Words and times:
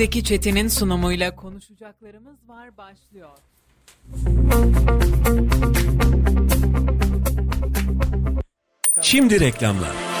Zeki 0.00 0.24
Çetin'in 0.24 0.68
sunumuyla 0.68 1.36
konuşacaklarımız 1.36 2.36
var 2.48 2.76
başlıyor. 2.76 3.30
Şimdi 9.00 9.40
reklamlar. 9.40 10.19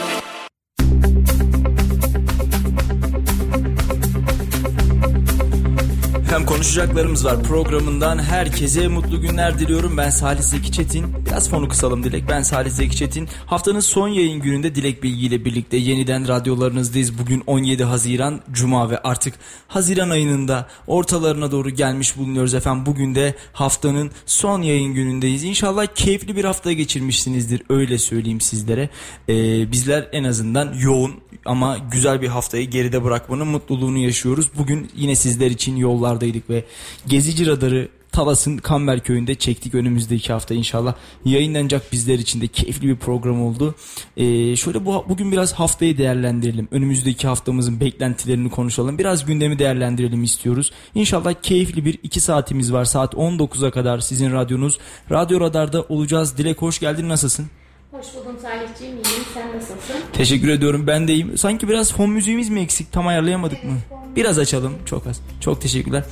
Hem 6.30 6.46
konuşacaklarımız 6.46 7.24
var 7.24 7.42
programından 7.42 8.18
herkese 8.18 8.88
mutlu 8.88 9.20
günler 9.20 9.58
diliyorum. 9.58 9.96
Ben 9.96 10.10
Salih 10.10 10.42
Zeki 10.42 10.72
Çetin. 10.72 11.26
Biraz 11.26 11.50
fonu 11.50 11.68
kısalım 11.68 12.04
Dilek. 12.04 12.24
Ben 12.28 12.42
Salih 12.42 12.70
Zeki 12.70 12.96
Çetin. 12.96 13.28
Haftanın 13.46 13.80
son 13.80 14.08
yayın 14.08 14.40
gününde 14.40 14.74
Dilek 14.74 15.02
Bilgi 15.02 15.26
ile 15.26 15.44
birlikte 15.44 15.76
yeniden 15.76 16.28
radyolarınızdayız. 16.28 17.18
Bugün 17.18 17.42
17 17.46 17.84
Haziran 17.84 18.40
Cuma 18.52 18.90
ve 18.90 18.98
artık 18.98 19.34
Haziran 19.68 20.10
ayının 20.10 20.48
da 20.48 20.68
ortalarına 20.86 21.52
doğru 21.52 21.70
gelmiş 21.70 22.16
bulunuyoruz 22.16 22.54
efendim. 22.54 22.86
Bugün 22.86 23.14
de 23.14 23.34
haftanın 23.52 24.10
son 24.26 24.62
yayın 24.62 24.94
günündeyiz. 24.94 25.44
İnşallah 25.44 25.86
keyifli 25.94 26.36
bir 26.36 26.44
hafta 26.44 26.72
geçirmişsinizdir 26.72 27.62
öyle 27.68 27.98
söyleyeyim 27.98 28.40
sizlere. 28.40 28.88
Ee, 29.28 29.72
bizler 29.72 30.08
en 30.12 30.24
azından 30.24 30.74
yoğun 30.80 31.14
ama 31.44 31.78
güzel 31.92 32.22
bir 32.22 32.28
haftayı 32.28 32.70
geride 32.70 33.04
bırakmanın 33.04 33.46
mutluluğunu 33.46 33.98
yaşıyoruz. 33.98 34.50
Bugün 34.58 34.90
yine 34.96 35.14
sizler 35.14 35.50
için 35.50 35.76
yollardaydık 36.20 36.50
ve 36.50 36.64
Gezici 37.06 37.46
Radarı 37.46 37.88
Talas'ın 38.12 38.56
Kamber 38.56 39.00
köyünde 39.00 39.34
çektik 39.34 39.74
önümüzdeki 39.74 40.32
hafta 40.32 40.54
inşallah 40.54 40.94
yayınlanacak 41.24 41.92
bizler 41.92 42.18
için 42.18 42.40
de 42.40 42.46
keyifli 42.46 42.88
bir 42.88 42.96
program 42.96 43.42
oldu. 43.42 43.74
Ee, 44.16 44.56
şöyle 44.56 44.84
bu 44.86 45.04
bugün 45.08 45.32
biraz 45.32 45.52
haftayı 45.52 45.98
değerlendirelim. 45.98 46.68
Önümüzdeki 46.70 47.26
haftamızın 47.26 47.80
beklentilerini 47.80 48.50
konuşalım. 48.50 48.98
Biraz 48.98 49.26
gündemi 49.26 49.58
değerlendirelim 49.58 50.24
istiyoruz. 50.24 50.72
İnşallah 50.94 51.34
keyifli 51.42 51.84
bir 51.84 51.98
iki 52.02 52.20
saatimiz 52.20 52.72
var. 52.72 52.84
Saat 52.84 53.14
19'a 53.14 53.70
kadar 53.70 53.98
sizin 54.00 54.32
radyonuz. 54.32 54.78
Radyo 55.10 55.40
Radar'da 55.40 55.82
olacağız. 55.82 56.38
Dilek 56.38 56.62
hoş 56.62 56.78
geldin 56.78 57.08
nasılsın? 57.08 57.59
Hoş 57.90 58.06
buldum 58.14 58.38
Salihciğim, 58.42 58.92
iyiyim. 58.94 59.24
Sen 59.34 59.56
nasılsın? 59.56 59.96
Teşekkür 60.12 60.48
ediyorum 60.48 60.86
ben 60.86 61.08
de 61.08 61.12
iyiyim. 61.12 61.38
Sanki 61.38 61.68
biraz 61.68 61.92
fon 61.92 62.10
müziğimiz 62.10 62.48
mi 62.48 62.60
eksik 62.60 62.92
tam 62.92 63.06
ayarlayamadık 63.06 63.64
mı? 63.64 63.78
Biraz 64.16 64.38
açalım 64.38 64.74
çok 64.86 65.06
az. 65.06 65.20
Çok 65.40 65.60
teşekkürler. 65.60 66.04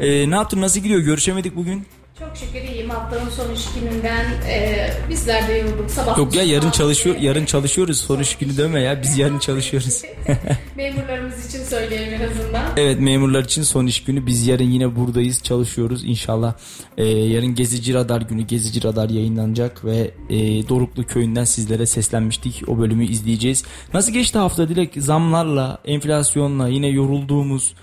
Ee, 0.00 0.30
ne 0.30 0.34
yaptın 0.34 0.60
nasıl 0.60 0.80
gidiyor 0.80 1.00
görüşemedik 1.00 1.56
bugün? 1.56 1.86
Çok 2.18 2.36
şükür 2.36 2.68
iyiyim. 2.68 2.90
Haftanın 2.90 3.30
son 3.30 3.54
iş 3.54 3.66
gününden 3.74 4.24
e, 4.48 4.90
bizler 5.10 5.48
de 5.48 5.52
yorulduk. 5.52 5.90
Sabah 5.90 6.18
Yok 6.18 6.34
ya 6.34 6.42
yarın 6.42 6.70
çalışıyor 6.70 7.16
yarın 7.16 7.44
çalışıyoruz. 7.44 8.00
Son 8.00 8.20
iş 8.20 8.36
günü 8.36 8.56
deme 8.56 8.80
ya. 8.80 9.02
Biz 9.02 9.18
yarın 9.18 9.38
çalışıyoruz. 9.38 10.02
Memurlarımız 10.76 11.46
için 11.46 11.64
söyleyelim 11.64 12.14
en 12.14 12.30
azından. 12.30 12.62
Evet 12.76 13.00
memurlar 13.00 13.44
için 13.44 13.62
son 13.62 13.86
iş 13.86 14.04
günü. 14.04 14.26
Biz 14.26 14.46
yarın 14.46 14.64
yine 14.64 14.96
buradayız. 14.96 15.42
Çalışıyoruz 15.42 16.04
inşallah. 16.04 16.54
E, 16.96 17.04
yarın 17.06 17.54
Gezici 17.54 17.94
Radar 17.94 18.20
günü. 18.20 18.42
Gezici 18.42 18.84
Radar 18.84 19.10
yayınlanacak 19.10 19.84
ve 19.84 20.10
e, 20.30 20.68
Doruklu 20.68 21.06
köyünden 21.06 21.44
sizlere 21.44 21.86
seslenmiştik. 21.86 22.62
O 22.68 22.78
bölümü 22.78 23.06
izleyeceğiz. 23.06 23.64
Nasıl 23.94 24.12
geçti 24.12 24.38
hafta 24.38 24.68
Dilek? 24.68 24.92
Zamlarla, 24.96 25.78
enflasyonla 25.84 26.68
yine 26.68 26.88
yorulduğumuz 26.88 27.74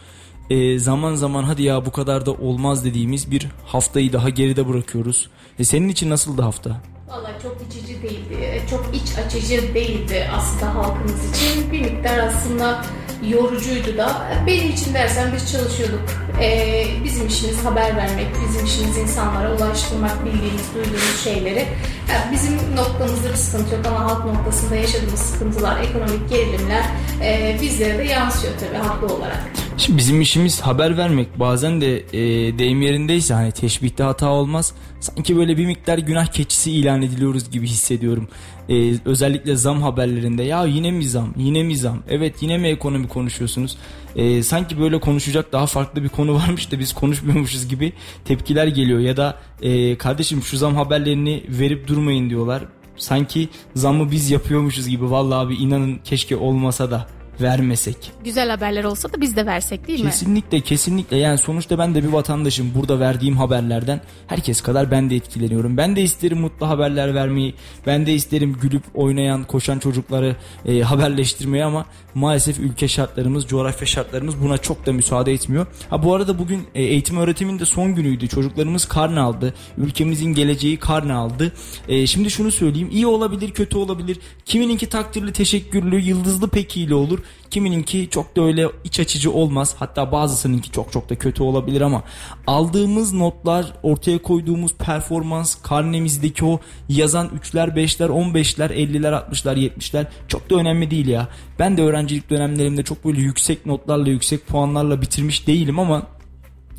e, 0.50 0.80
zaman 0.80 1.16
zaman 1.16 1.44
hadi 1.44 1.64
ya 1.64 1.86
bu 1.86 1.92
kadar 1.92 2.26
da 2.26 2.32
olmaz 2.32 2.86
dediğimiz 2.86 3.32
bir 3.32 3.48
haftayı 3.66 4.14
daha 4.14 4.30
geride 4.30 4.68
bırakıyoruz. 4.68 5.30
E, 5.60 5.64
senin 5.64 5.90
için 5.90 6.10
nasıldı 6.10 6.42
hafta? 6.42 6.82
Valla 7.08 7.39
çok 7.44 7.58
içici 7.70 8.02
değildi, 8.02 8.61
çok 8.70 8.95
iç 8.95 9.17
açıcı 9.25 9.73
değildi 9.73 10.30
aslında 10.38 10.75
halkımız 10.75 11.36
için. 11.36 11.72
Bir 11.72 11.81
miktar 11.81 12.17
aslında 12.17 12.86
yorucuydu 13.30 13.98
da. 13.98 14.28
Benim 14.48 14.72
için 14.72 14.94
dersen 14.94 15.33
biz 15.36 15.52
çalışıyorduk. 15.52 16.02
Ee, 16.42 16.86
bizim 17.03 17.28
işimiz 17.28 17.66
haber 17.66 17.95
vermek, 17.98 18.28
bizim 18.48 18.66
işimiz 18.66 18.98
insanlara 18.98 19.56
ulaştırmak, 19.56 20.26
bildiğimiz, 20.26 20.73
duyduğumuz 20.76 21.23
şeyleri. 21.23 21.66
Yani 22.09 22.31
bizim 22.31 22.76
noktamızda 22.76 23.30
bir 23.30 23.36
sıkıntı 23.36 23.76
yok 23.76 23.86
ama 23.87 23.99
halk 23.99 24.26
noktasında 24.26 24.76
yaşadığımız 24.76 25.20
sıkıntılar, 25.20 25.80
ekonomik 25.83 26.30
gerilimler 26.30 26.83
e, 27.22 27.58
bizlere 27.61 27.98
de 27.98 28.04
yansıyor 28.04 28.54
tabii 28.60 28.77
haklı 28.87 29.16
olarak. 29.16 29.39
Şimdi 29.77 29.98
bizim 29.98 30.22
işimiz 30.22 30.61
haber 30.61 30.98
vermek. 30.98 31.39
Bazen 31.39 31.82
de 31.82 31.98
e, 31.98 32.23
deyim 32.60 32.82
yerindeyse 32.82 33.33
hani 33.33 33.52
teşbihte 33.52 34.04
hata 34.04 34.30
olmaz. 34.30 34.73
Sanki 35.05 35.38
böyle 35.38 35.58
bir 35.58 35.66
miktar 35.66 35.98
günah 35.98 36.26
keçisi 36.26 36.71
ilan 36.71 37.02
ediliyoruz 37.02 37.52
gibi 37.52 37.67
hissediyorum. 37.67 38.27
E, 38.70 38.93
özellikle 39.05 39.55
zam 39.55 39.82
haberlerinde 39.82 40.43
ya 40.43 40.66
yine 40.66 40.92
mi 40.92 41.05
zam, 41.05 41.33
yine 41.38 41.64
mi 41.64 41.77
zam? 41.77 42.04
Evet 42.10 42.36
yine 42.42 42.58
mi 42.58 42.67
ekonomi 42.67 43.08
konuşuyorsunuz? 43.08 43.77
E, 44.16 44.43
sanki 44.43 44.80
böyle 44.80 44.99
konuşacak 44.99 45.52
daha 45.52 45.66
farklı 45.66 46.04
bir 46.04 46.10
konu 46.10 46.33
varmış 46.42 46.71
da 46.71 46.80
biz 46.80 46.93
konuşmuyormuşuz 46.93 47.67
gibi 47.67 47.93
tepkiler 48.26 48.67
geliyor. 48.67 48.99
Ya 48.99 49.17
da 49.17 49.39
e, 49.61 49.98
kardeşim 49.98 50.42
şu 50.42 50.58
zam 50.58 50.76
haberlerini 50.76 51.43
verip 51.49 51.87
durmayın 51.87 52.30
diyorlar. 52.30 52.64
Sanki 52.98 53.49
zamı 53.76 54.11
biz 54.11 54.32
yapıyormuşuz 54.32 54.87
gibi. 54.87 55.11
Vallahi 55.11 55.45
abi 55.45 55.55
inanın 55.55 55.99
keşke 56.04 56.36
olmasa 56.36 56.92
da 56.92 57.08
vermesek. 57.42 58.12
Güzel 58.23 58.50
haberler 58.50 58.84
olsa 58.84 59.14
da 59.14 59.22
biz 59.22 59.36
de 59.36 59.46
versek 59.46 59.88
değil 59.88 60.00
mi? 60.00 60.10
Kesinlikle 60.10 60.62
kesinlikle 60.62 61.18
yani 61.18 61.38
sonuçta 61.38 61.78
ben 61.78 61.96
de 61.96 62.04
bir 62.04 62.08
vatandaşım 62.08 62.72
burada 62.76 63.00
verdiğim 63.00 63.38
haberlerden 63.38 64.02
herkes 64.28 64.62
kadar 64.62 64.92
ben 64.92 65.10
de 65.10 65.16
etkileniyorum. 65.16 65.78
Ben 65.78 65.96
de 65.96 66.02
isterim 66.02 66.40
mutlu 66.40 66.70
haberler 66.70 67.16
vermeyi 67.16 67.54
ben 67.88 68.06
de 68.06 68.14
isterim 68.14 68.58
gülüp 68.62 68.84
oynayan 68.94 69.44
koşan 69.44 69.80
çocukları 69.80 70.36
e, 70.66 70.82
haberleştirmeyi 70.82 71.64
ama 71.64 71.86
maalesef 72.16 72.60
ülke 72.60 72.88
şartlarımız 72.88 73.48
coğrafya 73.48 73.88
şartlarımız 73.88 74.42
buna 74.42 74.58
çok 74.58 74.86
da 74.86 74.94
müsaade 74.94 75.34
etmiyor. 75.34 75.67
Ha 75.90 76.04
bu 76.04 76.16
arada 76.16 76.40
bugün 76.40 76.62
e, 76.76 76.84
eğitim 76.84 77.17
öğretimin 77.17 77.60
de 77.60 77.66
son 77.66 77.96
günüydü 77.96 78.28
çocuklarımız 78.28 78.86
karne 78.86 79.20
aldı 79.20 79.54
ülkemizin 79.78 80.34
geleceği 80.34 80.78
karne 80.78 81.14
aldı. 81.14 81.52
E, 81.88 82.08
şimdi 82.08 82.32
şunu 82.32 82.52
söyleyeyim 82.52 82.90
iyi 82.92 83.08
olabilir 83.08 83.52
kötü 83.52 83.78
olabilir 83.78 84.17
kimininki 84.46 84.90
takdirli 84.90 85.34
teşekkürlü 85.34 86.00
yıldızlı 86.00 86.50
pekiyle 86.50 86.96
olur 86.96 87.20
Kimininki 87.49 88.09
çok 88.09 88.36
da 88.36 88.41
öyle 88.41 88.67
iç 88.83 88.99
açıcı 88.99 89.31
olmaz. 89.31 89.75
Hatta 89.80 90.11
bazısınınki 90.11 90.71
çok 90.71 90.91
çok 90.91 91.09
da 91.09 91.15
kötü 91.15 91.43
olabilir 91.43 91.81
ama 91.81 92.03
aldığımız 92.47 93.13
notlar, 93.13 93.65
ortaya 93.83 94.17
koyduğumuz 94.17 94.73
performans, 94.73 95.55
karnemizdeki 95.61 96.45
o 96.45 96.59
yazan 96.89 97.27
3'ler, 97.27 97.75
5'ler, 97.75 98.08
15'ler, 98.08 98.73
50'ler, 98.73 99.31
60'lar, 99.31 99.55
70'ler 99.55 100.05
çok 100.27 100.49
da 100.49 100.55
önemli 100.55 100.91
değil 100.91 101.08
ya. 101.08 101.27
Ben 101.59 101.77
de 101.77 101.81
öğrencilik 101.81 102.30
dönemlerimde 102.30 102.83
çok 102.83 103.05
böyle 103.05 103.21
yüksek 103.21 103.65
notlarla, 103.65 104.09
yüksek 104.09 104.47
puanlarla 104.47 105.02
bitirmiş 105.02 105.47
değilim 105.47 105.80
ama 105.80 106.14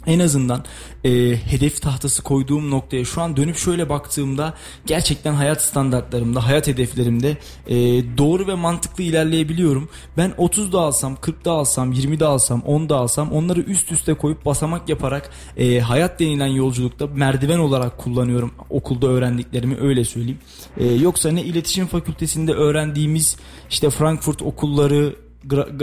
en 0.07 0.19
azından 0.19 0.65
e, 1.05 1.11
hedef 1.37 1.83
tahtası 1.83 2.23
koyduğum 2.23 2.71
noktaya 2.71 3.05
şu 3.05 3.23
an 3.23 3.37
dönüp 3.37 3.57
şöyle 3.57 3.89
baktığımda 3.89 4.55
gerçekten 4.87 5.35
hayat 5.35 5.63
standartlarımda, 5.63 6.47
hayat 6.47 6.67
hedeflerimde 6.67 7.37
e, 7.67 7.77
doğru 8.19 8.47
ve 8.47 8.55
mantıklı 8.55 9.05
ilerleyebiliyorum. 9.05 9.89
Ben 10.17 10.35
30 10.37 10.73
da 10.73 10.81
alsam, 10.81 11.17
40 11.17 11.45
da 11.45 11.51
alsam, 11.51 11.93
20 11.93 12.21
de 12.21 12.25
alsam, 12.25 12.63
10 12.63 12.89
da 12.89 12.97
alsam 12.97 13.33
onları 13.33 13.61
üst 13.61 13.93
üste 13.93 14.15
koyup 14.15 14.45
basamak 14.45 14.89
yaparak 14.89 15.31
e, 15.57 15.81
hayat 15.81 16.21
denilen 16.21 16.47
yolculukta 16.47 17.07
merdiven 17.07 17.59
olarak 17.59 17.99
kullanıyorum 17.99 18.53
okulda 18.71 19.07
öğrendiklerimi 19.07 19.77
öyle 19.81 20.05
söyleyeyim. 20.05 20.39
E, 20.77 20.87
yoksa 20.87 21.31
ne 21.31 21.43
iletişim 21.43 21.87
fakültesinde 21.87 22.53
öğrendiğimiz 22.53 23.37
işte 23.71 23.91
Frankfurt 23.91 24.43
okulları, 24.43 25.17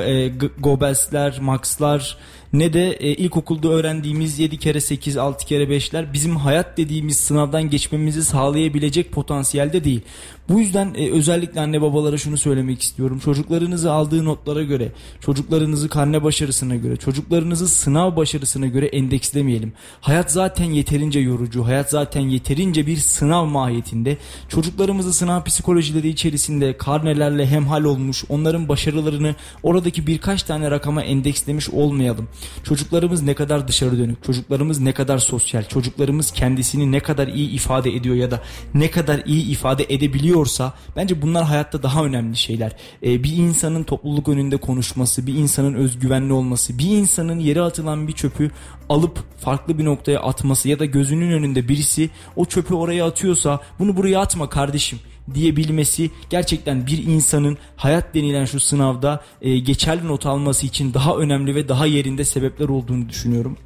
e, 0.08 0.28
Gobels'ler, 0.60 1.40
Max'lar 1.42 2.18
ne 2.54 2.74
de 2.74 2.92
e, 2.92 3.14
ilkokulda 3.14 3.68
öğrendiğimiz 3.68 4.40
7 4.40 4.58
kere 4.58 4.82
8, 4.82 5.18
6 5.18 5.46
kere 5.46 5.64
5'ler 5.64 6.14
bizim 6.14 6.36
hayat 6.36 6.78
dediğimiz 6.78 7.18
sınavdan 7.18 7.70
geçmemizi 7.70 8.24
sağlayabilecek 8.24 9.12
potansiyelde 9.12 9.84
değil. 9.84 10.02
Bu 10.50 10.60
yüzden 10.60 10.94
e, 10.98 11.12
özellikle 11.12 11.62
anne 11.62 11.82
babalara 11.82 12.18
şunu 12.18 12.38
söylemek 12.38 12.82
istiyorum. 12.82 13.20
Çocuklarınızı 13.20 13.92
aldığı 13.92 14.26
notlara 14.26 14.64
göre, 14.64 14.92
çocuklarınızı 15.22 15.90
karne 15.90 16.24
başarısına 16.24 16.76
göre, 16.76 16.98
çocuklarınızı 16.98 17.68
sınav 17.68 18.16
başarısına 18.16 18.68
göre 18.68 18.86
endekslemeyelim. 18.86 19.74
Hayat 20.02 20.32
zaten 20.32 20.66
yeterince 20.66 21.20
yorucu, 21.20 21.66
hayat 21.66 21.90
zaten 21.90 22.22
yeterince 22.22 22.88
bir 22.88 22.98
sınav 22.98 23.46
mahiyetinde. 23.46 24.18
Çocuklarımızı 24.50 25.14
sınav 25.14 25.44
psikolojileri 25.44 26.10
içerisinde 26.10 26.78
karnelerle 26.78 27.48
hemhal 27.48 27.84
olmuş, 27.84 28.24
onların 28.30 28.70
başarılarını 28.70 29.36
oradaki 29.64 30.08
birkaç 30.08 30.44
tane 30.44 30.72
rakama 30.72 31.04
endekslemiş 31.04 31.70
olmayalım. 31.70 32.28
Çocuklarımız 32.64 33.22
ne 33.22 33.34
kadar 33.34 33.68
dışarı 33.68 33.98
dönük, 33.98 34.24
çocuklarımız 34.24 34.80
ne 34.80 34.94
kadar 34.94 35.18
sosyal, 35.18 35.64
çocuklarımız 35.64 36.32
kendisini 36.32 36.92
ne 36.92 37.00
kadar 37.00 37.28
iyi 37.28 37.50
ifade 37.50 37.96
ediyor 37.96 38.16
ya 38.16 38.32
da 38.32 38.42
ne 38.74 38.92
kadar 38.92 39.22
iyi 39.26 39.48
ifade 39.48 39.86
edebiliyorsa 39.90 40.74
bence 40.96 41.22
bunlar 41.22 41.44
hayatta 41.44 41.84
daha 41.84 42.04
önemli 42.06 42.38
şeyler. 42.38 42.76
Ee, 43.04 43.24
bir 43.24 43.38
insanın 43.38 43.84
topluluk 43.84 44.30
önünde 44.30 44.58
konuşması, 44.58 45.28
bir 45.28 45.34
insanın 45.34 45.74
özgüvenli 45.74 46.34
olması, 46.34 46.78
bir 46.78 46.90
insanın 46.90 47.40
yere 47.40 47.62
atılan 47.62 48.08
bir 48.08 48.14
çöpü 48.14 48.52
alıp 48.90 49.20
farklı 49.40 49.78
bir 49.78 49.86
noktaya 49.86 50.20
atması 50.20 50.70
ya 50.70 50.80
da 50.80 50.86
gözünün 50.86 51.32
önünde 51.32 51.68
birisi 51.68 52.10
o 52.36 52.46
çöpü 52.46 52.74
oraya 52.74 53.06
atıyorsa 53.06 53.60
bunu 53.80 53.98
buraya 53.98 54.20
atma 54.20 54.50
kardeşim 54.50 55.00
diyebilmesi 55.34 56.12
gerçekten 56.30 56.88
bir 56.88 57.04
insanın 57.04 57.58
hayat 57.76 58.16
denilen 58.16 58.46
şu 58.46 58.60
sınavda 58.60 59.24
e, 59.42 59.58
geçerli 59.60 60.08
not 60.08 60.26
alması 60.26 60.66
için 60.66 60.94
daha 60.94 61.16
önemli 61.16 61.56
ve 61.56 61.68
daha 61.68 61.86
yerinde 61.86 62.26
sebepler 62.26 62.70
olduğunu 62.70 63.10
düşünüyorum. 63.10 63.58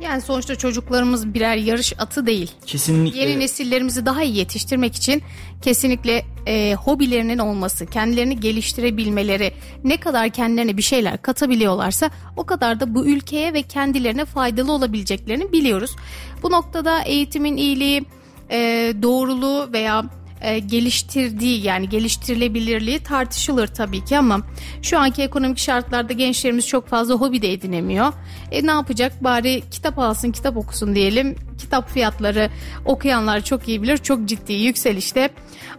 Yani 0.00 0.20
sonuçta 0.20 0.56
çocuklarımız 0.56 1.34
birer 1.34 1.56
yarış 1.56 1.92
atı 1.98 2.26
değil. 2.26 2.50
Kesinlikle. 2.66 3.18
Yeni 3.20 3.40
nesillerimizi 3.40 4.06
daha 4.06 4.22
iyi 4.22 4.36
yetiştirmek 4.36 4.94
için 4.94 5.22
kesinlikle 5.62 6.24
e, 6.46 6.74
hobilerinin 6.74 7.38
olması, 7.38 7.86
kendilerini 7.86 8.40
geliştirebilmeleri, 8.40 9.52
ne 9.84 9.96
kadar 9.96 10.30
kendilerine 10.30 10.76
bir 10.76 10.82
şeyler 10.82 11.22
katabiliyorlarsa 11.22 12.10
o 12.36 12.44
kadar 12.44 12.80
da 12.80 12.94
bu 12.94 13.06
ülkeye 13.06 13.52
ve 13.52 13.62
kendilerine 13.62 14.24
faydalı 14.24 14.72
olabileceklerini 14.72 15.52
biliyoruz. 15.52 15.96
Bu 16.42 16.50
noktada 16.50 17.02
eğitimin 17.02 17.56
iyiliği, 17.56 18.04
e, 18.50 18.58
doğruluğu 19.02 19.72
veya 19.72 20.04
e, 20.44 20.58
geliştirdiği 20.58 21.64
yani 21.66 21.88
geliştirilebilirliği 21.88 22.98
tartışılır 22.98 23.66
tabii 23.66 24.04
ki 24.04 24.18
ama 24.18 24.40
şu 24.82 24.98
anki 24.98 25.22
ekonomik 25.22 25.58
şartlarda 25.58 26.12
gençlerimiz 26.12 26.66
çok 26.66 26.88
fazla 26.88 27.14
hobi 27.14 27.42
de 27.42 27.52
edinemiyor. 27.52 28.12
E 28.50 28.66
ne 28.66 28.70
yapacak 28.70 29.24
bari 29.24 29.62
kitap 29.70 29.98
alsın 29.98 30.32
kitap 30.32 30.56
okusun 30.56 30.94
diyelim. 30.94 31.36
Kitap 31.58 31.90
fiyatları 31.90 32.50
okuyanlar 32.84 33.40
çok 33.40 33.68
iyi 33.68 33.82
bilir 33.82 33.96
çok 33.96 34.24
ciddi 34.24 34.52
yükselişte. 34.52 35.30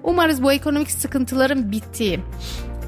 Umarız 0.04 0.44
bu 0.44 0.52
ekonomik 0.52 0.92
sıkıntıların 0.92 1.72
bittiği 1.72 2.20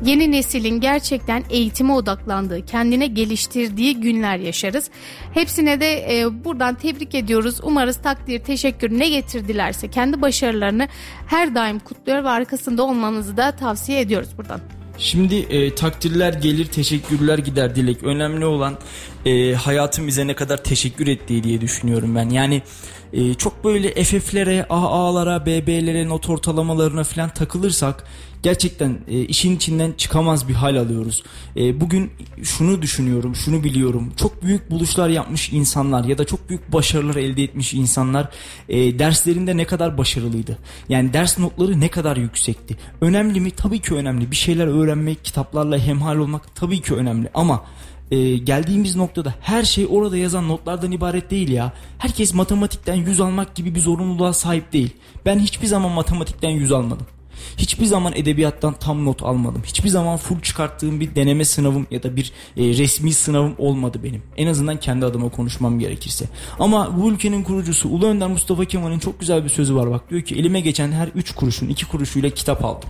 yeni 0.05 0.31
neslin 0.31 0.79
gerçekten 0.79 1.43
eğitime 1.49 1.93
odaklandığı, 1.93 2.65
kendine 2.65 3.07
geliştirdiği 3.07 4.01
günler 4.01 4.37
yaşarız. 4.37 4.89
Hepsine 5.33 5.79
de 5.79 6.19
e, 6.19 6.43
buradan 6.45 6.75
tebrik 6.75 7.15
ediyoruz. 7.15 7.59
Umarız 7.63 7.97
takdir, 7.97 8.39
teşekkür 8.39 8.99
ne 8.99 9.09
getirdilerse 9.09 9.87
kendi 9.87 10.21
başarılarını 10.21 10.87
her 11.27 11.55
daim 11.55 11.79
kutluyor 11.79 12.23
ve 12.23 12.29
arkasında 12.29 12.83
olmanızı 12.83 13.37
da 13.37 13.51
tavsiye 13.51 13.99
ediyoruz 13.99 14.29
buradan. 14.37 14.59
Şimdi 14.97 15.35
e, 15.35 15.75
takdirler 15.75 16.33
gelir, 16.33 16.65
teşekkürler 16.65 17.37
gider 17.37 17.75
Dilek. 17.75 18.03
Önemli 18.03 18.45
olan 18.45 18.77
e, 19.25 19.53
hayatın 19.53 20.07
bize 20.07 20.27
ne 20.27 20.35
kadar 20.35 20.63
teşekkür 20.63 21.07
ettiği 21.07 21.43
diye 21.43 21.61
düşünüyorum 21.61 22.15
ben. 22.15 22.29
Yani 22.29 22.61
e, 23.13 23.33
çok 23.33 23.63
böyle 23.63 24.03
FF'lere, 24.03 24.65
AA'lara, 24.69 25.45
BB'lere, 25.45 26.09
not 26.09 26.29
ortalamalarına 26.29 27.03
falan 27.03 27.29
takılırsak 27.29 28.03
gerçekten 28.43 28.97
e, 29.07 29.19
işin 29.21 29.55
içinden 29.55 29.91
çıkamaz 29.97 30.47
bir 30.47 30.53
hal 30.53 30.75
alıyoruz. 30.75 31.23
E, 31.57 31.81
bugün 31.81 32.11
şunu 32.43 32.81
düşünüyorum, 32.81 33.35
şunu 33.35 33.63
biliyorum. 33.63 34.13
Çok 34.17 34.43
büyük 34.43 34.71
buluşlar 34.71 35.09
yapmış 35.09 35.53
insanlar 35.53 36.03
ya 36.03 36.17
da 36.17 36.25
çok 36.25 36.49
büyük 36.49 36.73
başarılar 36.73 37.15
elde 37.15 37.43
etmiş 37.43 37.73
insanlar 37.73 38.29
e, 38.69 38.99
derslerinde 38.99 39.57
ne 39.57 39.65
kadar 39.65 39.97
başarılıydı. 39.97 40.57
Yani 40.89 41.13
ders 41.13 41.39
notları 41.39 41.79
ne 41.79 41.87
kadar 41.87 42.17
yüksekti. 42.17 42.77
Önemli 43.01 43.39
mi? 43.39 43.51
Tabii 43.51 43.79
ki 43.79 43.95
önemli. 43.95 44.31
Bir 44.31 44.35
şeyler 44.35 44.67
öğrenmek, 44.67 45.25
kitaplarla 45.25 45.77
hemhal 45.77 46.17
olmak 46.17 46.55
tabii 46.55 46.81
ki 46.81 46.93
önemli 46.95 47.29
ama 47.33 47.63
e, 48.11 48.37
geldiğimiz 48.37 48.95
noktada 48.95 49.35
her 49.41 49.63
şey 49.63 49.87
orada 49.89 50.17
yazan 50.17 50.47
notlardan 50.47 50.91
ibaret 50.91 51.31
değil 51.31 51.49
ya. 51.49 51.73
Herkes 51.97 52.33
matematikten 52.33 52.95
yüz 52.95 53.21
almak 53.21 53.55
gibi 53.55 53.75
bir 53.75 53.79
zorunluluğa 53.79 54.33
sahip 54.33 54.73
değil. 54.73 54.89
Ben 55.25 55.39
hiçbir 55.39 55.67
zaman 55.67 55.91
matematikten 55.91 56.49
yüz 56.49 56.71
almadım. 56.71 57.07
Hiçbir 57.57 57.85
zaman 57.85 58.13
edebiyattan 58.15 58.73
tam 58.73 59.05
not 59.05 59.23
almadım. 59.23 59.61
Hiçbir 59.65 59.89
zaman 59.89 60.17
full 60.17 60.41
çıkarttığım 60.41 60.99
bir 60.99 61.15
deneme 61.15 61.45
sınavım 61.45 61.87
ya 61.91 62.03
da 62.03 62.15
bir 62.15 62.31
e, 62.57 62.63
resmi 62.63 63.13
sınavım 63.13 63.55
olmadı 63.57 63.99
benim. 64.03 64.21
En 64.37 64.47
azından 64.47 64.79
kendi 64.79 65.05
adıma 65.05 65.29
konuşmam 65.29 65.79
gerekirse. 65.79 66.25
Ama 66.59 66.97
bu 66.97 67.11
ülkenin 67.11 67.43
kurucusu 67.43 67.89
Ulu 67.89 68.05
Önder 68.05 68.27
Mustafa 68.27 68.65
Kemal'in 68.65 68.99
çok 68.99 69.19
güzel 69.19 69.43
bir 69.43 69.49
sözü 69.49 69.75
var 69.75 69.91
bak. 69.91 70.09
Diyor 70.09 70.21
ki 70.21 70.35
elime 70.35 70.59
geçen 70.59 70.91
her 70.91 71.07
3 71.07 71.31
kuruşun 71.31 71.67
2 71.67 71.85
kuruşuyla 71.85 72.29
kitap 72.29 72.65
aldım. 72.65 72.89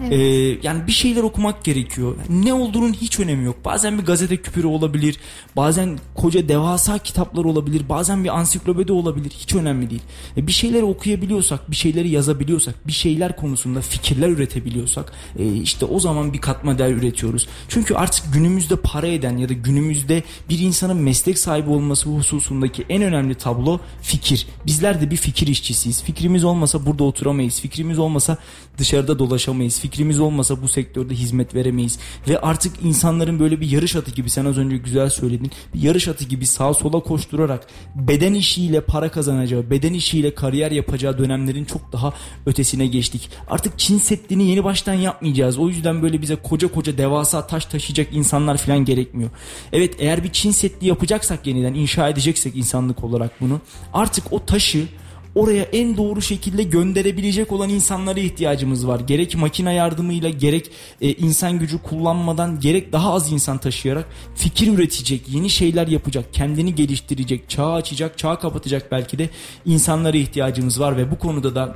Evet. 0.00 0.12
Ee, 0.12 0.58
yani 0.62 0.86
bir 0.86 0.92
şeyler 0.92 1.22
okumak 1.22 1.64
gerekiyor. 1.64 2.16
Ne 2.28 2.54
olduğunun 2.54 2.92
hiç 2.92 3.20
önemi 3.20 3.44
yok. 3.44 3.56
Bazen 3.64 3.98
bir 3.98 4.04
gazete 4.04 4.36
küpürü 4.36 4.66
olabilir. 4.66 5.16
Bazen 5.56 5.98
koca 6.14 6.48
devasa 6.48 6.98
kitaplar 6.98 7.44
olabilir. 7.44 7.88
Bazen 7.88 8.24
bir 8.24 8.38
ansiklopedi 8.38 8.92
olabilir. 8.92 9.30
Hiç 9.30 9.54
önemli 9.54 9.90
değil. 9.90 10.02
E, 10.36 10.46
bir 10.46 10.52
şeyleri 10.52 10.84
okuyabiliyorsak, 10.84 11.70
bir 11.70 11.76
şeyleri 11.76 12.08
yazabiliyorsak, 12.08 12.86
bir 12.86 12.92
şeyler 12.92 13.36
konusunda 13.36 13.80
fikirler 13.80 14.28
üretebiliyorsak 14.28 15.12
e, 15.38 15.52
işte 15.52 15.84
o 15.84 16.00
zaman 16.00 16.32
bir 16.32 16.40
katma 16.40 16.78
değer 16.78 16.92
üretiyoruz. 16.92 17.48
Çünkü 17.68 17.94
artık 17.94 18.32
günümüzde 18.32 18.76
para 18.76 19.06
eden 19.06 19.36
ya 19.36 19.48
da 19.48 19.52
günümüzde 19.52 20.22
bir 20.48 20.58
insanın 20.58 20.96
meslek 20.96 21.38
sahibi 21.38 21.70
olması 21.70 22.08
hususundaki 22.10 22.84
en 22.88 23.02
önemli 23.02 23.34
tablo 23.34 23.80
fikir. 24.02 24.46
Bizler 24.66 25.00
de 25.00 25.10
bir 25.10 25.16
fikir 25.16 25.46
işçisiyiz. 25.46 26.02
Fikrimiz 26.02 26.44
olmasa 26.44 26.86
burada 26.86 27.04
oturamayız. 27.04 27.60
Fikrimiz 27.60 27.98
olmasa 27.98 28.36
dışarıda 28.78 29.18
dolaşamayız 29.18 29.80
fikrimiz 29.88 30.20
olmasa 30.20 30.62
bu 30.62 30.68
sektörde 30.68 31.14
hizmet 31.14 31.54
veremeyiz. 31.54 31.98
Ve 32.28 32.40
artık 32.40 32.72
insanların 32.84 33.40
böyle 33.40 33.60
bir 33.60 33.70
yarış 33.70 33.96
atı 33.96 34.10
gibi 34.10 34.30
sen 34.30 34.44
az 34.44 34.58
önce 34.58 34.76
güzel 34.76 35.10
söyledin. 35.10 35.50
Bir 35.74 35.82
yarış 35.82 36.08
atı 36.08 36.24
gibi 36.24 36.46
sağa 36.46 36.74
sola 36.74 37.00
koşturarak 37.00 37.66
beden 37.94 38.34
işiyle 38.34 38.80
para 38.80 39.10
kazanacağı, 39.10 39.70
beden 39.70 39.92
işiyle 39.92 40.34
kariyer 40.34 40.70
yapacağı 40.70 41.18
dönemlerin 41.18 41.64
çok 41.64 41.92
daha 41.92 42.12
ötesine 42.46 42.86
geçtik. 42.86 43.30
Artık 43.48 43.78
Çin 43.78 43.98
Seddi'ni 43.98 44.44
yeni 44.48 44.64
baştan 44.64 44.94
yapmayacağız. 44.94 45.58
O 45.58 45.68
yüzden 45.68 46.02
böyle 46.02 46.22
bize 46.22 46.36
koca 46.36 46.68
koca 46.68 46.98
devasa 46.98 47.46
taş 47.46 47.64
taşıyacak 47.64 48.08
insanlar 48.12 48.56
falan 48.56 48.84
gerekmiyor. 48.84 49.30
Evet 49.72 49.94
eğer 49.98 50.24
bir 50.24 50.32
Çin 50.32 50.50
Seddi 50.50 50.86
yapacaksak 50.86 51.46
yeniden 51.46 51.74
inşa 51.74 52.08
edeceksek 52.08 52.56
insanlık 52.56 53.04
olarak 53.04 53.40
bunu 53.40 53.60
artık 53.92 54.32
o 54.32 54.44
taşı 54.44 54.86
oraya 55.34 55.62
en 55.62 55.96
doğru 55.96 56.22
şekilde 56.22 56.62
gönderebilecek 56.62 57.52
olan 57.52 57.68
insanlara 57.68 58.20
ihtiyacımız 58.20 58.86
var. 58.88 59.00
Gerek 59.00 59.36
makine 59.36 59.74
yardımıyla 59.74 60.28
gerek 60.28 60.70
e, 61.00 61.12
insan 61.12 61.58
gücü 61.58 61.78
kullanmadan 61.78 62.60
gerek 62.60 62.92
daha 62.92 63.12
az 63.12 63.32
insan 63.32 63.58
taşıyarak 63.58 64.08
fikir 64.34 64.72
üretecek, 64.72 65.28
yeni 65.28 65.50
şeyler 65.50 65.86
yapacak, 65.86 66.32
kendini 66.32 66.74
geliştirecek, 66.74 67.48
çağ 67.48 67.72
açacak, 67.72 68.18
çağ 68.18 68.38
kapatacak 68.38 68.92
belki 68.92 69.18
de 69.18 69.30
insanlara 69.64 70.16
ihtiyacımız 70.16 70.80
var 70.80 70.96
ve 70.96 71.10
bu 71.10 71.18
konuda 71.18 71.54
da 71.54 71.74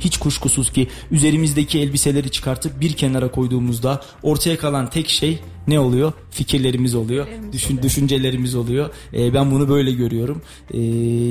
hiç 0.00 0.16
kuşkusuz 0.16 0.72
ki 0.72 0.88
üzerimizdeki 1.10 1.78
elbiseleri 1.78 2.30
çıkartıp 2.30 2.80
bir 2.80 2.92
kenara 2.92 3.30
koyduğumuzda 3.30 4.02
ortaya 4.22 4.58
kalan 4.58 4.90
tek 4.90 5.08
şey 5.08 5.38
ne 5.68 5.80
oluyor? 5.80 6.12
Fikirlerimiz 6.30 6.94
oluyor. 6.94 7.26
Düşün, 7.52 7.82
düşüncelerimiz 7.82 8.54
oluyor. 8.54 8.90
E, 9.14 9.34
ben 9.34 9.50
bunu 9.50 9.68
böyle 9.68 9.92
görüyorum. 9.92 10.42
E, 10.74 10.78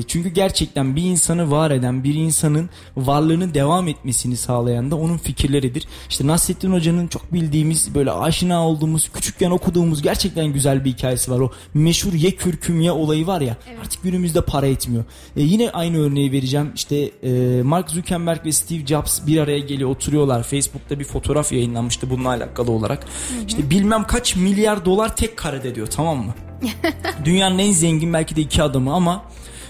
çünkü 0.01 0.29
gerçekten 0.29 0.95
bir 0.95 1.03
insanı 1.03 1.51
var 1.51 1.71
eden, 1.71 2.03
bir 2.03 2.15
insanın 2.15 2.69
varlığının 2.97 3.53
devam 3.53 3.87
etmesini 3.87 4.37
sağlayan 4.37 4.91
da 4.91 4.95
onun 4.95 5.17
fikirleridir. 5.17 5.87
İşte 6.09 6.27
Nasrettin 6.27 6.71
Hoca'nın 6.73 7.07
çok 7.07 7.33
bildiğimiz, 7.33 7.95
böyle 7.95 8.11
aşina 8.11 8.67
olduğumuz, 8.67 9.09
küçükken 9.09 9.51
okuduğumuz 9.51 10.01
gerçekten 10.01 10.53
güzel 10.53 10.85
bir 10.85 10.91
hikayesi 10.91 11.31
var. 11.31 11.39
O 11.39 11.51
meşhur 11.73 12.13
ye 12.13 12.31
kürküm 12.31 12.81
ye 12.81 12.91
olayı 12.91 13.27
var 13.27 13.41
ya. 13.41 13.57
Evet. 13.69 13.79
Artık 13.81 14.03
günümüzde 14.03 14.41
para 14.41 14.67
etmiyor. 14.67 15.03
E, 15.37 15.41
yine 15.41 15.69
aynı 15.71 15.97
örneği 15.97 16.31
vereceğim. 16.31 16.71
İşte 16.75 17.11
e, 17.23 17.61
Mark 17.63 17.89
Zuckerberg 17.91 18.45
ve 18.45 18.51
Steve 18.51 18.85
Jobs 18.85 19.19
bir 19.27 19.37
araya 19.37 19.59
geliyor 19.59 19.89
oturuyorlar. 19.89 20.43
Facebook'ta 20.43 20.99
bir 20.99 21.05
fotoğraf 21.05 21.51
yayınlanmıştı 21.51 22.09
bununla 22.09 22.29
alakalı 22.29 22.71
olarak. 22.71 23.03
Hı 23.03 23.41
hı. 23.41 23.45
İşte 23.47 23.69
bilmem 23.69 24.03
kaç 24.07 24.20
kaç 24.21 24.35
milyar 24.35 24.85
dolar 24.85 25.15
tek 25.15 25.37
karede 25.37 25.75
diyor 25.75 25.87
tamam 25.87 26.17
mı? 26.17 26.33
Dünyanın 27.25 27.59
en 27.59 27.71
zengin 27.71 28.13
belki 28.13 28.35
de 28.35 28.41
iki 28.41 28.63
adamı 28.63 28.93
ama 28.93 29.25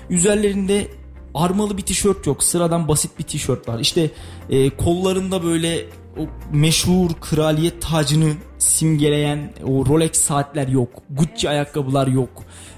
üzerlerinde 0.09 0.87
armalı 1.33 1.77
bir 1.77 1.81
tişört 1.81 2.27
yok. 2.27 2.43
Sıradan 2.43 2.87
basit 2.87 3.19
bir 3.19 3.23
tişört 3.23 3.67
var. 3.67 3.79
İşte 3.79 4.11
e, 4.49 4.69
kollarında 4.69 5.43
böyle 5.43 5.85
o 6.17 6.21
meşhur 6.51 7.09
kraliyet 7.21 7.81
tacını 7.81 8.33
simgeleyen 8.61 9.53
o 9.67 9.85
Rolex 9.85 10.11
saatler 10.11 10.67
yok. 10.67 10.89
Gucci 11.09 11.49
ayakkabılar 11.49 12.07
yok. 12.07 12.29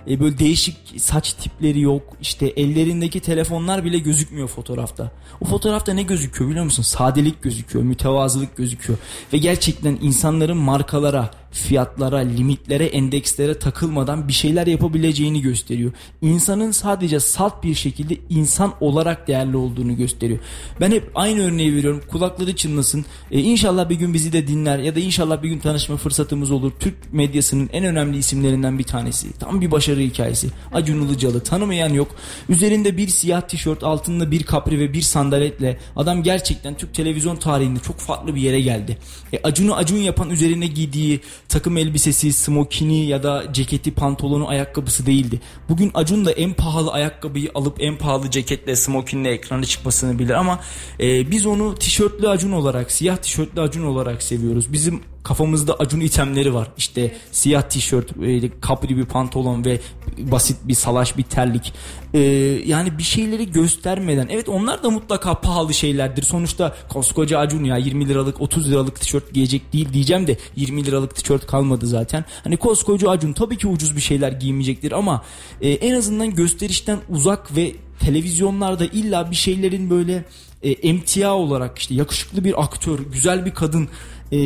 E, 0.10 0.20
böyle 0.20 0.38
değişik 0.38 0.78
saç 0.98 1.34
tipleri 1.34 1.80
yok. 1.80 2.18
İşte 2.22 2.46
ellerindeki 2.46 3.20
telefonlar 3.20 3.84
bile 3.84 4.00
gözükmüyor 4.00 4.48
fotoğrafta. 4.48 5.12
O 5.42 5.46
fotoğrafta 5.46 5.94
ne 5.94 6.04
gözüküyor 6.04 6.50
biliyor 6.50 6.66
musun? 6.66 6.84
Sadelik 6.84 7.44
gözüküyor, 7.44 7.86
mütevazılık 7.86 8.58
gözüküyor. 8.58 9.00
Ve 9.34 9.38
gerçekten 9.38 9.98
insanların 10.02 10.58
markalara, 10.58 11.32
fiyatlara, 11.52 12.18
limitlere, 12.18 12.86
endekslere 12.86 13.60
takılmadan 13.60 14.28
bir 14.28 14.34
şeyler 14.34 14.68
yapabileceğini 14.68 15.42
gösteriyor. 15.42 15.92
İnsanın 16.22 16.72
sadece 16.72 17.20
salt 17.20 17.63
bir 17.63 17.75
şekilde 17.75 18.18
insan 18.30 18.74
olarak 18.80 19.28
değerli 19.28 19.58
olduğunu 19.58 19.96
gösteriyor. 19.98 20.40
Ben 20.82 20.92
hep 20.92 21.12
aynı 21.16 21.42
örneği 21.42 21.75
veriyorum. 21.75 22.02
Kulakları 22.12 22.56
çınlasın. 22.56 23.06
Ee, 23.32 23.40
inşallah 23.40 23.90
bir 23.90 23.96
gün 23.96 24.13
bizi 24.13 24.34
de 24.34 24.48
dinler 24.48 24.80
ya 24.80 24.96
da 24.96 25.00
inşallah 25.00 25.44
bir 25.44 25.50
gün 25.50 25.60
tanışma 25.74 25.98
fırsatımız 25.98 26.51
olur. 26.51 26.72
Türk 26.80 27.13
medyasının 27.13 27.70
en 27.74 27.86
önemli 27.86 28.18
isimlerinden 28.18 28.80
bir 28.80 28.84
tanesi. 28.84 29.34
Tam 29.39 29.62
bir 29.62 29.72
başarı 29.72 30.00
hikayesi. 30.00 30.48
Acun 30.74 31.01
Ilıcalı 31.01 31.44
tanımayan 31.44 31.89
yok. 31.89 32.15
Üzerinde 32.50 32.98
bir 32.98 33.08
siyah 33.08 33.42
tişört, 33.42 33.84
altında 33.84 34.32
bir 34.32 34.44
kapri 34.44 34.80
ve 34.80 34.94
bir 34.94 35.01
sandaletle 35.01 35.80
adam 35.96 36.24
gerçekten 36.24 36.77
Türk 36.77 36.94
televizyon 36.94 37.36
tarihinde 37.36 37.80
çok 37.80 38.00
farklı 38.00 38.36
bir 38.36 38.42
yere 38.42 38.62
geldi. 38.62 38.98
E, 39.34 39.39
Acun'u 39.44 39.75
Acun 39.75 39.98
yapan 39.98 40.30
üzerine 40.30 40.68
giydiği 40.68 41.20
takım 41.50 41.77
elbisesi, 41.77 42.34
smokini 42.34 43.06
ya 43.06 43.24
da 43.24 43.44
ceketi, 43.53 43.92
pantolonu, 43.92 44.48
ayakkabısı 44.48 45.06
değildi. 45.06 45.42
Bugün 45.70 45.92
Acun 45.94 46.25
da 46.25 46.32
en 46.32 46.53
pahalı 46.53 46.92
ayakkabıyı 46.92 47.51
alıp 47.56 47.75
en 47.80 47.98
pahalı 47.98 48.32
ceketle, 48.32 48.75
smokinle 48.75 49.30
ekrana 49.32 49.63
çıkmasını 49.63 50.20
bilir 50.20 50.34
ama 50.34 50.60
e, 51.00 51.32
biz 51.32 51.46
onu 51.46 51.75
tişörtlü 51.75 52.30
Acun 52.30 52.51
olarak, 52.51 52.92
siyah 52.92 53.18
tişörtlü 53.18 53.62
Acun 53.62 53.84
olarak 53.84 54.24
seviyoruz. 54.24 54.74
Bizim 54.74 55.12
kafamızda 55.24 55.74
Acun 55.74 56.00
itemleri 56.00 56.53
var. 56.53 56.68
İşte 56.77 57.15
siyah 57.32 57.62
tişört, 57.62 58.12
e, 58.24 58.60
kapri 58.62 58.98
bir 58.98 59.06
pantolon 59.06 59.65
ve 59.65 59.80
basit 60.18 60.58
bir 60.63 60.74
salaş 60.74 61.18
bir 61.18 61.24
terlik. 61.24 61.74
E, 62.13 62.20
yani 62.65 62.98
bir 62.98 63.03
şeyleri 63.03 63.51
göstermeden. 63.51 64.27
Evet 64.32 64.50
onlar 64.50 64.84
da 64.84 64.89
mutlaka 64.89 65.42
pahalı 65.42 65.74
şeylerdir. 65.74 66.24
Sonuçta 66.24 66.75
koskoca 66.89 67.39
Acun 67.39 67.63
ya 67.63 67.77
20 67.77 68.10
liralık 68.10 68.42
30 68.42 68.72
liralık 68.72 69.00
tişört 69.01 69.34
giyecek 69.34 69.74
değil 69.74 69.94
diyeceğim 69.94 70.27
de 70.27 70.38
20 70.56 70.86
liralık 70.86 71.15
tişört 71.15 71.48
kalmadı 71.48 71.88
zaten. 71.88 72.25
Hani 72.44 72.58
koskoca 72.58 73.10
Acun 73.10 73.34
tabii 73.34 73.58
ki 73.58 73.68
ucuz 73.68 73.96
bir 73.96 74.01
şeyler 74.01 74.32
giymeyecektir 74.32 74.92
ama 74.92 75.24
e, 75.62 75.70
en 75.70 75.96
azından 75.96 76.36
gösterişten 76.36 77.00
uzak 77.10 77.56
ve 77.56 77.72
televizyonlarda 78.00 78.86
illa 78.86 79.32
bir 79.32 79.36
şeylerin 79.36 79.89
böyle 79.89 80.25
e, 80.63 80.72
emtia 80.72 81.36
olarak 81.36 81.80
işte 81.80 81.96
yakışıklı 81.96 82.44
bir 82.44 82.63
aktör, 82.63 83.00
güzel 83.00 83.46
bir 83.46 83.53
kadın 83.53 83.89
e, 84.32 84.38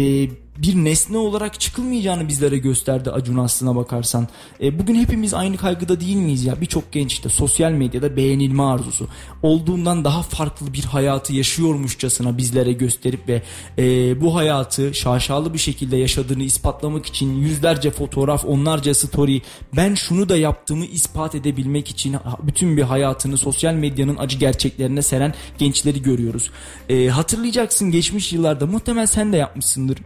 bir 0.57 0.75
nesne 0.75 1.17
olarak 1.17 1.59
çıkılmayacağını 1.59 2.27
bizlere 2.27 2.57
gösterdi 2.57 3.11
Acun 3.11 3.37
aslına 3.37 3.75
bakarsan. 3.75 4.27
E, 4.61 4.79
bugün 4.79 4.95
hepimiz 4.95 5.33
aynı 5.33 5.57
kaygıda 5.57 5.99
değil 5.99 6.15
miyiz 6.15 6.45
ya? 6.45 6.61
Birçok 6.61 6.91
genç 6.91 7.13
işte 7.13 7.29
sosyal 7.29 7.71
medyada 7.71 8.15
beğenilme 8.17 8.63
arzusu. 8.63 9.07
Olduğundan 9.43 10.05
daha 10.05 10.21
farklı 10.21 10.73
bir 10.73 10.83
hayatı 10.83 11.33
yaşıyormuşçasına 11.33 12.37
bizlere 12.37 12.71
gösterip 12.71 13.27
ve 13.27 13.41
e, 13.77 14.21
bu 14.21 14.35
hayatı 14.35 14.93
şaşalı 14.93 15.53
bir 15.53 15.59
şekilde 15.59 15.97
yaşadığını 15.97 16.43
ispatlamak 16.43 17.05
için 17.05 17.35
yüzlerce 17.35 17.91
fotoğraf, 17.91 18.45
onlarca 18.45 18.93
story, 18.93 19.41
ben 19.75 19.95
şunu 19.95 20.29
da 20.29 20.37
yaptığımı 20.37 20.85
ispat 20.85 21.35
edebilmek 21.35 21.89
için 21.89 22.15
bütün 22.43 22.77
bir 22.77 22.83
hayatını 22.83 23.37
sosyal 23.37 23.73
medyanın 23.73 24.17
acı 24.17 24.37
gerçeklerine 24.37 25.01
seren 25.01 25.33
gençleri 25.57 26.01
görüyoruz. 26.01 26.51
E, 26.89 27.07
hatırlayacaksın 27.07 27.91
geçmiş 27.91 28.33
yıllarda 28.33 28.65
muhtemelen 28.65 29.05
sen 29.05 29.33
de 29.33 29.37
yapmışsındır 29.37 29.97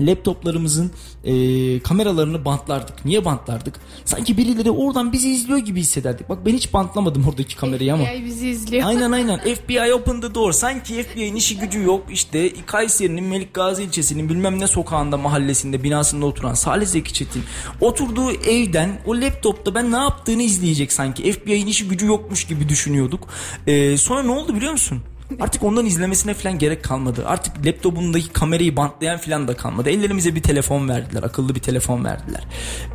laptoplarımızın 0.00 0.90
e, 1.24 1.32
kameralarını 1.80 2.44
bantlardık. 2.44 3.04
Niye 3.04 3.24
bantlardık? 3.24 3.80
Sanki 4.04 4.36
birileri 4.36 4.70
oradan 4.70 5.12
bizi 5.12 5.30
izliyor 5.30 5.58
gibi 5.58 5.80
hissederdik. 5.80 6.28
Bak 6.28 6.38
ben 6.46 6.52
hiç 6.52 6.72
bantlamadım 6.72 7.28
oradaki 7.28 7.56
kamerayı 7.56 7.94
ama. 7.94 8.04
FBI 8.04 8.24
bizi 8.24 8.48
izliyor. 8.48 8.86
Aynen 8.86 9.12
aynen. 9.18 9.38
FBI 9.38 9.92
open 9.94 10.20
the 10.20 10.34
door. 10.34 10.52
Sanki 10.52 11.02
FBI'nin 11.02 11.36
işi 11.36 11.58
gücü 11.58 11.82
yok. 11.82 12.04
İşte 12.12 12.52
Kayseri'nin 12.66 13.24
Melik 13.24 13.54
Gazi 13.54 13.82
ilçesinin 13.82 14.28
bilmem 14.28 14.60
ne 14.60 14.66
sokağında 14.66 15.16
mahallesinde 15.16 15.82
binasında 15.82 16.26
oturan 16.26 16.54
Salih 16.54 16.86
Zeki 16.86 17.12
Çetin 17.12 17.42
oturduğu 17.80 18.30
evden 18.30 19.00
o 19.06 19.20
laptopta 19.20 19.74
ben 19.74 19.92
ne 19.92 19.96
yaptığını 19.96 20.42
izleyecek 20.42 20.92
sanki. 20.92 21.32
FBI'nin 21.32 21.66
işi 21.66 21.88
gücü 21.88 22.06
yokmuş 22.06 22.44
gibi 22.44 22.68
düşünüyorduk. 22.68 23.28
E, 23.66 23.96
sonra 23.96 24.22
ne 24.22 24.30
oldu 24.30 24.54
biliyor 24.54 24.72
musun? 24.72 25.02
Artık 25.40 25.64
ondan 25.64 25.86
izlemesine 25.86 26.34
falan 26.34 26.58
gerek 26.58 26.84
kalmadı. 26.84 27.22
Artık 27.26 27.66
laptopundaki 27.66 28.28
kamerayı 28.28 28.76
bantlayan 28.76 29.18
falan 29.18 29.48
da 29.48 29.56
kalmadı. 29.56 29.90
Ellerimize 29.90 30.34
bir 30.34 30.42
telefon 30.42 30.88
verdiler. 30.88 31.22
Akıllı 31.22 31.54
bir 31.54 31.60
telefon 31.60 32.04
verdiler. 32.04 32.44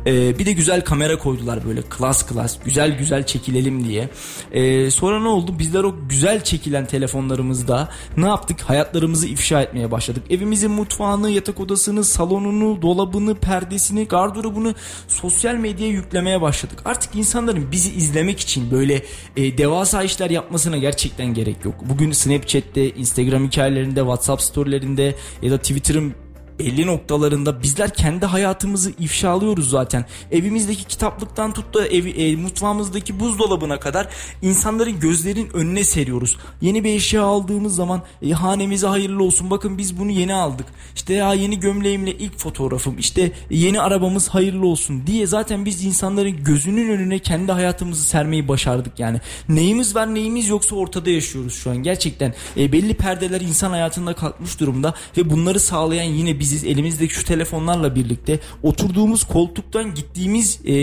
Ee, 0.06 0.38
bir 0.38 0.46
de 0.46 0.52
güzel 0.52 0.84
kamera 0.84 1.18
koydular 1.18 1.66
böyle 1.66 1.82
klas 1.82 2.26
klas. 2.26 2.56
Güzel 2.64 2.98
güzel 2.98 3.26
çekilelim 3.26 3.88
diye. 3.88 4.08
Ee, 4.52 4.90
sonra 4.90 5.20
ne 5.20 5.28
oldu? 5.28 5.58
Bizler 5.58 5.84
o 5.84 5.94
güzel 6.08 6.44
çekilen 6.44 6.86
telefonlarımızda 6.86 7.88
ne 8.16 8.26
yaptık? 8.26 8.60
Hayatlarımızı 8.60 9.26
ifşa 9.26 9.62
etmeye 9.62 9.90
başladık. 9.90 10.22
Evimizin 10.30 10.70
mutfağını, 10.70 11.30
yatak 11.30 11.60
odasını, 11.60 12.04
salonunu, 12.04 12.82
dolabını, 12.82 13.34
perdesini, 13.34 14.08
gardırobunu 14.08 14.74
sosyal 15.08 15.54
medyaya 15.54 15.92
yüklemeye 15.92 16.40
başladık. 16.40 16.78
Artık 16.84 17.14
insanların 17.14 17.72
bizi 17.72 17.94
izlemek 17.94 18.40
için 18.40 18.70
böyle 18.70 19.02
e, 19.36 19.58
devasa 19.58 20.02
işler 20.02 20.30
yapmasına 20.30 20.76
gerçekten 20.76 21.34
gerek 21.34 21.64
yok. 21.64 21.74
Bugün 21.82 22.12
Snapchat'te, 22.24 22.90
Instagram 22.90 23.46
hikayelerinde, 23.46 24.00
WhatsApp 24.00 24.42
storylerinde 24.42 25.14
ya 25.42 25.50
da 25.50 25.58
Twitter'ın 25.58 26.14
belli 26.58 26.86
noktalarında 26.86 27.62
bizler 27.62 27.94
kendi 27.94 28.26
hayatımızı 28.26 28.92
ifşalıyoruz 28.98 29.70
zaten. 29.70 30.04
Evimizdeki 30.30 30.84
kitaplıktan 30.84 31.52
tut 31.52 31.74
da 31.74 31.86
ev, 31.86 32.06
e, 32.06 32.36
mutfağımızdaki 32.36 33.20
buzdolabına 33.20 33.80
kadar 33.80 34.08
insanların 34.42 35.00
gözlerin 35.00 35.48
önüne 35.54 35.84
seriyoruz. 35.84 36.36
Yeni 36.60 36.84
bir 36.84 36.94
eşya 36.94 37.22
aldığımız 37.22 37.74
zaman 37.74 38.02
e, 38.22 38.30
hanemize 38.30 38.86
hayırlı 38.86 39.24
olsun 39.24 39.50
bakın 39.50 39.78
biz 39.78 39.98
bunu 39.98 40.10
yeni 40.10 40.34
aldık. 40.34 40.66
İşte 40.94 41.14
ya 41.14 41.34
yeni 41.34 41.60
gömleğimle 41.60 42.12
ilk 42.12 42.38
fotoğrafım 42.38 42.98
işte 42.98 43.32
yeni 43.50 43.80
arabamız 43.80 44.28
hayırlı 44.28 44.66
olsun 44.66 45.06
diye 45.06 45.26
zaten 45.26 45.64
biz 45.64 45.84
insanların 45.84 46.44
gözünün 46.44 46.88
önüne 46.90 47.18
kendi 47.18 47.52
hayatımızı 47.52 48.04
sermeyi 48.04 48.48
başardık 48.48 48.98
yani. 48.98 49.20
Neyimiz 49.48 49.94
var 49.94 50.14
neyimiz 50.14 50.48
yoksa 50.48 50.76
ortada 50.76 51.10
yaşıyoruz 51.10 51.54
şu 51.54 51.70
an. 51.70 51.76
Gerçekten 51.76 52.34
e, 52.56 52.72
belli 52.72 52.94
perdeler 52.94 53.40
insan 53.40 53.70
hayatında 53.70 54.14
kalkmış 54.14 54.60
durumda 54.60 54.94
ve 55.16 55.30
bunları 55.30 55.60
sağlayan 55.60 56.04
yine 56.04 56.40
biziz. 56.44 56.64
Elimizdeki 56.64 57.14
şu 57.14 57.24
telefonlarla 57.24 57.94
birlikte 57.94 58.40
oturduğumuz 58.62 59.24
koltuktan 59.24 59.94
gittiğimiz 59.94 60.60
e, 60.66 60.74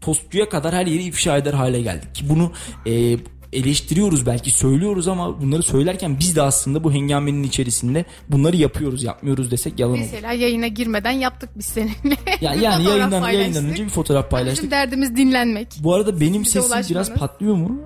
tostçuya 0.00 0.48
kadar 0.48 0.74
her 0.74 0.86
yeri 0.86 1.02
ifşa 1.02 1.36
eder 1.36 1.52
hale 1.54 1.82
geldik. 1.82 2.14
Ki 2.14 2.28
bunu 2.28 2.52
e, 2.86 3.16
eleştiriyoruz 3.52 4.26
belki 4.26 4.50
söylüyoruz 4.50 5.08
ama 5.08 5.40
bunları 5.42 5.62
söylerken 5.62 6.18
biz 6.20 6.36
de 6.36 6.42
aslında 6.42 6.84
bu 6.84 6.92
hengamenin 6.92 7.42
içerisinde 7.42 8.04
bunları 8.28 8.56
yapıyoruz 8.56 9.02
yapmıyoruz 9.02 9.50
desek 9.50 9.78
yalan 9.78 9.92
olur. 9.92 10.00
Mesela 10.00 10.32
yayına 10.32 10.66
girmeden 10.66 11.10
yaptık 11.10 11.50
biz 11.58 11.66
seninle. 11.66 12.16
Ya, 12.40 12.54
yani 12.62 12.84
Fotoğraf 12.84 12.98
yayından, 12.98 13.30
yayından 13.30 13.64
önce 13.66 13.84
bir 13.84 13.88
fotoğraf 13.90 14.24
Bizim 14.24 14.30
paylaştık. 14.30 14.70
derdimiz 14.70 15.16
dinlenmek. 15.16 15.68
Bu 15.80 15.94
arada 15.94 16.20
benim 16.20 16.42
Bize 16.42 16.52
sesim 16.62 16.70
biraz 16.70 16.90
ulaşmanız. 16.90 17.10
patlıyor 17.20 17.54
mu? 17.54 17.80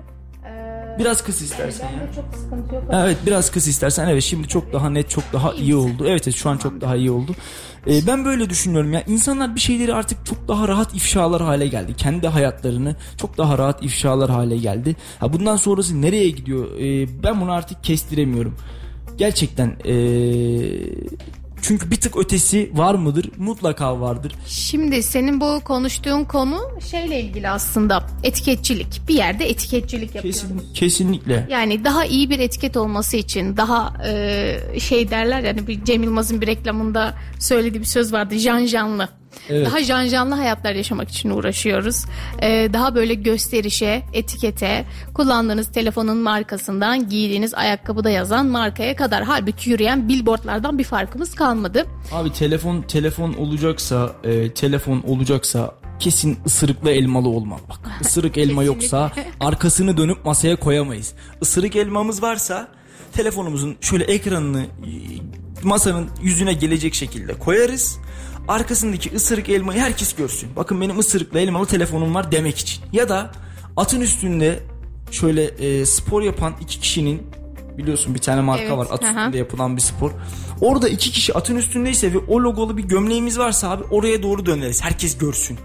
Biraz 0.99 1.23
kıs 1.23 1.41
istersen 1.41 1.85
ya. 1.85 1.91
Bende 1.99 2.15
çok 2.15 2.25
sıkıntı 2.35 2.75
yok. 2.75 2.83
Evet 2.93 3.17
biraz 3.25 3.51
kıs 3.51 3.67
istersen 3.67 4.07
evet 4.07 4.23
şimdi 4.23 4.47
çok 4.47 4.73
daha 4.73 4.89
net 4.89 5.09
çok 5.09 5.23
daha 5.33 5.53
iyi 5.53 5.75
oldu. 5.75 6.05
Evet 6.07 6.21
evet 6.27 6.35
şu 6.35 6.49
an 6.49 6.57
çok 6.57 6.81
daha 6.81 6.95
iyi 6.95 7.11
oldu. 7.11 7.35
Ee, 7.87 8.07
ben 8.07 8.25
böyle 8.25 8.49
düşünüyorum 8.49 8.93
ya 8.93 9.03
insanlar 9.07 9.55
bir 9.55 9.59
şeyleri 9.59 9.93
artık 9.93 10.25
çok 10.25 10.47
daha 10.47 10.67
rahat 10.67 10.95
ifşalar 10.95 11.41
hale 11.41 11.67
geldi. 11.67 11.93
Kendi 11.97 12.27
hayatlarını 12.27 12.95
çok 13.17 13.37
daha 13.37 13.57
rahat 13.57 13.83
ifşalar 13.83 14.29
hale 14.29 14.57
geldi. 14.57 14.95
Ha 15.19 15.33
bundan 15.33 15.55
sonrası 15.55 16.01
nereye 16.01 16.29
gidiyor? 16.29 16.79
Ee, 16.79 17.23
ben 17.23 17.41
bunu 17.41 17.51
artık 17.51 17.83
kestiremiyorum. 17.83 18.55
Gerçekten 19.17 19.75
ee, 19.85 19.93
çünkü 21.63 21.91
bir 21.91 21.95
tık 21.95 22.17
ötesi 22.17 22.71
var 22.73 22.95
mıdır? 22.95 23.29
Mutlaka 23.37 24.01
vardır. 24.01 24.35
Şimdi 24.47 25.03
senin 25.03 25.41
bu 25.41 25.61
konuştuğun 25.63 26.23
konu 26.23 26.59
şeyle 26.91 27.21
ilgili 27.21 27.49
aslında 27.49 28.07
etiketçilik. 28.23 29.01
Bir 29.07 29.15
yerde 29.15 29.49
etiketçilik 29.49 30.15
yapıyoruz. 30.15 30.41
Kesin, 30.41 30.73
kesinlikle. 30.73 31.47
Yani 31.49 31.83
daha 31.83 32.05
iyi 32.05 32.29
bir 32.29 32.39
etiket 32.39 32.77
olması 32.77 33.17
için 33.17 33.57
daha 33.57 33.93
e, 34.07 34.79
şey 34.79 35.09
derler 35.09 35.43
yani 35.43 35.67
bir 35.67 35.83
Cem 35.85 36.03
Yılmaz'ın 36.03 36.41
bir 36.41 36.47
reklamında 36.47 37.13
söylediği 37.39 37.81
bir 37.81 37.87
söz 37.87 38.13
vardı 38.13 38.35
janjanlı. 38.35 39.09
Evet. 39.49 39.65
Daha 39.65 39.83
janjanlı 39.83 40.35
hayatlar 40.35 40.75
yaşamak 40.75 41.09
için 41.09 41.29
uğraşıyoruz. 41.29 42.05
E, 42.41 42.69
daha 42.73 42.95
böyle 42.95 43.13
gösterişe, 43.13 44.03
etikete, 44.13 44.85
kullandığınız 45.13 45.71
telefonun 45.71 46.17
markasından 46.17 47.09
giydiğiniz 47.09 47.53
ayakkabıda 47.53 48.09
yazan 48.09 48.45
markaya 48.45 48.95
kadar. 48.95 49.23
Halbuki 49.23 49.69
yürüyen 49.69 50.09
billboardlardan 50.09 50.77
bir 50.79 50.83
farkımız 50.83 51.35
kalmadı. 51.35 51.85
Abi 52.11 52.33
telefon 52.33 52.81
telefon 52.81 53.33
olacaksa 53.33 54.11
e, 54.23 54.53
telefon 54.53 55.03
olacaksa 55.07 55.75
kesin 55.99 56.39
ısırıklı 56.45 56.91
elmalı 56.91 57.29
olmalı. 57.29 57.61
Bak 57.69 57.79
ısırık 58.01 58.37
elma 58.37 58.63
yoksa 58.63 59.11
arkasını 59.39 59.97
dönüp 59.97 60.25
masaya 60.25 60.55
koyamayız. 60.55 61.13
Isırık 61.41 61.75
elmamız 61.75 62.21
varsa 62.21 62.67
telefonumuzun 63.13 63.75
şöyle 63.81 64.03
ekranını 64.03 64.61
e, 64.61 64.91
masanın 65.63 66.09
yüzüne 66.21 66.53
gelecek 66.53 66.93
şekilde 66.93 67.33
koyarız. 67.33 67.97
Arkasındaki 68.47 69.15
ısırık 69.15 69.49
elmayı 69.49 69.79
herkes 69.79 70.15
görsün. 70.15 70.49
Bakın 70.55 70.81
benim 70.81 70.99
ısırıklı 70.99 71.39
elmalı 71.39 71.65
telefonum 71.65 72.15
var 72.15 72.31
demek 72.31 72.57
için. 72.57 72.83
Ya 72.93 73.09
da 73.09 73.31
atın 73.77 74.01
üstünde 74.01 74.59
şöyle 75.11 75.43
e, 75.43 75.85
spor 75.85 76.21
yapan 76.21 76.53
iki 76.61 76.79
kişinin 76.79 77.21
biliyorsun 77.77 78.15
bir 78.15 78.19
tane 78.19 78.41
marka 78.41 78.63
Evet, 78.63 78.77
var 78.77 78.87
at 78.91 79.03
aha. 79.03 79.09
üstünde 79.19 79.37
yapılan 79.37 79.75
bir 79.75 79.81
spor. 79.81 80.11
Orada 80.61 80.89
iki 80.89 81.11
kişi 81.11 81.33
atın 81.33 81.55
üstündeyse 81.55 82.13
ve 82.13 82.17
o 82.17 82.41
logolu 82.43 82.77
bir 82.77 82.83
gömleğimiz 82.83 83.39
varsa 83.39 83.69
abi 83.69 83.83
oraya 83.83 84.23
doğru 84.23 84.45
döneriz. 84.45 84.83
Herkes 84.83 85.17
görsün. 85.17 85.57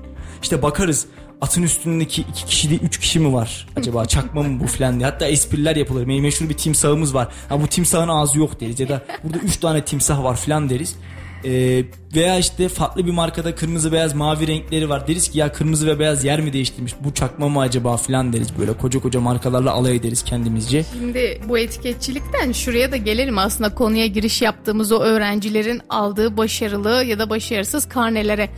İşte 0.43 0.63
bakarız 0.63 1.07
atın 1.41 1.63
üstündeki 1.63 2.23
iki 2.23 2.47
kişi 2.47 2.71
değil 2.71 2.81
üç 2.83 2.99
kişi 2.99 3.21
mi 3.21 3.33
var? 3.33 3.67
Acaba 3.77 4.05
çakma 4.07 4.43
mı 4.43 4.61
bu 4.61 4.67
filan 4.67 4.99
diye. 4.99 5.11
Hatta 5.11 5.27
espriler 5.27 5.77
yapılır. 5.77 6.09
Benim 6.09 6.23
meşhur 6.23 6.49
bir 6.49 6.57
timsahımız 6.57 7.15
var. 7.15 7.29
Ha 7.49 7.61
bu 7.63 7.67
timsahın 7.67 8.09
ağzı 8.09 8.39
yok 8.39 8.61
deriz. 8.61 8.81
Ya 8.81 8.89
da 8.89 9.03
burada 9.25 9.39
üç 9.39 9.57
tane 9.57 9.85
timsah 9.85 10.25
var 10.25 10.37
filan 10.37 10.71
deriz. 10.71 10.97
Ee, 11.45 11.85
veya 12.15 12.39
işte 12.39 12.69
farklı 12.69 13.07
bir 13.07 13.11
markada 13.11 13.55
kırmızı 13.55 13.93
beyaz 13.93 14.15
mavi 14.15 14.47
renkleri 14.47 14.89
var. 14.89 15.09
Deriz 15.09 15.31
ki 15.31 15.39
ya 15.39 15.53
kırmızı 15.53 15.87
ve 15.87 15.99
beyaz 15.99 16.25
yer 16.25 16.41
mi 16.41 16.53
değiştirmiş? 16.53 16.95
Bu 17.05 17.15
çakma 17.15 17.49
mı 17.49 17.61
acaba 17.61 17.97
filan 17.97 18.33
deriz. 18.33 18.59
Böyle 18.59 18.73
koca 18.73 19.01
koca 19.01 19.21
markalarla 19.21 19.73
alay 19.73 19.97
ederiz 19.97 20.23
kendimizce. 20.23 20.85
Şimdi 20.93 21.41
bu 21.49 21.59
etiketçilikten 21.59 22.53
şuraya 22.53 22.93
da 22.93 22.97
gelelim 22.97 23.39
aslında 23.39 23.75
konuya 23.75 24.07
giriş 24.07 24.43
yaptığımız 24.43 24.93
o 24.93 24.99
öğrencilerin 24.99 25.81
aldığı 25.89 26.37
başarılı 26.37 27.05
ya 27.05 27.19
da 27.19 27.31
başarısız 27.31 27.89
karnelere. 27.89 28.51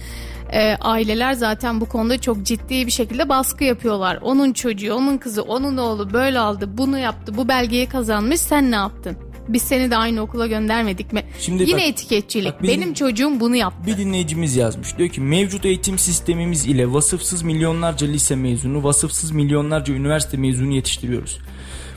Ee, 0.53 0.77
aileler 0.81 1.33
zaten 1.33 1.81
bu 1.81 1.89
konuda 1.89 2.21
çok 2.21 2.43
ciddi 2.43 2.87
bir 2.87 2.93
şekilde 2.93 3.29
baskı 3.29 3.65
yapıyorlar. 3.65 4.19
Onun 4.23 4.53
çocuğu, 4.53 4.95
onun 4.95 5.19
kızı, 5.19 5.43
onun 5.43 5.77
oğlu 5.77 6.13
böyle 6.13 6.39
aldı, 6.39 6.79
bunu 6.79 6.99
yaptı, 6.99 7.37
bu 7.37 7.49
belgeyi 7.49 7.89
kazanmış 7.89 8.41
sen 8.41 8.71
ne 8.71 8.77
yaptın? 8.77 9.30
Biz 9.49 9.63
seni 9.63 9.91
de 9.91 9.97
aynı 9.97 10.21
okula 10.21 10.47
göndermedik 10.47 11.13
mi? 11.13 11.23
Şimdi 11.39 11.63
Yine 11.63 11.73
bak- 11.75 11.83
etiketçilik. 11.83 12.53
bak 12.55 12.63
Benim 12.63 12.95
çocuğum 12.95 13.41
bunu 13.41 13.57
yaptı. 13.57 13.87
Bir 13.87 13.99
dinleyicimiz 13.99 14.57
yazmış. 14.57 14.99
Diyor 14.99 15.09
ki 15.09 15.21
mevcut 15.21 15.65
eğitim 15.65 15.99
sistemimiz 15.99 16.67
ile 16.67 16.93
vasıfsız 16.93 17.43
milyonlarca 17.43 18.07
lise 18.07 18.37
mezunu, 18.37 18.85
vasıfsız 18.85 19.31
milyonlarca 19.31 19.95
üniversite 19.95 20.37
mezunu 20.37 20.75
yetiştiriyoruz. 20.75 21.39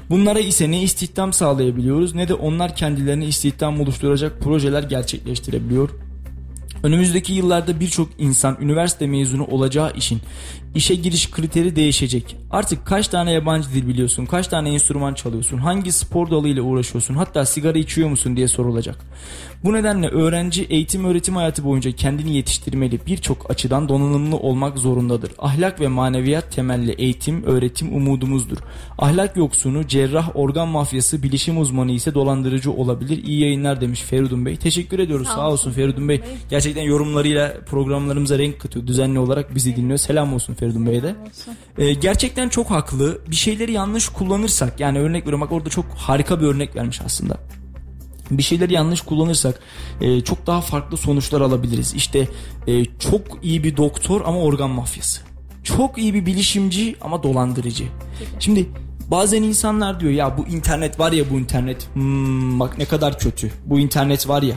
Bunlara 0.09 0.39
ise 0.39 0.71
ne 0.71 0.81
istihdam 0.83 1.33
sağlayabiliyoruz 1.33 2.15
ne 2.15 2.27
de 2.27 2.33
onlar 2.33 2.75
kendilerine 2.75 3.25
istihdam 3.25 3.81
oluşturacak 3.81 4.39
projeler 4.41 4.83
gerçekleştirebiliyor. 4.83 5.89
Önümüzdeki 6.83 7.33
yıllarda 7.33 7.79
birçok 7.79 8.09
insan 8.17 8.57
üniversite 8.61 9.07
mezunu 9.07 9.45
olacağı 9.45 9.93
işin 9.95 10.21
işe 10.75 10.95
giriş 10.95 11.31
kriteri 11.31 11.75
değişecek. 11.75 12.35
Artık 12.51 12.85
kaç 12.85 13.07
tane 13.07 13.31
yabancı 13.31 13.69
dil 13.69 13.87
biliyorsun, 13.87 14.25
kaç 14.25 14.47
tane 14.47 14.73
enstrüman 14.73 15.13
çalıyorsun, 15.13 15.57
hangi 15.57 15.91
spor 15.91 16.31
dalıyla 16.31 16.63
uğraşıyorsun, 16.63 17.15
hatta 17.15 17.45
sigara 17.45 17.77
içiyor 17.77 18.09
musun 18.09 18.37
diye 18.37 18.47
sorulacak. 18.47 18.97
Bu 19.63 19.73
nedenle 19.73 20.07
öğrenci 20.07 20.63
eğitim 20.63 21.05
öğretim 21.05 21.35
hayatı 21.35 21.63
boyunca 21.63 21.91
kendini 21.91 22.35
yetiştirmeli 22.35 22.99
birçok 23.07 23.51
açıdan 23.51 23.89
donanımlı 23.89 24.37
olmak 24.37 24.77
zorundadır. 24.77 25.31
Ahlak 25.39 25.81
ve 25.81 25.87
maneviyat 25.87 26.51
temelli 26.51 26.91
eğitim 26.91 27.43
öğretim 27.43 27.95
umudumuzdur. 27.95 28.57
Ahlak 28.97 29.37
yoksunu, 29.37 29.87
cerrah, 29.87 30.35
organ 30.35 30.67
mafyası, 30.67 31.23
bilişim 31.23 31.57
uzmanı 31.57 31.91
ise 31.91 32.13
dolandırıcı 32.13 32.71
olabilir. 32.71 33.23
İyi 33.23 33.41
yayınlar 33.41 33.81
demiş 33.81 34.01
Feridun 34.01 34.45
Bey. 34.45 34.57
Teşekkür 34.57 34.99
ediyoruz 34.99 35.27
sağ, 35.27 35.49
olsun 35.49 35.71
Feridun 35.71 36.09
Bey. 36.09 36.21
Gerçekten 36.49 36.83
yorumlarıyla 36.83 37.53
programlarımıza 37.65 38.37
renk 38.39 38.59
katıyor. 38.59 38.87
Düzenli 38.87 39.19
olarak 39.19 39.55
bizi 39.55 39.75
dinliyor. 39.75 39.97
Selam 39.97 40.33
olsun 40.33 40.53
Feridun 40.53 40.62
Bey'e 40.85 41.03
de. 41.03 41.15
Ee, 41.77 41.93
gerçekten 41.93 42.49
çok 42.49 42.71
haklı. 42.71 43.21
Bir 43.27 43.35
şeyleri 43.35 43.71
yanlış 43.71 44.09
kullanırsak 44.09 44.79
yani 44.79 44.99
örnek 44.99 45.21
veriyorum 45.21 45.41
bak 45.41 45.51
orada 45.51 45.69
çok 45.69 45.85
harika 45.85 46.41
bir 46.41 46.45
örnek 46.45 46.75
vermiş 46.75 47.01
aslında 47.05 47.37
bir 48.31 48.43
şeyleri 48.43 48.73
yanlış 48.73 49.01
kullanırsak 49.01 49.59
e, 50.01 50.21
çok 50.21 50.47
daha 50.47 50.61
farklı 50.61 50.97
sonuçlar 50.97 51.41
alabiliriz. 51.41 51.93
İşte 51.93 52.27
e, 52.67 52.85
çok 52.85 53.21
iyi 53.41 53.63
bir 53.63 53.77
doktor 53.77 54.21
ama 54.25 54.39
organ 54.39 54.69
mafyası. 54.69 55.21
Çok 55.63 55.97
iyi 55.97 56.13
bir 56.13 56.25
bilişimci 56.25 56.95
ama 57.01 57.23
dolandırıcı. 57.23 57.83
Şimdi 58.39 58.69
bazen 59.07 59.43
insanlar 59.43 59.99
diyor 59.99 60.11
ya 60.11 60.37
bu 60.37 60.47
internet 60.47 60.99
var 60.99 61.11
ya 61.11 61.29
bu 61.29 61.39
internet 61.39 61.87
hmm, 61.93 62.59
bak 62.59 62.77
ne 62.77 62.85
kadar 62.85 63.19
kötü. 63.19 63.51
Bu 63.65 63.79
internet 63.79 64.27
var 64.27 64.41
ya. 64.41 64.55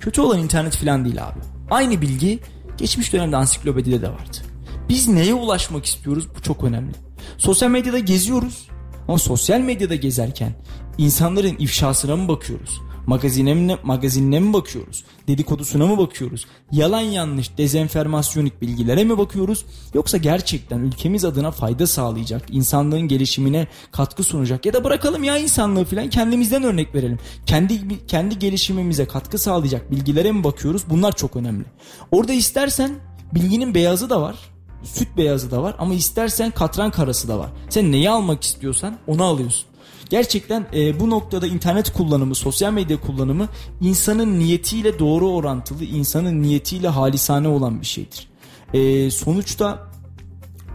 Kötü 0.00 0.20
olan 0.20 0.38
internet 0.38 0.76
falan 0.76 1.04
değil 1.04 1.26
abi. 1.26 1.38
Aynı 1.70 2.00
bilgi 2.00 2.38
geçmiş 2.78 3.12
dönemde 3.12 3.36
ansiklopedide 3.36 4.02
de 4.02 4.08
vardı. 4.08 4.38
Biz 4.88 5.08
neye 5.08 5.34
ulaşmak 5.34 5.86
istiyoruz 5.86 6.28
bu 6.36 6.42
çok 6.42 6.64
önemli. 6.64 6.92
Sosyal 7.38 7.70
medyada 7.70 7.98
geziyoruz 7.98 8.68
ama 9.08 9.18
sosyal 9.18 9.60
medyada 9.60 9.94
gezerken 9.94 10.52
insanların 10.98 11.56
ifşasına 11.58 12.16
mı 12.16 12.28
bakıyoruz? 12.28 12.80
Magazine 13.06 13.54
mi, 13.54 13.76
magazinine 13.82 14.40
mi 14.40 14.52
bakıyoruz? 14.52 15.04
Dedikodusuna 15.28 15.86
mı 15.86 15.98
bakıyoruz? 15.98 16.46
Yalan 16.72 17.00
yanlış 17.00 17.58
dezenformasyonik 17.58 18.62
bilgilere 18.62 19.04
mi 19.04 19.18
bakıyoruz? 19.18 19.66
Yoksa 19.94 20.16
gerçekten 20.16 20.78
ülkemiz 20.78 21.24
adına 21.24 21.50
fayda 21.50 21.86
sağlayacak, 21.86 22.42
insanlığın 22.50 23.00
gelişimine 23.00 23.66
katkı 23.92 24.22
sunacak 24.24 24.66
ya 24.66 24.72
da 24.72 24.84
bırakalım 24.84 25.24
ya 25.24 25.38
insanlığı 25.38 25.84
falan 25.84 26.10
kendimizden 26.10 26.62
örnek 26.62 26.94
verelim. 26.94 27.18
Kendi 27.46 28.06
kendi 28.06 28.38
gelişimimize 28.38 29.06
katkı 29.06 29.38
sağlayacak 29.38 29.90
bilgilere 29.90 30.32
mi 30.32 30.44
bakıyoruz? 30.44 30.82
Bunlar 30.90 31.16
çok 31.16 31.36
önemli. 31.36 31.64
Orada 32.10 32.32
istersen 32.32 32.90
bilginin 33.34 33.74
beyazı 33.74 34.10
da 34.10 34.20
var. 34.20 34.55
Süt 34.86 35.16
beyazı 35.16 35.50
da 35.50 35.62
var 35.62 35.74
ama 35.78 35.94
istersen 35.94 36.50
katran 36.50 36.90
karası 36.90 37.28
da 37.28 37.38
var. 37.38 37.50
Sen 37.70 37.92
neyi 37.92 38.10
almak 38.10 38.42
istiyorsan 38.42 38.96
onu 39.06 39.24
alıyorsun. 39.24 39.64
Gerçekten 40.10 40.66
e, 40.74 41.00
bu 41.00 41.10
noktada 41.10 41.46
internet 41.46 41.92
kullanımı, 41.92 42.34
sosyal 42.34 42.72
medya 42.72 43.00
kullanımı 43.00 43.48
insanın 43.80 44.38
niyetiyle 44.38 44.98
doğru 44.98 45.30
orantılı, 45.30 45.84
insanın 45.84 46.42
niyetiyle 46.42 46.88
halisane 46.88 47.48
olan 47.48 47.80
bir 47.80 47.86
şeydir. 47.86 48.28
E, 48.74 49.10
sonuçta 49.10 49.88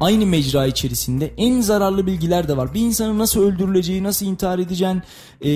aynı 0.02 0.26
mecra 0.26 0.68
içerisinde 0.68 1.32
en 1.38 1.62
zararlı 1.62 2.08
bilgiler 2.08 2.48
de 2.48 2.58
var. 2.58 2.74
Bir 2.74 2.82
insanın 2.82 3.20
nasıl 3.20 3.42
öldürüleceği, 3.42 4.04
nasıl 4.04 4.26
intihar 4.26 4.60
edeceğin, 4.60 5.02
e, 5.42 5.50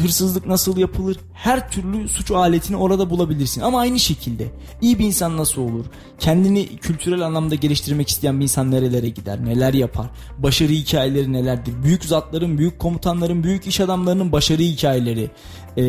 hırsızlık 0.00 0.46
nasıl 0.46 0.76
yapılır, 0.76 1.16
her 1.34 1.70
türlü 1.70 2.08
suç 2.08 2.30
aletini 2.30 2.76
orada 2.76 3.10
bulabilirsin. 3.10 3.60
Ama 3.60 3.80
aynı 3.80 3.98
şekilde 3.98 4.46
iyi 4.80 4.98
bir 4.98 5.04
insan 5.04 5.36
nasıl 5.36 5.62
olur? 5.62 5.84
Kendini 6.18 6.76
kültürel 6.76 7.20
anlamda 7.20 7.54
geliştirmek 7.54 8.08
isteyen 8.08 8.38
bir 8.38 8.42
insan 8.42 8.70
nerelere 8.70 9.08
gider, 9.08 9.44
neler 9.44 9.74
yapar? 9.74 10.06
Başarı 10.38 10.72
hikayeleri 10.72 11.32
nelerdir? 11.32 11.74
Büyük 11.84 12.04
zatların, 12.04 12.58
büyük 12.58 12.78
komutanların, 12.78 13.44
büyük 13.44 13.66
iş 13.66 13.80
adamlarının 13.80 14.32
başarı 14.32 14.62
hikayeleri. 14.62 15.30
E, 15.76 15.82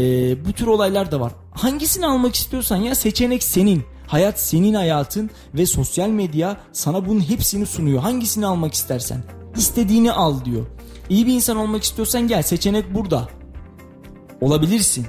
bu 0.46 0.54
tür 0.54 0.68
olaylar 0.68 1.12
da 1.12 1.20
var. 1.20 1.32
Hangisini 1.52 2.06
almak 2.06 2.36
istiyorsan 2.36 2.78
ya 2.78 2.96
seçenek 2.96 3.44
senin. 3.44 3.84
Hayat 4.14 4.40
senin 4.40 4.74
hayatın 4.74 5.30
ve 5.54 5.66
sosyal 5.66 6.10
medya 6.10 6.58
sana 6.72 7.06
bunun 7.06 7.20
hepsini 7.30 7.66
sunuyor. 7.66 8.02
Hangisini 8.02 8.46
almak 8.46 8.74
istersen. 8.74 9.24
İstediğini 9.58 10.12
al 10.12 10.46
diyor. 10.46 10.66
İyi 11.10 11.28
bir 11.28 11.34
insan 11.34 11.58
olmak 11.58 11.84
istiyorsan 11.84 12.28
gel 12.28 12.42
seçenek 12.42 12.96
burada. 12.96 13.28
Olabilirsin. 14.42 15.06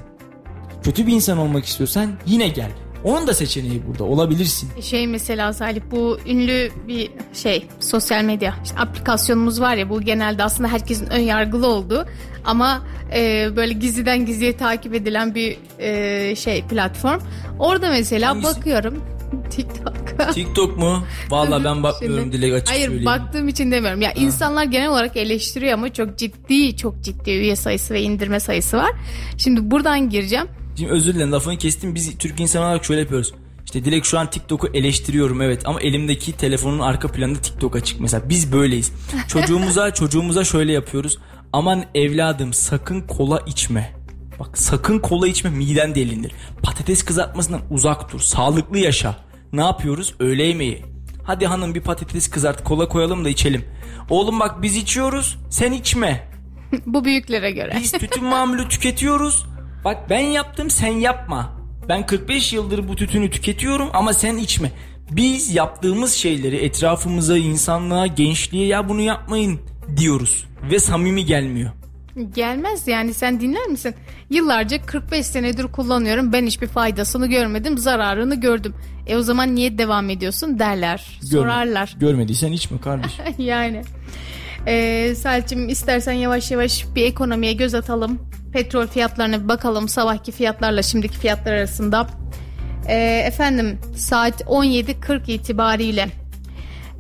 Kötü 0.82 1.06
bir 1.06 1.12
insan 1.12 1.38
olmak 1.38 1.64
istiyorsan 1.64 2.12
yine 2.26 2.48
gel. 2.48 2.70
Onun 3.04 3.26
da 3.26 3.34
seçeneği 3.34 3.82
burada 3.86 4.04
olabilirsin. 4.04 4.70
Şey 4.82 5.06
mesela 5.06 5.52
Salih 5.52 5.80
bu 5.90 6.18
ünlü 6.26 6.70
bir 6.88 7.10
şey 7.34 7.66
sosyal 7.80 8.24
medya 8.24 8.54
işte 8.64 8.78
aplikasyonumuz 8.78 9.60
var 9.60 9.74
ya 9.76 9.90
bu 9.90 10.02
genelde 10.02 10.44
aslında 10.44 10.68
herkesin 10.68 11.06
ön 11.10 11.18
yargılı 11.20 11.66
olduğu 11.66 12.06
ama 12.44 12.82
e, 13.14 13.48
böyle 13.56 13.72
gizliden 13.72 14.26
gizliye 14.26 14.56
takip 14.56 14.94
edilen 14.94 15.34
bir 15.34 15.56
e, 15.78 16.36
şey 16.36 16.62
platform. 16.62 17.20
Orada 17.58 17.88
mesela 17.90 18.28
Hangisi? 18.30 18.56
bakıyorum 18.56 19.02
TikTok. 19.50 19.94
TikTok 20.34 20.76
mu? 20.78 21.04
Valla 21.30 21.64
ben 21.64 21.82
bakmıyorum 21.82 22.20
Şimdi- 22.24 22.36
dile 22.42 22.54
açık 22.54 22.70
Hayır 22.70 22.82
söyleyeyim. 22.86 23.06
baktığım 23.06 23.48
için 23.48 23.72
demiyorum. 23.72 24.02
Ya 24.02 24.12
insanlar 24.12 24.64
genel 24.64 24.88
olarak 24.90 25.16
eleştiriyor 25.16 25.72
ama 25.72 25.92
çok 25.92 26.18
ciddi 26.18 26.76
çok 26.76 27.00
ciddi 27.02 27.30
üye 27.30 27.56
sayısı 27.56 27.94
ve 27.94 28.02
indirme 28.02 28.40
sayısı 28.40 28.76
var. 28.76 28.90
Şimdi 29.38 29.70
buradan 29.70 30.10
gireceğim. 30.10 30.46
Şimdi 30.76 30.90
özür 30.90 31.14
dilerim 31.14 31.32
lafını 31.32 31.58
kestim. 31.58 31.94
Biz 31.94 32.18
Türk 32.18 32.40
insan 32.40 32.62
olarak 32.62 32.84
şöyle 32.84 33.00
yapıyoruz. 33.00 33.34
İşte 33.64 33.84
Dilek 33.84 34.04
şu 34.04 34.18
an 34.18 34.30
TikTok'u 34.30 34.68
eleştiriyorum 34.74 35.42
evet 35.42 35.62
ama 35.68 35.80
elimdeki 35.80 36.32
telefonun 36.32 36.78
arka 36.78 37.08
planında 37.08 37.40
TikTok 37.40 37.76
açık 37.76 38.00
mesela. 38.00 38.28
Biz 38.28 38.52
böyleyiz. 38.52 38.92
Çocuğumuza 39.28 39.94
çocuğumuza 39.94 40.44
şöyle 40.44 40.72
yapıyoruz. 40.72 41.18
Aman 41.52 41.84
evladım 41.94 42.52
sakın 42.52 43.00
kola 43.00 43.40
içme. 43.46 43.92
Bak 44.40 44.58
sakın 44.58 44.98
kola 44.98 45.28
içme 45.28 45.50
miden 45.50 45.94
delinir. 45.94 46.32
Patates 46.62 47.02
kızartmasından 47.02 47.60
uzak 47.70 48.12
dur. 48.12 48.20
Sağlıklı 48.20 48.78
yaşa. 48.78 49.16
Ne 49.52 49.60
yapıyoruz? 49.60 50.14
Öğle 50.18 50.42
yemeği. 50.42 50.82
Hadi 51.24 51.46
hanım 51.46 51.74
bir 51.74 51.80
patates 51.80 52.30
kızart 52.30 52.64
kola 52.64 52.88
koyalım 52.88 53.24
da 53.24 53.28
içelim. 53.28 53.64
Oğlum 54.10 54.40
bak 54.40 54.62
biz 54.62 54.76
içiyoruz 54.76 55.38
sen 55.50 55.72
içme. 55.72 56.28
Bu 56.86 57.04
büyüklere 57.04 57.50
göre. 57.50 57.76
Biz 57.80 57.92
tütün 57.92 58.24
mamülü 58.24 58.68
tüketiyoruz. 58.68 59.46
Bak 59.84 60.10
ben 60.10 60.20
yaptım 60.20 60.70
sen 60.70 60.92
yapma. 60.92 61.52
Ben 61.88 62.06
45 62.06 62.52
yıldır 62.52 62.88
bu 62.88 62.96
tütünü 62.96 63.30
tüketiyorum 63.30 63.88
ama 63.92 64.12
sen 64.12 64.36
içme. 64.36 64.72
Biz 65.10 65.54
yaptığımız 65.54 66.12
şeyleri 66.14 66.56
etrafımıza, 66.56 67.38
insanlığa, 67.38 68.06
gençliğe 68.06 68.66
ya 68.66 68.88
bunu 68.88 69.00
yapmayın 69.00 69.60
diyoruz. 69.96 70.44
Ve 70.70 70.78
samimi 70.78 71.24
gelmiyor. 71.24 71.70
Gelmez 72.34 72.88
yani 72.88 73.14
sen 73.14 73.40
dinler 73.40 73.66
misin? 73.66 73.94
Yıllarca 74.30 74.86
45 74.86 75.26
senedir 75.26 75.64
kullanıyorum. 75.64 76.32
Ben 76.32 76.46
hiçbir 76.46 76.66
faydasını 76.66 77.26
görmedim. 77.26 77.78
Zararını 77.78 78.40
gördüm. 78.40 78.74
E 79.06 79.16
o 79.16 79.22
zaman 79.22 79.54
niye 79.54 79.78
devam 79.78 80.10
ediyorsun 80.10 80.58
derler. 80.58 81.18
Görme- 81.22 81.30
Sorarlar. 81.30 81.96
Görmediysen 82.00 82.52
içme 82.52 82.80
kardeş. 82.80 83.12
yani. 83.38 83.82
Ee, 84.66 85.14
Selçim 85.16 85.68
istersen 85.68 86.12
yavaş 86.12 86.50
yavaş 86.50 86.84
bir 86.94 87.04
ekonomiye 87.04 87.52
göz 87.52 87.74
atalım. 87.74 88.18
Petrol 88.54 88.86
fiyatlarına 88.86 89.42
bir 89.42 89.48
bakalım. 89.48 89.88
Sabahki 89.88 90.32
fiyatlarla 90.32 90.82
şimdiki 90.82 91.18
fiyatlar 91.18 91.52
arasında. 91.52 92.06
Ee, 92.88 93.22
efendim 93.26 93.78
saat 93.96 94.40
17.40 94.40 95.30
itibariyle 95.30 96.08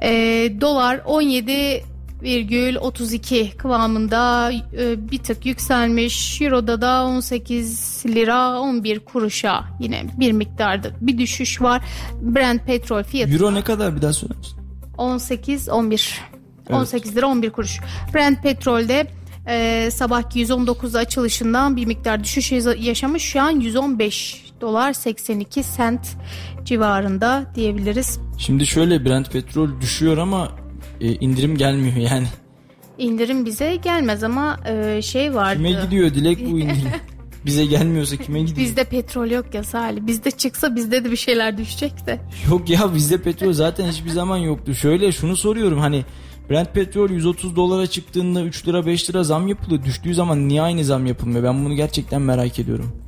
ee, 0.02 0.52
dolar 0.60 0.96
%1,32 0.96 3.56
kıvamında 3.56 4.52
e, 4.52 5.10
bir 5.10 5.18
tık 5.18 5.46
yükselmiş. 5.46 6.42
Euro'da 6.42 6.80
da 6.80 7.04
18 7.04 8.02
lira 8.06 8.60
11 8.60 9.00
kuruşa 9.00 9.64
yine 9.80 10.04
bir 10.18 10.32
miktarda 10.32 10.88
bir 11.00 11.18
düşüş 11.18 11.62
var. 11.62 11.82
Brent 12.22 12.66
petrol 12.66 13.02
fiyatı 13.02 13.32
Euro 13.32 13.54
ne 13.54 13.64
kadar 13.64 13.96
bir 13.96 14.02
daha 14.02 14.12
söyler 14.12 14.38
misin? 14.38 14.58
18 14.98 15.68
11 15.68 16.20
Evet. 16.66 16.80
18 16.80 17.16
lira 17.16 17.26
11 17.26 17.50
kuruş. 17.50 17.80
Brent 18.14 18.42
petrolde 18.42 19.06
e, 19.48 19.88
sabahki 19.92 20.38
119 20.38 20.94
açılışından 20.94 21.76
bir 21.76 21.86
miktar 21.86 22.24
düşüş 22.24 22.52
yaşamış. 22.78 23.22
Şu 23.22 23.40
an 23.42 23.50
115 23.50 24.44
dolar 24.60 24.92
82 24.92 25.62
sent 25.62 26.16
civarında 26.64 27.46
diyebiliriz. 27.54 28.18
Şimdi 28.38 28.66
şöyle 28.66 29.04
Brent 29.04 29.32
petrol 29.32 29.80
düşüyor 29.80 30.18
ama 30.18 30.52
e, 31.00 31.12
indirim 31.12 31.56
gelmiyor 31.56 31.96
yani. 32.10 32.26
İndirim 32.98 33.46
bize 33.46 33.76
gelmez 33.76 34.24
ama 34.24 34.60
e, 34.66 35.02
şey 35.02 35.34
vardı. 35.34 35.56
Kime 35.56 35.82
gidiyor 35.84 36.14
Dilek 36.14 36.50
bu 36.50 36.58
indirim? 36.60 36.90
Bize 37.46 37.66
gelmiyorsa 37.66 38.16
kime 38.16 38.40
gidiyor? 38.40 38.56
Bizde 38.58 38.84
petrol 38.84 39.30
yok 39.30 39.54
ya 39.54 39.64
Salih. 39.64 40.06
Bizde 40.06 40.30
çıksa 40.30 40.76
bizde 40.76 41.04
de 41.04 41.10
bir 41.10 41.16
şeyler 41.16 41.58
düşecek 41.58 42.06
de. 42.06 42.20
Yok 42.50 42.70
ya 42.70 42.94
bizde 42.94 43.22
petrol 43.22 43.52
zaten 43.52 43.88
hiçbir 43.88 44.10
zaman 44.10 44.36
yoktu. 44.36 44.74
Şöyle 44.74 45.12
şunu 45.12 45.36
soruyorum 45.36 45.78
hani 45.78 46.04
Brent 46.50 46.74
petrol 46.74 47.10
130 47.10 47.56
dolara 47.56 47.86
çıktığında 47.86 48.42
3 48.42 48.68
lira 48.68 48.86
5 48.86 49.10
lira 49.10 49.24
zam 49.24 49.48
yapılıyor. 49.48 49.84
Düştüğü 49.84 50.14
zaman 50.14 50.48
niye 50.48 50.62
aynı 50.62 50.84
zam 50.84 51.06
yapılmıyor? 51.06 51.44
Ben 51.44 51.64
bunu 51.64 51.74
gerçekten 51.74 52.22
merak 52.22 52.58
ediyorum. 52.58 53.04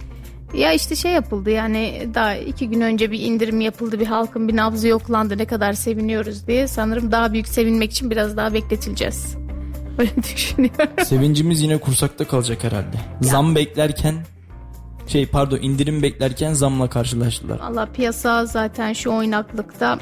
Ya 0.54 0.72
işte 0.72 0.96
şey 0.96 1.12
yapıldı 1.12 1.50
yani 1.50 2.08
daha 2.14 2.36
iki 2.36 2.68
gün 2.68 2.80
önce 2.80 3.10
bir 3.10 3.20
indirim 3.20 3.60
yapıldı 3.60 4.00
bir 4.00 4.06
halkın 4.06 4.48
bir 4.48 4.56
nabzı 4.56 4.88
yoklandı 4.88 5.38
ne 5.38 5.44
kadar 5.44 5.72
seviniyoruz 5.72 6.46
diye 6.46 6.68
sanırım 6.68 7.12
daha 7.12 7.32
büyük 7.32 7.48
sevinmek 7.48 7.90
için 7.90 8.10
biraz 8.10 8.36
daha 8.36 8.54
bekletileceğiz. 8.54 9.36
Öyle 9.98 10.22
düşünüyorum. 10.22 11.04
Sevincimiz 11.04 11.62
yine 11.62 11.78
kursakta 11.78 12.26
kalacak 12.26 12.64
herhalde. 12.64 12.96
Zam 13.20 13.54
beklerken 13.54 14.14
şey 15.06 15.26
pardon 15.26 15.58
indirim 15.58 16.02
beklerken 16.02 16.52
zamla 16.52 16.88
karşılaştılar. 16.90 17.58
Valla 17.60 17.86
piyasa 17.86 18.46
zaten 18.46 18.92
şu 18.92 19.10
oynaklıkta 19.10 19.98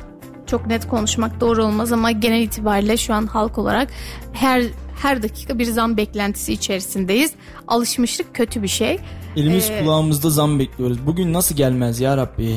çok 0.54 0.66
net 0.66 0.88
konuşmak 0.88 1.40
doğru 1.40 1.64
olmaz 1.64 1.92
ama 1.92 2.10
genel 2.10 2.42
itibariyle 2.42 2.96
şu 2.96 3.14
an 3.14 3.26
halk 3.26 3.58
olarak 3.58 3.88
her 4.32 4.62
her 5.02 5.22
dakika 5.22 5.58
bir 5.58 5.64
zam 5.64 5.96
beklentisi 5.96 6.52
içerisindeyiz. 6.52 7.32
Alışmışlık 7.68 8.34
kötü 8.34 8.62
bir 8.62 8.68
şey. 8.68 8.98
Elimiz 9.36 9.70
Ee, 9.70 9.80
kulağımızda 9.80 10.30
zam 10.30 10.58
bekliyoruz. 10.58 11.06
Bugün 11.06 11.32
nasıl 11.32 11.56
gelmez 11.56 12.00
ya 12.00 12.16
Rabbi? 12.16 12.56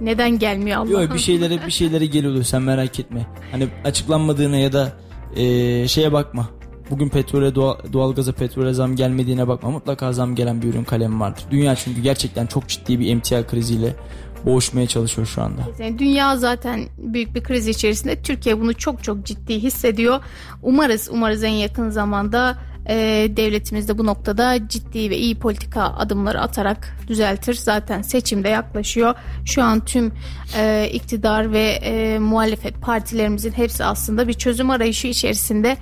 Neden 0.00 0.38
gelmiyor 0.38 0.78
Allah? 0.78 1.02
Yok 1.02 1.14
bir 1.14 1.18
şeylere 1.18 1.66
bir 1.66 1.70
şeylere 1.70 2.06
geliyor 2.06 2.42
sen 2.42 2.62
merak 2.62 3.00
etme. 3.00 3.26
Hani 3.52 3.68
açıklanmadığına 3.84 4.56
ya 4.56 4.72
da 4.72 4.92
eee, 5.36 5.88
şeye 5.88 6.12
bakma. 6.12 6.48
Bugün 6.90 7.08
petrole 7.08 7.54
doğal, 7.54 7.76
doğalgaza 7.92 8.32
petrole 8.32 8.72
zam 8.72 8.96
gelmediğine 8.96 9.48
bakma. 9.48 9.70
Mutlaka 9.70 10.12
zam 10.12 10.34
gelen 10.34 10.62
bir 10.62 10.68
ürün 10.68 10.84
kalemi 10.84 11.20
vardır. 11.20 11.44
Dünya 11.50 11.74
çünkü 11.76 12.00
gerçekten 12.00 12.46
çok 12.46 12.68
ciddi 12.68 13.00
bir 13.00 13.10
emtia 13.10 13.46
kriziyle 13.46 13.96
boğuşmaya 14.46 14.86
çalışıyor 14.86 15.26
şu 15.26 15.42
anda. 15.42 15.60
Yani 15.78 15.98
dünya 15.98 16.36
zaten 16.36 16.80
büyük 16.98 17.34
bir 17.34 17.42
kriz 17.42 17.68
içerisinde. 17.68 18.22
Türkiye 18.22 18.60
bunu 18.60 18.74
çok 18.74 19.04
çok 19.04 19.24
ciddi 19.26 19.62
hissediyor. 19.62 20.20
Umarız 20.62 21.08
umarız 21.12 21.44
en 21.44 21.52
yakın 21.52 21.90
zamanda 21.90 22.58
e, 22.88 23.28
devletimiz 23.36 23.88
de 23.88 23.98
bu 23.98 24.06
noktada 24.06 24.68
ciddi 24.68 25.10
ve 25.10 25.16
iyi 25.16 25.38
politika 25.38 25.82
adımları 25.82 26.40
atarak 26.40 26.96
düzeltir. 27.08 27.54
Zaten 27.54 28.02
seçimde 28.02 28.48
yaklaşıyor. 28.48 29.14
Şu 29.44 29.62
an 29.62 29.84
tüm 29.84 30.12
e, 30.58 30.90
iktidar 30.92 31.52
ve 31.52 31.68
e, 31.68 32.18
muhalefet 32.18 32.80
partilerimizin 32.80 33.52
hepsi 33.52 33.84
aslında 33.84 34.28
bir 34.28 34.32
çözüm 34.32 34.70
arayışı 34.70 35.08
içerisinde. 35.08 35.76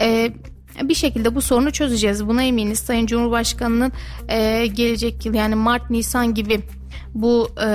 E, 0.00 0.32
bir 0.82 0.94
şekilde 0.94 1.34
bu 1.34 1.40
sorunu 1.40 1.70
çözeceğiz. 1.70 2.26
Buna 2.26 2.42
eminiz. 2.42 2.78
Sayın 2.78 3.06
Cumhurbaşkanı'nın 3.06 3.92
e, 4.28 4.66
gelecek 4.66 5.26
yıl 5.26 5.34
yani 5.34 5.54
Mart 5.54 5.90
Nisan 5.90 6.34
gibi 6.34 6.60
bu 7.14 7.48
e, 7.60 7.66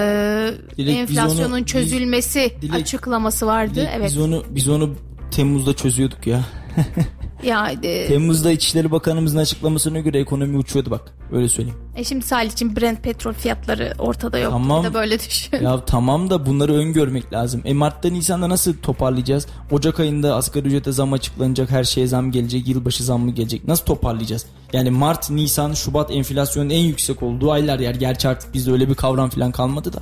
Dilek, 0.78 0.96
enflasyonun 0.98 1.52
onu- 1.58 1.66
çözülmesi 1.66 2.54
Dilek- 2.62 2.76
açıklaması 2.82 3.46
vardı. 3.48 3.76
Dilek, 3.76 3.90
evet. 3.96 4.06
Biz 4.10 4.18
onu 4.18 4.44
biz 4.50 4.70
onu 4.70 4.96
Temmuz'da 5.32 5.74
çözüyorduk 5.74 6.28
ya. 6.28 6.42
Ya 7.44 7.72
e, 7.84 8.08
Temmuz'da 8.08 8.52
İçişleri 8.52 8.92
Bakanımızın 8.92 9.38
açıklamasına 9.38 10.00
göre 10.00 10.20
ekonomi 10.20 10.58
uçuyordu 10.58 10.92
bak. 10.92 11.02
Öyle 11.32 11.50
söyleyeyim. 11.50 11.78
e 11.96 12.04
şimdi 12.04 12.26
Salih'cim 12.26 12.76
Brent 12.76 13.04
petrol 13.04 13.34
fiyatları 13.34 13.94
ortada 14.00 14.40
yok. 14.40 14.52
Tamam. 14.52 14.84
Bir 14.84 14.90
de 14.90 14.94
böyle 14.94 15.20
düşün. 15.20 15.58
Ya 15.62 15.86
tamam 15.86 16.30
da 16.30 16.46
bunları 16.46 16.74
öngörmek 16.74 17.34
lazım. 17.34 17.62
E 17.66 17.74
Mart'ta 17.74 18.10
Nisan'da 18.10 18.50
nasıl 18.50 18.74
toparlayacağız? 18.78 19.48
Ocak 19.72 20.00
ayında 20.00 20.36
asgari 20.36 20.68
ücrete 20.68 20.92
zam 20.92 21.14
açıklanacak, 21.14 21.72
her 21.72 21.84
şeye 21.84 22.08
zam 22.08 22.32
gelecek, 22.32 22.68
yılbaşı 22.68 23.04
zammı 23.04 23.32
gelecek. 23.32 23.68
Nasıl 23.68 23.86
toparlayacağız? 23.86 24.46
Yani 24.74 24.90
Mart, 24.92 25.30
Nisan, 25.30 25.74
Şubat 25.74 26.12
enflasyonun 26.12 26.70
en 26.70 26.84
yüksek 26.84 27.24
olduğu 27.24 27.52
aylar 27.52 27.80
yer. 27.80 27.96
Gerçi 27.96 28.28
artık 28.28 28.54
bizde 28.54 28.72
öyle 28.72 28.90
bir 28.90 28.96
kavram 28.96 29.30
falan 29.30 29.52
kalmadı 29.52 29.94
da. 29.94 30.00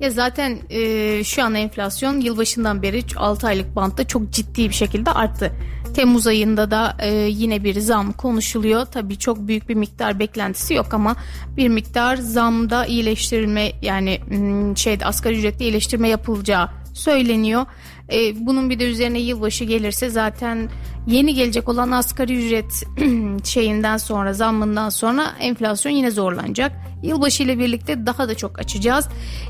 Ya 0.00 0.10
zaten 0.10 0.58
e, 0.70 1.24
şu 1.24 1.42
an 1.44 1.54
enflasyon 1.54 2.20
yılbaşından 2.20 2.82
beri 2.82 3.04
6 3.16 3.46
aylık 3.46 3.76
bantta 3.76 4.06
çok 4.06 4.30
ciddi 4.30 4.68
bir 4.68 4.74
şekilde 4.74 5.10
arttı. 5.10 5.52
Temmuz 5.94 6.26
ayında 6.26 6.70
da 6.70 6.96
e, 6.98 7.14
yine 7.14 7.64
bir 7.64 7.80
zam 7.80 8.12
konuşuluyor. 8.12 8.86
Tabii 8.86 9.18
çok 9.18 9.48
büyük 9.48 9.68
bir 9.68 9.74
miktar 9.74 10.18
beklentisi 10.18 10.74
yok 10.74 10.94
ama 10.94 11.16
bir 11.56 11.68
miktar 11.68 12.16
zamda 12.16 12.86
iyileştirilme 12.86 13.72
yani 13.82 14.20
hmm, 14.28 14.76
şeyde 14.76 15.06
asgari 15.06 15.38
ücrette 15.38 15.64
iyileştirme 15.64 16.08
yapılacağı 16.08 16.68
söyleniyor. 16.94 17.66
E, 18.12 18.46
bunun 18.46 18.70
bir 18.70 18.78
de 18.78 18.90
üzerine 18.90 19.18
yılbaşı 19.18 19.64
gelirse 19.64 20.10
zaten 20.10 20.68
yeni 21.06 21.34
gelecek 21.34 21.68
olan 21.68 21.90
asgari 21.90 22.46
ücret 22.46 22.84
şeyinden 23.44 23.96
sonra 23.96 24.32
zammından 24.32 24.88
sonra 24.88 25.34
enflasyon 25.40 25.92
yine 25.92 26.10
zorlanacak. 26.10 26.72
Yılbaşı 27.02 27.42
ile 27.42 27.58
birlikte 27.58 28.06
daha 28.06 28.28
da 28.28 28.34
çok 28.34 28.58
açacağız. 28.58 29.08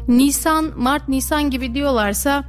Nisan, 0.08 0.72
Mart, 0.76 1.08
Nisan 1.08 1.50
gibi 1.50 1.74
diyorlarsa 1.74 2.44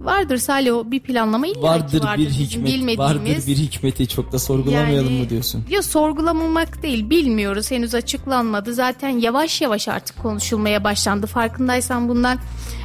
vardır 0.00 0.36
Salih 0.36 0.74
o 0.74 0.90
bir 0.90 1.00
planlama 1.00 1.46
illa 1.46 1.62
Vardır, 1.62 2.04
vardır 2.04 2.22
bir 2.24 2.30
hikmet, 2.30 2.66
bilmediğimiz. 2.66 2.98
vardır 2.98 3.46
bir 3.46 3.56
hikmeti 3.56 4.08
çok 4.08 4.32
da 4.32 4.38
sorgulamayalım 4.38 5.10
Yani- 5.12 5.22
mı 5.22 5.30
diyorsun? 5.30 5.64
Ya 5.70 5.82
sorgulamamak 5.82 6.82
değil 6.82 7.10
bilmiyoruz 7.10 7.70
henüz 7.70 7.94
açıklanmadı. 7.94 8.74
Zaten 8.74 9.08
yavaş 9.08 9.60
yavaş 9.60 9.88
artık 9.88 10.22
konuşulmaya 10.22 10.84
başlandı. 10.84 11.26
Farkındaysan 11.26 12.08
bundan 12.08 12.38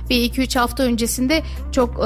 bir 0.10 0.22
iki 0.24 0.42
üç 0.42 0.56
hafta 0.56 0.84
öncesinde 0.84 1.44
çok 1.72 1.90
e, 1.90 2.04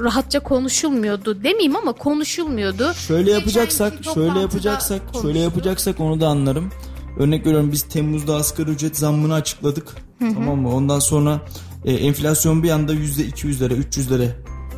rahatça 0.00 0.40
konuşulmuyordu 0.40 1.44
demeyeyim 1.44 1.76
ama 1.76 1.92
konuşulmuyordu. 1.92 2.94
Şöyle 2.94 3.30
yapacaksak, 3.30 3.92
şöyle 4.14 4.38
yapacaksak, 4.40 4.98
şöyle 4.98 5.12
konuşuldu. 5.12 5.38
yapacaksak 5.38 6.00
onu 6.00 6.20
da 6.20 6.28
anlarım. 6.28 6.70
Örnek 7.18 7.46
veriyorum 7.46 7.72
biz 7.72 7.82
Temmuz'da 7.82 8.34
asgari 8.34 8.70
ücret 8.70 8.96
zammını 8.98 9.34
açıkladık. 9.34 9.96
Tamam 10.18 10.58
mı? 10.58 10.74
Ondan 10.74 10.98
sonra 10.98 11.40
e, 11.84 11.92
enflasyon 11.92 12.62
bir 12.62 12.70
anda 12.70 12.94
%200'lere, 12.94 13.72
300'lere 13.74 14.28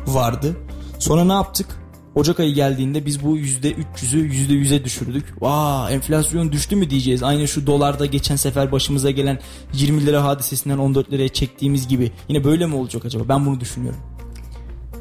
vardı. 0.07 0.57
Sonra 0.99 1.23
ne 1.23 1.33
yaptık? 1.33 1.67
Ocak 2.15 2.39
ayı 2.39 2.53
geldiğinde 2.53 3.05
biz 3.05 3.23
bu 3.23 3.37
%300'ü 3.37 4.29
%100'e 4.29 4.83
düşürdük. 4.83 5.41
Vaa 5.41 5.91
enflasyon 5.91 6.51
düştü 6.51 6.75
mü 6.75 6.89
diyeceğiz. 6.89 7.23
Aynı 7.23 7.47
şu 7.47 7.67
dolarda 7.67 8.05
geçen 8.05 8.35
sefer 8.35 8.71
başımıza 8.71 9.11
gelen 9.11 9.39
20 9.73 10.05
lira 10.05 10.23
hadisesinden 10.23 10.77
14 10.77 11.11
liraya 11.11 11.29
çektiğimiz 11.29 11.87
gibi. 11.87 12.11
Yine 12.27 12.43
böyle 12.43 12.65
mi 12.65 12.75
olacak 12.75 13.05
acaba? 13.05 13.23
Ben 13.29 13.45
bunu 13.45 13.59
düşünüyorum. 13.59 13.99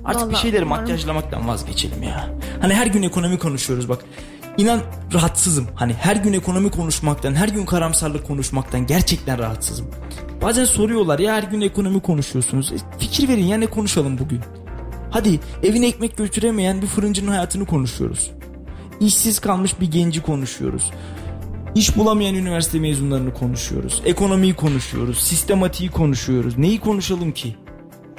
Artık 0.04 0.22
bir 0.22 0.26
Vallahi 0.26 0.42
şeyleri 0.42 0.64
umarım. 0.64 0.80
makyajlamaktan 0.82 1.48
vazgeçelim 1.48 2.02
ya. 2.02 2.38
Hani 2.60 2.74
her 2.74 2.86
gün 2.86 3.02
ekonomi 3.02 3.38
konuşuyoruz 3.38 3.88
bak. 3.88 4.04
İnan 4.58 4.80
rahatsızım. 5.14 5.66
Hani 5.74 5.92
her 5.92 6.16
gün 6.16 6.32
ekonomi 6.32 6.70
konuşmaktan, 6.70 7.34
her 7.34 7.48
gün 7.48 7.66
karamsarlık 7.66 8.26
konuşmaktan 8.26 8.86
gerçekten 8.86 9.38
rahatsızım. 9.38 9.86
Bazen 10.42 10.64
soruyorlar 10.64 11.18
ya 11.18 11.34
her 11.34 11.42
gün 11.42 11.60
ekonomi 11.60 12.00
konuşuyorsunuz. 12.00 12.72
E, 12.72 12.76
fikir 12.98 13.28
verin 13.28 13.44
ya 13.44 13.58
ne 13.58 13.66
konuşalım 13.66 14.18
bugün. 14.18 14.40
Hadi 15.10 15.40
evine 15.62 15.86
ekmek 15.86 16.16
götüremeyen 16.16 16.82
bir 16.82 16.86
fırıncının 16.86 17.30
hayatını 17.30 17.66
konuşuyoruz. 17.66 18.30
İşsiz 19.00 19.38
kalmış 19.38 19.80
bir 19.80 19.90
genci 19.90 20.22
konuşuyoruz. 20.22 20.90
İş 21.74 21.96
bulamayan 21.96 22.34
üniversite 22.34 22.78
mezunlarını 22.78 23.34
konuşuyoruz. 23.34 24.02
Ekonomiyi 24.04 24.54
konuşuyoruz. 24.54 25.18
Sistematiği 25.18 25.90
konuşuyoruz. 25.90 26.58
Neyi 26.58 26.80
konuşalım 26.80 27.32
ki? 27.32 27.56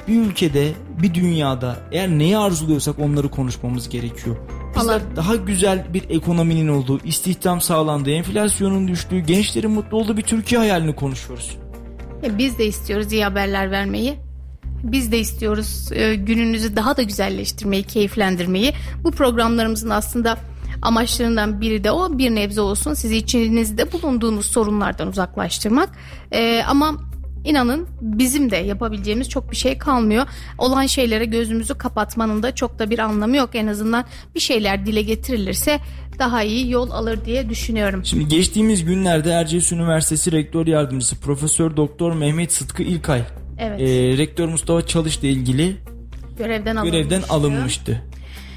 Bir 0.08 0.20
ülkede, 0.20 0.72
bir 1.02 1.14
dünyada 1.14 1.76
eğer 1.92 2.08
neyi 2.08 2.38
arzuluyorsak 2.38 2.98
onları 2.98 3.28
konuşmamız 3.28 3.88
gerekiyor. 3.88 4.36
Bizler 4.76 4.94
Allah- 4.94 5.16
daha 5.16 5.36
güzel 5.36 5.86
bir 5.94 6.02
ekonominin 6.10 6.68
olduğu, 6.68 7.00
istihdam 7.04 7.60
sağlandığı, 7.60 8.10
enflasyonun 8.10 8.88
düştüğü, 8.88 9.18
gençlerin 9.18 9.70
mutlu 9.70 9.96
olduğu 9.96 10.16
bir 10.16 10.22
Türkiye 10.22 10.58
hayalini 10.58 10.94
konuşuyoruz. 10.96 11.56
Ya 12.22 12.38
biz 12.38 12.58
de 12.58 12.66
istiyoruz 12.66 13.12
iyi 13.12 13.24
haberler 13.24 13.70
vermeyi. 13.70 14.14
Biz 14.82 15.12
de 15.12 15.18
istiyoruz 15.18 15.92
e, 15.92 16.14
gününüzü 16.14 16.76
daha 16.76 16.96
da 16.96 17.02
güzelleştirmeyi, 17.02 17.82
keyiflendirmeyi. 17.82 18.72
Bu 19.04 19.10
programlarımızın 19.10 19.90
aslında 19.90 20.38
amaçlarından 20.82 21.60
biri 21.60 21.84
de 21.84 21.90
o 21.90 22.18
bir 22.18 22.30
nebze 22.34 22.60
olsun 22.60 22.94
sizi 22.94 23.16
içinizde 23.16 23.92
bulunduğunuz 23.92 24.46
sorunlardan 24.46 25.08
uzaklaştırmak. 25.08 25.88
E, 26.32 26.62
ama 26.68 26.94
inanın 27.44 27.86
bizim 28.00 28.50
de 28.50 28.56
yapabileceğimiz 28.56 29.28
çok 29.28 29.50
bir 29.50 29.56
şey 29.56 29.78
kalmıyor. 29.78 30.26
Olan 30.58 30.86
şeylere 30.86 31.24
gözümüzü 31.24 31.74
kapatmanın 31.78 32.42
da 32.42 32.54
çok 32.54 32.78
da 32.78 32.90
bir 32.90 32.98
anlamı 32.98 33.36
yok. 33.36 33.50
En 33.54 33.66
azından 33.66 34.04
bir 34.34 34.40
şeyler 34.40 34.86
dile 34.86 35.02
getirilirse 35.02 35.80
daha 36.18 36.42
iyi 36.42 36.70
yol 36.70 36.90
alır 36.90 37.24
diye 37.24 37.48
düşünüyorum. 37.48 38.04
Şimdi 38.04 38.28
geçtiğimiz 38.28 38.84
günlerde 38.84 39.30
Erciyes 39.30 39.72
Üniversitesi 39.72 40.32
Rektör 40.32 40.66
Yardımcısı 40.66 41.20
Profesör 41.20 41.76
Doktor 41.76 42.12
Mehmet 42.12 42.52
Sıtkı 42.52 42.82
İlkay 42.82 43.22
Evet. 43.58 43.80
e, 43.80 43.84
Rektör 44.18 44.48
Mustafa 44.48 44.86
Çalış'la 44.86 45.28
ilgili 45.28 45.76
görevden 46.38 46.76
alınmıştı. 46.76 46.96
görevden 46.98 47.22
alınmıştı. 47.28 48.02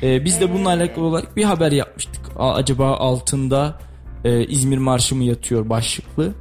E, 0.03 0.25
biz 0.25 0.41
de 0.41 0.53
bununla 0.53 0.69
alakalı 0.69 1.05
olarak 1.05 1.37
bir 1.37 1.43
haber 1.43 1.71
yapmıştık. 1.71 2.21
A- 2.35 2.53
acaba 2.53 2.87
altında 2.97 3.79
e, 4.25 4.45
İzmir 4.45 4.77
Marşı 4.77 5.15
mı 5.15 5.23
yatıyor 5.23 5.69
başlıklı 5.69 6.31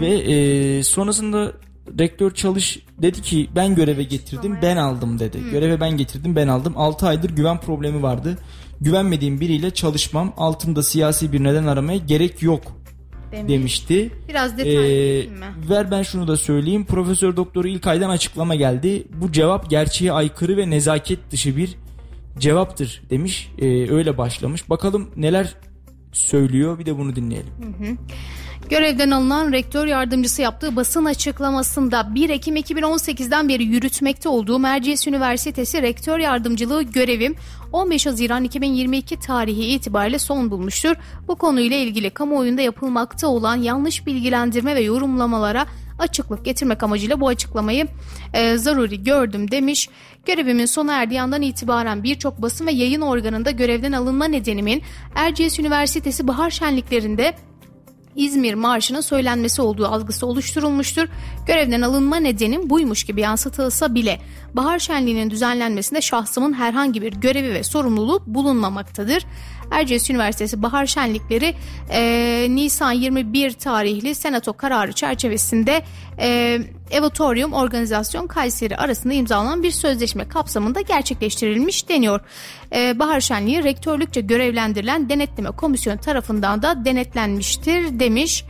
ve 0.00 0.08
e, 0.14 0.82
sonrasında 0.82 1.52
Rektör 1.98 2.30
Çalış 2.34 2.78
dedi 2.98 3.22
ki 3.22 3.48
ben 3.56 3.74
göreve 3.74 4.02
getirdim 4.02 4.56
ben 4.62 4.76
aldım 4.76 5.18
dedi. 5.18 5.38
Göreve 5.50 5.80
ben 5.80 5.96
getirdim 5.96 6.36
ben 6.36 6.48
aldım. 6.48 6.72
6 6.76 7.06
aydır 7.06 7.30
güven 7.30 7.60
problemi 7.60 8.02
vardı. 8.02 8.38
Güvenmediğim 8.80 9.40
biriyle 9.40 9.70
çalışmam 9.70 10.32
altında 10.36 10.82
siyasi 10.82 11.32
bir 11.32 11.44
neden 11.44 11.66
aramaya 11.66 11.98
gerek 11.98 12.42
yok 12.42 12.62
Demiş. 13.32 13.48
demişti. 13.52 14.10
Biraz 14.28 14.58
detaylı 14.58 14.82
Ee, 14.86 15.26
mi? 15.26 15.70
ver 15.70 15.90
ben 15.90 16.02
şunu 16.02 16.28
da 16.28 16.36
söyleyeyim. 16.36 16.84
Profesör 16.84 17.36
Doktor 17.36 17.64
İlkay'dan 17.64 18.10
açıklama 18.10 18.54
geldi. 18.54 19.06
Bu 19.20 19.32
cevap 19.32 19.70
gerçeğe 19.70 20.12
aykırı 20.12 20.56
ve 20.56 20.70
nezaket 20.70 21.30
dışı 21.30 21.56
bir 21.56 21.74
cevaptır 22.38 23.02
demiş. 23.10 23.50
Ee, 23.58 23.90
öyle 23.90 24.18
başlamış. 24.18 24.70
Bakalım 24.70 25.10
neler 25.16 25.54
söylüyor 26.12 26.78
bir 26.78 26.86
de 26.86 26.98
bunu 26.98 27.16
dinleyelim. 27.16 27.52
Görevden 28.68 29.10
alınan 29.10 29.52
rektör 29.52 29.86
yardımcısı 29.86 30.42
yaptığı 30.42 30.76
basın 30.76 31.04
açıklamasında 31.04 32.14
1 32.14 32.30
Ekim 32.30 32.56
2018'den 32.56 33.48
beri 33.48 33.64
yürütmekte 33.64 34.28
olduğu 34.28 34.58
Mercedes 34.58 35.06
Üniversitesi 35.06 35.82
rektör 35.82 36.18
yardımcılığı 36.18 36.82
görevim 36.82 37.36
15 37.72 38.06
Haziran 38.06 38.44
2022 38.44 39.18
tarihi 39.18 39.64
itibariyle 39.64 40.18
son 40.18 40.50
bulmuştur. 40.50 40.94
Bu 41.28 41.36
konuyla 41.36 41.76
ilgili 41.76 42.10
kamuoyunda 42.10 42.62
yapılmakta 42.62 43.28
olan 43.28 43.56
yanlış 43.56 44.06
bilgilendirme 44.06 44.74
ve 44.74 44.80
yorumlamalara 44.80 45.66
açıklık 45.98 46.44
getirmek 46.44 46.82
amacıyla 46.82 47.20
bu 47.20 47.28
açıklamayı 47.28 47.86
e, 48.32 48.56
zaruri 48.56 49.04
gördüm 49.04 49.50
demiş. 49.50 49.88
Görevimin 50.26 50.66
sona 50.66 50.94
erdiği 50.94 51.22
andan 51.22 51.42
itibaren 51.42 52.02
birçok 52.02 52.42
basın 52.42 52.66
ve 52.66 52.72
yayın 52.72 53.00
organında 53.00 53.50
görevden 53.50 53.92
alınma 53.92 54.24
nedenimin 54.24 54.82
Erciyes 55.14 55.58
Üniversitesi 55.58 56.28
bahar 56.28 56.50
şenliklerinde 56.50 57.34
İzmir 58.16 58.54
Marşı'nın 58.54 59.00
söylenmesi 59.00 59.62
olduğu 59.62 59.86
algısı 59.86 60.26
oluşturulmuştur. 60.26 61.08
Görevden 61.46 61.80
alınma 61.80 62.16
nedenim 62.16 62.70
buymuş 62.70 63.04
gibi 63.04 63.20
yansıtılsa 63.20 63.94
bile 63.94 64.20
bahar 64.54 64.78
şenliğinin 64.78 65.30
düzenlenmesinde 65.30 66.00
şahsımın 66.00 66.52
herhangi 66.52 67.02
bir 67.02 67.12
görevi 67.12 67.54
ve 67.54 67.62
sorumluluğu 67.62 68.22
bulunmamaktadır. 68.26 69.26
Erciyes 69.70 70.10
Üniversitesi 70.10 70.62
Bahar 70.62 70.86
Şenlikleri 70.86 71.54
e, 71.90 72.46
Nisan 72.50 72.92
21 72.92 73.52
tarihli 73.52 74.14
senato 74.14 74.52
kararı 74.52 74.92
çerçevesinde 74.92 75.82
e, 76.18 76.58
Evatorium 76.90 77.52
Organizasyon 77.52 78.26
Kayseri 78.26 78.76
arasında 78.76 79.14
imzalanan 79.14 79.62
bir 79.62 79.70
sözleşme 79.70 80.28
kapsamında 80.28 80.80
gerçekleştirilmiş 80.80 81.88
deniyor. 81.88 82.20
E, 82.74 82.98
Bahar 82.98 83.20
Şenliği 83.20 83.64
rektörlükçe 83.64 84.20
görevlendirilen 84.20 85.08
denetleme 85.08 85.50
komisyonu 85.50 86.00
tarafından 86.00 86.62
da 86.62 86.84
denetlenmiştir 86.84 88.00
demiş. 88.00 88.44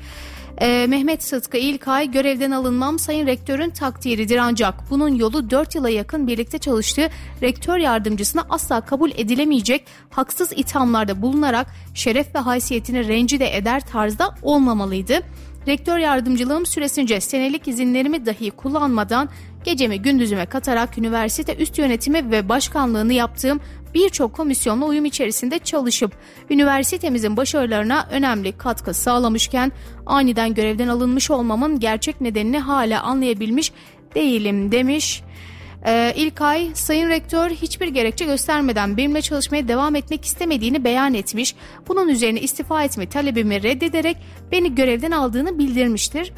Ee, 0.60 0.86
Mehmet 0.88 1.24
Sıtkı 1.24 1.56
İlkay 1.56 2.10
görevden 2.10 2.50
alınmam 2.50 2.98
sayın 2.98 3.26
rektörün 3.26 3.70
takdiridir 3.70 4.36
ancak 4.36 4.90
bunun 4.90 5.14
yolu 5.14 5.50
4 5.50 5.74
yıla 5.74 5.88
yakın 5.88 6.26
birlikte 6.26 6.58
çalıştığı 6.58 7.08
rektör 7.42 7.78
yardımcısına 7.78 8.46
asla 8.50 8.80
kabul 8.80 9.10
edilemeyecek 9.14 9.86
haksız 10.10 10.52
ithamlarda 10.52 11.22
bulunarak 11.22 11.66
şeref 11.94 12.34
ve 12.34 12.38
haysiyetini 12.38 13.08
rencide 13.08 13.56
eder 13.56 13.80
tarzda 13.80 14.34
olmamalıydı. 14.42 15.20
Rektör 15.66 15.98
yardımcılığım 15.98 16.66
süresince 16.66 17.20
senelik 17.20 17.68
izinlerimi 17.68 18.26
dahi 18.26 18.50
kullanmadan 18.50 19.28
gecemi 19.64 20.02
gündüzüme 20.02 20.46
katarak 20.46 20.98
üniversite 20.98 21.56
üst 21.56 21.78
yönetimi 21.78 22.30
ve 22.30 22.48
başkanlığını 22.48 23.12
yaptığım 23.12 23.60
birçok 23.94 24.32
komisyonla 24.32 24.86
uyum 24.86 25.04
içerisinde 25.04 25.58
çalışıp 25.58 26.12
üniversitemizin 26.50 27.36
başarılarına 27.36 28.08
önemli 28.10 28.58
katkı 28.58 28.94
sağlamışken 28.94 29.72
aniden 30.06 30.54
görevden 30.54 30.88
alınmış 30.88 31.30
olmamın 31.30 31.80
gerçek 31.80 32.20
nedenini 32.20 32.58
hala 32.58 33.02
anlayabilmiş 33.02 33.72
değilim 34.14 34.72
demiş. 34.72 35.22
Ee, 35.86 36.12
İlkay, 36.16 36.70
Sayın 36.74 37.08
Rektör 37.08 37.50
hiçbir 37.50 37.88
gerekçe 37.88 38.24
göstermeden 38.24 38.96
benimle 38.96 39.22
çalışmaya 39.22 39.68
devam 39.68 39.96
etmek 39.96 40.24
istemediğini 40.24 40.84
beyan 40.84 41.14
etmiş. 41.14 41.54
Bunun 41.88 42.08
üzerine 42.08 42.40
istifa 42.40 42.84
etme 42.84 43.08
talebimi 43.08 43.62
reddederek 43.62 44.16
beni 44.52 44.74
görevden 44.74 45.10
aldığını 45.10 45.58
bildirmiştir 45.58 46.32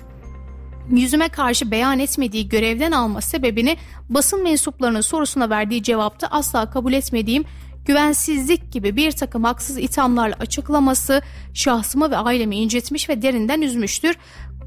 yüzüme 0.91 1.29
karşı 1.29 1.71
beyan 1.71 1.99
etmediği 1.99 2.49
görevden 2.49 2.93
alma 2.93 3.21
sebebini 3.21 3.77
basın 4.09 4.43
mensuplarının 4.43 5.01
sorusuna 5.01 5.51
verdiği 5.51 5.83
cevapta 5.83 6.27
asla 6.27 6.71
kabul 6.71 6.93
etmediğim 6.93 7.45
güvensizlik 7.87 8.73
gibi 8.73 8.97
bir 8.97 9.13
takım 9.13 9.45
haksız 9.45 9.79
ithamlarla 9.79 10.37
açıklaması 10.41 11.23
şahsımı 11.55 12.11
ve 12.11 12.17
ailemi 12.17 12.57
incitmiş 12.57 13.09
ve 13.09 13.23
derinden 13.23 13.61
üzmüştür. 13.61 14.17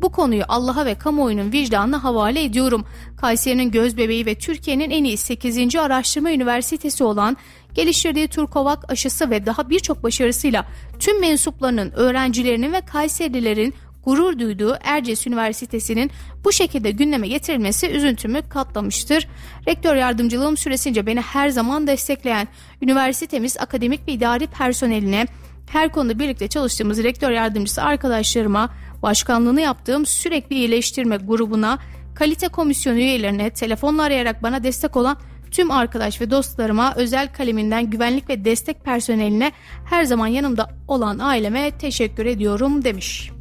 Bu 0.02 0.12
konuyu 0.12 0.44
Allah'a 0.48 0.86
ve 0.86 0.96
kamuoyunun 0.96 1.52
vicdanına 1.52 2.04
havale 2.04 2.44
ediyorum. 2.44 2.86
Kayseri'nin 3.18 3.72
göz 3.72 3.98
bebeği 3.98 4.26
ve 4.26 4.36
Türkiye'nin 4.36 4.90
en 4.90 5.04
iyi 5.04 5.18
8. 5.18 5.76
araştırma 5.76 6.32
üniversitesi 6.32 7.04
olan 7.04 7.38
geliştirdiği 7.74 8.28
Turkovak 8.28 8.92
aşısı 8.92 9.30
ve 9.30 9.46
daha 9.46 9.70
birçok 9.70 10.04
başarısıyla 10.04 10.66
tüm 11.00 11.22
mensuplarının, 11.22 11.92
öğrencilerinin 11.92 12.74
ve 12.74 12.82
Kayserilerin 12.82 13.74
gurur 14.04 14.40
duyduğu 14.40 14.78
Erciyes 14.84 15.28
Üniversitesi'nin 15.28 16.12
bu 16.44 16.52
şekilde 16.52 16.92
gündeme 16.92 17.28
getirilmesi 17.28 17.90
üzüntümü 17.90 18.42
katlamıştır. 18.50 19.28
Rektör 19.68 19.96
yardımcılığım 19.96 20.58
süresince 20.58 21.06
beni 21.06 21.22
her 21.22 21.50
zaman 21.50 21.88
destekleyen 21.88 22.48
üniversitemiz 22.82 23.58
akademik 23.60 24.08
ve 24.08 24.12
idari 24.12 24.48
personeline, 24.48 25.28
her 25.72 25.92
konuda 25.92 26.20
birlikte 26.20 26.48
çalıştığımız 26.48 27.04
rektör 27.04 27.32
yardımcısı 27.32 27.82
arkadaşlarıma, 27.82 28.70
başkanlığını 29.02 29.62
yaptığım 29.62 30.06
sürekli 30.06 30.56
iyileştirme 30.56 31.18
grubuna, 31.18 31.80
kalite 32.16 32.48
komisyonu 32.48 32.98
üyelerine 32.98 33.50
telefonla 33.50 34.04
arayarak 34.04 34.44
bana 34.44 34.64
destek 34.64 34.98
olan 34.98 35.18
tüm 35.52 35.72
arkadaş 35.72 36.22
ve 36.22 36.32
dostlarıma 36.32 36.94
özel 36.96 37.34
kaleminden 37.34 37.90
güvenlik 37.90 38.30
ve 38.30 38.46
destek 38.46 38.86
personeline 38.86 39.52
her 39.86 40.04
zaman 40.04 40.28
yanımda 40.28 40.70
olan 40.88 41.20
aileme 41.20 41.72
teşekkür 41.72 42.26
ediyorum 42.26 42.84
demiş. 42.84 43.32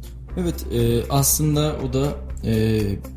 Evet 0.41 0.65
e, 0.73 1.03
aslında 1.09 1.75
o 1.89 1.93
da 1.93 2.05
e, 2.43 2.53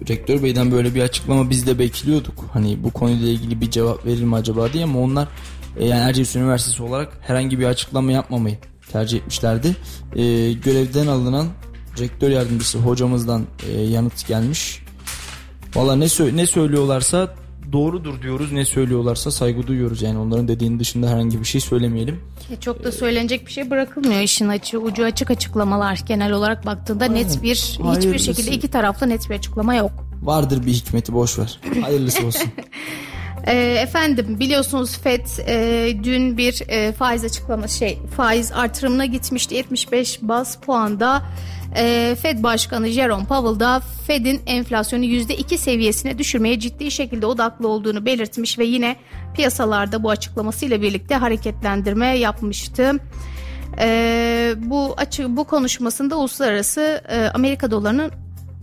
rektör 0.09 0.43
beyden 0.43 0.73
böyle 0.73 0.95
bir 0.95 1.03
açıklama 1.03 1.51
biz 1.51 1.67
de 1.67 1.79
bekliyorduk. 1.79 2.35
Hani 2.53 2.85
bu 2.85 2.91
konuyla 2.91 3.29
ilgili 3.29 3.61
bir 3.61 3.71
cevap 3.71 4.07
verir 4.07 4.25
mi 4.25 4.35
acaba 4.37 4.73
diye 4.73 4.85
ama 4.85 4.99
onlar 5.01 5.29
e, 5.77 5.87
yani 5.87 6.01
Erciyes 6.01 6.37
Üniversitesi 6.37 6.83
olarak 6.83 7.19
herhangi 7.21 7.59
bir 7.59 7.65
açıklama 7.65 8.13
yapmamayı 8.13 8.59
tercih 8.93 9.19
etmişlerdi. 9.19 9.77
E, 10.17 10.53
görevden 10.53 11.07
alınan 11.07 11.47
rektör 11.99 12.31
yardımcısı 12.31 12.79
hocamızdan 12.79 13.43
e, 13.69 13.81
yanıt 13.81 14.27
gelmiş. 14.29 14.83
Valla 15.75 15.97
ne, 15.97 16.05
sö- 16.05 16.37
ne 16.37 16.47
söylüyorlarsa 16.47 17.35
doğrudur 17.73 18.23
diyoruz 18.23 18.53
ne 18.53 18.65
söylüyorlarsa 18.65 19.31
saygı 19.31 19.67
duyuyoruz 19.67 20.03
yani 20.03 20.19
onların 20.19 20.49
dediğinin 20.49 20.79
dışında 20.81 21.09
herhangi 21.11 21.41
bir 21.41 21.45
şey 21.45 21.61
söylemeyelim. 21.61 22.21
E, 22.51 22.61
Çok 22.61 22.85
da 22.85 22.93
söylenecek 22.93 23.47
bir 23.47 23.53
şey 23.53 23.71
bırakılmıyor 23.71 24.21
işin 24.21 24.49
açığı 24.49 24.79
ucu 24.79 25.05
açık 25.05 25.31
açıklamalar 25.31 26.01
genel 26.07 26.33
olarak 26.33 26.67
baktığında 26.67 27.05
net 27.05 27.43
bir 27.43 27.55
hiçbir 27.55 27.85
Hayırlısı. 27.85 28.25
şekilde 28.25 28.51
iki 28.51 28.69
tarafta 28.69 29.07
net 29.07 29.31
bir 29.31 29.35
açıklama 29.35 29.75
yok. 29.75 29.91
Vardır 30.23 30.67
bir 30.67 30.73
hikmeti 30.73 31.13
boş 31.13 31.39
ver. 31.39 31.61
Hayırlısı 31.83 32.27
olsun. 32.27 32.49
E, 33.47 33.55
efendim 33.83 34.37
biliyorsunuz 34.41 34.99
FED 34.99 35.27
e, 35.47 36.05
dün 36.05 36.37
bir 36.37 36.63
e, 36.69 36.93
faiz 36.93 37.25
açıklaması 37.25 37.79
şey 37.79 37.99
faiz 38.17 38.53
artırımına 38.53 39.05
gitmişti 39.07 39.55
75 39.55 40.19
bas 40.23 40.57
puanda. 40.57 41.23
E, 41.77 42.17
Fed 42.23 42.43
Başkanı 42.43 42.89
Jerome 42.89 43.25
Powell 43.25 43.61
da 43.61 43.81
Fed'in 44.07 44.41
enflasyonu 44.47 45.05
%2 45.05 45.59
seviyesine 45.59 46.19
düşürmeye 46.19 46.61
ciddi 46.61 46.91
şekilde 46.91 47.27
odaklı 47.27 47.69
olduğunu 47.69 48.07
belirtmiş 48.07 48.59
ve 48.59 48.65
yine 48.65 48.97
piyasalarda 49.35 50.03
bu 50.03 50.11
açıklamasıyla 50.11 50.83
birlikte 50.83 51.15
hareketlendirme 51.15 52.19
yapmıştı. 52.19 52.93
E, 53.79 54.55
bu 54.57 54.95
açı 54.97 55.37
bu 55.37 55.45
konuşmasında 55.45 56.17
uluslararası 56.17 57.03
e, 57.09 57.25
Amerika 57.35 57.71
dolarının 57.71 58.13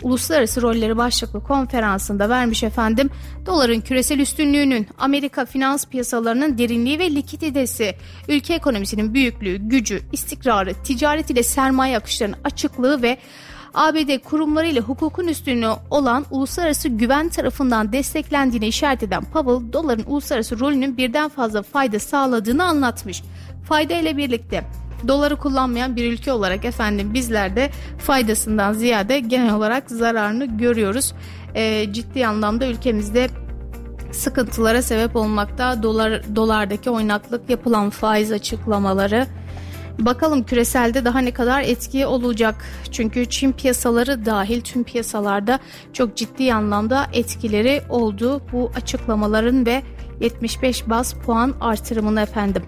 uluslararası 0.03 0.61
rolleri 0.61 0.97
başlıklı 0.97 1.43
konferansında 1.43 2.29
vermiş 2.29 2.63
efendim. 2.63 3.09
Doların 3.45 3.81
küresel 3.81 4.19
üstünlüğünün, 4.19 4.87
Amerika 4.97 5.45
finans 5.45 5.85
piyasalarının 5.85 6.57
derinliği 6.57 6.99
ve 6.99 7.15
likiditesi, 7.15 7.95
ülke 8.27 8.53
ekonomisinin 8.53 9.13
büyüklüğü, 9.13 9.57
gücü, 9.57 10.01
istikrarı, 10.11 10.73
ticaret 10.73 11.29
ile 11.29 11.43
sermaye 11.43 11.97
akışlarının 11.97 12.37
açıklığı 12.43 13.01
ve 13.01 13.17
ABD 13.73 14.17
kurumları 14.23 14.67
ile 14.67 14.79
hukukun 14.79 15.27
üstünlüğü 15.27 15.71
olan 15.89 16.25
uluslararası 16.31 16.89
güven 16.89 17.29
tarafından 17.29 17.93
desteklendiğine 17.93 18.67
işaret 18.67 19.03
eden 19.03 19.23
Powell, 19.23 19.73
doların 19.73 20.03
uluslararası 20.07 20.59
rolünün 20.59 20.97
birden 20.97 21.29
fazla 21.29 21.63
fayda 21.63 21.99
sağladığını 21.99 22.63
anlatmış. 22.63 23.23
Fayda 23.67 23.93
ile 23.93 24.17
birlikte 24.17 24.63
doları 25.07 25.35
kullanmayan 25.35 25.95
bir 25.95 26.11
ülke 26.11 26.31
olarak 26.31 26.65
efendim 26.65 27.13
bizler 27.13 27.55
de 27.55 27.69
faydasından 27.97 28.73
ziyade 28.73 29.19
genel 29.19 29.53
olarak 29.53 29.91
zararını 29.91 30.57
görüyoruz. 30.57 31.13
E, 31.55 31.93
ciddi 31.93 32.27
anlamda 32.27 32.67
ülkemizde 32.67 33.27
sıkıntılara 34.11 34.81
sebep 34.81 35.15
olmakta 35.15 35.83
dolar 35.83 36.35
dolardaki 36.35 36.89
oynaklık 36.89 37.49
yapılan 37.49 37.89
faiz 37.89 38.31
açıklamaları 38.31 39.27
Bakalım 39.99 40.43
küreselde 40.43 41.05
daha 41.05 41.19
ne 41.19 41.31
kadar 41.31 41.61
etki 41.61 42.05
olacak. 42.05 42.55
Çünkü 42.91 43.25
Çin 43.25 43.51
piyasaları 43.51 44.25
dahil 44.25 44.61
tüm 44.61 44.83
piyasalarda 44.83 45.59
çok 45.93 46.15
ciddi 46.15 46.53
anlamda 46.53 47.07
etkileri 47.13 47.81
oldu 47.89 48.41
bu 48.51 48.71
açıklamaların 48.75 49.65
ve 49.65 49.83
75 50.21 50.89
bas 50.89 51.13
puan 51.13 51.53
artırımını 51.61 52.21
efendim. 52.21 52.63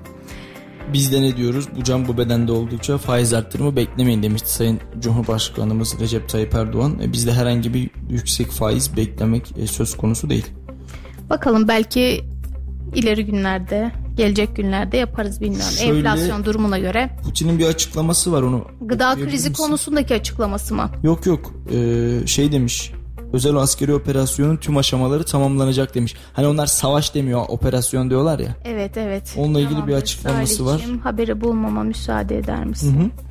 Biz 0.93 1.11
de 1.11 1.21
ne 1.21 1.37
diyoruz? 1.37 1.67
Bu 1.75 1.83
can 1.83 2.07
bu 2.07 2.17
bedende 2.17 2.51
oldukça 2.51 2.97
faiz 2.97 3.33
arttırımı 3.33 3.75
beklemeyin 3.75 4.23
demişti 4.23 4.53
Sayın 4.53 4.79
Cumhurbaşkanımız 4.99 5.99
Recep 5.99 6.29
Tayyip 6.29 6.55
Erdoğan. 6.55 6.99
E, 6.99 7.13
bizde 7.13 7.33
herhangi 7.33 7.73
bir 7.73 7.89
yüksek 8.09 8.51
faiz 8.51 8.97
beklemek 8.97 9.57
e, 9.57 9.67
söz 9.67 9.97
konusu 9.97 10.29
değil. 10.29 10.45
Bakalım 11.29 11.67
belki 11.67 12.21
ileri 12.95 13.25
günlerde 13.25 13.91
gelecek 14.15 14.55
günlerde 14.55 14.97
yaparız 14.97 15.41
bilmiyorum. 15.41 15.71
Şöyle, 15.71 15.97
Enflasyon 15.97 16.45
durumuna 16.45 16.79
göre. 16.79 17.17
Putin'in 17.23 17.59
bir 17.59 17.65
açıklaması 17.65 18.31
var 18.31 18.41
onu. 18.41 18.65
Gıda 18.81 19.15
krizi 19.15 19.49
misin? 19.49 19.53
konusundaki 19.53 20.15
açıklaması 20.15 20.75
mı? 20.75 20.89
Yok 21.03 21.25
yok 21.25 21.53
ee, 21.73 22.27
şey 22.27 22.51
demiş 22.51 22.91
özel 23.33 23.55
askeri 23.55 23.93
operasyonun 23.93 24.57
tüm 24.57 24.77
aşamaları 24.77 25.23
tamamlanacak 25.23 25.95
demiş. 25.95 26.15
Hani 26.33 26.47
onlar 26.47 26.67
savaş 26.67 27.15
demiyor 27.15 27.41
operasyon 27.47 28.09
diyorlar 28.09 28.39
ya. 28.39 28.55
Evet 28.65 28.97
evet. 28.97 29.35
Onunla 29.37 29.59
ilgili 29.59 29.73
Tamamdır, 29.73 29.93
bir 29.93 29.97
açıklaması 29.97 30.65
var. 30.65 30.81
Haberi 31.03 31.41
bulmama 31.41 31.83
müsaade 31.83 32.37
eder 32.37 32.65
misin? 32.65 32.99
Hı 32.99 33.03
hı. 33.03 33.30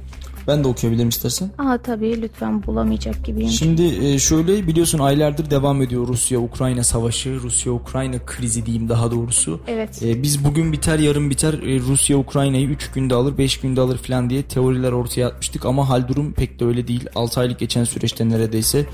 Ben 0.50 0.64
de 0.64 0.68
okuyabilirim 0.68 1.08
istersen. 1.08 1.50
Aa 1.58 1.78
tabii 1.78 2.22
lütfen 2.22 2.66
bulamayacak 2.66 3.24
gibiyim. 3.24 3.50
Şimdi 3.50 3.82
e, 3.82 4.18
şöyle 4.18 4.66
biliyorsun 4.66 4.98
aylardır 4.98 5.50
devam 5.50 5.82
ediyor 5.82 6.08
Rusya-Ukrayna 6.08 6.84
savaşı, 6.84 7.40
Rusya-Ukrayna 7.42 8.16
krizi 8.26 8.66
diyeyim 8.66 8.88
daha 8.88 9.10
doğrusu. 9.10 9.60
Evet. 9.66 10.02
E, 10.02 10.22
biz 10.22 10.44
bugün 10.44 10.72
biter 10.72 10.98
yarın 10.98 11.30
biter 11.30 11.54
e, 11.54 11.80
Rusya-Ukrayna'yı 11.80 12.66
3 12.66 12.90
günde 12.90 13.14
alır 13.14 13.38
5 13.38 13.60
günde 13.60 13.80
alır 13.80 13.98
falan 13.98 14.30
diye 14.30 14.42
teoriler 14.42 14.92
ortaya 14.92 15.26
atmıştık 15.26 15.66
ama 15.66 15.88
hal 15.88 16.08
durum 16.08 16.32
pek 16.32 16.60
de 16.60 16.64
öyle 16.64 16.88
değil. 16.88 17.06
6 17.14 17.40
aylık 17.40 17.58
geçen 17.58 17.84
süreçte 17.84 18.28
neredeyse 18.28 18.86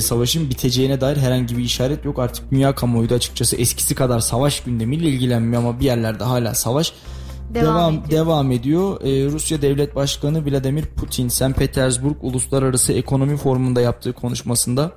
savaşın 0.00 0.50
biteceğine 0.50 1.00
dair 1.00 1.16
herhangi 1.16 1.56
bir 1.56 1.62
işaret 1.62 2.04
yok. 2.04 2.18
Artık 2.18 2.50
dünya 2.50 2.74
kamuoyu 2.74 3.10
da 3.10 3.14
açıkçası 3.14 3.56
eskisi 3.56 3.94
kadar 3.94 4.20
savaş 4.20 4.60
gündemiyle 4.60 5.08
ilgilenmiyor 5.08 5.62
ama 5.62 5.80
bir 5.80 5.84
yerlerde 5.84 6.24
hala 6.24 6.54
savaş 6.54 6.92
devam, 7.54 7.74
devam 7.74 7.94
ediyor. 7.94 8.10
Devam 8.10 8.52
ediyor. 8.52 9.00
Ee, 9.00 9.32
Rusya 9.32 9.62
Devlet 9.62 9.94
Başkanı 9.94 10.46
Vladimir 10.46 10.84
Putin 10.84 11.28
St. 11.28 11.56
Petersburg 11.56 12.16
Uluslararası 12.22 12.92
Ekonomi 12.92 13.36
Forumu'nda 13.36 13.80
yaptığı 13.80 14.12
konuşmasında 14.12 14.92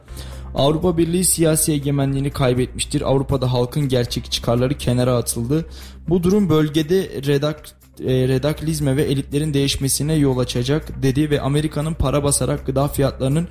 Avrupa 0.56 0.98
Birliği 0.98 1.26
siyasi 1.26 1.72
egemenliğini 1.72 2.30
kaybetmiştir. 2.30 3.02
Avrupa'da 3.02 3.54
halkın 3.54 3.90
gerçek 3.90 4.32
çıkarları 4.32 4.78
kenara 4.78 5.16
atıldı. 5.16 5.66
Bu 6.10 6.24
durum 6.24 6.50
bölgede 6.50 7.10
redak 7.28 7.62
e, 8.00 8.28
redaklizme 8.28 8.98
ve 8.98 9.04
elitlerin 9.04 9.54
değişmesine 9.54 10.14
yol 10.14 10.38
açacak 10.38 11.04
dedi 11.04 11.30
ve 11.30 11.42
Amerika'nın 11.42 11.94
para 11.94 12.24
basarak 12.24 12.66
gıda 12.66 12.88
fiyatlarının 12.88 13.48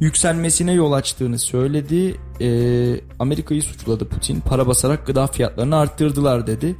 yükselmesine 0.00 0.72
yol 0.72 0.92
açtığını 0.92 1.38
söyledi. 1.38 2.16
E, 2.40 2.48
Amerika'yı 3.18 3.62
suçladı 3.62 4.08
Putin. 4.08 4.40
Para 4.40 4.66
basarak 4.66 5.06
gıda 5.06 5.26
fiyatlarını 5.26 5.76
arttırdılar 5.76 6.46
dedi. 6.46 6.76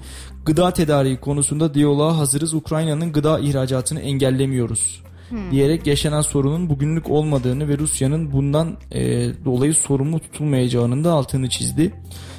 Gıda 0.49 0.71
tedariği 0.71 1.17
konusunda 1.17 1.75
diyaloğa 1.75 2.19
hazırız. 2.19 2.55
Ukrayna'nın 2.55 3.13
gıda 3.13 3.39
ihracatını 3.41 4.01
engellemiyoruz. 4.01 5.03
Hmm. 5.29 5.51
diyerek 5.51 5.87
yaşanan 5.87 6.21
sorunun 6.21 6.71
bugünlük 6.71 7.11
olmadığını 7.11 7.69
ve 7.69 7.79
Rusya'nın 7.79 8.33
bundan 8.33 8.77
e, 8.93 9.01
dolayı 9.45 9.75
sorumlu 9.75 10.21
tutulmayacağının 10.21 11.05
da 11.05 11.13
altını 11.13 11.49
çizdi. 11.49 11.95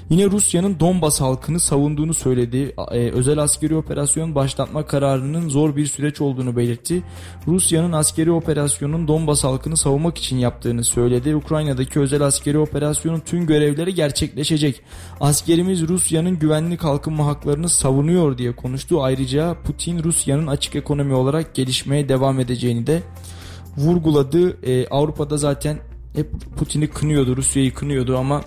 Yine 0.10 0.26
Rusya'nın 0.32 0.80
Donbas 0.80 1.22
halkını 1.22 1.60
savunduğunu 1.60 2.14
söyledi. 2.14 2.76
E, 2.92 3.12
özel 3.12 3.38
askeri 3.38 3.76
operasyon 3.76 4.36
başlatma 4.36 4.86
kararının 4.86 5.50
zor 5.50 5.76
bir 5.76 5.86
süreç 5.86 6.22
olduğunu 6.22 6.58
belirtti. 6.58 7.04
Rusya'nın 7.48 7.92
askeri 7.92 8.32
operasyonun 8.32 9.08
Donbas 9.08 9.44
halkını 9.44 9.78
savunmak 9.78 10.18
için 10.18 10.38
yaptığını 10.38 10.84
söyledi. 10.84 11.36
Ukrayna'daki 11.36 12.00
özel 12.00 12.22
askeri 12.22 12.60
operasyonun 12.60 13.20
tüm 13.20 13.46
görevleri 13.46 13.94
gerçekleşecek. 13.94 14.82
Askerimiz 15.20 15.88
Rusya'nın 15.88 16.40
güvenlik 16.40 16.80
kalkınma 16.80 17.26
haklarını 17.26 17.70
savunuyor 17.70 18.38
diye 18.38 18.56
konuştu. 18.56 19.04
Ayrıca 19.04 19.58
Putin 19.64 20.04
Rusya'nın 20.04 20.48
açık 20.48 20.76
ekonomi 20.76 21.14
olarak 21.14 21.56
gelişmeye 21.56 22.10
devam 22.10 22.40
edeceğini 22.40 22.88
de 22.88 23.02
vurguladı. 23.78 24.58
Ee, 24.64 24.88
Avrupa'da 24.88 25.38
zaten 25.38 25.78
hep 26.16 26.28
Putin'i 26.58 26.88
kınıyordu, 26.88 27.38
Rusya'yı 27.38 27.74
kınıyordu 27.74 28.18
ama 28.18 28.42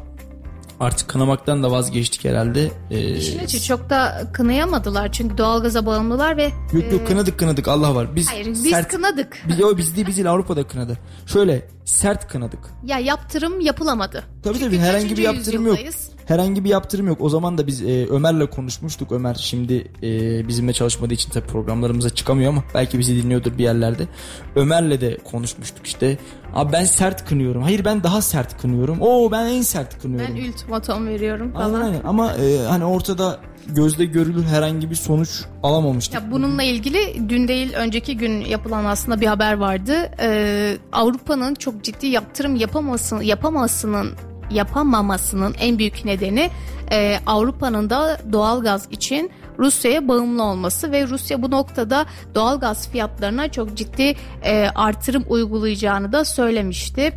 artık 0.82 1.08
kınamaktan 1.08 1.62
da 1.62 1.70
vazgeçtik 1.70 2.24
herhalde. 2.24 2.70
Ee, 2.90 3.16
İşin 3.16 3.60
çok 3.60 3.90
da 3.90 4.28
kınayamadılar 4.32 5.12
çünkü 5.12 5.38
doğalgaza 5.38 5.86
bağımlılar 5.86 6.36
ve... 6.36 6.44
Yok 6.72 6.92
yok 6.92 7.00
e, 7.02 7.04
kınadık 7.04 7.38
kınadık 7.38 7.68
Allah 7.68 7.94
var. 7.94 8.16
Biz 8.16 8.30
Hayır 8.30 8.46
biz 8.46 8.62
sert, 8.62 8.88
kınadık. 8.88 9.36
Biz, 9.48 9.62
o 9.62 9.76
biz 9.76 9.96
değil 9.96 10.06
biz 10.06 10.16
değil 10.16 10.30
Avrupa'da 10.30 10.66
kınadı. 10.66 10.98
Şöyle 11.26 11.68
sert 11.84 12.28
kınadık. 12.28 12.60
Ya 12.84 12.98
yaptırım 12.98 13.60
yapılamadı. 13.60 14.24
Tabii 14.42 14.58
çünkü 14.58 14.66
tabii 14.66 14.78
herhangi 14.78 15.16
bir 15.16 15.22
yaptırım 15.22 15.66
yok. 15.66 15.78
Herhangi 16.26 16.64
bir 16.64 16.68
yaptırım 16.70 17.06
yok. 17.06 17.18
O 17.20 17.28
zaman 17.28 17.58
da 17.58 17.66
biz 17.66 17.82
e, 17.82 18.06
Ömer'le 18.06 18.46
konuşmuştuk. 18.46 19.12
Ömer 19.12 19.34
şimdi 19.34 19.90
e, 20.02 20.48
bizimle 20.48 20.72
çalışmadığı 20.72 21.14
için 21.14 21.30
tabii 21.30 21.46
programlarımıza 21.46 22.10
çıkamıyor 22.10 22.52
ama 22.52 22.64
belki 22.74 22.98
bizi 22.98 23.22
dinliyordur 23.22 23.58
bir 23.58 23.62
yerlerde. 23.62 24.08
Ömer'le 24.56 25.00
de 25.00 25.18
konuşmuştuk 25.30 25.86
işte. 25.86 26.18
Abi 26.54 26.72
ben 26.72 26.84
sert 26.84 27.28
kınıyorum. 27.28 27.62
Hayır 27.62 27.84
ben 27.84 28.02
daha 28.02 28.22
sert 28.22 28.62
kınıyorum. 28.62 29.00
Oo 29.00 29.30
ben 29.30 29.46
en 29.46 29.62
sert 29.62 30.02
kınıyorum. 30.02 30.36
Ben 30.36 30.48
ultimatom 30.48 31.06
veriyorum 31.06 31.52
falan. 31.52 31.74
Aynen 31.74 31.86
aynen. 31.86 32.00
Ama 32.04 32.32
e, 32.32 32.58
hani 32.66 32.84
ortada 32.84 33.40
gözde 33.66 34.04
görülür 34.04 34.44
herhangi 34.44 34.90
bir 34.90 34.94
sonuç 34.94 35.44
alamamıştık. 35.62 36.14
Ya 36.14 36.30
bununla 36.32 36.62
ilgili 36.62 37.28
dün 37.28 37.48
değil 37.48 37.72
önceki 37.74 38.16
gün 38.16 38.40
yapılan 38.40 38.84
aslında 38.84 39.20
bir 39.20 39.26
haber 39.26 39.52
vardı. 39.52 40.10
Ee, 40.20 40.76
Avrupa'nın 40.92 41.54
çok 41.54 41.84
ciddi 41.84 42.06
yaptırım 42.06 42.56
yapamasının 42.56 43.22
yapamasının 43.22 44.12
yapamamasının 44.52 45.54
en 45.60 45.78
büyük 45.78 46.04
nedeni 46.04 46.50
e, 46.90 47.18
Avrupa'nın 47.26 47.90
da 47.90 48.18
doğal 48.32 48.62
gaz 48.62 48.88
için 48.90 49.30
Rusya'ya 49.58 50.08
bağımlı 50.08 50.42
olması 50.42 50.92
ve 50.92 51.06
Rusya 51.06 51.42
bu 51.42 51.50
noktada 51.50 52.06
doğal 52.34 52.60
gaz 52.60 52.88
fiyatlarına 52.88 53.48
çok 53.52 53.76
ciddi 53.76 54.14
e, 54.44 54.68
artırım 54.74 55.24
uygulayacağını 55.28 56.12
da 56.12 56.24
söylemişti. 56.24 57.12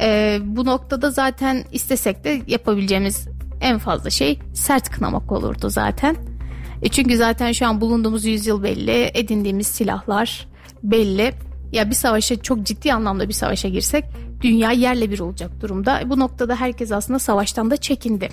E, 0.00 0.38
bu 0.42 0.64
noktada 0.64 1.10
zaten 1.10 1.64
istesek 1.72 2.24
de 2.24 2.42
yapabileceğimiz 2.46 3.28
en 3.60 3.78
fazla 3.78 4.10
şey 4.10 4.38
sert 4.54 4.90
kınamak 4.90 5.32
olurdu 5.32 5.70
zaten. 5.70 6.16
E 6.82 6.88
çünkü 6.88 7.16
zaten 7.16 7.52
şu 7.52 7.66
an 7.66 7.80
bulunduğumuz 7.80 8.24
yüzyıl 8.24 8.62
belli, 8.62 9.10
edindiğimiz 9.14 9.66
silahlar 9.66 10.48
belli. 10.82 11.32
Ya 11.72 11.90
bir 11.90 11.94
savaşa 11.94 12.42
çok 12.42 12.62
ciddi 12.62 12.92
anlamda 12.92 13.28
bir 13.28 13.32
savaşa 13.32 13.68
girsek 13.68 14.04
dünya 14.40 14.72
yerle 14.72 15.10
bir 15.10 15.20
olacak 15.20 15.50
durumda. 15.60 16.02
Bu 16.06 16.18
noktada 16.18 16.56
herkes 16.56 16.92
aslında 16.92 17.18
savaştan 17.18 17.70
da 17.70 17.76
çekindi. 17.76 18.28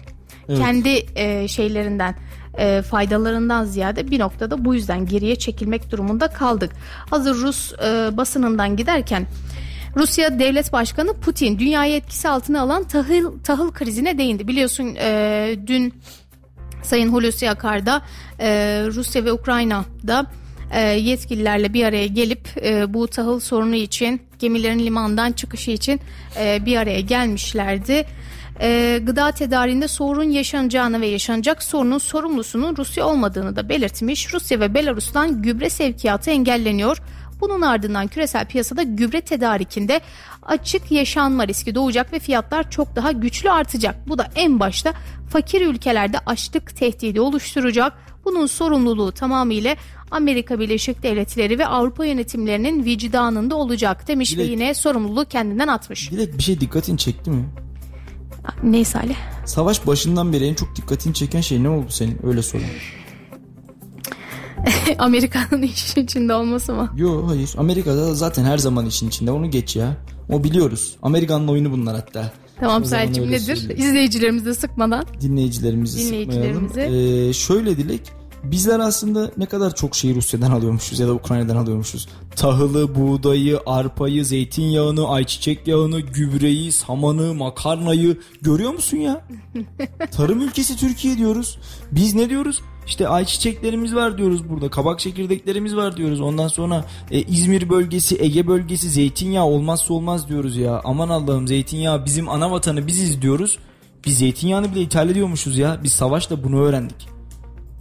Evet. 0.50 0.60
Kendi 0.60 1.06
e, 1.16 1.48
şeylerinden 1.48 2.16
e, 2.58 2.82
faydalarından 2.82 3.66
ziyade 3.66 4.12
bir 4.12 4.20
noktada 4.20 4.66
bu 4.66 4.76
yüzden 4.76 5.06
geriye 5.06 5.36
çekilmek 5.36 5.92
durumunda 5.92 6.28
kaldık. 6.28 6.72
Hazır 7.10 7.36
Rus 7.36 7.74
e, 7.74 8.18
basınından 8.18 8.76
giderken 8.76 9.28
Rusya 9.96 10.40
Devlet 10.40 10.74
Başkanı 10.74 11.14
Putin 11.14 11.60
dünyayı 11.60 11.96
etkisi 11.96 12.30
altına 12.30 12.62
alan 12.62 12.84
tahıl 12.84 13.40
tahıl 13.44 13.72
krizine 13.72 14.18
değindi. 14.18 14.48
Biliyorsun 14.48 14.96
e, 15.00 15.56
dün 15.68 15.94
Sayın 16.84 17.14
Hulusi 17.14 17.50
Akar 17.50 17.86
da 17.86 18.02
e, 18.40 18.48
Rusya 18.88 19.26
ve 19.26 19.32
Ukrayna'da 19.32 20.26
e, 20.74 20.82
yetkililerle 20.82 21.74
bir 21.74 21.86
araya 21.86 22.08
gelip 22.08 22.48
e, 22.64 22.94
bu 22.94 23.08
tahıl 23.08 23.40
sorunu 23.40 23.76
için 23.76 24.22
gemilerin 24.40 24.80
limandan 24.80 25.32
çıkışı 25.32 25.72
için 25.72 26.00
e, 26.40 26.66
bir 26.66 26.78
araya 26.78 27.00
gelmişlerdi. 27.00 28.06
E, 28.62 29.00
gıda 29.04 29.32
tedariğinde 29.32 29.88
sorun 29.88 30.24
yaşanacağını 30.24 31.02
ve 31.02 31.08
yaşanacak 31.08 31.64
sorunun 31.64 31.98
sorumlusunun 31.98 32.76
Rusya 32.78 33.06
olmadığını 33.06 33.56
da 33.56 33.70
belirtmiş. 33.70 34.34
Rusya 34.34 34.60
ve 34.60 34.74
Belarus'tan 34.74 35.42
gübre 35.42 35.70
sevkiyatı 35.70 36.32
engelleniyor. 36.32 36.98
Bunun 37.42 37.62
ardından 37.62 38.08
küresel 38.08 38.46
piyasada 38.46 38.84
gübre 38.84 39.22
tedarikinde 39.22 40.02
açık 40.42 40.92
yaşanma 40.92 41.48
riski 41.48 41.76
doğacak 41.76 42.14
ve 42.14 42.20
fiyatlar 42.20 42.70
çok 42.70 42.96
daha 42.96 43.12
güçlü 43.12 43.52
artacak. 43.52 43.96
Bu 44.08 44.18
da 44.18 44.28
en 44.36 44.60
başta 44.60 44.94
fakir 45.30 45.62
ülkelerde 45.62 46.20
açlık 46.26 46.76
tehdidi 46.76 47.22
oluşturacak. 47.22 47.94
Bunun 48.26 48.46
sorumluluğu 48.46 49.12
tamamıyla 49.12 49.76
Amerika 50.14 50.60
Birleşik 50.60 51.04
Devletleri 51.04 51.60
ve 51.60 51.68
Avrupa 51.68 52.06
yönetimlerinin 52.06 52.86
vicdanında 52.86 53.56
olacak 53.56 54.08
demiş 54.08 54.38
ve 54.38 54.42
Dilek- 54.44 54.50
yine 54.50 54.74
sorumluluğu 54.74 55.26
kendinden 55.26 55.68
atmış. 55.68 56.12
Dilek 56.12 56.38
bir 56.38 56.44
şey 56.44 56.60
dikkatini 56.60 56.98
çekti 56.98 57.30
mi? 57.30 57.46
Ne 58.64 58.86
Salih? 58.86 59.16
Savaş 59.46 59.88
başından 59.88 60.34
beri 60.34 60.46
en 60.46 60.54
çok 60.54 60.76
dikkatini 60.76 61.14
çeken 61.14 61.42
şey 61.42 61.64
ne 61.64 61.70
oldu 61.70 61.86
senin? 61.90 62.26
Öyle 62.26 62.42
sorayım. 62.42 62.70
Amerika'nın 65.00 65.62
işin 65.62 66.04
içinde 66.04 66.34
olması 66.34 66.74
mı? 66.74 66.94
Yo 66.98 67.28
hayır. 67.28 67.50
Amerika'da 67.58 68.08
da 68.08 68.16
zaten 68.16 68.46
her 68.46 68.58
zaman 68.58 68.86
işin 68.86 69.08
içinde. 69.08 69.32
Onu 69.32 69.52
geç 69.52 69.76
ya. 69.76 69.98
O 70.30 70.44
biliyoruz. 70.44 70.96
Amerikan'ın 71.02 71.48
oyunu 71.48 71.72
bunlar 71.72 71.96
hatta. 71.96 72.32
Tamam 72.60 72.84
öyle 72.94 73.28
nedir? 73.28 73.40
söyleyeyim. 73.56 73.82
İzleyicilerimizi 73.82 74.56
sıkmadan. 74.56 75.06
Dinleyicilerimizi, 75.22 76.08
Dinleyicilerimizi. 76.08 76.68
sıkmayalım. 76.68 77.30
Ee, 77.30 77.34
şöyle 77.34 77.78
Dilek. 77.78 78.02
Bizler 78.44 78.80
aslında 78.80 79.32
ne 79.38 79.46
kadar 79.46 79.76
çok 79.76 79.96
şeyi 79.96 80.16
Rusya'dan 80.16 80.52
alıyormuşuz 80.52 81.00
ya 81.00 81.08
da 81.08 81.14
Ukrayna'dan 81.14 81.56
alıyormuşuz. 81.56 82.08
Tahılı, 82.36 82.96
buğdayı, 82.96 83.60
arpayı, 83.66 84.26
zeytinyağını, 84.26 85.08
ayçiçek 85.08 85.68
yağını, 85.68 86.00
gübreyi, 86.00 86.72
samanı, 86.72 87.34
makarnayı 87.34 88.18
görüyor 88.42 88.74
musun 88.74 88.98
ya? 88.98 89.26
Tarım 90.12 90.42
ülkesi 90.42 90.78
Türkiye 90.78 91.18
diyoruz. 91.18 91.58
Biz 91.92 92.16
ne 92.16 92.30
diyoruz? 92.30 92.62
İşte 92.88 93.08
ayçiçeklerimiz 93.08 93.96
var 93.96 94.18
diyoruz 94.18 94.50
burada. 94.50 94.70
Kabak 94.70 95.00
çekirdeklerimiz 95.00 95.76
var 95.76 95.98
diyoruz. 95.98 96.22
Ondan 96.22 96.48
sonra 96.48 96.86
e, 97.12 97.22
İzmir 97.22 97.70
bölgesi, 97.70 98.18
Ege 98.20 98.48
bölgesi 98.48 98.90
zeytinyağı 98.90 99.46
olmazsa 99.46 99.94
olmaz 99.94 100.30
diyoruz 100.30 100.58
ya. 100.58 100.82
Aman 100.84 101.10
Allah'ım 101.10 101.48
zeytinyağı 101.48 102.06
bizim 102.06 102.30
ana 102.30 102.52
vatanı 102.52 102.88
biziz 102.88 103.22
diyoruz. 103.22 103.60
Biz 104.06 104.18
zeytinyağını 104.18 104.72
bile 104.72 104.82
ithal 104.82 105.10
ediyormuşuz 105.10 105.58
ya. 105.58 105.80
Biz 105.84 105.94
savaşla 105.94 106.44
bunu 106.44 106.62
öğrendik. 106.62 107.13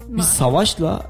Biz 0.08 0.24
savaşla 0.24 1.06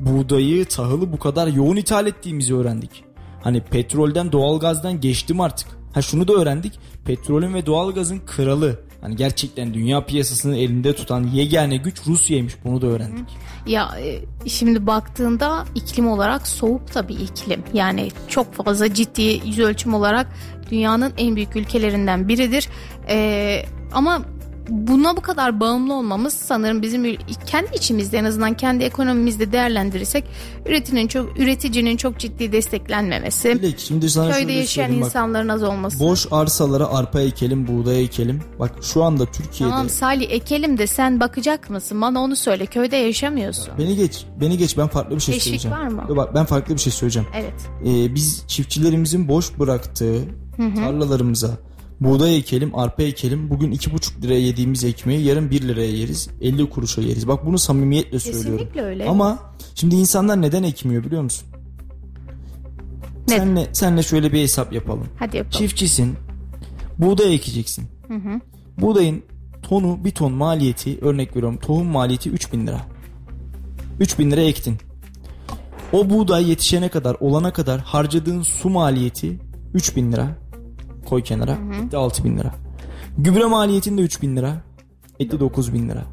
buğdayı, 0.00 0.64
tahılı 0.64 1.12
bu 1.12 1.18
kadar 1.18 1.46
yoğun 1.46 1.76
ithal 1.76 2.06
ettiğimizi 2.06 2.54
öğrendik. 2.54 3.04
Hani 3.42 3.60
petrolden, 3.60 4.32
doğalgazdan 4.32 5.00
geçtim 5.00 5.40
artık. 5.40 5.68
Ha 5.94 6.02
şunu 6.02 6.28
da 6.28 6.32
öğrendik. 6.32 6.78
Petrolün 7.04 7.54
ve 7.54 7.66
doğalgazın 7.66 8.20
kralı. 8.26 8.80
Hani 9.00 9.16
gerçekten 9.16 9.74
dünya 9.74 10.06
piyasasını 10.06 10.56
elinde 10.56 10.94
tutan 10.94 11.24
yegane 11.24 11.76
güç 11.76 12.06
Rusya'ymış. 12.06 12.56
Bunu 12.64 12.82
da 12.82 12.86
öğrendik. 12.86 13.28
Ya 13.66 13.90
e, 14.00 14.20
şimdi 14.48 14.86
baktığında 14.86 15.64
iklim 15.74 16.08
olarak 16.08 16.48
soğuk 16.48 16.92
tabii 16.92 17.14
iklim. 17.14 17.62
Yani 17.72 18.10
çok 18.28 18.54
fazla 18.54 18.94
ciddi 18.94 19.40
yüz 19.44 19.58
ölçüm 19.58 19.94
olarak 19.94 20.26
dünyanın 20.70 21.12
en 21.18 21.36
büyük 21.36 21.56
ülkelerinden 21.56 22.28
biridir. 22.28 22.68
E, 23.08 23.64
ama 23.92 24.22
buna 24.68 25.16
bu 25.16 25.20
kadar 25.20 25.60
bağımlı 25.60 25.94
olmamız 25.94 26.32
sanırım 26.34 26.82
bizim 26.82 27.16
kendi 27.46 27.76
içimizde 27.76 28.18
en 28.18 28.24
azından 28.24 28.54
kendi 28.54 28.84
ekonomimizde 28.84 29.52
değerlendirirsek 29.52 30.24
üretinin 30.66 31.08
çok 31.08 31.40
üreticinin 31.40 31.96
çok 31.96 32.18
ciddi 32.18 32.52
desteklenmemesi, 32.52 33.48
Dilek 33.62 33.78
şimdi 33.78 34.10
sana 34.10 34.32
köyde 34.32 34.52
yaşayan 34.52 34.90
bak. 34.90 34.98
insanların 35.06 35.48
az 35.48 35.62
olması. 35.62 36.00
Boş 36.00 36.26
arsalara 36.30 36.86
arpa 36.86 37.20
ekelim, 37.20 37.66
buğday 37.68 38.04
ekelim. 38.04 38.40
Bak 38.58 38.72
şu 38.82 39.02
anda 39.02 39.26
Türkiye'de 39.26 39.70
Tamam 39.72 39.88
Salih 39.88 40.30
ekelim 40.30 40.78
de 40.78 40.86
sen 40.86 41.20
bakacak 41.20 41.70
mısın? 41.70 42.00
Bana 42.00 42.20
onu 42.20 42.36
söyle. 42.36 42.66
Köyde 42.66 42.96
yaşamıyorsun. 42.96 43.68
Beni 43.78 43.96
geç. 43.96 44.24
Beni 44.40 44.58
geç. 44.58 44.78
Ben 44.78 44.88
farklı 44.88 45.16
bir 45.16 45.20
şey 45.20 45.34
Teşvik 45.34 45.60
söyleyeceğim. 45.60 45.76
var 45.76 45.86
mı? 45.86 46.16
Bak 46.16 46.34
ben 46.34 46.44
farklı 46.44 46.74
bir 46.74 46.80
şey 46.80 46.92
söyleyeceğim. 46.92 47.28
Evet. 47.34 47.54
Ee, 47.86 48.14
biz 48.14 48.44
çiftçilerimizin 48.46 49.28
boş 49.28 49.58
bıraktığı 49.58 50.18
tarlalarımıza 50.76 51.50
buğday 52.04 52.36
ekelim, 52.36 52.78
arpa 52.78 53.02
ekelim. 53.02 53.50
Bugün 53.50 53.72
2,5 53.72 54.22
liraya 54.22 54.40
yediğimiz 54.40 54.84
ekmeği 54.84 55.24
yarın 55.24 55.50
1 55.50 55.62
liraya 55.62 55.90
yeriz. 55.90 56.28
50 56.40 56.70
kuruşa 56.70 57.02
yeriz. 57.02 57.28
Bak 57.28 57.46
bunu 57.46 57.58
samimiyetle 57.58 58.18
söylüyorum. 58.18 58.52
Kesinlikle 58.52 58.82
öyle. 58.82 59.08
Ama 59.08 59.38
şimdi 59.74 59.94
insanlar 59.94 60.42
neden 60.42 60.62
ekmiyor 60.62 61.04
biliyor 61.04 61.22
musun? 61.22 61.48
Neden? 63.28 63.38
Senle, 63.38 63.68
senle 63.72 64.02
şöyle 64.02 64.32
bir 64.32 64.40
hesap 64.40 64.72
yapalım. 64.72 65.06
Hadi 65.18 65.36
yapalım. 65.36 65.58
Çiftçisin. 65.58 66.16
Buğday 66.98 67.34
ekeceksin. 67.34 67.84
Buğdayın 68.78 69.22
tonu 69.62 70.04
bir 70.04 70.10
ton 70.10 70.32
maliyeti 70.32 70.98
örnek 71.00 71.36
veriyorum 71.36 71.58
tohum 71.58 71.86
maliyeti 71.86 72.30
3000 72.30 72.66
lira. 72.66 72.80
3000 74.00 74.30
lira 74.30 74.40
ektin. 74.40 74.76
O 75.92 76.10
buğday 76.10 76.50
yetişene 76.50 76.88
kadar 76.88 77.16
olana 77.20 77.52
kadar 77.52 77.80
harcadığın 77.80 78.42
su 78.42 78.70
maliyeti 78.70 79.38
3000 79.74 80.12
lira. 80.12 80.41
Koy 81.06 81.22
kenara. 81.22 81.58
Etti 81.84 81.96
6000 81.96 82.38
lira. 82.38 82.54
Gübre 83.18 83.44
maliyetin 83.44 83.98
de 83.98 84.02
3000 84.02 84.36
lira. 84.36 84.62
Etti 85.18 85.40
9000 85.40 85.88
lira. 85.88 86.04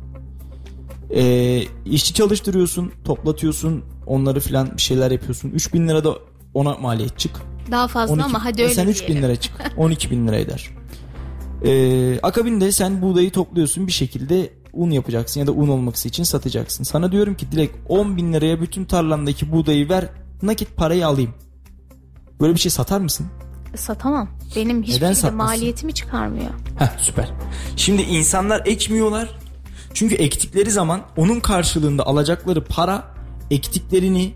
Ee, 1.15 1.63
işçi 1.85 2.13
çalıştırıyorsun, 2.13 2.91
toplatıyorsun, 3.05 3.83
onları 4.07 4.39
filan 4.39 4.71
bir 4.77 4.81
şeyler 4.81 5.11
yapıyorsun. 5.11 5.49
3000 5.49 5.87
lira 5.87 6.03
da 6.03 6.15
ona 6.53 6.73
maliyet 6.73 7.19
çık. 7.19 7.31
Daha 7.71 7.87
fazla 7.87 8.13
12 8.13 8.25
ama 8.25 8.45
hadi 8.45 8.63
öyle 8.63 8.73
Sen 8.73 8.87
3 8.87 9.07
bin 9.07 9.15
lira 9.21 9.35
çık. 9.35 9.53
12 9.77 10.11
bin 10.11 10.27
lira 10.27 10.35
eder. 10.35 10.69
Ee, 11.65 12.19
akabinde 12.23 12.71
sen 12.71 13.01
buğdayı 13.01 13.31
topluyorsun 13.31 13.87
bir 13.87 13.91
şekilde 13.91 14.53
un 14.73 14.89
yapacaksın 14.91 15.39
ya 15.39 15.47
da 15.47 15.51
un 15.51 15.67
olması 15.67 16.07
için 16.07 16.23
satacaksın. 16.23 16.83
Sana 16.83 17.11
diyorum 17.11 17.35
ki 17.35 17.51
Dilek 17.51 17.71
10 17.89 18.17
bin 18.17 18.33
liraya 18.33 18.61
bütün 18.61 18.85
tarlandaki 18.85 19.51
buğdayı 19.51 19.89
ver 19.89 20.09
nakit 20.41 20.77
parayı 20.77 21.07
alayım. 21.07 21.33
Böyle 22.41 22.53
bir 22.53 22.59
şey 22.59 22.71
satar 22.71 22.99
mısın? 23.01 23.27
Satamam. 23.75 24.29
Benim 24.55 24.83
hiçbir 24.83 24.95
Neden 24.95 25.07
şekilde 25.07 25.21
satmasın? 25.21 25.55
maliyetimi 25.55 25.93
çıkarmıyor. 25.93 26.49
Heh 26.79 26.97
süper. 26.99 27.31
Şimdi 27.75 28.01
insanlar 28.01 28.61
ekmiyorlar. 28.65 29.39
Çünkü 29.93 30.15
ektikleri 30.15 30.71
zaman 30.71 31.01
onun 31.17 31.39
karşılığında 31.39 32.07
alacakları 32.07 32.63
para 32.63 33.15
ektiklerini, 33.51 34.33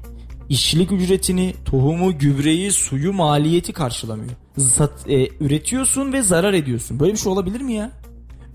işçilik 0.49 0.91
ücretini, 0.91 1.53
tohumu, 1.65 2.17
gübreyi, 2.17 2.71
suyu, 2.71 3.13
maliyeti 3.13 3.73
karşılamıyor. 3.73 4.31
Zat, 4.57 5.09
e, 5.09 5.27
üretiyorsun 5.39 6.13
ve 6.13 6.21
zarar 6.21 6.53
ediyorsun. 6.53 6.99
Böyle 6.99 7.13
bir 7.13 7.17
şey 7.17 7.31
olabilir 7.31 7.61
mi 7.61 7.73
ya? 7.73 7.91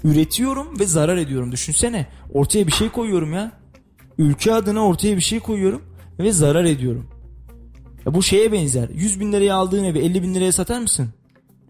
Üretiyorum 0.04 0.80
ve 0.80 0.86
zarar 0.86 1.16
ediyorum. 1.16 1.52
Düşünsene. 1.52 2.06
Ortaya 2.34 2.66
bir 2.66 2.72
şey 2.72 2.88
koyuyorum 2.88 3.32
ya. 3.32 3.52
Ülke 4.18 4.54
adına 4.54 4.86
ortaya 4.86 5.16
bir 5.16 5.20
şey 5.22 5.40
koyuyorum 5.40 5.82
ve 6.18 6.32
zarar 6.32 6.64
ediyorum. 6.64 7.06
Ya 8.06 8.14
bu 8.14 8.22
şeye 8.22 8.52
benzer. 8.52 8.88
100 8.88 9.20
bin 9.20 9.32
liraya 9.32 9.54
aldığın 9.54 9.84
evi 9.84 9.98
50 9.98 10.22
bin 10.22 10.34
liraya 10.34 10.52
satar 10.52 10.80
mısın? 10.80 11.08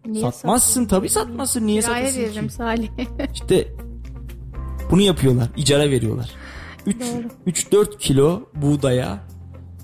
Niye 0.06 0.22
Satmazsın 0.22 0.68
satayım? 0.68 0.88
tabii 0.88 1.08
satmazsın. 1.08 1.66
Niye 1.66 1.80
Kiraya 1.80 2.00
satasın 2.06 2.20
veririm 2.22 2.48
ki? 2.48 2.54
Salih. 2.54 2.88
İşte 3.34 3.68
bunu 4.90 5.00
yapıyorlar. 5.02 5.48
icara 5.56 5.90
veriyorlar. 5.90 6.30
3-4 7.46 7.98
kilo 7.98 8.42
buğdaya 8.54 9.18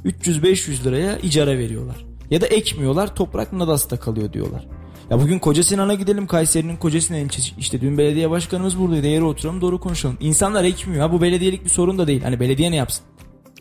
300-500 0.04 0.84
liraya 0.84 1.18
icara 1.18 1.58
veriyorlar. 1.58 1.96
Ya 2.30 2.40
da 2.40 2.46
ekmiyorlar 2.46 3.14
toprak 3.16 3.52
Nadas'ta 3.52 3.96
kalıyor 4.00 4.32
diyorlar. 4.32 4.66
Ya 5.10 5.20
bugün 5.20 5.38
Koca 5.38 5.62
Sinan'a 5.62 5.94
gidelim 5.94 6.26
Kayseri'nin 6.26 6.76
Koca 6.76 7.00
Sinan 7.00 7.20
ilçesi. 7.20 7.52
İşte 7.58 7.80
dün 7.80 7.98
belediye 7.98 8.30
başkanımız 8.30 8.78
buradaydı. 8.78 9.06
Eğri 9.06 9.24
oturalım 9.24 9.60
doğru 9.60 9.80
konuşalım. 9.80 10.16
İnsanlar 10.20 10.64
ekmiyor. 10.64 11.00
Ha 11.08 11.12
bu 11.12 11.22
belediyelik 11.22 11.64
bir 11.64 11.70
sorun 11.70 11.98
da 11.98 12.06
değil. 12.06 12.22
Hani 12.22 12.40
belediye 12.40 12.70
ne 12.70 12.76
yapsın? 12.76 13.04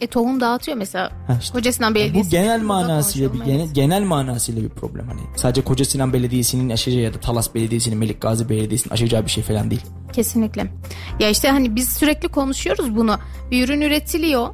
E 0.01 0.07
tohum 0.07 0.39
dağıtıyor 0.41 0.77
mesela. 0.77 1.11
Ha 1.27 1.37
işte. 1.41 1.53
Kocasinan 1.53 1.95
Belediyesi. 1.95 2.27
Bu 2.27 2.31
genel 2.31 2.61
manasıyla 2.61 3.33
bir 3.33 3.39
genel, 3.39 3.73
genel 3.73 4.03
manasıyla 4.03 4.61
bir 4.63 4.69
problem 4.69 5.07
hani. 5.07 5.21
Sadece 5.35 5.61
Koca 5.63 5.85
Sinan 5.85 6.13
Belediyesi'nin 6.13 6.69
aşacağı 6.69 7.01
ya 7.01 7.13
da 7.13 7.19
Talas 7.19 7.55
Belediyesi'nin 7.55 7.97
Melik 7.97 8.21
Gazi 8.21 8.49
Belediyesi'nin 8.49 8.93
aşacağı 8.93 9.25
bir 9.25 9.31
şey 9.31 9.43
falan 9.43 9.71
değil. 9.71 9.81
Kesinlikle. 10.13 10.71
Ya 11.19 11.29
işte 11.29 11.49
hani 11.49 11.75
biz 11.75 11.89
sürekli 11.93 12.27
konuşuyoruz 12.27 12.95
bunu. 12.95 13.17
Bir 13.51 13.65
ürün 13.67 13.81
üretiliyor. 13.81 14.47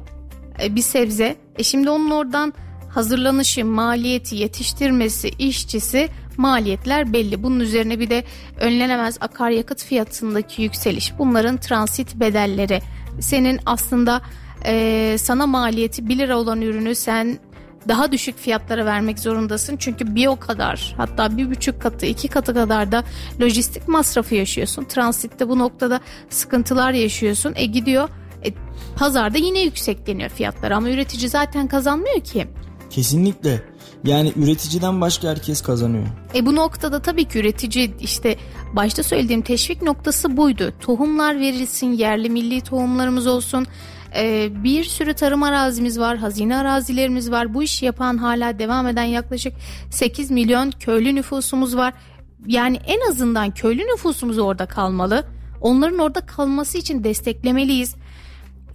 e, 0.62 0.76
Bir 0.76 0.82
sebze. 0.82 1.36
E 1.58 1.62
şimdi 1.62 1.90
onun 1.90 2.10
oradan 2.10 2.52
hazırlanışı, 2.88 3.64
maliyeti, 3.64 4.36
yetiştirmesi, 4.36 5.28
işçisi 5.28 6.08
maliyetler 6.36 7.12
belli. 7.12 7.42
Bunun 7.42 7.60
üzerine 7.60 7.98
bir 8.00 8.10
de 8.10 8.24
önlenemez 8.60 9.16
akaryakıt 9.20 9.84
fiyatındaki 9.84 10.62
yükseliş. 10.62 11.12
Bunların 11.18 11.56
transit 11.56 12.14
bedelleri. 12.14 12.82
Senin 13.20 13.60
aslında 13.66 14.22
e, 14.66 15.16
sana 15.18 15.46
maliyeti 15.46 16.08
1 16.08 16.18
lira 16.18 16.38
olan 16.38 16.60
ürünü 16.60 16.94
sen 16.94 17.38
daha 17.88 18.12
düşük 18.12 18.38
fiyatlara 18.38 18.86
vermek 18.86 19.18
zorundasın. 19.18 19.76
Çünkü 19.76 20.14
bir 20.14 20.26
o 20.26 20.36
kadar 20.36 20.94
hatta 20.96 21.36
bir 21.36 21.50
buçuk 21.50 21.82
katı 21.82 22.06
iki 22.06 22.28
katı 22.28 22.54
kadar 22.54 22.92
da 22.92 23.04
lojistik 23.40 23.88
masrafı 23.88 24.34
yaşıyorsun. 24.34 24.84
Transitte 24.84 25.48
bu 25.48 25.58
noktada 25.58 26.00
sıkıntılar 26.30 26.92
yaşıyorsun. 26.92 27.52
E 27.56 27.64
gidiyor 27.64 28.08
e, 28.44 28.48
pazarda 28.96 29.38
yine 29.38 29.60
yüksekleniyor 29.60 30.30
fiyatlar 30.30 30.70
ama 30.70 30.90
üretici 30.90 31.28
zaten 31.28 31.68
kazanmıyor 31.68 32.20
ki. 32.20 32.46
Kesinlikle. 32.90 33.62
Yani 34.04 34.32
üreticiden 34.36 35.00
başka 35.00 35.28
herkes 35.28 35.60
kazanıyor. 35.60 36.06
E 36.34 36.46
bu 36.46 36.56
noktada 36.56 37.02
tabii 37.02 37.24
ki 37.24 37.38
üretici 37.38 37.94
işte 38.00 38.36
başta 38.72 39.02
söylediğim 39.02 39.42
teşvik 39.42 39.82
noktası 39.82 40.36
buydu. 40.36 40.72
Tohumlar 40.80 41.40
verilsin, 41.40 41.86
yerli 41.86 42.30
milli 42.30 42.60
tohumlarımız 42.60 43.26
olsun. 43.26 43.66
Ee, 44.16 44.48
bir 44.64 44.84
sürü 44.84 45.14
tarım 45.14 45.42
arazimiz 45.42 45.98
var, 45.98 46.18
hazine 46.18 46.56
arazilerimiz 46.56 47.30
var. 47.30 47.54
Bu 47.54 47.62
işi 47.62 47.86
yapan 47.86 48.18
hala 48.18 48.58
devam 48.58 48.86
eden 48.86 49.04
yaklaşık 49.04 49.52
8 49.90 50.30
milyon 50.30 50.70
köylü 50.70 51.14
nüfusumuz 51.14 51.76
var. 51.76 51.94
Yani 52.46 52.76
en 52.86 53.10
azından 53.10 53.50
köylü 53.50 53.82
nüfusumuz 53.82 54.38
orada 54.38 54.66
kalmalı. 54.66 55.26
Onların 55.60 55.98
orada 55.98 56.20
kalması 56.20 56.78
için 56.78 57.04
desteklemeliyiz. 57.04 57.94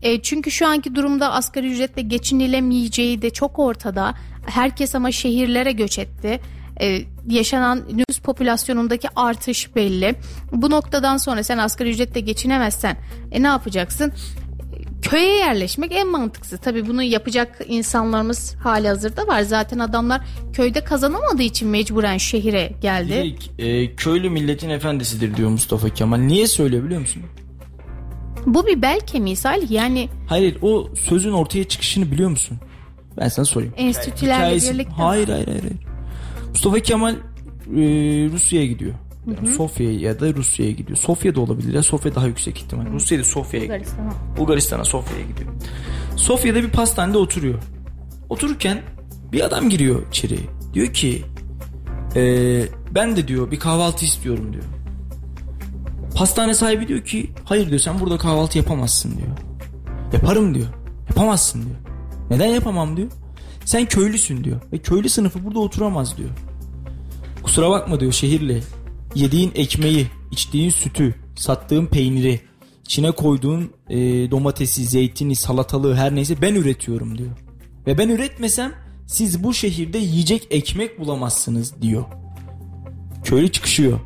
E, 0.01 0.21
çünkü 0.21 0.51
şu 0.51 0.67
anki 0.67 0.95
durumda 0.95 1.31
asgari 1.31 1.71
ücretle 1.71 2.01
geçinilemeyeceği 2.01 3.21
de 3.21 3.29
çok 3.29 3.59
ortada. 3.59 4.13
Herkes 4.45 4.95
ama 4.95 5.11
şehirlere 5.11 5.71
göç 5.71 5.99
etti. 5.99 6.39
E, 6.81 7.01
yaşanan 7.27 7.83
nüfus 7.93 8.19
popülasyonundaki 8.19 9.07
artış 9.15 9.75
belli. 9.75 10.15
Bu 10.51 10.71
noktadan 10.71 11.17
sonra 11.17 11.43
sen 11.43 11.57
asgari 11.57 11.89
ücretle 11.89 12.19
geçinemezsen 12.19 12.97
e, 13.31 13.43
ne 13.43 13.47
yapacaksın? 13.47 14.13
Köye 15.09 15.35
yerleşmek 15.37 15.91
en 15.91 16.07
mantıklısı. 16.07 16.57
Tabii 16.57 16.87
bunu 16.87 17.03
yapacak 17.03 17.57
insanlarımız 17.67 18.55
hali 18.55 18.87
hazırda 18.87 19.27
var. 19.27 19.41
Zaten 19.41 19.79
adamlar 19.79 20.21
köyde 20.53 20.83
kazanamadığı 20.83 21.43
için 21.43 21.67
mecburen 21.67 22.17
şehire 22.17 22.71
geldi. 22.81 23.09
Direkt, 23.09 23.59
e, 23.61 23.95
köylü 23.95 24.29
milletin 24.29 24.69
efendisidir 24.69 25.35
diyor 25.37 25.49
Mustafa 25.49 25.89
Kemal. 25.89 26.17
Niye 26.17 26.47
söylüyor 26.47 26.83
biliyor 26.83 27.01
musun? 27.01 27.23
Bu 28.45 28.67
bir 28.67 28.81
bel 28.81 28.99
kemiği 28.99 29.35
Salih. 29.35 29.71
Yani 29.71 30.09
Hayır 30.27 30.57
o 30.61 30.89
sözün 30.95 31.31
ortaya 31.31 31.63
çıkışını 31.63 32.11
biliyor 32.11 32.29
musun? 32.29 32.57
Ben 33.17 33.27
sana 33.27 33.45
sorayım. 33.45 33.73
enstitülerle 33.77 34.55
Hikayesi- 34.57 34.73
birlikte. 34.73 34.93
Hayır 34.93 35.29
hayır 35.29 35.47
hayır. 35.47 35.61
hayır. 35.61 35.75
Mustafa 36.49 36.79
Kemal 36.79 37.13
e, 37.13 37.17
Rusya'ya 38.33 38.65
gidiyor. 38.65 38.93
Yani 39.27 39.55
Sofya'ya 39.55 39.99
ya 39.99 40.19
da 40.19 40.33
Rusya'ya 40.33 40.71
gidiyor. 40.71 40.97
Sofya 40.97 41.35
da 41.35 41.41
olabilir 41.41 41.73
ya. 41.73 41.83
Sofya 41.83 42.15
daha 42.15 42.27
yüksek 42.27 42.57
ihtimal. 42.57 42.85
Rusya'da 42.93 43.23
Sofya'ya 43.23 43.65
gidiyor. 43.65 43.79
Bulgaristan'a. 43.79 44.37
Bulgaristan'a 44.37 44.83
Sofya'ya 44.85 45.25
gidiyor. 45.25 45.49
Sofya'da 46.15 46.63
bir 46.63 46.69
pastanede 46.69 47.17
oturuyor. 47.17 47.59
Otururken 48.29 48.81
bir 49.31 49.41
adam 49.45 49.69
giriyor 49.69 50.07
içeri. 50.09 50.39
Diyor 50.73 50.93
ki 50.93 51.23
"Ee, 52.15 52.65
ben 52.91 53.15
de 53.15 53.27
diyor 53.27 53.51
bir 53.51 53.59
kahvaltı 53.59 54.05
istiyorum 54.05 54.53
diyor. 54.53 54.63
Pastane 56.15 56.53
sahibi 56.53 56.87
diyor 56.87 57.01
ki 57.05 57.31
hayır 57.45 57.67
diyor 57.69 57.79
sen 57.79 57.99
burada 57.99 58.17
kahvaltı 58.17 58.57
yapamazsın 58.57 59.17
diyor. 59.17 59.37
Yaparım 60.13 60.55
diyor. 60.55 60.67
Yapamazsın 61.09 61.61
diyor. 61.65 61.75
Neden 62.29 62.45
yapamam 62.47 62.97
diyor. 62.97 63.07
Sen 63.65 63.85
köylüsün 63.85 64.43
diyor. 64.43 64.61
Ve 64.73 64.77
köylü 64.77 65.09
sınıfı 65.09 65.45
burada 65.45 65.59
oturamaz 65.59 66.17
diyor. 66.17 66.29
Kusura 67.43 67.69
bakma 67.69 67.99
diyor 67.99 68.11
şehirli. 68.11 68.63
Yediğin 69.15 69.51
ekmeği, 69.55 70.07
içtiğin 70.31 70.69
sütü, 70.69 71.15
sattığın 71.35 71.85
peyniri, 71.85 72.41
içine 72.85 73.11
koyduğun 73.11 73.71
e, 73.89 73.97
domatesi, 74.31 74.85
zeytini, 74.85 75.35
salatalığı 75.35 75.95
her 75.95 76.15
neyse 76.15 76.41
ben 76.41 76.55
üretiyorum 76.55 77.17
diyor. 77.17 77.31
Ve 77.87 77.97
ben 77.97 78.09
üretmesem 78.09 78.73
siz 79.07 79.43
bu 79.43 79.53
şehirde 79.53 79.97
yiyecek 79.97 80.47
ekmek 80.51 80.99
bulamazsınız 80.99 81.81
diyor. 81.81 82.03
Köylü 83.23 83.51
çıkışıyor. 83.51 83.99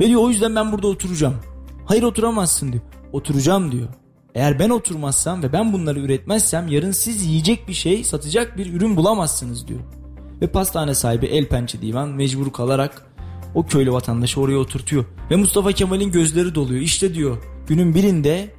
Ve 0.00 0.06
diyor 0.06 0.20
o 0.22 0.30
yüzden 0.30 0.56
ben 0.56 0.72
burada 0.72 0.86
oturacağım. 0.86 1.36
Hayır 1.84 2.02
oturamazsın 2.02 2.72
diyor. 2.72 2.82
Oturacağım 3.12 3.72
diyor. 3.72 3.88
Eğer 4.34 4.58
ben 4.58 4.70
oturmazsam 4.70 5.42
ve 5.42 5.52
ben 5.52 5.72
bunları 5.72 6.00
üretmezsem 6.00 6.68
yarın 6.68 6.90
siz 6.90 7.26
yiyecek 7.26 7.68
bir 7.68 7.72
şey 7.72 8.04
satacak 8.04 8.58
bir 8.58 8.74
ürün 8.74 8.96
bulamazsınız 8.96 9.68
diyor. 9.68 9.80
Ve 10.40 10.46
pastane 10.46 10.94
sahibi 10.94 11.26
el 11.26 11.48
pençe 11.48 11.82
divan 11.82 12.08
mecbur 12.08 12.52
kalarak 12.52 13.05
o 13.56 13.66
köylü 13.66 13.92
vatandaşı 13.92 14.40
oraya 14.40 14.58
oturtuyor. 14.58 15.04
Ve 15.30 15.36
Mustafa 15.36 15.72
Kemal'in 15.72 16.10
gözleri 16.10 16.54
doluyor. 16.54 16.80
İşte 16.80 17.14
diyor 17.14 17.38
günün 17.66 17.94
birinde 17.94 18.50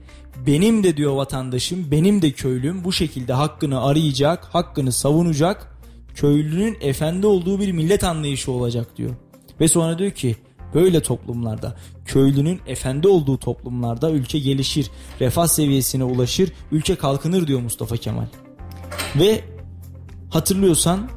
benim 0.48 0.84
de 0.84 0.98
diyor 0.98 1.16
vatandaşım 1.16 1.92
benim 1.92 2.22
de 2.22 2.32
köylüm 2.32 2.84
bu 2.84 2.94
şekilde 2.94 3.34
hakkını 3.34 3.84
arayacak, 3.84 4.46
hakkını 4.46 4.92
savunacak, 4.92 5.78
köylünün 6.16 6.78
efendi 6.82 7.28
olduğu 7.28 7.60
bir 7.60 7.72
millet 7.72 8.04
anlayışı 8.04 8.52
olacak 8.52 8.98
diyor. 8.98 9.10
Ve 9.60 9.68
sonra 9.68 9.98
diyor 10.00 10.12
ki 10.12 10.36
böyle 10.74 11.02
toplumlarda 11.02 11.76
köylünün 12.06 12.60
efendi 12.68 13.08
olduğu 13.08 13.38
toplumlarda 13.38 14.12
ülke 14.12 14.40
gelişir, 14.40 14.92
refah 15.22 15.48
seviyesine 15.48 16.04
ulaşır, 16.04 16.52
ülke 16.72 16.96
kalkınır 16.96 17.48
diyor 17.48 17.62
Mustafa 17.62 17.98
Kemal. 17.98 18.26
Ve 19.16 19.42
hatırlıyorsan 20.30 21.10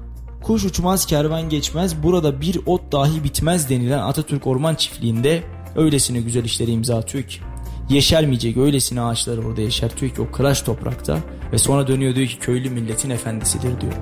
kuş 0.51 0.65
uçmaz 0.65 1.07
kervan 1.07 1.49
geçmez 1.49 2.03
burada 2.03 2.41
bir 2.41 2.61
ot 2.67 2.93
dahi 2.93 3.25
bitmez 3.25 3.71
denilen 3.71 3.99
Atatürk 3.99 4.47
Orman 4.47 4.75
Çiftliği'nde 4.75 5.43
öylesine 5.77 6.21
güzel 6.21 6.45
işlere 6.45 6.71
imza 6.71 6.99
atıyor 6.99 7.25
ki 7.25 7.41
yeşermeyecek 7.89 8.57
öylesine 8.57 9.01
ağaçları 9.01 9.47
orada 9.47 9.61
yeşertiyor 9.61 10.15
ki 10.15 10.21
o 10.23 10.31
kıraç 10.31 10.65
toprakta 10.65 11.19
ve 11.53 11.59
sonra 11.59 11.87
dönüyor 11.87 12.15
diyor 12.15 12.29
ki 12.29 12.39
köylü 12.39 12.71
milletin 12.71 13.11
efendisidir 13.11 13.81
diyor. 13.81 13.93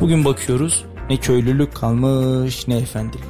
Bugün 0.00 0.24
bakıyoruz 0.24 0.84
ne 1.10 1.16
köylülük 1.16 1.74
kalmış 1.74 2.68
ne 2.68 2.76
efendilik. 2.76 3.24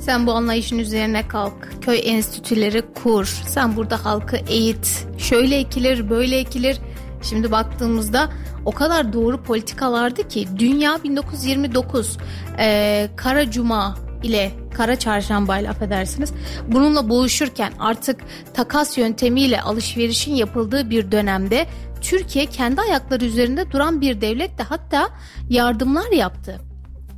Sen 0.00 0.26
bu 0.26 0.32
anlayışın 0.32 0.78
üzerine 0.78 1.28
kalk. 1.28 1.72
Köy 1.80 2.00
enstitüleri 2.04 2.82
kur. 3.02 3.24
Sen 3.46 3.76
burada 3.76 4.04
halkı 4.04 4.36
eğit. 4.36 5.06
Şöyle 5.18 5.56
ekilir, 5.56 6.10
böyle 6.10 6.38
ekilir. 6.38 6.78
Şimdi 7.22 7.50
baktığımızda 7.50 8.30
o 8.64 8.72
kadar 8.72 9.12
doğru 9.12 9.42
politikalardı 9.42 10.28
ki 10.28 10.48
dünya 10.58 11.02
1929 11.04 12.18
e, 12.58 13.08
Kara 13.16 13.50
Cuma 13.50 13.96
ile 14.22 14.52
Kara 14.74 14.96
Çarşamba 14.96 15.58
ile 15.58 15.70
affedersiniz 15.70 16.32
bununla 16.68 17.08
boğuşurken 17.08 17.72
artık 17.78 18.20
takas 18.54 18.98
yöntemiyle 18.98 19.62
alışverişin 19.62 20.34
yapıldığı 20.34 20.90
bir 20.90 21.12
dönemde 21.12 21.66
Türkiye 22.00 22.46
kendi 22.46 22.80
ayakları 22.80 23.24
üzerinde 23.24 23.70
duran 23.70 24.00
bir 24.00 24.20
devletle 24.20 24.64
hatta 24.64 25.10
yardımlar 25.48 26.12
yaptı. 26.12 26.60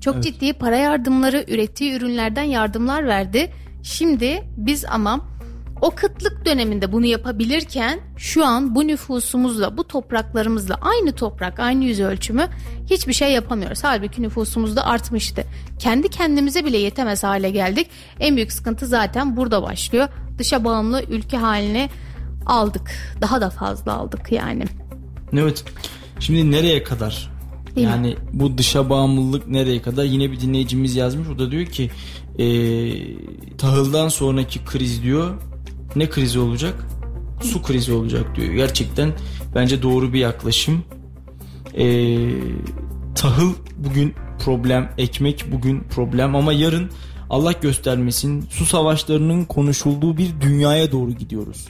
Çok 0.00 0.22
ciddi 0.22 0.52
para 0.52 0.76
yardımları, 0.76 1.44
ürettiği 1.48 1.92
ürünlerden 1.92 2.42
yardımlar 2.42 3.06
verdi. 3.06 3.52
Şimdi 3.82 4.42
biz 4.56 4.84
ama 4.84 5.20
o 5.82 5.90
kıtlık 5.90 6.46
döneminde 6.46 6.92
bunu 6.92 7.06
yapabilirken 7.06 8.00
şu 8.16 8.44
an 8.46 8.74
bu 8.74 8.86
nüfusumuzla, 8.86 9.76
bu 9.76 9.84
topraklarımızla 9.84 10.74
aynı 10.74 11.12
toprak, 11.12 11.60
aynı 11.60 11.84
yüz 11.84 12.00
ölçümü 12.00 12.48
hiçbir 12.90 13.12
şey 13.12 13.32
yapamıyoruz. 13.32 13.84
Halbuki 13.84 14.22
nüfusumuz 14.22 14.76
da 14.76 14.86
artmıştı. 14.86 15.44
Kendi 15.78 16.08
kendimize 16.08 16.64
bile 16.64 16.78
yetemez 16.78 17.24
hale 17.24 17.50
geldik. 17.50 17.86
En 18.20 18.36
büyük 18.36 18.52
sıkıntı 18.52 18.86
zaten 18.86 19.36
burada 19.36 19.62
başlıyor. 19.62 20.08
Dışa 20.38 20.64
bağımlı 20.64 21.02
ülke 21.08 21.36
haline 21.36 21.90
aldık. 22.46 22.90
Daha 23.20 23.40
da 23.40 23.50
fazla 23.50 23.92
aldık 23.92 24.32
yani. 24.32 24.64
Evet. 25.32 25.64
Şimdi 26.20 26.50
nereye 26.50 26.82
kadar? 26.82 27.32
Değil 27.76 27.86
mi? 27.86 27.92
yani 27.92 28.16
bu 28.32 28.58
dışa 28.58 28.90
bağımlılık 28.90 29.48
nereye 29.48 29.82
kadar? 29.82 30.04
Yine 30.04 30.32
bir 30.32 30.40
dinleyicimiz 30.40 30.96
yazmış. 30.96 31.28
O 31.28 31.38
da 31.38 31.50
diyor 31.50 31.66
ki 31.66 31.90
e, 32.38 32.46
tahıldan 33.56 34.08
sonraki 34.08 34.64
kriz 34.64 35.02
diyor. 35.02 35.34
Ne 35.96 36.10
krizi 36.10 36.38
olacak? 36.38 36.86
Su 37.42 37.62
krizi 37.62 37.92
olacak 37.92 38.36
diyor. 38.36 38.52
Gerçekten 38.52 39.12
bence 39.54 39.82
doğru 39.82 40.12
bir 40.12 40.18
yaklaşım. 40.18 40.84
E, 41.74 41.84
tahıl 43.14 43.52
bugün 43.76 44.14
problem, 44.44 44.92
ekmek 44.98 45.44
bugün 45.52 45.80
problem 45.80 46.36
ama 46.36 46.52
yarın 46.52 46.90
Allah 47.30 47.52
göstermesin 47.52 48.44
su 48.50 48.66
savaşlarının 48.66 49.44
konuşulduğu 49.44 50.16
bir 50.16 50.40
dünyaya 50.40 50.92
doğru 50.92 51.10
gidiyoruz. 51.10 51.68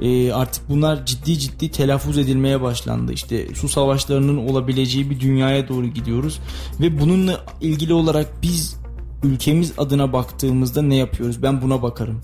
Ee, 0.00 0.32
artık 0.32 0.68
bunlar 0.68 1.06
ciddi 1.06 1.38
ciddi 1.38 1.70
telaffuz 1.70 2.18
edilmeye 2.18 2.60
başlandı. 2.60 3.12
İşte 3.12 3.54
su 3.54 3.68
savaşlarının 3.68 4.36
olabileceği 4.36 5.10
bir 5.10 5.20
dünyaya 5.20 5.68
doğru 5.68 5.86
gidiyoruz 5.86 6.40
ve 6.80 7.00
bununla 7.00 7.44
ilgili 7.60 7.94
olarak 7.94 8.42
biz 8.42 8.76
ülkemiz 9.22 9.72
adına 9.78 10.12
baktığımızda 10.12 10.82
ne 10.82 10.96
yapıyoruz? 10.96 11.42
Ben 11.42 11.62
buna 11.62 11.82
bakarım. 11.82 12.20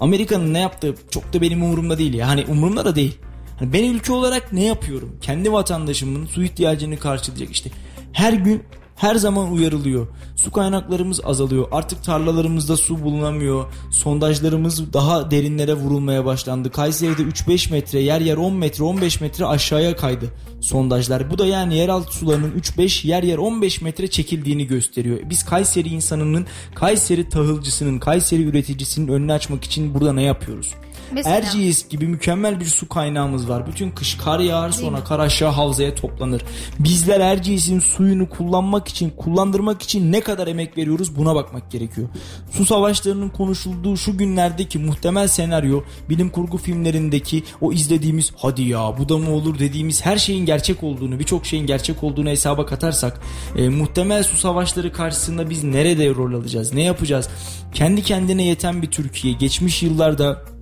Amerika'nın 0.00 0.54
ne 0.54 0.58
yaptığı 0.58 0.94
çok 1.10 1.32
da 1.32 1.40
benim 1.40 1.62
umurumda 1.62 1.98
değil 1.98 2.14
ya. 2.14 2.28
Hani 2.28 2.44
umurumda 2.48 2.84
da 2.84 2.96
değil. 2.96 3.18
Hani 3.58 3.72
ben 3.72 3.84
ülke 3.84 4.12
olarak 4.12 4.52
ne 4.52 4.64
yapıyorum? 4.64 5.16
Kendi 5.22 5.52
vatandaşımın 5.52 6.26
su 6.26 6.42
ihtiyacını 6.44 6.98
karşılayacak 6.98 7.50
işte. 7.50 7.70
Her 8.12 8.32
gün 8.32 8.62
her 8.98 9.14
zaman 9.14 9.52
uyarılıyor. 9.52 10.06
Su 10.36 10.50
kaynaklarımız 10.50 11.20
azalıyor. 11.24 11.68
Artık 11.72 12.04
tarlalarımızda 12.04 12.76
su 12.76 13.02
bulunamıyor. 13.02 13.64
Sondajlarımız 13.90 14.92
daha 14.92 15.30
derinlere 15.30 15.74
vurulmaya 15.74 16.24
başlandı. 16.24 16.70
Kayseri'de 16.70 17.22
3-5 17.22 17.72
metre, 17.72 18.00
yer 18.00 18.20
yer 18.20 18.36
10 18.36 18.54
metre, 18.54 18.84
15 18.84 19.20
metre 19.20 19.46
aşağıya 19.46 19.96
kaydı 19.96 20.26
sondajlar. 20.60 21.30
Bu 21.30 21.38
da 21.38 21.46
yani 21.46 21.76
yeraltı 21.76 22.16
sularının 22.16 22.52
3-5, 22.60 23.06
yer 23.06 23.22
yer 23.22 23.38
15 23.38 23.82
metre 23.82 24.10
çekildiğini 24.10 24.66
gösteriyor. 24.66 25.18
Biz 25.30 25.44
Kayseri 25.44 25.88
insanının, 25.88 26.46
Kayseri 26.74 27.28
tahılcısının, 27.28 27.98
Kayseri 27.98 28.42
üreticisinin 28.42 29.08
önünü 29.08 29.32
açmak 29.32 29.64
için 29.64 29.94
burada 29.94 30.12
ne 30.12 30.22
yapıyoruz? 30.22 30.74
Mesela? 31.12 31.36
Erciyes 31.36 31.88
gibi 31.88 32.06
mükemmel 32.06 32.60
bir 32.60 32.64
su 32.64 32.88
kaynağımız 32.88 33.48
var. 33.48 33.66
Bütün 33.66 33.90
kış 33.90 34.14
kar 34.14 34.40
yağar 34.40 34.70
sonra 34.70 35.04
kar 35.04 35.18
aşağı 35.18 35.50
havzaya 35.50 35.94
toplanır. 35.94 36.42
Bizler 36.78 37.20
Erciyes'in 37.20 37.78
suyunu 37.78 38.28
kullanmak 38.28 38.88
için, 38.88 39.10
kullandırmak 39.10 39.82
için 39.82 40.12
ne 40.12 40.20
kadar 40.20 40.46
emek 40.46 40.76
veriyoruz 40.78 41.16
buna 41.16 41.34
bakmak 41.34 41.70
gerekiyor. 41.70 42.08
Su 42.50 42.66
savaşlarının 42.66 43.28
konuşulduğu 43.28 43.96
şu 43.96 44.16
günlerdeki 44.16 44.78
muhtemel 44.78 45.28
senaryo 45.28 45.82
bilim 46.08 46.30
kurgu 46.30 46.58
filmlerindeki 46.58 47.44
o 47.60 47.72
izlediğimiz 47.72 48.32
hadi 48.36 48.62
ya 48.62 48.94
bu 48.98 49.08
da 49.08 49.18
mı 49.18 49.30
olur 49.30 49.58
dediğimiz 49.58 50.06
her 50.06 50.18
şeyin 50.18 50.46
gerçek 50.46 50.82
olduğunu, 50.82 51.18
birçok 51.18 51.46
şeyin 51.46 51.66
gerçek 51.66 52.04
olduğunu 52.04 52.28
hesaba 52.28 52.66
katarsak 52.66 53.20
e, 53.56 53.68
muhtemel 53.68 54.22
su 54.22 54.36
savaşları 54.36 54.92
karşısında 54.92 55.50
biz 55.50 55.64
nerede 55.64 56.14
rol 56.14 56.34
alacağız? 56.34 56.72
Ne 56.72 56.82
yapacağız? 56.82 57.28
Kendi 57.74 58.02
kendine 58.02 58.44
yeten 58.44 58.82
bir 58.82 58.90
Türkiye 58.90 59.34
geçmiş 59.34 59.82
yıllarda 59.82 60.57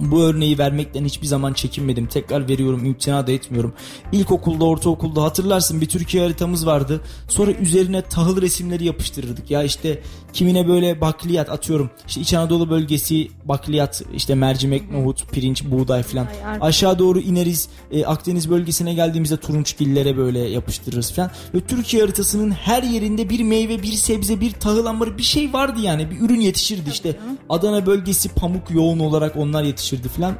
bu 0.00 0.22
örneği 0.22 0.58
vermekten 0.58 1.04
hiçbir 1.04 1.26
zaman 1.26 1.52
çekinmedim. 1.52 2.06
Tekrar 2.06 2.48
veriyorum, 2.48 2.84
imtina 2.84 3.26
da 3.26 3.32
etmiyorum. 3.32 3.72
İlkokulda, 4.12 4.64
ortaokulda 4.64 5.22
hatırlarsın 5.22 5.80
bir 5.80 5.88
Türkiye 5.88 6.22
haritamız 6.22 6.66
vardı. 6.66 7.00
Sonra 7.28 7.52
üzerine 7.52 8.02
tahıl 8.02 8.42
resimleri 8.42 8.84
yapıştırırdık. 8.84 9.50
Ya 9.50 9.62
işte 9.62 10.02
kimine 10.32 10.68
böyle 10.68 11.00
bakliyat 11.00 11.50
atıyorum. 11.50 11.90
İşte 12.08 12.20
İç 12.20 12.34
Anadolu 12.34 12.70
bölgesi 12.70 13.28
bakliyat, 13.44 14.02
işte 14.14 14.34
mercimek, 14.34 14.90
nohut, 14.90 15.32
pirinç, 15.32 15.64
buğday 15.64 16.02
falan. 16.02 16.26
Aşağı 16.60 16.98
doğru 16.98 17.20
ineriz. 17.20 17.68
E, 17.92 18.04
Akdeniz 18.04 18.50
bölgesine 18.50 18.94
geldiğimizde 18.94 19.36
turunçgillere 19.36 20.16
böyle 20.16 20.38
yapıştırırız 20.38 21.12
falan. 21.12 21.30
Ve 21.54 21.60
Türkiye 21.60 22.02
haritasının 22.02 22.50
her 22.50 22.82
yerinde 22.82 23.30
bir 23.30 23.42
meyve, 23.42 23.82
bir 23.82 23.92
sebze, 23.92 24.40
bir 24.40 24.52
tahıl 24.52 24.86
ambarı 24.86 25.18
bir 25.18 25.22
şey 25.22 25.52
vardı 25.52 25.80
yani. 25.82 26.10
Bir 26.10 26.20
ürün 26.20 26.40
yetişirdi 26.40 26.90
işte. 26.90 27.16
Adana 27.48 27.86
bölgesi 27.86 28.28
pamuk 28.28 28.70
yoğun 28.70 28.98
olarak 28.98 29.36
onlar 29.36 29.62
yetişirdi 29.62 29.89
falan. 30.08 30.34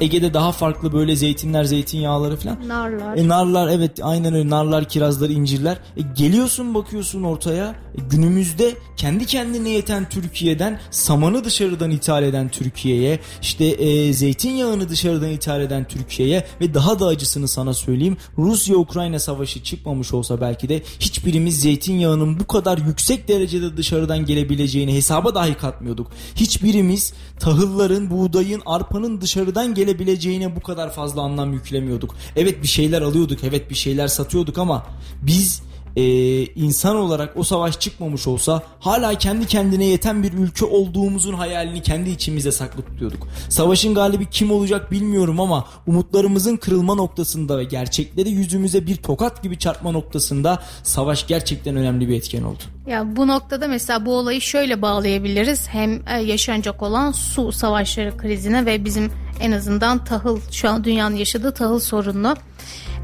Ege'de 0.00 0.34
daha 0.34 0.52
farklı 0.52 0.92
böyle 0.92 1.16
zeytinler, 1.16 1.64
zeytinyağları 1.64 2.36
falan. 2.36 2.68
Narlar. 2.68 3.16
E 3.16 3.28
narlar 3.28 3.68
evet 3.68 3.98
aynen 4.02 4.34
öyle 4.34 4.50
narlar, 4.50 4.88
kirazlar, 4.88 5.30
incirler. 5.30 5.78
E 5.96 6.00
geliyorsun 6.16 6.74
bakıyorsun 6.74 7.22
ortaya 7.22 7.74
günümüzde 8.10 8.74
kendi 8.96 9.26
kendine 9.26 9.70
yeten 9.70 10.08
Türkiye'den 10.08 10.80
samanı 10.90 11.44
dışarıdan 11.44 11.90
ithal 11.90 12.22
eden 12.22 12.48
Türkiye'ye 12.48 13.20
işte 13.42 13.64
e, 13.64 14.12
zeytinyağını 14.12 14.88
dışarıdan 14.88 15.30
ithal 15.30 15.60
eden 15.60 15.88
Türkiye'ye 15.88 16.46
ve 16.60 16.74
daha 16.74 17.00
da 17.00 17.06
acısını 17.06 17.48
sana 17.48 17.74
söyleyeyim 17.74 18.16
Rusya-Ukrayna 18.38 19.18
savaşı 19.18 19.62
çıkmamış 19.62 20.12
olsa 20.12 20.40
belki 20.40 20.68
de 20.68 20.82
hiçbirimiz 21.00 21.60
zeytinyağının 21.60 22.40
bu 22.40 22.46
kadar 22.46 22.78
yüksek 22.78 23.28
derecede 23.28 23.76
dışarıdan 23.76 24.26
gelebileceğini 24.26 24.94
hesaba 24.94 25.34
dahi 25.34 25.54
katmıyorduk. 25.54 26.10
Hiçbirimiz 26.34 27.12
tahılların, 27.40 28.10
buğdayın, 28.10 28.62
arpanın 28.66 29.20
dışarıdan 29.20 29.74
gelebileceğine 29.74 30.56
bu 30.56 30.60
kadar 30.60 30.92
fazla 30.92 31.22
anlam 31.22 31.52
yüklemiyorduk. 31.52 32.14
Evet 32.36 32.62
bir 32.62 32.68
şeyler 32.68 33.02
alıyorduk, 33.02 33.44
evet 33.44 33.70
bir 33.70 33.74
şeyler 33.74 34.08
satıyorduk 34.08 34.58
ama 34.58 34.86
biz 35.22 35.62
e, 35.96 36.02
insan 36.44 36.96
olarak 36.96 37.36
o 37.36 37.44
savaş 37.44 37.80
çıkmamış 37.80 38.26
olsa 38.26 38.62
hala 38.80 39.14
kendi 39.14 39.46
kendine 39.46 39.84
yeten 39.84 40.22
bir 40.22 40.32
ülke 40.32 40.64
olduğumuzun 40.64 41.34
hayalini 41.34 41.82
kendi 41.82 42.10
içimizde 42.10 42.52
saklı 42.52 42.82
tutuyorduk. 42.82 43.28
Savaşın 43.48 43.94
galibi 43.94 44.30
kim 44.30 44.50
olacak 44.50 44.90
bilmiyorum 44.90 45.40
ama 45.40 45.64
umutlarımızın 45.86 46.56
kırılma 46.56 46.94
noktasında 46.94 47.58
ve 47.58 47.64
gerçekleri 47.64 48.30
yüzümüze 48.30 48.86
bir 48.86 48.96
tokat 48.96 49.42
gibi 49.42 49.58
çarpma 49.58 49.90
noktasında 49.90 50.62
savaş 50.82 51.26
gerçekten 51.26 51.76
önemli 51.76 52.08
bir 52.08 52.16
etken 52.16 52.42
oldu. 52.42 52.62
Ya 52.86 53.16
bu 53.16 53.28
noktada 53.28 53.68
mesela 53.68 54.06
bu 54.06 54.14
olayı 54.14 54.40
şöyle 54.40 54.82
bağlayabiliriz. 54.82 55.68
Hem 55.68 56.02
e, 56.08 56.20
yaşanacak 56.22 56.82
olan 56.82 57.12
su 57.12 57.52
savaşları 57.52 58.16
krizine 58.16 58.66
ve 58.66 58.84
bizim 58.84 59.12
en 59.40 59.52
azından 59.52 60.04
tahıl 60.04 60.38
şu 60.50 60.68
an 60.68 60.84
dünyanın 60.84 61.16
yaşadığı 61.16 61.54
tahıl 61.54 61.80
sorununu. 61.80 62.36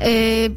Ee, 0.00 0.50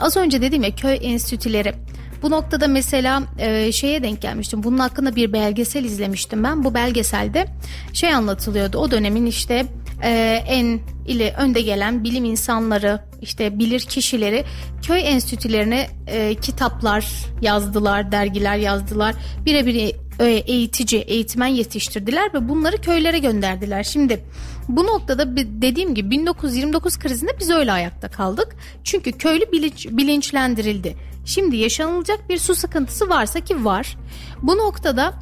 az 0.00 0.16
önce 0.16 0.42
dediğim 0.42 0.62
ya 0.62 0.74
köy 0.74 0.98
enstitüleri. 1.02 1.74
Bu 2.22 2.30
noktada 2.30 2.68
mesela 2.68 3.22
e, 3.38 3.72
şeye 3.72 4.02
denk 4.02 4.22
gelmiştim. 4.22 4.62
Bunun 4.62 4.78
hakkında 4.78 5.16
bir 5.16 5.32
belgesel 5.32 5.84
izlemiştim 5.84 6.44
ben. 6.44 6.64
Bu 6.64 6.74
belgeselde 6.74 7.46
şey 7.92 8.14
anlatılıyordu. 8.14 8.78
O 8.78 8.90
dönemin 8.90 9.26
işte 9.26 9.66
e, 10.02 10.42
en 10.46 10.80
ile 11.06 11.34
önde 11.38 11.60
gelen 11.60 12.04
bilim 12.04 12.24
insanları, 12.24 13.00
işte 13.22 13.58
bilir 13.58 13.80
kişileri 13.80 14.44
köy 14.82 15.08
enstitülerine 15.08 15.86
e, 16.06 16.34
kitaplar 16.34 17.06
yazdılar, 17.40 18.12
dergiler 18.12 18.56
yazdılar. 18.56 19.14
Birebir 19.46 19.94
eğitici, 20.26 21.00
eğitmen 21.00 21.46
yetiştirdiler 21.46 22.34
ve 22.34 22.48
bunları 22.48 22.76
köylere 22.80 23.18
gönderdiler. 23.18 23.82
Şimdi 23.82 24.24
bu 24.68 24.86
noktada 24.86 25.36
dediğim 25.36 25.94
gibi 25.94 26.10
1929 26.10 26.98
krizinde 26.98 27.30
biz 27.40 27.50
öyle 27.50 27.72
ayakta 27.72 28.08
kaldık. 28.08 28.56
Çünkü 28.84 29.12
köylü 29.12 29.52
bilinç, 29.52 29.86
bilinçlendirildi. 29.90 30.96
Şimdi 31.24 31.56
yaşanılacak 31.56 32.28
bir 32.28 32.38
su 32.38 32.54
sıkıntısı 32.54 33.08
varsa 33.08 33.40
ki 33.40 33.64
var. 33.64 33.96
Bu 34.42 34.56
noktada 34.56 35.14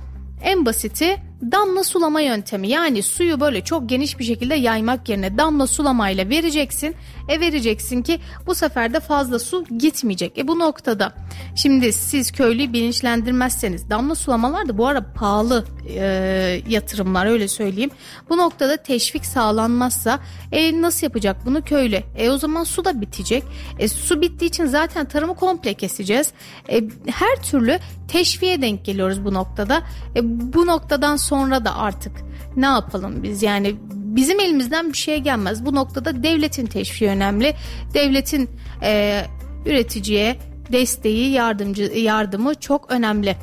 en 0.43 0.67
basiti 0.67 1.17
damla 1.43 1.85
sulama 1.85 2.21
yöntemi 2.21 2.69
yani 2.69 3.03
suyu 3.03 3.41
böyle 3.41 3.65
çok 3.65 3.89
geniş 3.89 4.19
bir 4.19 4.25
şekilde 4.25 4.55
yaymak 4.55 5.09
yerine 5.09 5.39
damla 5.39 5.67
sulamayla 5.67 6.29
vereceksin. 6.29 6.95
E 7.29 7.41
vereceksin 7.41 8.03
ki 8.03 8.21
bu 8.47 8.55
sefer 8.55 8.95
de 8.95 9.01
fazla 9.01 9.39
su 9.39 9.65
gitmeyecek. 9.79 10.39
E 10.39 10.49
bu 10.49 10.59
noktada 10.59 11.13
şimdi 11.57 11.93
siz 11.93 12.33
köylüyü 12.33 12.73
bilinçlendirmezseniz 12.73 13.91
damla 13.91 14.15
sulamalar 14.15 14.69
da 14.69 14.79
bu 14.79 14.87
ara 14.87 15.13
pahalı 15.13 15.65
e, 15.97 16.63
yatırımlar 16.69 17.27
öyle 17.27 17.49
söyleyeyim. 17.49 17.91
Bu 18.29 18.37
noktada 18.37 18.77
teşvik 18.77 19.27
sağlanmazsa 19.27 20.21
e, 20.53 20.83
nasıl 20.83 21.07
yapacak 21.07 21.37
bunu 21.47 21.63
köylü? 21.63 22.03
E 22.17 22.31
o 22.31 22.39
zaman 22.39 22.65
su 22.65 22.85
da 22.85 23.01
bitecek. 23.01 23.45
E, 23.79 23.89
su 23.89 24.21
bittiği 24.21 24.49
için 24.49 24.67
zaten 24.67 25.09
tarımı 25.09 25.37
komple 25.37 25.75
keseceğiz. 25.75 26.33
E, 26.71 26.83
her 27.07 27.43
türlü 27.43 27.79
teşviğe 28.09 28.63
denk 28.63 28.85
geliyoruz 28.85 29.25
bu 29.25 29.35
noktada. 29.35 29.83
E, 30.17 30.21
bu 30.53 30.67
noktadan 30.67 31.17
sonra 31.17 31.65
da 31.65 31.77
artık 31.77 32.13
ne 32.57 32.67
yapalım 32.67 33.23
biz 33.23 33.43
yani 33.43 33.77
bizim 33.93 34.41
elimizden 34.41 34.93
bir 34.93 34.99
şey 34.99 35.19
gelmez. 35.19 35.67
Bu 35.67 35.75
noktada 35.75 36.23
devletin 36.23 36.67
teşviği 36.67 37.11
önemli. 37.11 37.55
Devletin 37.95 38.51
e, 38.83 39.23
üreticiye 39.67 40.37
desteği, 40.73 41.31
yardımcı 41.31 41.83
yardımı 41.83 42.55
çok 42.55 42.93
önemli. 42.93 43.37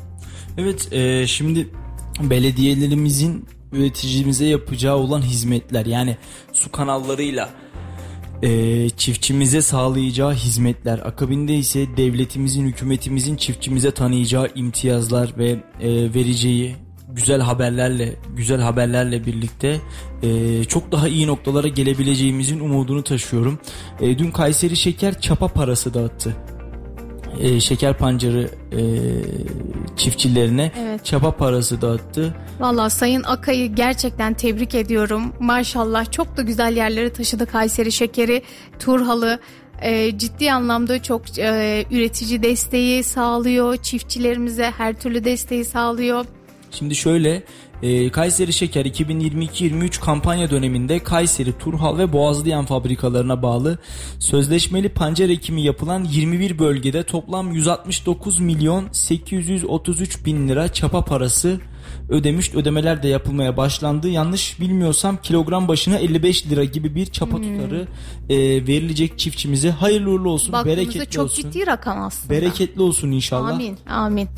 Evet 0.58 0.92
e, 0.92 1.26
şimdi 1.26 1.68
belediyelerimizin 2.20 3.44
üreticimize 3.72 4.46
yapacağı 4.46 4.96
olan 4.96 5.22
hizmetler 5.22 5.86
yani 5.86 6.16
su 6.52 6.72
kanallarıyla 6.72 7.50
e, 8.42 8.90
çiftçimize 8.90 9.62
sağlayacağı 9.62 10.32
hizmetler 10.32 10.98
akabinde 10.98 11.54
ise 11.54 11.86
devletimizin 11.96 12.66
hükümetimizin 12.66 13.36
çiftçimize 13.36 13.90
tanıyacağı 13.90 14.48
imtiyazlar 14.54 15.32
ve 15.38 15.50
e, 15.80 16.14
vereceği 16.14 16.76
güzel 17.08 17.40
haberlerle 17.40 18.16
güzel 18.36 18.60
haberlerle 18.60 19.26
birlikte 19.26 19.80
e, 20.22 20.64
çok 20.64 20.92
daha 20.92 21.08
iyi 21.08 21.26
noktalara 21.26 21.68
gelebileceğimizin 21.68 22.60
umudunu 22.60 23.04
taşıyorum. 23.04 23.58
E, 24.00 24.18
dün 24.18 24.30
Kayseri 24.30 24.76
Şeker 24.76 25.20
çapa 25.20 25.48
parası 25.48 25.94
dağıttı. 25.94 26.36
E, 27.40 27.60
şeker 27.60 27.98
pancarı 27.98 28.50
e, 28.72 28.80
çiftçilerine 29.96 30.72
Evet. 30.80 31.04
çapa 31.04 31.30
parası 31.36 31.80
dağıttı. 31.82 32.34
Valla 32.60 32.90
Sayın 32.90 33.22
Akay'ı 33.22 33.66
gerçekten 33.74 34.34
tebrik 34.34 34.74
ediyorum. 34.74 35.32
Maşallah 35.40 36.10
çok 36.12 36.36
da 36.36 36.42
güzel 36.42 36.76
yerlere 36.76 37.12
taşıdı 37.12 37.46
Kayseri 37.46 37.92
şekeri, 37.92 38.42
Turhalı. 38.78 39.40
e, 39.82 40.18
ciddi 40.18 40.52
anlamda 40.52 41.02
çok 41.02 41.38
e, 41.38 41.84
üretici 41.90 42.42
desteği 42.42 43.04
sağlıyor. 43.04 43.76
Çiftçilerimize 43.76 44.70
her 44.78 44.94
türlü 45.00 45.24
desteği 45.24 45.64
sağlıyor. 45.64 46.24
Şimdi 46.70 46.94
şöyle 46.94 47.42
e, 47.82 48.10
Kayseri 48.10 48.52
Şeker 48.52 48.84
2022-23 48.86 50.00
kampanya 50.00 50.50
döneminde 50.50 50.98
Kayseri, 50.98 51.58
Turhal 51.58 51.98
ve 51.98 52.12
Boğazlıyan 52.12 52.64
fabrikalarına 52.64 53.42
bağlı 53.42 53.78
sözleşmeli 54.18 54.88
pancar 54.88 55.28
ekimi 55.28 55.62
yapılan 55.62 56.04
21 56.04 56.58
bölgede 56.58 57.02
toplam 57.02 57.52
169 57.52 58.40
milyon 58.40 58.88
833 58.92 60.26
bin 60.26 60.48
lira 60.48 60.72
çapa 60.72 61.04
parası 61.04 61.60
ödemiş. 62.08 62.54
Ödemeler 62.54 63.02
de 63.02 63.08
yapılmaya 63.08 63.56
başlandı. 63.56 64.08
Yanlış 64.08 64.60
bilmiyorsam 64.60 65.16
kilogram 65.22 65.68
başına 65.68 65.96
55 65.98 66.46
lira 66.46 66.64
gibi 66.64 66.94
bir 66.94 67.06
çapa 67.06 67.36
tutarı 67.36 67.88
e, 68.28 68.36
verilecek 68.66 69.18
çiftçimize. 69.18 69.70
Hayırlı 69.70 70.10
uğurlu 70.10 70.30
olsun, 70.30 70.52
Baktığımızda 70.52 70.82
bereketli 70.82 71.10
çok 71.10 71.24
olsun. 71.24 71.42
ciddi 71.42 71.66
rakam 71.66 72.02
aslında. 72.02 72.34
Bereketli 72.34 72.82
olsun 72.82 73.10
inşallah. 73.10 73.48
Amin, 73.48 73.78
amin. 73.86 74.28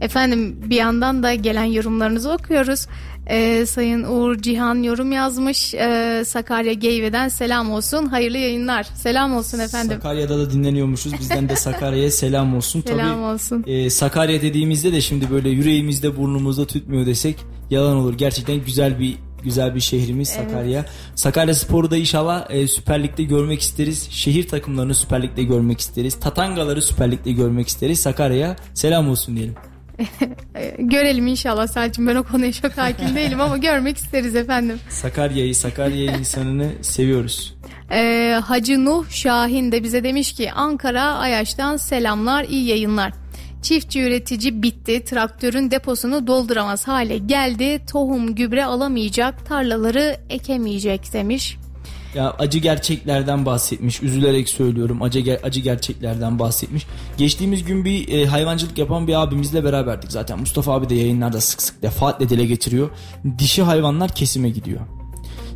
Efendim 0.00 0.56
bir 0.70 0.76
yandan 0.76 1.22
da 1.22 1.34
gelen 1.34 1.64
yorumlarınızı 1.64 2.32
okuyoruz. 2.32 2.86
Ee, 3.26 3.66
Sayın 3.66 4.02
Uğur 4.04 4.36
Cihan 4.42 4.82
yorum 4.82 5.12
yazmış. 5.12 5.74
Ee, 5.74 6.22
Sakarya 6.26 6.72
Geyve'den 6.72 7.28
selam 7.28 7.70
olsun. 7.72 8.06
Hayırlı 8.06 8.38
yayınlar. 8.38 8.82
Selam 8.94 9.36
olsun 9.36 9.58
efendim. 9.58 9.96
Sakarya'da 10.02 10.38
da 10.38 10.50
dinleniyormuşuz. 10.50 11.12
Bizden 11.20 11.48
de 11.48 11.56
Sakarya'ya 11.56 12.10
selam 12.20 12.56
olsun. 12.56 12.82
selam 12.86 13.08
Tabii 13.08 13.20
olsun. 13.20 13.64
e, 13.66 13.90
Sakarya 13.90 14.42
dediğimizde 14.42 14.92
de 14.92 15.00
şimdi 15.00 15.30
böyle 15.30 15.48
yüreğimizde 15.50 16.16
burnumuzda 16.16 16.66
tütmüyor 16.66 17.06
desek 17.06 17.36
yalan 17.70 17.96
olur. 17.96 18.14
Gerçekten 18.18 18.64
güzel 18.64 18.98
bir 18.98 19.16
güzel 19.44 19.74
bir 19.74 19.80
şehrimiz 19.80 20.28
Sakarya. 20.28 20.84
Sakarya 21.14 21.54
Spor'u 21.54 21.90
da 21.90 21.96
inşallah 21.96 22.46
e, 22.50 22.68
Süper 22.68 23.02
Lig'de 23.02 23.22
görmek 23.22 23.60
isteriz. 23.60 24.08
Şehir 24.10 24.48
takımlarını 24.48 24.94
Süper 24.94 25.22
Lig'de 25.22 25.42
görmek 25.42 25.80
isteriz. 25.80 26.20
Tatangaları 26.20 26.82
Süper 26.82 27.10
Lig'de 27.10 27.32
görmek 27.32 27.68
isteriz. 27.68 28.00
Sakarya'ya 28.00 28.56
selam 28.74 29.10
olsun 29.10 29.36
diyelim. 29.36 29.54
Görelim 30.78 31.26
inşallah 31.26 31.66
Selçuk. 31.66 32.06
Ben 32.06 32.16
o 32.16 32.22
konuya 32.22 32.52
çok 32.52 32.72
hakim 32.78 33.16
değilim 33.16 33.40
ama 33.40 33.56
görmek 33.56 33.96
isteriz 33.96 34.36
efendim. 34.36 34.78
Sakarya'yı, 34.88 35.54
Sakarya 35.54 36.16
insanını 36.16 36.70
seviyoruz. 36.82 37.54
Ee, 37.92 38.40
Hacı 38.44 38.84
Nuh 38.84 39.10
Şahin 39.10 39.72
de 39.72 39.84
bize 39.84 40.04
demiş 40.04 40.32
ki 40.32 40.52
Ankara 40.52 41.02
Ayaş'tan 41.02 41.76
selamlar 41.76 42.44
iyi 42.44 42.66
yayınlar. 42.66 43.12
Çiftçi 43.62 44.02
üretici 44.02 44.62
bitti. 44.62 45.04
Traktörün 45.04 45.70
deposunu 45.70 46.26
dolduramaz 46.26 46.88
hale 46.88 47.18
geldi. 47.18 47.80
Tohum 47.92 48.34
gübre 48.34 48.64
alamayacak. 48.64 49.46
Tarlaları 49.46 50.16
ekemeyecek 50.30 51.12
demiş. 51.12 51.56
Ya 52.14 52.34
acı 52.38 52.58
gerçeklerden 52.58 53.46
bahsetmiş. 53.46 54.02
Üzülerek 54.02 54.48
söylüyorum. 54.48 55.02
Acı 55.02 55.18
ger- 55.20 55.42
acı 55.42 55.60
gerçeklerden 55.60 56.38
bahsetmiş. 56.38 56.86
Geçtiğimiz 57.16 57.64
gün 57.64 57.84
bir 57.84 58.08
e, 58.08 58.26
hayvancılık 58.26 58.78
yapan 58.78 59.06
bir 59.06 59.22
abimizle 59.22 59.64
beraberdik. 59.64 60.12
Zaten 60.12 60.40
Mustafa 60.40 60.72
abi 60.74 60.88
de 60.88 60.94
yayınlarda 60.94 61.40
sık 61.40 61.62
sık 61.62 61.82
defaatle 61.82 62.28
dile 62.28 62.46
getiriyor. 62.46 62.90
Dişi 63.38 63.62
hayvanlar 63.62 64.14
kesime 64.14 64.50
gidiyor. 64.50 64.80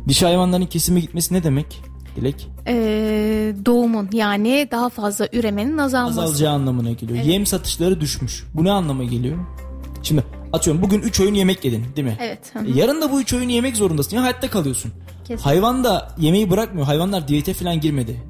Dişi 0.07 0.25
hayvanların 0.25 0.65
kesime 0.65 0.99
gitmesi 0.99 1.33
ne 1.33 1.43
demek? 1.43 1.81
Dilek. 2.15 2.47
Ee, 2.67 3.55
doğumun 3.65 4.09
yani 4.13 4.67
daha 4.71 4.89
fazla 4.89 5.27
üremenin 5.33 5.77
azalması. 5.77 6.21
Azalacağı 6.21 6.53
anlamına 6.53 6.91
geliyor. 6.91 7.23
Yem 7.23 7.45
satışları 7.45 8.01
düşmüş. 8.01 8.43
Bu 8.53 8.63
ne 8.63 8.71
anlama 8.71 9.03
geliyor? 9.03 9.37
Şimdi 10.03 10.23
atıyorum 10.55 10.81
bugün 10.81 11.01
3 11.01 11.19
öğün 11.19 11.33
yemek 11.33 11.65
yedin 11.65 11.85
değil 11.95 12.07
mi? 12.07 12.17
Evet. 12.21 12.39
hı. 12.53 12.59
E, 12.65 12.79
Yarın 12.79 13.01
da 13.01 13.11
bu 13.11 13.21
3 13.21 13.33
öğün 13.33 13.49
yemek 13.49 13.77
zorundasın. 13.77 14.15
Ya 14.15 14.23
hayatta 14.23 14.49
kalıyorsun. 14.49 14.91
Kesin. 15.27 15.43
Hayvan 15.43 15.83
da 15.83 16.15
yemeği 16.17 16.49
bırakmıyor. 16.51 16.85
Hayvanlar 16.85 17.27
diyete 17.27 17.53
falan 17.53 17.79
girmedi. 17.79 18.21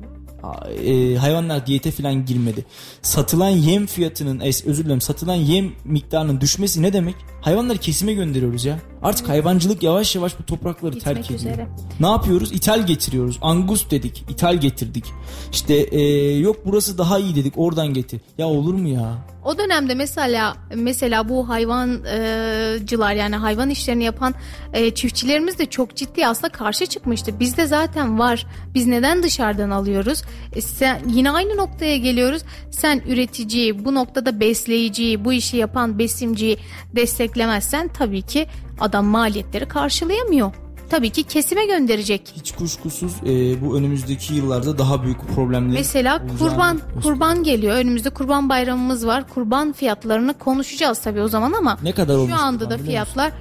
E, 0.85 1.15
hayvanlar 1.15 1.67
diyete 1.67 1.91
falan 1.91 2.25
girmedi. 2.25 2.65
Satılan 3.01 3.49
yem 3.49 3.85
fiyatının 3.85 4.39
özür 4.39 4.85
dilerim 4.85 5.01
satılan 5.01 5.35
yem 5.35 5.71
miktarının 5.85 6.41
düşmesi 6.41 6.81
ne 6.81 6.93
demek? 6.93 7.15
Hayvanları 7.41 7.77
kesime 7.77 8.13
gönderiyoruz 8.13 8.65
ya. 8.65 8.79
Artık 9.05 9.29
hayvancılık 9.29 9.83
yavaş 9.83 10.15
yavaş 10.15 10.39
bu 10.39 10.45
toprakları 10.45 10.95
Bitmek 10.95 11.15
terk 11.15 11.25
ediyor. 11.25 11.39
üzere. 11.39 11.67
Ne 11.99 12.07
yapıyoruz? 12.07 12.51
İthal 12.51 12.85
getiriyoruz. 12.87 13.39
Angus 13.41 13.91
dedik. 13.91 14.25
ithal 14.29 14.57
getirdik. 14.57 15.05
İşte 15.51 15.73
e, 15.73 16.01
yok 16.37 16.55
burası 16.65 16.97
daha 16.97 17.19
iyi 17.19 17.35
dedik. 17.35 17.53
Oradan 17.57 17.87
getir. 17.87 18.21
Ya 18.37 18.47
olur 18.47 18.73
mu 18.73 18.87
ya? 18.89 19.17
O 19.43 19.57
dönemde 19.57 19.95
mesela 19.95 20.57
mesela 20.75 21.29
bu 21.29 21.49
hayvancılar 21.49 23.13
yani 23.13 23.35
hayvan 23.35 23.69
işlerini 23.69 24.03
yapan 24.03 24.33
e, 24.73 24.91
çiftçilerimiz 24.91 25.59
de 25.59 25.65
çok 25.65 25.95
ciddi 25.95 26.27
aslında 26.27 26.49
karşı 26.49 26.85
çıkmıştı. 26.85 27.39
Bizde 27.39 27.65
zaten 27.65 28.19
var. 28.19 28.47
Biz 28.73 28.87
neden 28.87 29.23
dışarıdan 29.23 29.69
alıyoruz? 29.69 30.21
E, 30.53 30.61
sen, 30.61 31.01
yine 31.09 31.31
aynı 31.31 31.57
noktaya 31.57 31.97
geliyoruz. 31.97 32.41
Sen 32.71 33.01
üreticiyi, 33.07 33.85
bu 33.85 33.95
noktada 33.95 34.39
besleyiciyi, 34.39 35.25
bu 35.25 35.33
işi 35.33 35.57
yapan 35.57 35.99
besimciyi 35.99 36.57
desteklemezsen 36.95 37.87
tabii 37.87 38.21
ki 38.21 38.47
adam 38.79 39.05
maliyetleri 39.05 39.67
karşılayamıyor. 39.67 40.51
Tabii 40.89 41.09
ki 41.09 41.23
kesime 41.23 41.65
gönderecek. 41.65 42.33
Hiç 42.35 42.51
kuşkusuz 42.51 43.13
e, 43.25 43.61
bu 43.61 43.77
önümüzdeki 43.77 44.33
yıllarda 44.33 44.77
daha 44.77 45.03
büyük 45.03 45.21
problemler 45.35 45.77
Mesela 45.77 46.13
olacağını 46.19 46.39
kurban 46.39 46.73
gösteriyor. 46.73 47.03
kurban 47.03 47.43
geliyor. 47.43 47.75
Önümüzde 47.75 48.09
kurban 48.09 48.49
bayramımız 48.49 49.07
var. 49.07 49.23
Kurban 49.33 49.73
fiyatlarını 49.73 50.33
konuşacağız 50.37 50.99
tabii 50.99 51.21
o 51.21 51.27
zaman 51.27 51.53
ama 51.53 51.77
Ne 51.83 51.91
kadar 51.91 52.27
şu 52.27 52.35
anda 52.35 52.69
da 52.69 52.77
fiyatlar 52.77 53.31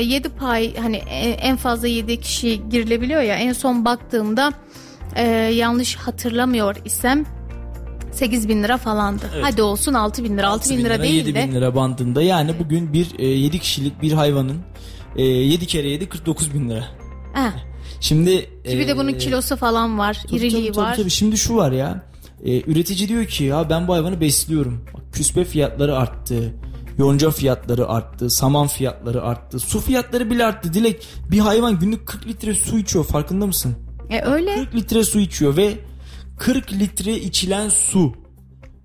7 0.00 0.28
pay 0.28 0.76
hani 0.76 0.96
e, 0.96 1.30
en 1.30 1.56
fazla 1.56 1.88
7 1.88 2.20
kişi 2.20 2.68
girilebiliyor 2.70 3.20
ya. 3.22 3.36
En 3.36 3.52
son 3.52 3.84
baktığımda 3.84 4.52
e, 5.16 5.26
yanlış 5.32 5.96
hatırlamıyor 5.96 6.76
isem 6.84 7.24
8 8.12 8.48
bin 8.48 8.62
lira 8.62 8.78
falandı. 8.78 9.22
Hadi 9.42 9.62
olsun 9.62 9.94
6 9.94 10.24
bin 10.24 10.38
lira. 10.38 10.48
6 10.48 10.70
bin 10.70 10.84
lira 10.84 11.02
değil 11.02 11.14
7 11.14 11.34
de 11.34 11.48
bin 11.48 11.52
lira 11.54 11.74
bandında. 11.74 12.22
Yani 12.22 12.54
bugün 12.58 12.92
bir 12.92 13.18
e, 13.18 13.26
7 13.26 13.58
kişilik 13.58 14.02
bir 14.02 14.12
hayvanın 14.12 14.58
e, 15.16 15.22
7 15.22 15.66
kere 15.66 15.88
7 15.88 16.08
49 16.08 16.54
bin 16.54 16.68
lira. 16.70 16.84
Heh. 17.34 17.50
Şimdi 18.00 18.40
Ki 18.40 18.78
bir 18.78 18.88
de 18.88 18.96
bunun 18.96 19.08
e, 19.14 19.18
kilosu 19.18 19.56
falan 19.56 19.98
var, 19.98 20.22
tabii, 20.26 20.36
iriliği 20.36 20.52
tabii, 20.66 20.72
tabii, 20.72 20.84
var. 20.86 20.96
tabii. 20.96 21.10
Şimdi 21.10 21.36
şu 21.36 21.56
var 21.56 21.72
ya. 21.72 22.02
e, 22.44 22.60
üretici 22.70 23.08
diyor 23.08 23.24
ki 23.26 23.44
ya 23.44 23.70
ben 23.70 23.88
bu 23.88 23.94
hayvanı 23.94 24.20
besliyorum. 24.20 24.84
Bak, 24.94 25.02
küspe 25.12 25.44
fiyatları 25.44 25.96
arttı. 25.96 26.54
Yonca 26.98 27.30
fiyatları 27.30 27.88
arttı, 27.88 28.30
saman 28.30 28.66
fiyatları 28.66 29.22
arttı, 29.22 29.60
su 29.60 29.80
fiyatları 29.80 30.30
bile 30.30 30.44
arttı. 30.44 30.74
Dilek 30.74 31.06
bir 31.30 31.38
hayvan 31.38 31.78
günlük 31.78 32.06
40 32.06 32.26
litre 32.26 32.54
su 32.54 32.78
içiyor 32.78 33.04
farkında 33.04 33.46
mısın? 33.46 33.76
E, 34.10 34.22
öyle. 34.22 34.54
40 34.54 34.74
litre 34.74 35.04
su 35.04 35.20
içiyor 35.20 35.56
ve 35.56 35.74
40 36.42 36.72
litre 36.72 37.18
içilen 37.18 37.68
su 37.68 38.12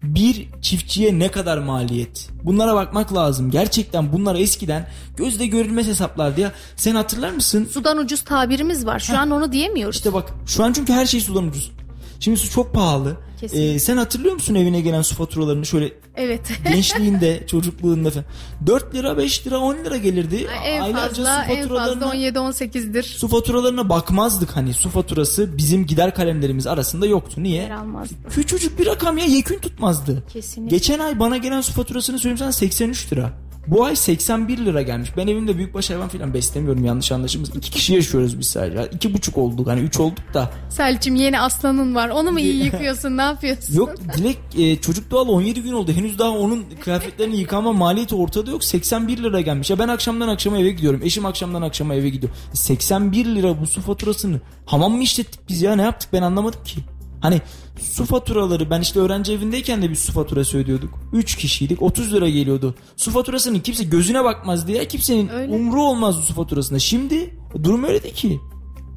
bir 0.03 0.47
çiftçiye 0.62 1.20
ne 1.20 1.32
kadar 1.32 1.58
maliyet? 1.58 2.30
Bunlara 2.43 2.76
bakmak 2.76 3.14
lazım. 3.14 3.51
Gerçekten 3.51 4.14
bunlar 4.14 4.36
eskiden 4.36 4.88
gözle 5.16 5.45
görülmez 5.47 5.88
hesaplardı 5.88 6.41
ya. 6.41 6.51
Sen 6.76 6.95
hatırlar 6.95 7.32
mısın? 7.32 7.70
Sudan 7.72 7.97
ucuz 7.97 8.22
tabirimiz 8.22 8.86
var. 8.86 8.99
Şu 8.99 9.18
an 9.18 9.32
onu 9.32 9.51
diyemiyoruz. 9.51 9.95
İşte 9.95 10.14
bak 10.14 10.30
şu 10.45 10.64
an 10.64 10.74
çünkü 10.74 10.93
her 10.93 11.05
şey 11.05 11.22
sudan 11.22 11.47
ucuz. 11.47 11.72
Şimdi 12.20 12.38
su 12.38 12.49
çok 12.49 12.74
pahalı. 12.74 13.18
Kesinlikle. 13.41 13.74
Ee, 13.74 13.80
sen 13.80 13.97
hatırlıyor 13.97 14.34
musun 14.34 14.55
evine 14.55 14.82
gelen 14.82 15.01
su 15.01 15.15
faturalarını 15.15 15.65
şöyle 15.65 15.93
Evet. 16.15 16.41
gençliğinde, 16.72 17.43
çocukluğunda 17.47 18.11
falan. 18.11 18.26
4 18.68 18.95
lira, 18.95 19.18
5 19.18 19.47
lira, 19.47 19.57
10 19.59 19.76
lira 19.76 19.97
gelirdi. 19.97 20.47
en 20.65 20.82
Aylarca 20.82 21.07
fazla 21.07 21.45
su 21.45 21.51
en 21.51 21.68
fazla 21.68 21.76
faturalarına 21.86 22.15
17-18'dir. 22.15 23.03
su 23.03 23.28
faturalarına 23.28 23.89
bakmazdık 23.89 24.55
hani 24.55 24.74
su 24.74 24.89
faturası 24.89 25.57
bizim 25.57 25.86
gider 25.86 26.13
kalemlerimiz 26.15 26.68
arasında 26.68 27.05
yoktu. 27.05 27.43
Niye? 27.43 27.61
Yer 27.61 27.72
almazdı. 27.72 28.15
Küçücük 28.30 28.80
bir 28.80 28.86
rakam 28.86 29.18
ya 29.18 29.26
yekün 29.26 29.59
tutmazdı. 29.59 30.24
Kesinlikle. 30.34 30.76
Geçen 30.76 30.99
ay 30.99 31.20
bana 31.20 31.38
gelen 31.38 31.61
su 31.61 31.74
faturasını 31.74 32.20
söyleyeyim 32.20 32.38
sana 32.38 32.51
83 32.51 33.13
lira. 33.13 33.34
Bu 33.68 33.86
ay 33.86 33.95
81 33.95 34.57
lira 34.57 34.82
gelmiş. 34.82 35.09
Ben 35.18 35.28
evimde 35.28 35.57
büyükbaş 35.57 35.89
hayvan 35.89 36.07
falan 36.07 36.34
beslemiyorum 36.34 36.86
yanlış 36.86 37.11
anlaşılmaz. 37.11 37.55
İki 37.55 37.72
kişi 37.72 37.93
yaşıyoruz 37.93 38.39
biz 38.39 38.47
sadece. 38.47 38.89
İki 38.93 39.13
buçuk 39.13 39.38
olduk 39.38 39.68
hani 39.68 39.82
üç 39.82 39.99
olduk 39.99 40.34
da. 40.34 40.51
Selçim 40.70 41.15
yeni 41.15 41.39
aslanın 41.39 41.95
var. 41.95 42.09
Onu 42.09 42.32
mu 42.32 42.39
iyi 42.39 42.63
yıkıyorsun? 42.63 43.18
Ne 43.18 43.22
yapıyorsun? 43.22 43.76
Yok 43.76 43.95
Dilek 44.18 44.38
e, 44.57 44.82
çocuk 44.82 45.11
doğalı 45.11 45.32
17 45.32 45.61
gün 45.61 45.74
oldu. 45.74 45.91
Henüz 45.91 46.20
daha 46.20 46.30
onun 46.30 46.65
kıyafetlerini 46.84 47.38
yıkama 47.38 47.74
maliyeti 47.74 48.15
ortada 48.15 48.51
yok. 48.51 48.63
81 48.63 49.24
lira 49.24 49.41
gelmiş. 49.41 49.70
Ya 49.70 49.80
ben 49.80 49.88
akşamdan 49.88 50.28
akşama 50.28 50.57
eve 50.57 50.70
gidiyorum. 50.70 51.01
Eşim 51.03 51.26
akşamdan 51.26 51.61
akşama 51.61 51.95
eve 51.95 52.09
gidiyor. 52.09 52.34
81 52.53 53.26
lira 53.26 53.61
bu 53.61 53.68
su 53.68 53.82
faturasını. 53.82 54.41
Hamam 54.65 54.91
mı 54.91 55.03
işlettik 55.03 55.39
biz 55.49 55.61
ya 55.61 55.76
ne 55.76 55.82
yaptık 55.82 56.09
ben 56.13 56.22
anlamadım 56.22 56.63
ki. 56.65 56.80
Hani 57.22 57.41
su 57.80 58.05
faturaları 58.05 58.70
ben 58.70 58.82
işte 58.82 58.99
öğrenci 58.99 59.34
evindeyken 59.34 59.82
de 59.82 59.89
bir 59.89 59.95
su 59.95 60.11
faturası 60.11 60.57
ödüyorduk. 60.57 60.99
3 61.13 61.36
kişiydik 61.36 61.82
30 61.82 62.13
lira 62.13 62.30
geliyordu. 62.30 62.76
Su 62.95 63.11
faturasının 63.11 63.59
kimse 63.59 63.84
gözüne 63.84 64.24
bakmazdı 64.24 64.72
ya. 64.72 64.88
Kimsenin 64.88 65.30
Öyle. 65.30 65.53
umru 65.53 65.84
olmaz 65.84 66.15
su 66.15 66.34
faturasında. 66.34 66.80
Şimdi 66.80 67.39
durum 67.63 67.84
öyle 67.84 68.03
değil 68.03 68.15
ki. 68.15 68.39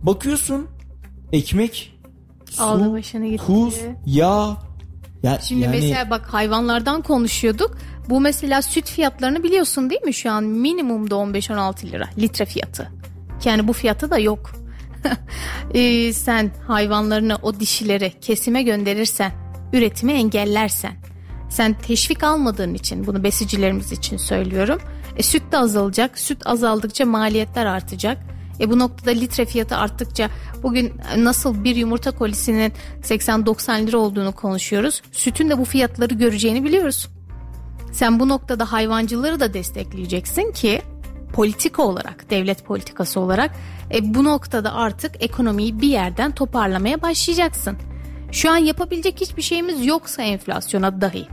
Bakıyorsun 0.03 0.66
ekmek, 1.33 2.01
su, 2.51 2.62
Aldı 2.62 2.93
başını 2.93 3.27
gitti. 3.27 3.47
tuz, 3.47 3.75
yağ. 4.07 4.57
Ya, 5.23 5.39
Şimdi 5.41 5.61
yani, 5.62 5.77
mesela 5.77 6.11
bak 6.11 6.35
hayvanlardan 6.35 7.03
konuşuyorduk. 7.03 7.79
Bu 8.09 8.21
mesela 8.21 8.62
süt 8.62 8.91
fiyatlarını 8.91 9.43
biliyorsun 9.43 9.91
değil 9.91 10.03
mi? 10.03 10.14
Şu 10.14 10.31
an 10.31 10.45
minimumda 10.45 11.14
15-16 11.14 11.87
lira 11.87 12.09
litre 12.18 12.45
fiyatı. 12.45 12.91
Yani 13.45 13.68
bu 13.68 13.73
fiyatı 13.73 14.11
da 14.11 14.18
yok. 14.18 14.53
Ee, 15.74 16.12
sen 16.12 16.51
hayvanlarını 16.66 17.38
o 17.42 17.61
dişileri 17.61 18.12
kesime 18.20 18.62
gönderirsen, 18.62 19.32
üretimi 19.72 20.12
engellersen, 20.12 20.92
sen 21.51 21.74
teşvik 21.78 22.24
almadığın 22.24 22.74
için 22.74 23.07
bunu 23.07 23.24
besicilerimiz 23.24 23.92
için 23.92 24.16
söylüyorum. 24.16 24.80
E, 25.16 25.22
süt 25.22 25.53
de 25.53 25.59
azalacak. 25.59 26.18
Süt 26.18 26.46
azaldıkça 26.46 27.07
maliyetler 27.07 27.66
artacak. 27.66 28.18
E 28.61 28.70
bu 28.70 28.78
noktada 28.78 29.11
litre 29.11 29.44
fiyatı 29.44 29.76
arttıkça 29.76 30.30
bugün 30.62 30.92
nasıl 31.16 31.64
bir 31.64 31.76
yumurta 31.76 32.11
kolisinin 32.11 32.72
80-90 33.03 33.86
lira 33.86 33.98
olduğunu 33.98 34.32
konuşuyoruz. 34.32 35.03
Sütün 35.12 35.51
de 35.51 35.59
bu 35.59 35.64
fiyatları 35.64 36.14
göreceğini 36.14 36.64
biliyoruz. 36.64 37.09
Sen 37.92 38.20
bu 38.20 38.28
noktada 38.28 38.72
hayvancıları 38.72 39.40
da 39.40 39.55
destekleyeceksin 39.55 40.53
ki 40.53 40.82
politika 41.33 41.83
olarak, 41.83 42.31
devlet 42.31 42.64
politikası 42.64 43.20
olarak 43.20 43.51
e, 43.95 44.14
bu 44.14 44.24
noktada 44.24 44.74
artık 44.74 45.22
ekonomiyi 45.22 45.81
bir 45.81 45.89
yerden 45.89 46.35
toparlamaya 46.35 47.03
başlayacaksın. 47.03 47.76
Şu 48.33 48.51
an 48.51 48.57
yapabilecek 48.57 49.20
hiçbir 49.20 49.43
şeyimiz 49.43 49.87
yoksa 49.87 50.22
enflasyona 50.22 51.01
dahi. 51.01 51.26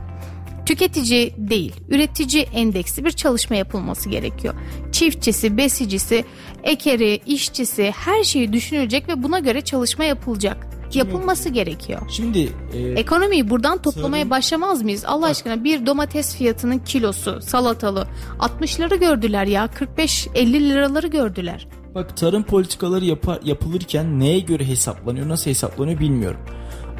Tüketici 0.66 1.34
değil, 1.38 1.74
üretici 1.88 2.42
endeksli 2.42 3.04
bir 3.04 3.10
çalışma 3.10 3.56
yapılması 3.56 4.08
gerekiyor. 4.08 4.54
Çiftçisi, 4.92 5.56
besicisi, 5.56 6.24
ekeri, 6.62 7.20
işçisi 7.26 7.92
her 7.96 8.24
şeyi 8.24 8.52
düşünülecek 8.52 9.08
ve 9.08 9.22
buna 9.22 9.38
göre 9.38 9.60
çalışma 9.60 10.04
yapılacak. 10.04 10.77
Yapılması 10.94 11.48
gerekiyor. 11.48 12.00
Şimdi 12.10 12.52
e, 12.72 12.78
Ekonomiyi 12.78 13.50
buradan 13.50 13.82
toplamaya 13.82 14.22
Sarı- 14.22 14.30
başlamaz 14.30 14.82
mıyız? 14.82 15.04
Allah 15.06 15.26
aşkına 15.26 15.64
bir 15.64 15.86
domates 15.86 16.36
fiyatının 16.36 16.78
kilosu 16.78 17.40
salatalı 17.42 18.06
60'ları 18.38 18.96
gördüler 19.00 19.46
ya 19.46 19.66
45-50 19.66 20.52
liraları 20.70 21.06
gördüler. 21.06 21.68
Bak 21.94 22.16
tarım 22.16 22.42
politikaları 22.42 23.04
yapar, 23.04 23.38
yapılırken 23.44 24.20
neye 24.20 24.38
göre 24.40 24.68
hesaplanıyor, 24.68 25.28
nasıl 25.28 25.50
hesaplanıyor 25.50 26.00
bilmiyorum. 26.00 26.40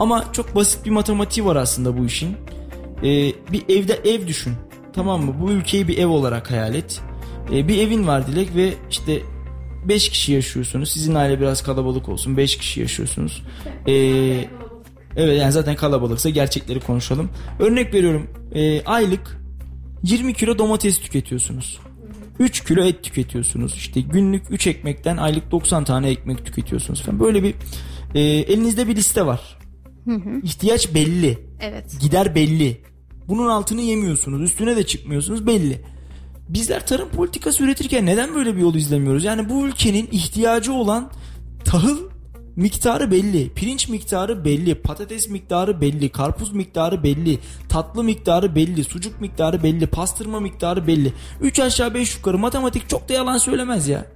Ama 0.01 0.25
çok 0.33 0.55
basit 0.55 0.85
bir 0.87 0.91
matematiği 0.91 1.47
var 1.47 1.57
aslında 1.57 1.99
bu 1.99 2.05
işin. 2.05 2.37
Ee, 3.03 3.33
bir 3.53 3.63
evde 3.69 3.95
ev 3.95 4.27
düşün. 4.27 4.53
Tamam 4.93 5.25
mı? 5.25 5.35
Bu 5.41 5.51
ülkeyi 5.51 5.89
bir 5.89 5.99
ev 5.99 6.07
olarak 6.07 6.51
hayal 6.51 6.75
et. 6.75 7.01
Ee, 7.53 7.69
bir 7.69 7.79
evin 7.79 8.07
var 8.07 8.27
Dilek 8.27 8.57
ve 8.57 8.75
işte 8.91 9.23
5 9.89 10.09
kişi 10.09 10.33
yaşıyorsunuz. 10.33 10.91
Sizin 10.91 11.15
aile 11.15 11.41
biraz 11.41 11.63
kalabalık 11.63 12.09
olsun. 12.09 12.37
5 12.37 12.59
kişi 12.59 12.81
yaşıyorsunuz. 12.81 13.43
Ee, 13.89 14.45
evet 15.17 15.41
yani 15.41 15.53
zaten 15.53 15.77
kalabalıksa 15.77 16.29
gerçekleri 16.31 16.81
konuşalım. 16.81 17.31
Örnek 17.59 17.95
veriyorum. 17.95 18.31
Ee, 18.55 18.85
aylık 18.85 19.41
20 20.03 20.35
kilo 20.35 20.59
domates 20.59 20.99
tüketiyorsunuz. 20.99 21.79
3 22.39 22.65
kilo 22.65 22.85
et 22.85 23.03
tüketiyorsunuz. 23.03 23.75
İşte 23.75 24.01
günlük 24.01 24.43
3 24.51 24.67
ekmekten 24.67 25.17
aylık 25.17 25.51
90 25.51 25.85
tane 25.85 26.09
ekmek 26.11 26.47
tüketiyorsunuz 26.47 27.03
falan. 27.03 27.21
Böyle 27.21 27.43
bir 27.43 27.55
e, 28.15 28.21
elinizde 28.21 28.89
bir 28.89 28.97
liste 28.97 29.27
var. 29.27 29.59
İhtiyaç 30.43 30.95
belli. 30.95 31.39
Evet. 31.61 31.97
Gider 32.01 32.35
belli. 32.35 32.81
Bunun 33.29 33.49
altını 33.49 33.81
yemiyorsunuz. 33.81 34.43
Üstüne 34.43 34.77
de 34.77 34.87
çıkmıyorsunuz 34.87 35.47
belli. 35.47 35.81
Bizler 36.49 36.87
tarım 36.87 37.09
politikası 37.09 37.65
üretirken 37.65 38.07
neden 38.07 38.35
böyle 38.35 38.57
bir 38.57 38.61
yol 38.61 38.75
izlemiyoruz? 38.75 39.25
Yani 39.25 39.49
bu 39.49 39.67
ülkenin 39.67 40.09
ihtiyacı 40.13 40.73
olan 40.73 41.11
tahıl 41.65 41.99
miktarı 42.57 43.11
belli, 43.11 43.51
pirinç 43.55 43.89
miktarı 43.89 44.45
belli, 44.45 44.75
patates 44.75 45.29
miktarı 45.29 45.81
belli, 45.81 46.09
karpuz 46.09 46.53
miktarı 46.53 47.03
belli, 47.03 47.39
tatlı 47.69 48.05
miktarı 48.05 48.55
belli, 48.55 48.85
sucuk 48.85 49.21
miktarı 49.21 49.63
belli, 49.63 49.87
pastırma 49.87 50.41
miktarı 50.41 50.87
belli. 50.87 51.13
3 51.41 51.61
aşağı 51.61 51.95
5 51.95 52.17
yukarı 52.17 52.39
matematik 52.39 52.89
çok 52.89 53.09
da 53.09 53.13
yalan 53.13 53.39
söylemez 53.39 53.89
ya. 53.89 54.07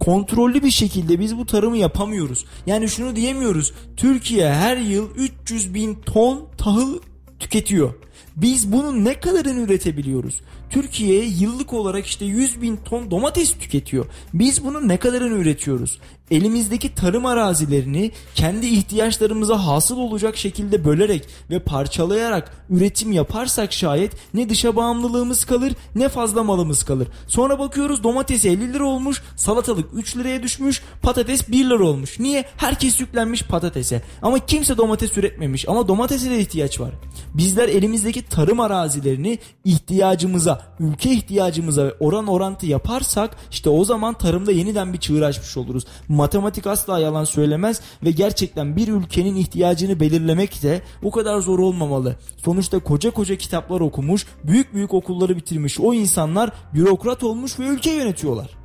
Kontrollü 0.00 0.62
bir 0.62 0.70
şekilde 0.70 1.20
biz 1.20 1.38
bu 1.38 1.46
tarımı 1.46 1.76
yapamıyoruz. 1.76 2.44
Yani 2.66 2.88
şunu 2.88 3.16
diyemiyoruz. 3.16 3.72
Türkiye 3.96 4.52
her 4.52 4.76
yıl 4.76 5.10
300 5.16 5.74
bin 5.74 5.94
ton 5.94 6.48
tahıl 6.58 6.98
tüketiyor. 7.38 7.94
Biz 8.36 8.72
bunun 8.72 9.04
ne 9.04 9.20
kadarını 9.20 9.60
üretebiliyoruz? 9.60 10.40
Türkiye 10.70 11.24
yıllık 11.24 11.72
olarak 11.72 12.06
işte 12.06 12.24
100 12.24 12.62
bin 12.62 12.76
ton 12.76 13.10
domates 13.10 13.52
tüketiyor. 13.58 14.06
Biz 14.34 14.64
bunun 14.64 14.88
ne 14.88 14.96
kadarını 14.96 15.38
üretiyoruz? 15.38 15.98
Elimizdeki 16.30 16.94
tarım 16.94 17.26
arazilerini 17.26 18.10
kendi 18.34 18.66
ihtiyaçlarımıza 18.66 19.66
hasıl 19.66 19.98
olacak 19.98 20.36
şekilde 20.36 20.84
bölerek 20.84 21.28
ve 21.50 21.58
parçalayarak 21.58 22.66
üretim 22.70 23.12
yaparsak 23.12 23.72
şayet 23.72 24.12
ne 24.34 24.48
dışa 24.48 24.76
bağımlılığımız 24.76 25.44
kalır 25.44 25.72
ne 25.94 26.08
fazla 26.08 26.42
malımız 26.42 26.82
kalır. 26.82 27.08
Sonra 27.26 27.58
bakıyoruz 27.58 28.02
domates 28.02 28.44
50 28.44 28.72
lira 28.72 28.84
olmuş, 28.84 29.22
salatalık 29.36 29.88
3 29.94 30.16
liraya 30.16 30.42
düşmüş, 30.42 30.82
patates 31.02 31.48
1 31.48 31.64
lira 31.64 31.84
olmuş. 31.84 32.20
Niye? 32.20 32.44
Herkes 32.56 33.00
yüklenmiş 33.00 33.42
patatese. 33.42 34.02
Ama 34.22 34.38
kimse 34.38 34.76
domates 34.76 35.18
üretmemiş 35.18 35.68
ama 35.68 35.88
domatese 35.88 36.30
de 36.30 36.38
ihtiyaç 36.40 36.80
var. 36.80 36.90
Bizler 37.34 37.68
elimizdeki 37.68 38.22
tarım 38.22 38.60
arazilerini 38.60 39.38
ihtiyacımıza, 39.64 40.59
ülke 40.80 41.10
ihtiyacımıza 41.10 41.92
oran 42.00 42.26
orantı 42.26 42.66
yaparsak 42.66 43.36
işte 43.50 43.70
o 43.70 43.84
zaman 43.84 44.14
tarımda 44.14 44.52
yeniden 44.52 44.92
bir 44.92 44.98
çığır 44.98 45.22
açmış 45.22 45.56
oluruz. 45.56 45.84
Matematik 46.08 46.66
asla 46.66 46.98
yalan 46.98 47.24
söylemez 47.24 47.80
ve 48.04 48.10
gerçekten 48.10 48.76
bir 48.76 48.88
ülkenin 48.88 49.36
ihtiyacını 49.36 50.00
belirlemek 50.00 50.62
de 50.62 50.82
o 51.02 51.10
kadar 51.10 51.40
zor 51.40 51.58
olmamalı. 51.58 52.16
Sonuçta 52.44 52.78
koca 52.78 53.10
koca 53.10 53.36
kitaplar 53.36 53.80
okumuş, 53.80 54.26
büyük 54.44 54.74
büyük 54.74 54.94
okulları 54.94 55.36
bitirmiş 55.36 55.80
o 55.80 55.94
insanlar 55.94 56.50
bürokrat 56.74 57.24
olmuş 57.24 57.58
ve 57.58 57.66
ülke 57.66 57.90
yönetiyorlar. 57.90 58.59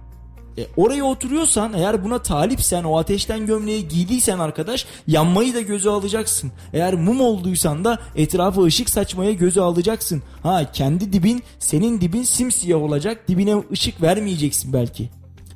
E, 0.58 0.68
oraya 0.78 1.04
oturuyorsan 1.04 1.74
eğer 1.74 2.04
buna 2.04 2.22
talipsen 2.22 2.84
o 2.84 2.98
ateşten 2.98 3.46
gömleği 3.46 3.88
giydiysen 3.88 4.40
arkadaş 4.40 4.86
yanmayı 5.08 5.54
da 5.54 5.62
göze 5.62 5.90
alacaksın. 5.90 6.52
Eğer 6.74 6.94
mum 6.94 7.22
olduysan 7.22 7.86
da 7.86 8.00
etrafa 8.16 8.64
ışık 8.64 8.90
saçmaya 8.90 9.32
göze 9.32 9.62
alacaksın. 9.62 10.24
Ha 10.44 10.72
kendi 10.72 11.14
dibin 11.14 11.44
senin 11.60 12.02
dibin 12.02 12.24
simsiyah 12.24 12.82
olacak 12.82 13.28
dibine 13.28 13.56
ışık 13.72 14.02
vermeyeceksin 14.02 14.74
belki. 14.74 15.10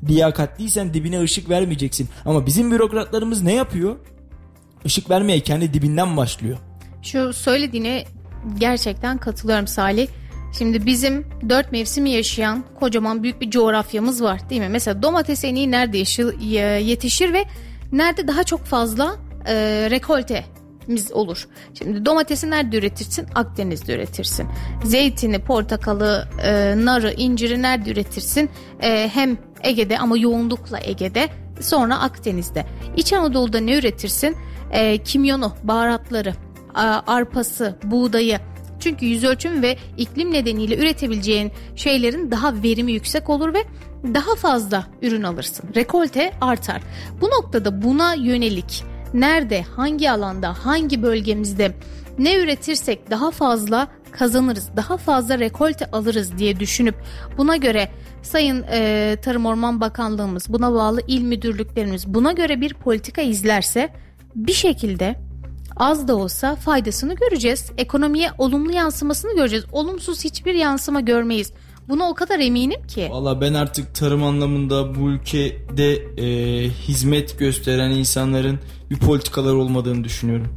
Liyakatliysen 0.09 0.93
dibine 0.93 1.21
ışık 1.21 1.49
vermeyeceksin. 1.49 2.09
Ama 2.25 2.45
bizim 2.45 2.71
bürokratlarımız 2.71 3.41
ne 3.41 3.53
yapıyor? 3.53 3.95
Işık 4.85 5.09
vermeye 5.09 5.39
kendi 5.39 5.73
dibinden 5.73 6.17
başlıyor. 6.17 6.57
Şu 7.01 7.33
söylediğine 7.33 8.05
gerçekten 8.59 9.17
katılıyorum 9.17 9.67
Salih. 9.67 10.07
Şimdi 10.57 10.85
bizim 10.85 11.27
dört 11.49 11.71
mevsimi 11.71 12.09
yaşayan 12.09 12.63
kocaman 12.79 13.23
büyük 13.23 13.41
bir 13.41 13.51
coğrafyamız 13.51 14.23
var 14.23 14.49
değil 14.49 14.61
mi? 14.61 14.69
Mesela 14.69 15.03
domates 15.03 15.43
en 15.43 15.55
iyi 15.55 15.71
nerede 15.71 15.97
yetişir 16.83 17.33
ve 17.33 17.45
nerede 17.91 18.27
daha 18.27 18.43
çok 18.43 18.65
fazla 18.65 19.15
e, 19.45 19.53
rekoltemiz 19.89 21.11
olur. 21.11 21.47
Şimdi 21.77 22.05
domatesi 22.05 22.49
nerede 22.49 22.77
üretirsin? 22.77 23.27
Akdeniz'de 23.35 23.95
üretirsin. 23.95 24.47
Zeytini, 24.83 25.39
portakalı, 25.39 26.27
e, 26.43 26.73
narı, 26.85 27.11
inciri 27.11 27.61
nerede 27.61 27.91
üretirsin? 27.91 28.49
E, 28.81 29.09
hem 29.13 29.37
Ege'de 29.63 29.99
ama 29.99 30.17
yoğunlukla 30.17 30.79
Ege'de 30.83 31.29
sonra 31.61 31.99
Akdeniz'de. 31.99 32.65
İç 32.97 33.13
Anadolu'da 33.13 33.59
ne 33.59 33.77
üretirsin? 33.77 34.35
E, 34.71 34.97
kimyonu, 34.97 35.53
baharatları, 35.63 36.33
arpası, 37.07 37.75
buğdayı 37.83 38.39
çünkü 38.79 39.05
yüz 39.05 39.23
ölçüm 39.23 39.61
ve 39.61 39.77
iklim 39.97 40.33
nedeniyle 40.33 40.77
üretebileceğin 40.77 41.51
şeylerin 41.75 42.31
daha 42.31 42.63
verimi 42.63 42.91
yüksek 42.91 43.29
olur 43.29 43.53
ve 43.53 43.63
daha 44.03 44.35
fazla 44.35 44.87
ürün 45.01 45.23
alırsın. 45.23 45.69
Rekolte 45.75 46.31
artar. 46.41 46.81
Bu 47.21 47.25
noktada 47.25 47.81
buna 47.81 48.13
yönelik 48.13 48.83
nerede, 49.13 49.61
hangi 49.61 50.11
alanda, 50.11 50.53
hangi 50.65 51.03
bölgemizde 51.03 51.75
ne 52.17 52.35
üretirsek 52.35 53.09
daha 53.09 53.31
fazla 53.31 53.87
kazanırız, 54.11 54.69
daha 54.75 54.97
fazla 54.97 55.39
rekolte 55.39 55.85
alırız 55.85 56.37
diye 56.37 56.59
düşünüp 56.59 56.95
buna 57.37 57.55
göre 57.55 57.89
Sayın 58.21 58.65
e, 58.71 59.17
Tarım 59.21 59.45
Orman 59.45 59.81
Bakanlığımız, 59.81 60.45
buna 60.49 60.73
bağlı 60.73 61.01
il 61.07 61.21
müdürlüklerimiz 61.21 62.13
buna 62.13 62.31
göre 62.31 62.61
bir 62.61 62.73
politika 62.73 63.21
izlerse 63.21 63.89
bir 64.35 64.53
şekilde 64.53 65.28
az 65.79 66.07
da 66.07 66.15
olsa 66.15 66.55
faydasını 66.55 67.15
göreceğiz. 67.15 67.71
Ekonomiye 67.77 68.29
olumlu 68.37 68.71
yansımasını 68.71 69.35
göreceğiz. 69.35 69.65
Olumsuz 69.71 70.23
hiçbir 70.23 70.53
yansıma 70.53 71.01
görmeyiz. 71.01 71.53
Buna 71.89 72.09
o 72.09 72.13
kadar 72.13 72.39
eminim 72.39 72.87
ki. 72.87 73.07
Valla 73.11 73.41
ben 73.41 73.53
artık 73.53 73.95
tarım 73.95 74.23
anlamında 74.23 74.95
bu 74.95 75.09
ülkede 75.09 75.93
e, 75.93 76.69
hizmet 76.69 77.39
gösteren 77.39 77.91
insanların 77.91 78.59
bir 78.89 78.97
politikalar 78.97 79.53
olmadığını 79.53 80.03
düşünüyorum. 80.03 80.47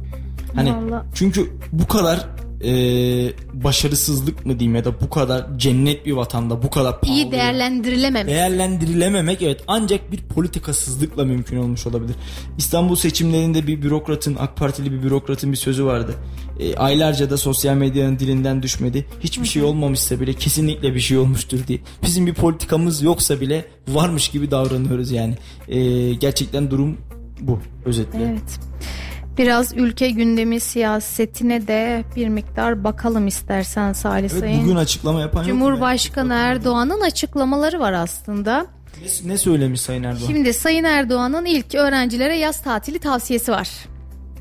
Hani 0.55 0.75
Vallahi. 0.75 1.05
çünkü 1.13 1.49
bu 1.71 1.87
kadar 1.87 2.25
e, 2.63 3.33
başarısızlık 3.53 4.45
mı 4.45 4.59
diyeyim 4.59 4.75
ya 4.75 4.85
da 4.85 5.01
bu 5.01 5.09
kadar 5.09 5.45
cennet 5.57 6.05
bir 6.05 6.11
vatanda 6.11 6.63
bu 6.63 6.69
kadar 6.69 7.01
pahalı. 7.01 7.15
İyi 7.15 7.31
değerlendirilememek. 7.31 8.33
Değerlendirilememek 8.33 9.41
evet 9.41 9.63
ancak 9.67 10.11
bir 10.11 10.17
politikasızlıkla 10.17 11.25
mümkün 11.25 11.57
olmuş 11.57 11.87
olabilir. 11.87 12.15
İstanbul 12.57 12.95
seçimlerinde 12.95 13.67
bir 13.67 13.81
bürokratın 13.81 14.35
AK 14.39 14.57
Partili 14.57 14.91
bir 14.91 15.03
bürokratın 15.03 15.51
bir 15.51 15.57
sözü 15.57 15.85
vardı. 15.85 16.15
E, 16.59 16.75
aylarca 16.75 17.29
da 17.29 17.37
sosyal 17.37 17.75
medyanın 17.75 18.19
dilinden 18.19 18.63
düşmedi. 18.63 19.05
Hiçbir 19.19 19.47
şey 19.47 19.63
olmamışsa 19.63 20.19
bile 20.19 20.33
kesinlikle 20.33 20.95
bir 20.95 20.99
şey 20.99 21.17
olmuştur 21.17 21.59
diye. 21.67 21.79
Bizim 22.03 22.27
bir 22.27 22.33
politikamız 22.33 23.01
yoksa 23.01 23.41
bile 23.41 23.65
varmış 23.87 24.29
gibi 24.29 24.51
davranıyoruz 24.51 25.11
yani. 25.11 25.35
E, 25.67 26.13
gerçekten 26.13 26.71
durum 26.71 26.97
bu 27.41 27.59
özetle. 27.85 28.23
Evet. 28.23 28.59
Biraz 29.37 29.77
ülke 29.77 30.09
gündemi 30.09 30.59
siyasetine 30.59 31.67
de 31.67 32.03
bir 32.15 32.27
miktar 32.27 32.83
bakalım 32.83 33.27
istersen 33.27 33.93
Salih 33.93 34.29
evet, 34.31 34.39
Sayın. 34.39 34.63
Bugün 34.63 34.75
açıklama 34.75 35.21
yapan 35.21 35.43
Cumhurbaşkanı 35.43 36.33
Erdoğan'ın 36.33 37.01
açıklamaları 37.01 37.79
var 37.79 37.93
aslında. 37.93 38.65
Ne, 39.01 39.29
ne 39.31 39.37
söylemiş 39.37 39.81
Sayın 39.81 40.03
Erdoğan? 40.03 40.27
Şimdi 40.27 40.53
Sayın 40.53 40.83
Erdoğan'ın 40.83 41.45
ilk 41.45 41.75
öğrencilere 41.75 42.37
yaz 42.37 42.61
tatili 42.63 42.99
tavsiyesi 42.99 43.51
var. 43.51 43.69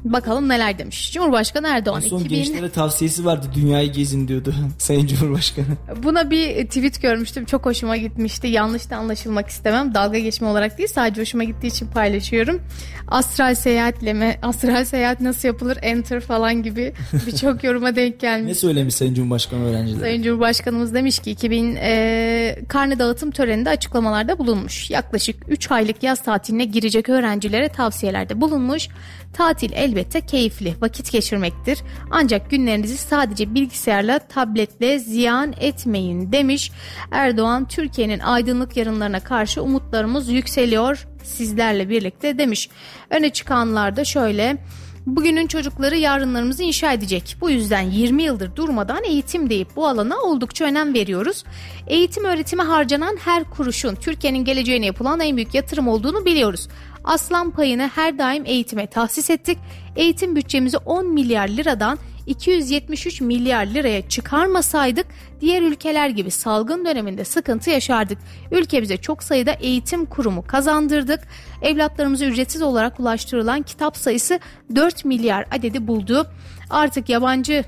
Bakalım 0.05 0.49
neler 0.49 0.79
demiş. 0.79 1.13
Cumhurbaşkanı 1.13 1.69
Erdoğan. 1.69 2.03
En 2.03 2.09
son 2.09 2.21
2000... 2.21 2.37
gençlere 2.37 2.71
tavsiyesi 2.71 3.25
vardı 3.25 3.47
dünyayı 3.55 3.93
gezin 3.93 4.29
diyordu 4.29 4.55
Sayın 4.79 5.07
Cumhurbaşkanı. 5.07 5.67
Buna 6.03 6.31
bir 6.31 6.67
tweet 6.67 7.03
görmüştüm. 7.03 7.45
Çok 7.45 7.67
hoşuma 7.67 7.97
gitmişti. 7.97 8.47
Yanlış 8.47 8.91
da 8.91 8.97
anlaşılmak 8.97 9.49
istemem. 9.49 9.95
Dalga 9.95 10.19
geçme 10.19 10.49
olarak 10.49 10.79
değil 10.79 10.89
sadece 10.89 11.21
hoşuma 11.21 11.45
gittiği 11.45 11.67
için 11.67 11.87
paylaşıyorum. 11.87 12.63
Astral 13.09 13.55
seyahatle 13.55 14.13
mi? 14.13 14.39
Astral 14.43 14.85
seyahat 14.85 15.21
nasıl 15.21 15.49
yapılır? 15.49 15.79
Enter 15.83 16.21
falan 16.21 16.63
gibi 16.63 16.93
birçok 17.27 17.65
yoruma 17.65 17.97
denk 17.97 18.21
gelmiş. 18.21 18.49
ne 18.49 18.55
söylemiş 18.55 18.95
Sayın 18.95 19.15
Cumhurbaşkanı 19.15 19.65
öğrencilere? 19.65 20.01
Sayın 20.01 20.23
Cumhurbaşkanımız 20.23 20.95
demiş 20.95 21.19
ki 21.19 21.31
2000 21.31 21.77
e, 21.77 22.59
karne 22.69 22.99
dağıtım 22.99 23.31
töreninde 23.31 23.71
açıklamalarda 23.71 24.39
bulunmuş. 24.39 24.91
Yaklaşık 24.91 25.37
3 25.49 25.71
aylık 25.71 26.03
yaz 26.03 26.23
tatiline 26.23 26.65
girecek 26.65 27.09
öğrencilere 27.09 27.69
tavsiyelerde 27.69 28.41
bulunmuş. 28.41 28.89
Tatil 29.33 29.73
el 29.75 29.92
elbette 29.93 30.21
keyifli 30.21 30.75
vakit 30.81 31.13
geçirmektir. 31.13 31.79
Ancak 32.11 32.51
günlerinizi 32.51 32.97
sadece 32.97 33.55
bilgisayarla, 33.55 34.19
tabletle 34.19 34.99
ziyan 34.99 35.55
etmeyin 35.61 36.33
demiş 36.33 36.73
Erdoğan. 37.11 37.69
Türkiye'nin 37.69 38.19
aydınlık 38.19 38.77
yarınlarına 38.77 39.21
karşı 39.21 39.63
umutlarımız 39.63 40.29
yükseliyor 40.29 41.07
sizlerle 41.25 41.89
birlikte 41.89 42.39
demiş. 42.39 42.69
Öne 43.11 43.31
çıkanlar 43.31 43.97
da 43.97 44.05
şöyle 44.05 44.59
Bugünün 45.07 45.47
çocukları 45.47 45.97
yarınlarımızı 45.97 46.63
inşa 46.63 46.93
edecek. 46.93 47.37
Bu 47.41 47.51
yüzden 47.51 47.83
20 47.83 48.23
yıldır 48.23 48.57
durmadan 48.57 49.05
eğitim 49.05 49.51
deyip 49.51 49.77
bu 49.77 49.87
alana 49.87 50.17
oldukça 50.17 50.65
önem 50.65 50.95
veriyoruz. 50.95 51.45
Eğitim 51.87 52.25
öğretime 52.25 52.63
harcanan 52.63 53.17
her 53.17 53.45
kuruşun 53.45 53.95
Türkiye'nin 53.95 54.45
geleceğine 54.45 54.87
yapılan 54.87 55.21
en 55.21 55.37
büyük 55.37 55.55
yatırım 55.55 55.89
olduğunu 55.89 56.25
biliyoruz. 56.25 56.69
Aslan 57.05 57.51
payını 57.51 57.91
her 57.95 58.19
daim 58.19 58.47
eğitime 58.47 58.87
tahsis 58.87 59.31
ettik. 59.31 59.59
Eğitim 59.97 60.37
bütçemizi 60.37 60.79
10 60.79 61.07
milyar 61.07 61.49
liradan 61.49 61.99
273 62.27 63.21
milyar 63.21 63.67
liraya 63.67 64.09
çıkarmasaydık 64.09 65.07
diğer 65.41 65.63
ülkeler 65.63 66.09
gibi 66.09 66.31
salgın 66.31 66.85
döneminde 66.85 67.25
sıkıntı 67.25 67.71
yaşardık. 67.71 68.19
Ülkemize 68.51 68.97
çok 68.97 69.23
sayıda 69.23 69.53
eğitim 69.53 70.07
kurumu 70.07 70.47
kazandırdık. 70.47 71.21
Evlatlarımıza 71.63 72.25
ücretsiz 72.25 72.63
olarak 72.63 73.01
ulaştırılan 73.01 73.63
kitap 73.63 73.97
sayısı 73.97 74.41
4 74.75 75.05
milyar 75.05 75.47
adedi 75.51 75.87
buldu. 75.87 76.27
Artık 76.71 77.09
yabancı 77.09 77.65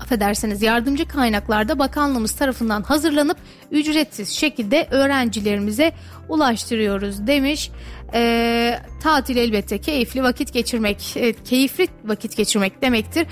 affedersiniz 0.00 0.62
yardımcı 0.62 1.08
kaynaklarda 1.08 1.78
bakanlığımız 1.78 2.32
tarafından 2.32 2.82
hazırlanıp 2.82 3.36
ücretsiz 3.70 4.28
şekilde 4.28 4.88
öğrencilerimize 4.90 5.92
ulaştırıyoruz 6.28 7.26
demiş. 7.26 7.70
E, 8.14 8.80
tatil 9.02 9.36
elbette 9.36 9.78
keyifli 9.78 10.22
vakit 10.22 10.52
geçirmek, 10.52 11.16
e, 11.16 11.32
keyifli 11.32 11.88
vakit 12.04 12.36
geçirmek 12.36 12.82
demektir. 12.82 13.26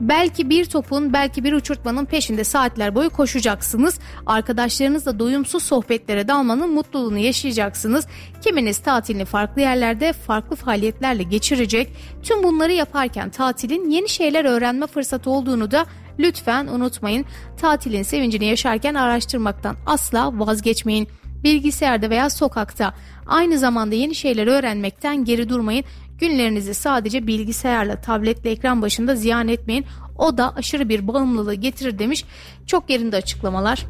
Belki 0.00 0.50
bir 0.50 0.64
topun, 0.64 1.12
belki 1.12 1.44
bir 1.44 1.52
uçurtmanın 1.52 2.04
peşinde 2.04 2.44
saatler 2.44 2.94
boyu 2.94 3.10
koşacaksınız. 3.10 3.98
Arkadaşlarınızla 4.26 5.18
doyumsuz 5.18 5.62
sohbetlere 5.62 6.28
dalmanın 6.28 6.70
mutluluğunu 6.70 7.18
yaşayacaksınız. 7.18 8.06
Kiminiz 8.44 8.78
tatilini 8.78 9.24
farklı 9.24 9.60
yerlerde, 9.62 10.12
farklı 10.12 10.56
faaliyetlerle 10.56 11.22
geçirecek. 11.22 11.92
Tüm 12.22 12.42
bunları 12.42 12.72
yaparken 12.72 13.30
tatilin 13.30 13.90
yeni 13.90 14.08
şeyler 14.08 14.44
öğrenme 14.44 14.86
fırsatı 14.86 15.30
olduğunu 15.30 15.70
da 15.70 15.86
lütfen 16.18 16.66
unutmayın. 16.66 17.24
Tatilin 17.56 18.02
sevincini 18.02 18.44
yaşarken 18.44 18.94
araştırmaktan 18.94 19.76
asla 19.86 20.38
vazgeçmeyin 20.38 21.08
bilgisayarda 21.44 22.10
veya 22.10 22.30
sokakta. 22.30 22.94
Aynı 23.26 23.58
zamanda 23.58 23.94
yeni 23.94 24.14
şeyler 24.14 24.46
öğrenmekten 24.46 25.24
geri 25.24 25.48
durmayın. 25.48 25.84
Günlerinizi 26.18 26.74
sadece 26.74 27.26
bilgisayarla, 27.26 28.00
tabletle 28.00 28.50
ekran 28.50 28.82
başında 28.82 29.16
ziyan 29.16 29.48
etmeyin. 29.48 29.86
O 30.18 30.38
da 30.38 30.54
aşırı 30.56 30.88
bir 30.88 31.08
bağımlılığı 31.08 31.54
getirir 31.54 31.98
demiş. 31.98 32.24
Çok 32.66 32.90
yerinde 32.90 33.16
açıklamalar. 33.16 33.86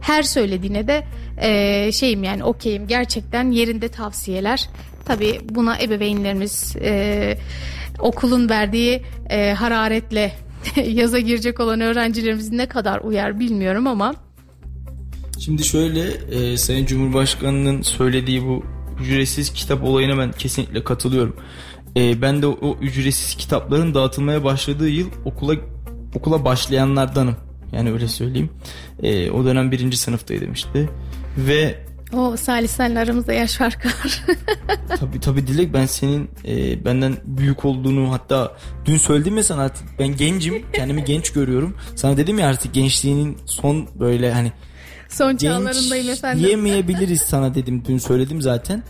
Her 0.00 0.22
söylediğine 0.22 0.88
de 0.88 1.06
e, 1.38 1.92
şeyim 1.92 2.24
yani 2.24 2.44
okeyim 2.44 2.86
gerçekten 2.86 3.50
yerinde 3.50 3.88
tavsiyeler. 3.88 4.68
Tabi 5.04 5.40
buna 5.48 5.78
ebeveynlerimiz 5.78 6.76
e, 6.80 7.38
okulun 7.98 8.48
verdiği 8.48 9.02
e, 9.30 9.52
hararetle 9.52 10.32
yaza 10.86 11.18
girecek 11.18 11.60
olan 11.60 11.80
öğrencilerimiz 11.80 12.52
ne 12.52 12.66
kadar 12.66 13.00
uyar 13.00 13.40
bilmiyorum 13.40 13.86
ama 13.86 14.14
Şimdi 15.38 15.64
şöyle 15.64 16.10
e, 16.10 16.56
Sayın 16.56 16.86
Cumhurbaşkanı'nın 16.86 17.82
söylediği 17.82 18.44
bu 18.44 18.64
ücretsiz 19.00 19.52
kitap 19.52 19.84
olayına 19.84 20.18
ben 20.18 20.32
kesinlikle 20.32 20.84
katılıyorum. 20.84 21.36
E, 21.96 22.22
ben 22.22 22.42
de 22.42 22.46
o, 22.46 22.58
o 22.62 22.78
ücretsiz 22.80 23.34
kitapların 23.34 23.94
dağıtılmaya 23.94 24.44
başladığı 24.44 24.88
yıl 24.88 25.10
okula 25.24 25.54
okula 26.14 26.44
başlayanlardanım. 26.44 27.36
Yani 27.72 27.92
öyle 27.92 28.08
söyleyeyim. 28.08 28.50
E, 29.02 29.30
o 29.30 29.44
dönem 29.44 29.72
birinci 29.72 29.96
sınıftaydım 29.96 30.52
işte. 30.52 30.88
Ve 31.38 31.86
o 32.12 32.36
Salih 32.36 32.68
senle 32.68 32.98
aramızda 32.98 33.32
yaş 33.32 33.54
farkı 33.54 33.88
var. 33.88 34.24
tabii 35.00 35.20
tabii 35.20 35.46
Dilek 35.46 35.74
ben 35.74 35.86
senin 35.86 36.30
e, 36.44 36.84
benden 36.84 37.16
büyük 37.24 37.64
olduğunu 37.64 38.12
hatta 38.12 38.56
dün 38.84 38.96
söyledim 38.96 39.36
ya 39.36 39.44
sana 39.44 39.62
artık 39.62 39.98
ben 39.98 40.16
gencim 40.16 40.62
kendimi 40.72 41.04
genç 41.04 41.32
görüyorum. 41.32 41.76
Sana 41.96 42.16
dedim 42.16 42.38
ya 42.38 42.48
artık 42.48 42.74
gençliğinin 42.74 43.38
son 43.46 43.88
böyle 44.00 44.32
hani 44.32 44.52
Son 45.16 45.36
çağlarındayım 45.36 46.10
efendim. 46.10 46.48
Yemeyebiliriz 46.48 47.22
sana 47.22 47.54
dedim 47.54 47.82
dün 47.88 47.98
söyledim 47.98 48.42
zaten. 48.42 48.82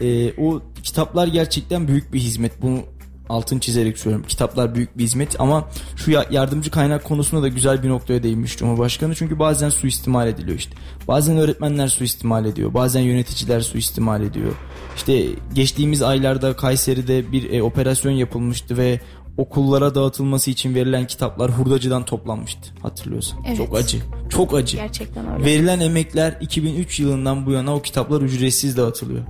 Ee, 0.00 0.32
o 0.32 0.62
kitaplar 0.82 1.26
gerçekten 1.26 1.88
büyük 1.88 2.12
bir 2.12 2.20
hizmet. 2.20 2.62
Bunu 2.62 2.82
altın 3.28 3.58
çizerek 3.58 3.98
söylüyorum. 3.98 4.26
Kitaplar 4.28 4.74
büyük 4.74 4.98
bir 4.98 5.04
hizmet 5.04 5.40
ama 5.40 5.68
şu 5.96 6.10
yardımcı 6.10 6.70
kaynak 6.70 7.04
konusunda 7.04 7.42
da 7.42 7.48
güzel 7.48 7.82
bir 7.82 7.88
noktaya 7.88 8.22
değinmiş 8.22 8.56
Cumhurbaşkanı. 8.56 9.14
Çünkü 9.14 9.38
bazen 9.38 9.68
suistimal 9.68 10.28
ediliyor 10.28 10.58
işte. 10.58 10.74
Bazen 11.08 11.36
öğretmenler 11.36 11.88
suistimal 11.88 12.44
ediyor. 12.44 12.74
Bazen 12.74 13.00
yöneticiler 13.00 13.60
suistimal 13.60 14.22
ediyor. 14.22 14.52
İşte 14.96 15.26
geçtiğimiz 15.54 16.02
aylarda 16.02 16.56
Kayseri'de 16.56 17.32
bir 17.32 17.52
e, 17.52 17.62
operasyon 17.62 18.12
yapılmıştı 18.12 18.76
ve 18.76 19.00
okullara 19.40 19.94
dağıtılması 19.94 20.50
için 20.50 20.74
verilen 20.74 21.06
kitaplar 21.06 21.50
hurdacıdan 21.50 22.04
toplanmıştı 22.04 22.70
hatırlıyorsan. 22.82 23.38
Evet. 23.46 23.56
Çok 23.56 23.76
acı. 23.76 23.98
Çok 24.30 24.54
acı. 24.54 24.76
Gerçekten 24.76 25.32
öyle. 25.32 25.44
Verilen 25.44 25.80
emekler 25.80 26.36
2003 26.40 27.00
yılından 27.00 27.46
bu 27.46 27.52
yana 27.52 27.74
o 27.76 27.82
kitaplar 27.82 28.22
ücretsiz 28.22 28.76
dağıtılıyor. 28.76 29.22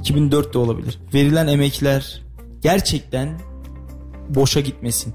2004 0.00 0.54
de 0.54 0.58
olabilir. 0.58 0.98
Verilen 1.14 1.46
emekler 1.46 2.22
gerçekten 2.62 3.40
boşa 4.28 4.60
gitmesin. 4.60 5.14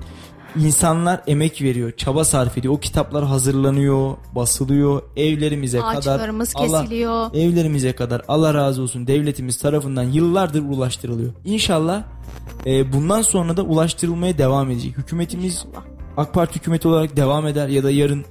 İnsanlar 0.59 1.21
emek 1.27 1.61
veriyor, 1.61 1.91
çaba 1.97 2.25
sarf 2.25 2.57
ediyor. 2.57 2.73
O 2.73 2.79
kitaplar 2.79 3.25
hazırlanıyor, 3.25 4.17
basılıyor. 4.35 5.01
Evlerimize 5.17 5.79
kadar 5.79 6.29
Allah, 6.29 6.81
kesiliyor. 6.81 7.33
Evlerimize 7.33 7.93
kadar 7.93 8.21
Allah 8.27 8.53
razı 8.53 8.81
olsun 8.81 9.07
devletimiz 9.07 9.57
tarafından 9.57 10.03
yıllardır 10.03 10.61
ulaştırılıyor. 10.61 11.33
İnşallah 11.45 12.03
e, 12.65 12.93
bundan 12.93 13.21
sonra 13.21 13.57
da 13.57 13.61
ulaştırılmaya 13.61 14.37
devam 14.37 14.71
edecek. 14.71 14.97
Hükümetimiz 14.97 15.53
İnşallah. 15.55 15.83
AK 16.17 16.33
Parti 16.33 16.55
hükümeti 16.55 16.87
olarak 16.87 17.15
devam 17.15 17.47
eder 17.47 17.67
ya 17.67 17.83
da 17.83 17.91
yarın 17.91 18.25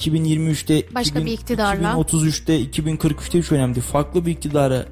2023'te 0.00 0.94
başka 0.94 1.18
2000, 1.18 1.26
bir 1.26 1.32
iktidarla 1.32 1.92
2033'te 1.92 2.62
2043'te 2.62 3.38
hiç 3.38 3.52
önemli 3.52 3.80
Farklı 3.80 4.26
bir 4.26 4.32
iktidara 4.32 4.86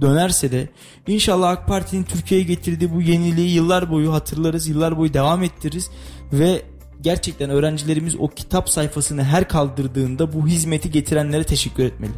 dönerse 0.00 0.52
de 0.52 0.68
inşallah 1.06 1.50
AK 1.50 1.66
Parti'nin 1.66 2.02
Türkiye'ye 2.02 2.46
getirdiği 2.46 2.94
bu 2.94 3.02
yeniliği 3.02 3.50
yıllar 3.50 3.90
boyu 3.90 4.12
hatırlarız, 4.12 4.68
yıllar 4.68 4.98
boyu 4.98 5.14
devam 5.14 5.42
ettiririz 5.42 5.90
ve 6.32 6.62
gerçekten 7.00 7.50
öğrencilerimiz 7.50 8.16
o 8.16 8.28
kitap 8.28 8.68
sayfasını 8.68 9.24
her 9.24 9.48
kaldırdığında 9.48 10.32
bu 10.32 10.46
hizmeti 10.46 10.90
getirenlere 10.90 11.44
teşekkür 11.44 11.84
etmeli. 11.84 12.12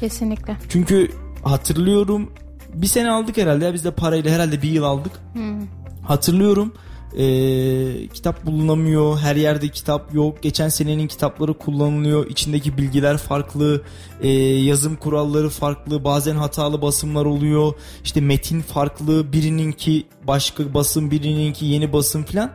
Kesinlikle. 0.00 0.56
Çünkü 0.68 1.10
hatırlıyorum 1.42 2.32
bir 2.74 2.86
sene 2.86 3.10
aldık 3.10 3.36
herhalde 3.36 3.64
ya 3.64 3.74
biz 3.74 3.84
de 3.84 3.90
parayla 3.90 4.30
herhalde 4.30 4.62
bir 4.62 4.70
yıl 4.70 4.84
aldık. 4.84 5.12
Hmm. 5.32 5.66
Hatırlıyorum 6.02 6.72
e, 7.18 8.08
kitap 8.08 8.46
bulunamıyor 8.46 9.18
her 9.18 9.36
yerde 9.36 9.68
kitap 9.68 10.14
yok. 10.14 10.42
Geçen 10.42 10.68
senenin 10.68 11.08
kitapları 11.08 11.54
kullanılıyor 11.58 12.26
içindeki 12.26 12.78
bilgiler 12.78 13.16
farklı 13.16 13.82
e, 14.20 14.28
yazım 14.38 14.96
kuralları 14.96 15.48
farklı 15.48 16.04
bazen 16.04 16.36
hatalı 16.36 16.82
basımlar 16.82 17.24
oluyor. 17.24 17.72
İşte 18.04 18.20
metin 18.20 18.60
farklı 18.60 19.32
birininki 19.32 20.06
başka 20.26 20.74
basım 20.74 21.10
birininki 21.10 21.66
yeni 21.66 21.92
basım 21.92 22.24
filan. 22.24 22.52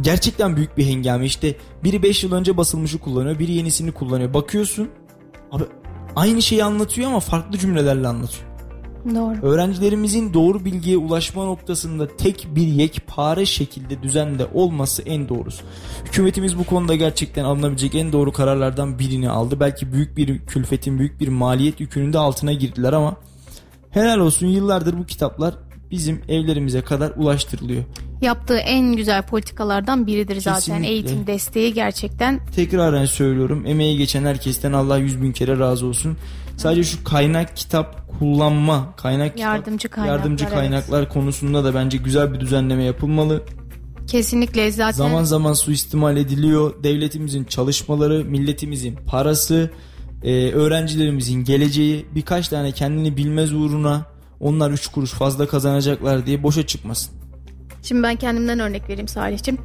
Gerçekten 0.00 0.56
büyük 0.56 0.78
bir 0.78 0.86
hengame. 0.86 1.26
İşte 1.26 1.56
biri 1.84 2.02
5 2.02 2.24
yıl 2.24 2.32
önce 2.32 2.56
basılmışı 2.56 2.98
kullanıyor 2.98 3.38
biri 3.38 3.52
yenisini 3.52 3.92
kullanıyor. 3.92 4.34
Bakıyorsun 4.34 4.88
abi 5.52 5.64
aynı 6.16 6.42
şeyi 6.42 6.64
anlatıyor 6.64 7.08
ama 7.08 7.20
farklı 7.20 7.58
cümlelerle 7.58 8.08
anlatıyor 8.08 8.47
Doğru. 9.14 9.46
Öğrencilerimizin 9.46 10.34
doğru 10.34 10.64
bilgiye 10.64 10.96
ulaşma 10.96 11.44
noktasında 11.44 12.16
tek 12.16 12.46
bir 12.54 12.66
yekpare 12.66 13.46
şekilde 13.46 14.02
düzende 14.02 14.46
olması 14.54 15.02
en 15.02 15.28
doğrusu. 15.28 15.64
Hükümetimiz 16.04 16.58
bu 16.58 16.64
konuda 16.64 16.94
gerçekten 16.94 17.44
alınabilecek 17.44 17.94
en 17.94 18.12
doğru 18.12 18.32
kararlardan 18.32 18.98
birini 18.98 19.30
aldı. 19.30 19.60
Belki 19.60 19.92
büyük 19.92 20.16
bir 20.16 20.38
külfetin, 20.38 20.98
büyük 20.98 21.20
bir 21.20 21.28
maliyet 21.28 21.80
yükünün 21.80 22.12
de 22.12 22.18
altına 22.18 22.52
girdiler 22.52 22.92
ama 22.92 23.16
helal 23.90 24.18
olsun 24.18 24.46
yıllardır 24.46 24.98
bu 24.98 25.06
kitaplar 25.06 25.54
bizim 25.90 26.22
evlerimize 26.28 26.80
kadar 26.80 27.10
ulaştırılıyor. 27.16 27.84
Yaptığı 28.22 28.56
en 28.56 28.96
güzel 28.96 29.22
politikalardan 29.22 30.06
biridir 30.06 30.40
zaten 30.40 30.60
Kesinlikle. 30.60 30.88
eğitim 30.88 31.26
desteği 31.26 31.74
gerçekten. 31.74 32.46
Tekraren 32.46 33.04
söylüyorum 33.04 33.66
emeği 33.66 33.98
geçen 33.98 34.24
herkesten 34.24 34.72
Allah 34.72 34.98
yüz 34.98 35.22
bin 35.22 35.32
kere 35.32 35.58
razı 35.58 35.86
olsun. 35.86 36.16
Sadece 36.56 36.84
şu 36.84 37.04
kaynak 37.04 37.56
kitap 37.56 38.18
kullanma, 38.18 38.96
kaynak 38.96 39.38
yardımcı 39.38 39.88
kitap, 39.88 40.06
yardımcı 40.06 40.48
kaynaklar 40.48 41.02
evet. 41.02 41.12
konusunda 41.12 41.64
da 41.64 41.74
bence 41.74 41.98
güzel 41.98 42.32
bir 42.32 42.40
düzenleme 42.40 42.84
yapılmalı. 42.84 43.42
Kesinlikle 44.06 44.70
zaten. 44.72 44.96
Zaman 44.96 45.24
zaman 45.24 45.52
suistimal 45.52 46.16
ediliyor. 46.16 46.82
Devletimizin 46.82 47.44
çalışmaları, 47.44 48.24
milletimizin 48.24 48.96
parası, 49.06 49.70
e, 50.22 50.50
öğrencilerimizin 50.52 51.44
geleceği 51.44 52.06
birkaç 52.14 52.48
tane 52.48 52.72
kendini 52.72 53.16
bilmez 53.16 53.52
uğruna 53.52 54.06
onlar 54.40 54.70
üç 54.70 54.86
kuruş 54.86 55.10
fazla 55.10 55.48
kazanacaklar 55.48 56.26
diye 56.26 56.42
boşa 56.42 56.66
çıkmasın. 56.66 57.14
Şimdi 57.88 58.02
ben 58.02 58.16
kendimden 58.16 58.58
örnek 58.58 58.88
vereyim 58.88 59.08
Salih'ciğim. 59.08 59.60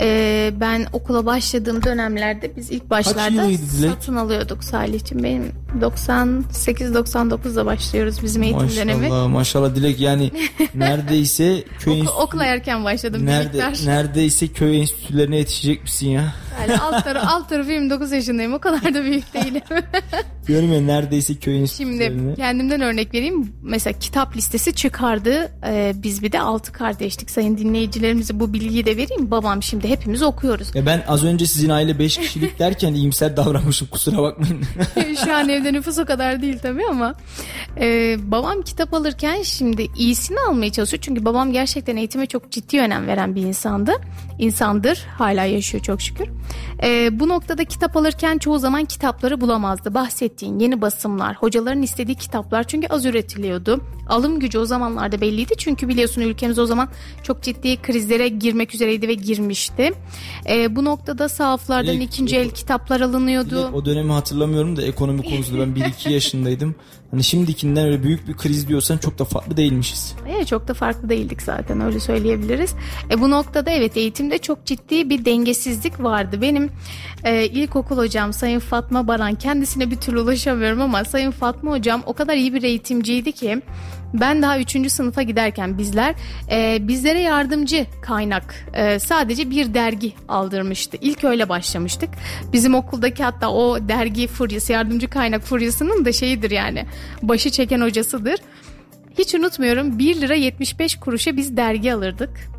Ee, 0.00 0.50
ben 0.60 0.86
okula 0.92 1.26
başladığım 1.26 1.82
dönemlerde 1.82 2.56
biz 2.56 2.70
ilk 2.70 2.90
başlarda 2.90 3.48
satın 3.88 4.16
alıyorduk 4.16 4.64
Salih'ciğim. 4.64 5.24
Benim 5.24 5.52
98-99'da 5.80 7.66
başlıyoruz 7.66 8.22
bizim 8.22 8.42
eğitim 8.42 8.76
dönemi. 8.76 9.08
Maşallah 9.08 9.28
maşallah 9.28 9.74
Dilek 9.74 10.00
yani 10.00 10.30
neredeyse 10.74 11.64
köy 11.78 12.02
Oku, 12.02 12.10
okula 12.12 12.44
erken 12.44 12.84
başladım. 12.84 13.26
Nerede, 13.26 13.58
Nerede, 13.58 13.86
neredeyse 13.86 14.48
köy 14.48 14.80
enstitülerine 14.80 15.36
yetişecek 15.36 15.82
misin 15.82 16.08
ya? 16.08 16.34
Yani 16.60 16.78
alt, 16.78 17.04
tarafı, 17.04 17.26
alt 17.30 17.48
tarafı 17.48 17.72
29 17.72 18.12
yaşındayım. 18.12 18.54
O 18.54 18.58
kadar 18.58 18.94
da 18.94 19.04
büyük 19.04 19.34
değilim. 19.34 19.62
Diyorum 20.46 20.72
ya 20.72 20.80
neredeyse 20.80 21.34
köy 21.34 21.54
Şimdi 21.54 21.60
enstitülerine. 21.62 22.34
kendimden 22.34 22.80
örnek 22.80 23.14
vereyim. 23.14 23.52
Mesela 23.62 23.98
kitap 23.98 24.36
listesi 24.36 24.74
çıkardı. 24.74 25.52
Ee, 25.66 25.92
biz 25.96 26.22
bir 26.22 26.32
de 26.32 26.40
altı 26.40 26.72
kardeştik. 26.72 27.30
Sayın 27.30 27.58
dinleyicilerimize 27.58 28.40
bu 28.40 28.52
bilgiyi 28.52 28.86
de 28.86 28.96
vereyim. 28.96 29.30
Babam 29.30 29.62
şimdi 29.62 29.88
hepimiz 29.88 30.22
okuyoruz. 30.22 30.74
Ya 30.74 30.86
ben 30.86 31.04
az 31.08 31.24
önce 31.24 31.46
sizin 31.46 31.68
aile 31.68 31.98
5 31.98 32.18
kişilik 32.18 32.58
derken 32.58 32.94
iyimser 32.94 33.36
davranmışım 33.36 33.88
kusura 33.88 34.22
bakmayın. 34.22 34.60
Şu 35.24 35.34
an 35.34 35.48
evde 35.60 35.72
nüfus 35.72 35.98
o 35.98 36.04
kadar 36.04 36.42
değil 36.42 36.58
tabii 36.58 36.84
ama 36.90 37.14
e, 37.80 38.16
babam 38.30 38.62
kitap 38.62 38.94
alırken 38.94 39.42
şimdi 39.42 39.86
iyisini 39.96 40.38
almaya 40.48 40.72
çalışıyor. 40.72 41.02
Çünkü 41.02 41.24
babam 41.24 41.52
gerçekten 41.52 41.96
eğitime 41.96 42.26
çok 42.26 42.50
ciddi 42.50 42.80
önem 42.80 43.06
veren 43.06 43.34
bir 43.34 43.42
insandı. 43.42 43.92
İnsandır. 44.38 45.06
Hala 45.18 45.44
yaşıyor 45.44 45.82
çok 45.84 46.02
şükür. 46.02 46.28
E, 46.82 47.20
bu 47.20 47.28
noktada 47.28 47.64
kitap 47.64 47.96
alırken 47.96 48.38
çoğu 48.38 48.58
zaman 48.58 48.84
kitapları 48.84 49.40
bulamazdı. 49.40 49.94
Bahsettiğin 49.94 50.58
yeni 50.58 50.80
basımlar, 50.80 51.36
hocaların 51.36 51.82
istediği 51.82 52.14
kitaplar 52.14 52.64
çünkü 52.64 52.86
az 52.86 53.04
üretiliyordu. 53.04 53.84
Alım 54.08 54.40
gücü 54.40 54.58
o 54.58 54.64
zamanlarda 54.64 55.20
belliydi. 55.20 55.54
Çünkü 55.58 55.88
biliyorsun 55.88 56.20
ülkemiz 56.20 56.58
o 56.58 56.66
zaman 56.66 56.88
çok 57.22 57.42
ciddi 57.42 57.76
krizlere 57.76 58.28
girmek 58.28 58.74
üzereydi 58.74 59.08
ve 59.08 59.14
girmişti. 59.14 59.92
E, 60.48 60.76
bu 60.76 60.84
noktada 60.84 61.28
sahaflardan 61.28 61.94
Dilek, 61.94 62.08
ikinci 62.08 62.36
el 62.36 62.50
kitaplar 62.50 63.00
alınıyordu. 63.00 63.70
O 63.74 63.84
dönemi 63.84 64.12
hatırlamıyorum 64.12 64.76
da 64.76 64.82
ekonomi 64.82 65.22
konusunda 65.50 65.80
ben 65.80 65.90
1-2 65.90 66.12
yaşındaydım. 66.12 66.74
Hani 67.10 67.24
şimdikinden 67.24 67.86
öyle 67.86 68.02
büyük 68.02 68.28
bir 68.28 68.36
kriz 68.36 68.68
diyorsan 68.68 68.98
çok 68.98 69.18
da 69.18 69.24
farklı 69.24 69.56
değilmişiz. 69.56 70.14
Evet 70.28 70.46
çok 70.46 70.68
da 70.68 70.74
farklı 70.74 71.08
değildik 71.08 71.42
zaten 71.42 71.80
öyle 71.80 72.00
söyleyebiliriz. 72.00 72.74
E, 73.10 73.20
bu 73.20 73.30
noktada 73.30 73.70
evet 73.70 73.96
eğitimde 73.96 74.38
çok 74.38 74.64
ciddi 74.64 75.10
bir 75.10 75.24
dengesizlik 75.24 76.02
vardı. 76.02 76.42
Benim 76.42 76.70
e, 77.24 77.44
ilkokul 77.46 77.96
hocam 77.96 78.32
Sayın 78.32 78.58
Fatma 78.58 79.08
Baran 79.08 79.34
kendisine 79.34 79.90
bir 79.90 79.96
türlü 79.96 80.20
ulaşamıyorum 80.20 80.80
ama 80.80 81.04
Sayın 81.04 81.30
Fatma 81.30 81.70
hocam 81.70 82.02
o 82.06 82.12
kadar 82.12 82.34
iyi 82.34 82.54
bir 82.54 82.62
eğitimciydi 82.62 83.32
ki 83.32 83.62
ben 84.14 84.42
daha 84.42 84.58
3. 84.58 84.92
sınıfa 84.92 85.22
giderken 85.22 85.78
bizler 85.78 86.14
e, 86.50 86.78
bizlere 86.88 87.20
yardımcı 87.20 87.86
kaynak 88.02 88.54
e, 88.74 88.98
sadece 88.98 89.50
bir 89.50 89.74
dergi 89.74 90.12
aldırmıştı. 90.28 90.96
İlk 91.00 91.24
öyle 91.24 91.48
başlamıştık. 91.48 92.10
Bizim 92.52 92.74
okuldaki 92.74 93.24
hatta 93.24 93.50
o 93.50 93.88
dergi 93.88 94.26
furyası 94.26 94.72
yardımcı 94.72 95.10
kaynak 95.10 95.42
furyasının 95.42 96.04
da 96.04 96.12
şeyidir 96.12 96.50
yani 96.50 96.86
başı 97.22 97.50
çeken 97.50 97.80
hocasıdır. 97.80 98.40
Hiç 99.18 99.34
unutmuyorum 99.34 99.98
1 99.98 100.20
lira 100.20 100.34
75 100.34 100.96
kuruşa 100.96 101.36
biz 101.36 101.56
dergi 101.56 101.94
alırdık. 101.94 102.49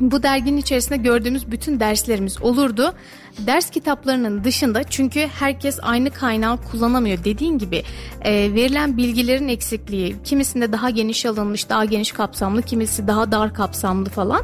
Bu 0.00 0.22
derginin 0.22 0.56
içerisinde 0.56 0.96
gördüğümüz 0.96 1.50
bütün 1.50 1.80
derslerimiz 1.80 2.42
olurdu. 2.42 2.94
Ders 3.38 3.70
kitaplarının 3.70 4.44
dışında 4.44 4.84
çünkü 4.84 5.26
herkes 5.26 5.78
aynı 5.82 6.10
kaynağı 6.10 6.56
kullanamıyor. 6.56 7.24
Dediğin 7.24 7.58
gibi 7.58 7.82
e, 8.22 8.32
verilen 8.54 8.96
bilgilerin 8.96 9.48
eksikliği, 9.48 10.16
kimisinde 10.24 10.72
daha 10.72 10.90
geniş 10.90 11.26
alınmış, 11.26 11.68
daha 11.68 11.84
geniş 11.84 12.12
kapsamlı, 12.12 12.62
kimisi 12.62 13.06
daha 13.06 13.32
dar 13.32 13.54
kapsamlı 13.54 14.10
falan. 14.10 14.42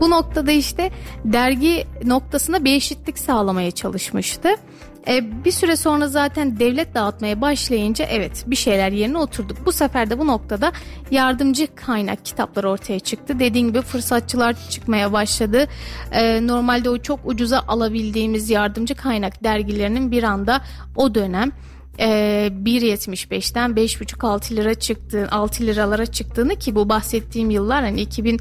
Bu 0.00 0.10
noktada 0.10 0.52
işte 0.52 0.90
dergi 1.24 1.86
noktasına 2.04 2.64
bir 2.64 2.74
eşitlik 2.74 3.18
sağlamaya 3.18 3.70
çalışmıştı. 3.70 4.48
E, 5.08 5.44
bir 5.44 5.50
süre 5.50 5.76
sonra 5.76 6.08
zaten 6.08 6.58
devlet 6.58 6.94
dağıtmaya 6.94 7.40
başlayınca 7.40 8.04
evet 8.04 8.44
bir 8.46 8.56
şeyler 8.56 8.92
yerine 8.92 9.18
oturdu. 9.18 9.56
Bu 9.66 9.72
sefer 9.72 10.10
de 10.10 10.18
bu 10.18 10.26
noktada 10.26 10.72
yardımcı 11.10 11.74
kaynak 11.74 12.24
kitaplar 12.24 12.64
ortaya 12.64 13.00
çıktı. 13.00 13.38
Dediğim 13.38 13.68
gibi 13.68 13.80
fırsatçılar 13.80 14.56
çıkmaya 14.70 15.12
başladı. 15.12 15.66
E, 16.12 16.46
normalde 16.46 16.90
o 16.90 16.98
çok 16.98 17.20
ucuza 17.24 17.64
alabildiğimiz 17.68 18.50
yardımcı 18.50 18.94
kaynak 18.94 19.44
dergilerinin 19.44 20.10
bir 20.10 20.22
anda 20.22 20.60
o 20.96 21.14
dönem 21.14 21.52
e, 21.98 22.06
1.75'ten 22.64 23.70
5.5-6 23.70 24.56
lira 24.56 24.74
çıktı 24.74 25.28
6 25.30 25.66
liralara 25.66 26.06
çıktığını 26.06 26.56
ki 26.56 26.74
bu 26.74 26.88
bahsettiğim 26.88 27.50
yıllar 27.50 27.84
hani 27.84 28.02
2004'ler 28.04 28.38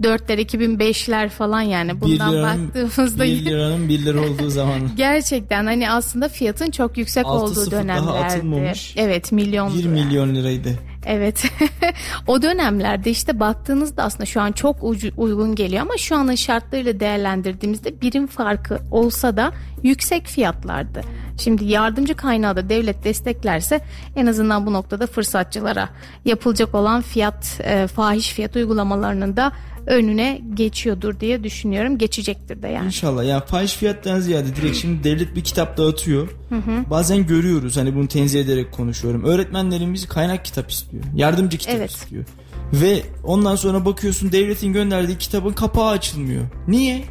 2005'ler 0.00 1.28
falan 1.28 1.60
yani 1.60 2.00
bundan 2.00 2.32
1 2.32 2.36
liranın, 2.36 2.68
baktığımızda 2.68 3.24
1 3.24 3.44
liranın 3.44 3.88
1 3.88 4.04
lira 4.04 4.20
olduğu 4.20 4.50
zaman. 4.50 4.90
Gerçekten 4.96 5.66
hani 5.66 5.90
aslında 5.90 6.28
fiyatın 6.28 6.70
çok 6.70 6.98
yüksek 6.98 7.26
olduğu 7.26 7.70
dönemlerdi. 7.70 8.72
Evet 8.96 9.32
milyon. 9.32 9.74
1 9.78 9.84
milyon 9.84 10.34
liraydı. 10.34 10.91
Evet. 11.06 11.44
o 12.26 12.42
dönemlerde 12.42 13.10
işte 13.10 13.40
baktığınızda 13.40 14.02
aslında 14.02 14.26
şu 14.26 14.40
an 14.40 14.52
çok 14.52 14.76
uygun 15.16 15.54
geliyor 15.54 15.82
ama 15.82 15.96
şu 15.96 16.16
anın 16.16 16.34
şartlarıyla 16.34 17.00
değerlendirdiğimizde 17.00 18.00
birim 18.00 18.26
farkı 18.26 18.78
olsa 18.90 19.36
da 19.36 19.52
yüksek 19.82 20.26
fiyatlardı. 20.26 21.00
Şimdi 21.38 21.64
yardımcı 21.64 22.14
kaynağı 22.14 22.56
da 22.56 22.68
devlet 22.68 23.04
desteklerse 23.04 23.80
en 24.16 24.26
azından 24.26 24.66
bu 24.66 24.72
noktada 24.72 25.06
fırsatçılara 25.06 25.88
yapılacak 26.24 26.74
olan 26.74 27.02
fiyat 27.02 27.60
e, 27.64 27.86
fahiş 27.86 28.32
fiyat 28.32 28.56
uygulamalarının 28.56 29.36
da 29.36 29.52
önüne 29.86 30.40
geçiyordur 30.54 31.20
diye 31.20 31.44
düşünüyorum. 31.44 31.98
Geçecektir 31.98 32.62
de 32.62 32.68
yani. 32.68 32.86
İnşallah 32.86 33.24
ya 33.24 33.40
fahiş 33.40 33.72
fiyattan 33.74 34.20
ziyade 34.20 34.56
direkt 34.56 34.76
şimdi 34.76 35.04
devlet 35.04 35.36
bir 35.36 35.44
kitap 35.44 35.78
dağıtıyor. 35.78 36.28
Bazen 36.90 37.26
görüyoruz 37.26 37.76
hani 37.76 37.94
bunu 37.94 38.08
tenzih 38.08 38.40
ederek 38.40 38.72
konuşuyorum. 38.72 39.24
Öğretmenlerimiz 39.24 40.08
kaynak 40.08 40.44
kitap 40.44 40.70
istiyor. 40.70 41.04
Yardımcı 41.14 41.58
kitap 41.58 41.76
Evet. 41.76 41.90
istiyor. 41.90 42.24
Ve 42.72 43.02
ondan 43.24 43.56
sonra 43.56 43.84
bakıyorsun 43.84 44.32
devletin 44.32 44.72
gönderdiği 44.72 45.18
kitabın 45.18 45.52
kapağı 45.52 45.88
açılmıyor. 45.90 46.42
Niye? 46.68 47.02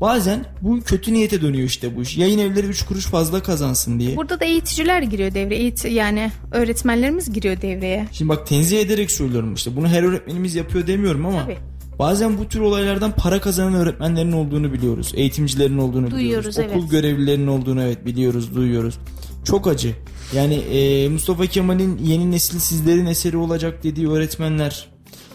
Bazen 0.00 0.44
bu 0.62 0.80
kötü 0.80 1.12
niyete 1.12 1.42
dönüyor 1.42 1.66
işte 1.66 1.96
bu 1.96 2.02
iş. 2.02 2.16
Yayın 2.16 2.38
evleri 2.38 2.66
3 2.66 2.82
kuruş 2.84 3.06
fazla 3.06 3.42
kazansın 3.42 3.98
diye. 4.00 4.16
Burada 4.16 4.40
da 4.40 4.44
eğiticiler 4.44 5.02
giriyor 5.02 5.34
devreye. 5.34 5.60
Eğit 5.60 5.84
yani 5.84 6.30
öğretmenlerimiz 6.52 7.32
giriyor 7.32 7.60
devreye. 7.62 8.06
Şimdi 8.12 8.28
bak 8.28 8.46
tenzih 8.46 8.80
ederek 8.80 9.10
söylüyorum 9.10 9.54
işte. 9.54 9.76
Bunu 9.76 9.88
her 9.88 10.02
öğretmenimiz 10.02 10.54
yapıyor 10.54 10.86
demiyorum 10.86 11.26
ama 11.26 11.42
Tabii. 11.44 11.56
Bazen 11.98 12.38
bu 12.38 12.48
tür 12.48 12.60
olaylardan 12.60 13.12
para 13.12 13.40
kazanan 13.40 13.74
öğretmenlerin 13.74 14.32
olduğunu 14.32 14.72
biliyoruz. 14.72 15.12
Eğitimcilerin 15.14 15.78
olduğunu 15.78 16.10
Duyuyoruz, 16.10 16.48
biliyoruz. 16.48 16.72
Okul 16.72 16.80
evet. 16.82 16.90
görevlilerinin 16.90 17.46
olduğunu 17.46 17.82
evet 17.82 18.06
biliyoruz, 18.06 18.54
duyuyoruz. 18.54 18.98
Çok 19.44 19.66
acı. 19.66 19.94
Yani 20.34 20.54
e, 20.54 21.08
Mustafa 21.08 21.46
Kemal'in 21.46 21.98
yeni 21.98 22.30
nesil 22.30 22.58
sizlerin 22.58 23.06
eseri 23.06 23.36
olacak 23.36 23.82
dediği 23.82 24.08
öğretmenler. 24.08 24.88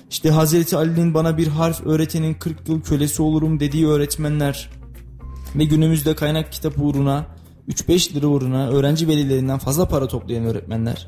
İşte 0.10 0.30
Hazreti 0.30 0.78
Ali'nin 0.78 1.14
bana 1.14 1.38
bir 1.38 1.48
harf 1.48 1.86
öğretenin 1.86 2.34
40 2.34 2.70
yıl 2.70 2.82
kölesi 2.82 3.22
olurum 3.22 3.60
dediği 3.60 3.88
öğretmenler. 3.88 4.70
Ve 5.56 5.64
günümüzde 5.64 6.16
kaynak 6.16 6.52
kitap 6.52 6.74
uğruna 6.78 7.26
3-5 7.70 8.16
lira 8.16 8.28
uğruna 8.28 8.70
öğrenci 8.70 9.08
velilerinden 9.08 9.58
fazla 9.58 9.88
para 9.88 10.08
toplayan 10.08 10.46
öğretmenler. 10.46 11.08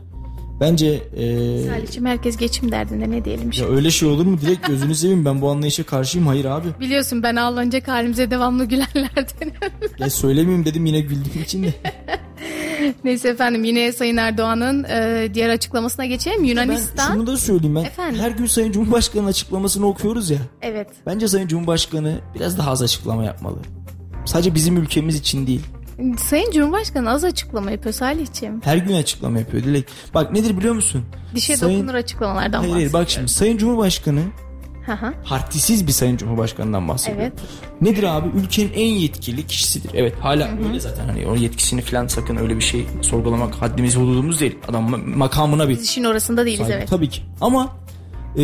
Bence 0.60 0.88
e, 1.16 1.24
Salih'cim 1.70 2.06
herkes 2.06 2.38
geçim 2.38 2.72
derdinde 2.72 3.12
ne 3.12 3.26
diyelim 3.26 3.46
ya 3.46 3.52
şimdi. 3.52 3.72
öyle 3.72 3.92
şey 3.92 4.10
olur 4.10 4.26
mu? 4.26 4.42
Direkt 4.42 4.68
gözünü 4.68 4.96
seveyim 4.96 5.26
ben 5.26 5.42
bu 5.42 5.50
anlayışa 5.50 5.84
karşıyım. 5.84 6.28
Hayır 6.28 6.46
abi. 6.46 6.68
Biliyorsun 6.80 7.24
ben 7.24 7.36
ağlanacak 7.36 7.88
halimize 7.88 8.32
devamlı 8.32 8.66
gülenlerdenim. 8.66 9.54
Ya 10.00 10.10
söylemeyeyim 10.10 10.66
dedim 10.66 10.86
yine 10.86 11.00
güldüğüm 11.00 11.44
için 11.44 11.64
de. 11.64 11.74
Neyse 13.04 13.30
efendim 13.30 13.64
yine 13.64 13.92
Sayın 13.92 14.18
Erdoğan'ın 14.18 14.84
e, 14.84 15.28
diğer 15.34 15.50
açıklamasına 15.50 16.06
geçelim. 16.06 16.40
Ben 16.44 16.48
Yunanistan. 16.48 17.14
şunu 17.14 17.28
da 17.28 17.38
söyleyeyim 17.38 17.76
ben. 17.76 17.84
Efendim? 17.84 18.20
Her 18.22 18.32
gün 18.32 18.46
Sayın 18.46 18.72
Cumhurbaşkanı'nın 18.72 19.28
açıklamasını 19.30 19.86
okuyoruz 19.88 20.30
ya. 20.30 20.38
Evet. 20.62 20.88
Bence 21.06 21.28
Sayın 21.28 21.48
Cumhurbaşkanı 21.48 22.20
biraz 22.36 22.58
daha 22.58 22.72
az 22.72 22.82
açıklama 22.82 23.24
yapmalı. 23.24 23.58
Sadece 24.26 24.56
bizim 24.56 24.78
ülkemiz 24.78 25.16
için 25.16 25.48
değil. 25.48 25.62
Sayın 26.18 26.52
Cumhurbaşkanı 26.52 27.10
az 27.10 27.24
açıklama 27.24 27.72
yapıyor 27.72 27.94
Salih'ciğim. 27.96 28.62
Her 28.64 28.78
gün 28.78 28.94
açıklama 28.96 29.40
yapıyor 29.40 29.64
Dilek. 29.64 29.86
Bak 30.14 30.32
nedir 30.34 30.58
biliyor 30.58 30.76
musun? 30.76 31.06
Dişe 31.36 31.58
Sayın- 31.58 31.80
dokunur 31.80 31.94
açıklamalardan 31.96 32.60
Hayır, 32.60 32.74
hayır 32.74 32.94
bak 32.94 33.10
şimdi 33.10 33.28
Sayın 33.28 33.58
Cumhurbaşkanı 33.58 34.20
hı. 34.86 35.14
partisiz 35.30 35.88
bir 35.88 35.92
Sayın 35.92 36.18
Cumhurbaşkanı'ndan 36.18 36.88
bahsediyor. 36.88 37.22
Evet. 37.22 37.34
Nedir 37.82 38.04
abi? 38.04 38.28
Ülkenin 38.40 38.74
en 38.74 38.86
yetkili 38.88 39.48
kişisidir. 39.48 39.92
Evet 39.94 40.14
hala 40.22 40.50
öyle 40.68 40.80
zaten 40.80 41.06
hani 41.06 41.28
o 41.28 41.36
yetkisini 41.36 41.82
falan 41.82 42.08
sakın 42.08 42.36
öyle 42.38 42.56
bir 42.56 42.62
şey 42.62 42.86
sorgulamak 43.02 43.54
haddimiz 43.56 43.96
hududumuz 43.98 44.40
değil. 44.40 44.58
Adam 44.68 44.94
ma- 44.94 45.16
makamına 45.16 45.70
bir 45.70 45.74
Biz 45.74 45.84
işin 45.90 46.04
orasında 46.04 46.46
değiliz 46.46 46.60
saygı. 46.66 46.74
evet. 46.78 46.90
Tabii 46.90 47.10
ki. 47.10 47.22
Ama 47.42 47.76
e, 48.38 48.44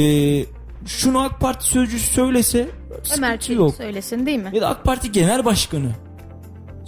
şunu 0.85 1.19
AK 1.19 1.39
Parti 1.39 1.65
sözcüsü 1.65 2.13
söylese 2.13 2.67
Ömer 3.17 3.39
Çelik 3.39 3.59
yok. 3.59 3.75
söylesin 3.75 4.25
değil 4.25 4.39
mi? 4.39 4.49
Ya 4.53 4.61
da 4.61 4.69
AK 4.69 4.83
Parti 4.83 5.11
Genel 5.11 5.45
Başkanı 5.45 5.91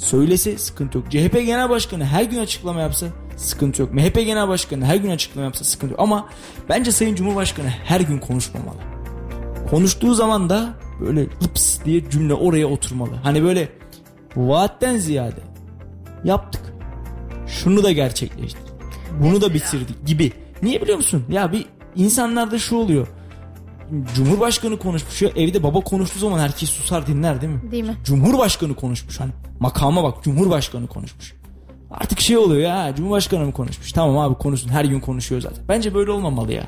söylese 0.01 0.57
sıkıntı 0.57 0.97
yok. 0.97 1.11
CHP 1.11 1.33
Genel 1.33 1.69
Başkanı 1.69 2.05
her 2.05 2.23
gün 2.23 2.39
açıklama 2.39 2.81
yapsa 2.81 3.05
sıkıntı 3.37 3.81
yok. 3.81 3.93
MHP 3.93 4.15
Genel 4.15 4.47
Başkanı 4.47 4.85
her 4.85 4.95
gün 4.95 5.09
açıklama 5.09 5.45
yapsa 5.45 5.63
sıkıntı 5.63 5.91
yok. 5.91 5.99
Ama 5.99 6.29
bence 6.69 6.91
Sayın 6.91 7.15
Cumhurbaşkanı 7.15 7.67
her 7.67 8.01
gün 8.01 8.17
konuşmamalı. 8.19 8.77
Konuştuğu 9.69 10.13
zaman 10.13 10.49
da 10.49 10.73
böyle 11.01 11.21
lıps 11.43 11.85
diye 11.85 12.09
cümle 12.09 12.33
oraya 12.33 12.67
oturmalı. 12.67 13.15
Hani 13.23 13.43
böyle 13.43 13.69
vaatten 14.35 14.97
ziyade 14.97 15.41
yaptık. 16.23 16.61
Şunu 17.47 17.83
da 17.83 17.91
gerçekleştirdik. 17.91 18.71
Bunu 19.23 19.41
da 19.41 19.53
bitirdik 19.53 20.05
gibi. 20.05 20.33
Niye 20.61 20.81
biliyor 20.81 20.97
musun? 20.97 21.23
Ya 21.29 21.51
bir 21.51 21.65
insanlarda 21.95 22.59
şu 22.59 22.75
oluyor. 22.75 23.07
Cumhurbaşkanı 24.15 24.79
konuşmuş 24.79 25.21
ya 25.21 25.29
evde 25.35 25.63
baba 25.63 25.79
konuştuğu 25.79 26.19
zaman 26.19 26.39
herkes 26.39 26.69
susar 26.69 27.07
dinler 27.07 27.41
değil 27.41 27.53
mi? 27.53 27.71
Değil 27.71 27.83
mi? 27.83 27.95
Cumhurbaşkanı 28.03 28.75
konuşmuş 28.75 29.19
hani 29.19 29.31
makama 29.59 30.03
bak 30.03 30.23
Cumhurbaşkanı 30.23 30.87
konuşmuş. 30.87 31.33
Artık 31.91 32.19
şey 32.19 32.37
oluyor 32.37 32.61
ya 32.61 32.95
Cumhurbaşkanı 32.95 33.45
mı 33.45 33.53
konuşmuş? 33.53 33.91
Tamam 33.91 34.17
abi 34.17 34.35
konuşsun 34.35 34.69
her 34.69 34.85
gün 34.85 34.99
konuşuyor 34.99 35.41
zaten. 35.41 35.63
Bence 35.67 35.93
böyle 35.93 36.11
olmamalı 36.11 36.53
ya. 36.53 36.63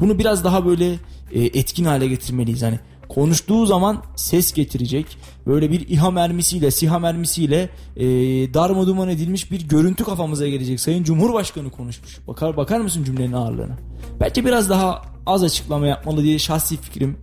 Bunu 0.00 0.18
biraz 0.18 0.44
daha 0.44 0.66
böyle 0.66 0.92
e, 1.32 1.44
etkin 1.44 1.84
hale 1.84 2.06
getirmeliyiz 2.06 2.62
hani. 2.62 2.78
Konuştuğu 3.14 3.66
zaman 3.66 4.02
ses 4.16 4.52
getirecek 4.52 5.06
böyle 5.46 5.70
bir 5.70 5.88
İHA 5.88 6.10
mermisiyle 6.10 6.70
SİHA 6.70 6.98
mermisiyle 6.98 7.70
e, 7.96 8.06
darmaduman 8.54 9.08
edilmiş 9.08 9.50
bir 9.50 9.68
görüntü 9.68 10.04
kafamıza 10.04 10.48
gelecek. 10.48 10.80
Sayın 10.80 11.04
Cumhurbaşkanı 11.04 11.70
konuşmuş. 11.70 12.18
Bakar 12.28 12.56
bakar 12.56 12.80
mısın 12.80 13.04
cümlenin 13.04 13.32
ağırlığına? 13.32 13.78
Bence 14.20 14.44
biraz 14.44 14.70
daha 14.70 15.02
az 15.26 15.42
açıklama 15.42 15.86
yapmalı 15.86 16.22
diye 16.22 16.38
şahsi 16.38 16.76
fikrim 16.76 17.16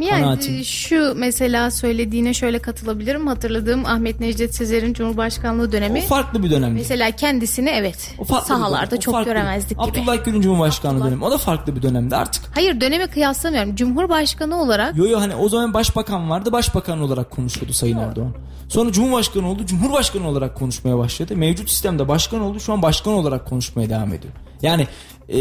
Yani 0.00 0.22
Kanaatim. 0.22 0.54
e, 0.58 0.64
şu 0.64 1.14
mesela 1.16 1.70
söylediğine 1.70 2.34
şöyle 2.34 2.58
katılabilirim. 2.58 3.26
Hatırladığım 3.26 3.86
Ahmet 3.86 4.20
Necdet 4.20 4.54
Sezer'in 4.54 4.94
Cumhurbaşkanlığı 4.94 5.72
dönemi. 5.72 5.98
o 5.98 6.02
farklı 6.08 6.42
bir 6.42 6.50
dönemdi. 6.50 6.74
Mesela 6.74 7.10
kendisini 7.10 7.68
evet 7.70 8.14
O 8.18 8.24
farklı 8.24 8.46
sahalarda 8.46 8.90
dönem. 8.90 8.98
O 8.98 9.00
çok 9.00 9.14
farklı. 9.14 9.30
göremezdik 9.30 9.70
gibi. 9.80 10.00
Abdullah 10.00 10.24
Gül'ün 10.24 10.40
Cumhurbaşkanlığı 10.40 10.98
Abdullah- 10.98 11.06
dönemi. 11.10 11.24
O 11.24 11.30
da 11.30 11.38
farklı 11.38 11.76
bir 11.76 11.82
dönemde 11.82 12.16
artık. 12.16 12.44
Hayır 12.54 12.80
dönemi 12.80 13.06
kıyaslamıyorum. 13.06 13.76
Cumhurbaşkanı 13.76 14.62
olarak 14.62 14.96
Yo 14.96 15.06
yo 15.06 15.20
hani 15.20 15.34
o 15.34 15.48
zaman 15.48 15.74
başbakan 15.74 16.30
vardı. 16.30 16.52
Başbakan 16.52 17.00
olarak 17.00 17.30
konuşuyordu 17.30 17.72
Sayın 17.72 17.98
Erdoğan. 17.98 18.34
Sonra 18.68 18.92
Cumhurbaşkanı 18.92 19.48
oldu. 19.50 19.66
Cumhurbaşkanı 19.66 20.28
olarak 20.28 20.54
konuşmaya 20.56 20.98
başladı. 20.98 21.36
Mevcut 21.36 21.70
sistemde 21.70 22.08
başkan 22.08 22.40
oldu. 22.40 22.60
Şu 22.60 22.72
an 22.72 22.82
başkan 22.82 23.14
olarak 23.14 23.46
konuşmaya 23.48 23.90
devam 23.90 24.12
ediyor. 24.14 24.32
Yani 24.62 24.86
e, 25.32 25.38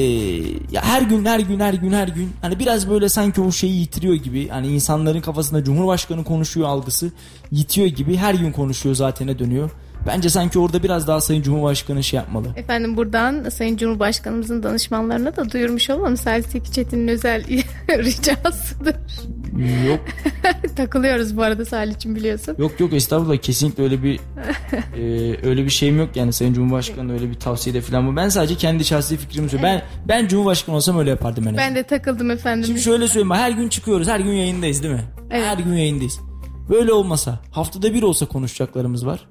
ya 0.72 0.84
her 0.84 1.02
gün 1.02 1.26
her 1.26 1.40
gün 1.40 1.60
her 1.60 1.74
gün 1.74 1.92
her 1.92 2.08
gün 2.08 2.30
hani 2.42 2.60
biraz 2.60 2.90
böyle 2.90 3.10
sanki 3.10 3.42
o 3.42 3.52
şeyi 3.52 3.80
yitiriyor 3.80 4.16
gibi. 4.16 4.48
Hani 4.48 4.68
insanların 4.68 5.22
kafasında 5.22 5.64
Cumhurbaşkanı 5.64 6.24
konuşuyor 6.24 6.68
algısı 6.68 7.12
yitiyor 7.52 7.88
gibi. 7.88 8.18
Her 8.18 8.34
gün 8.34 8.52
konuşuyor 8.52 8.96
zatene 8.96 9.40
dönüyor. 9.40 9.72
Bence 10.08 10.30
sanki 10.30 10.60
orada 10.60 10.84
biraz 10.84 11.08
daha 11.08 11.22
Sayın 11.22 11.42
Cumhurbaşkanı 11.42 12.04
şey 12.04 12.18
yapmalı. 12.18 12.48
efendim 12.56 12.98
buradan 12.98 13.50
Sayın 13.50 13.78
Cumhurbaşkanımızın 13.78 14.64
danışmanlarına 14.64 15.36
da 15.36 15.52
duyurmuş 15.52 15.90
olalım. 15.90 16.18
Salih 16.18 16.44
Seki 16.44 16.72
Çetin'in 16.72 17.08
özel 17.08 17.44
ricasıdır. 17.90 18.96
Yok 19.88 20.00
Takılıyoruz 20.76 21.38
bu 21.38 21.44
arada 21.44 21.66
Salih'cim 21.66 22.16
biliyorsun. 22.16 22.56
Yok 22.60 22.80
yok 22.80 22.94
estağfurullah 22.94 23.38
kesinlikle 23.38 23.84
öyle 23.84 24.04
bir 24.04 24.16
e, 24.98 25.02
öyle 25.48 25.66
bir 25.66 25.70
şeyim 25.70 25.98
yok 25.98 26.16
yani 26.16 26.34
Sayın 26.34 26.54
Cumhurbaşkanı 26.54 27.14
öyle 27.14 27.30
bir 27.30 27.34
tavsiyede 27.40 27.82
falan 27.82 28.08
bu. 28.08 28.16
Ben 28.16 28.30
sadece 28.30 28.56
kendi 28.56 28.86
şahsi 28.86 29.18
fikrimi 29.18 29.50
söylüyorum. 29.50 29.82
Ben 30.08 30.22
ben 30.22 30.28
Cumhurbaşkanı 30.28 30.76
olsam 30.76 31.00
öyle 31.00 31.10
yapardım 31.10 31.48
en 31.48 31.58
Ben 31.58 31.62
azından. 31.62 31.76
de 31.76 31.84
takıldım 31.84 32.32
efendim. 32.32 32.66
Şimdi 32.66 32.82
şöyle 32.82 33.08
söyleyeyim 33.08 33.32
her 33.32 33.52
gün 33.52 33.70
çıkıyoruz 33.70 34.08
her 34.08 34.20
gün 34.20 34.32
yayındayız 34.34 34.84
değil 34.84 34.94
mi? 34.94 35.04
Evet. 35.32 35.46
Her 35.46 35.58
gün 35.58 35.74
yayındayız. 35.74 36.20
Böyle 36.70 36.94
olmasa 36.94 37.40
haftada 37.52 37.94
bir 37.94 38.04
olsa 38.04 38.26
konuşacaklarımız 38.26 39.06
var. 39.06 39.28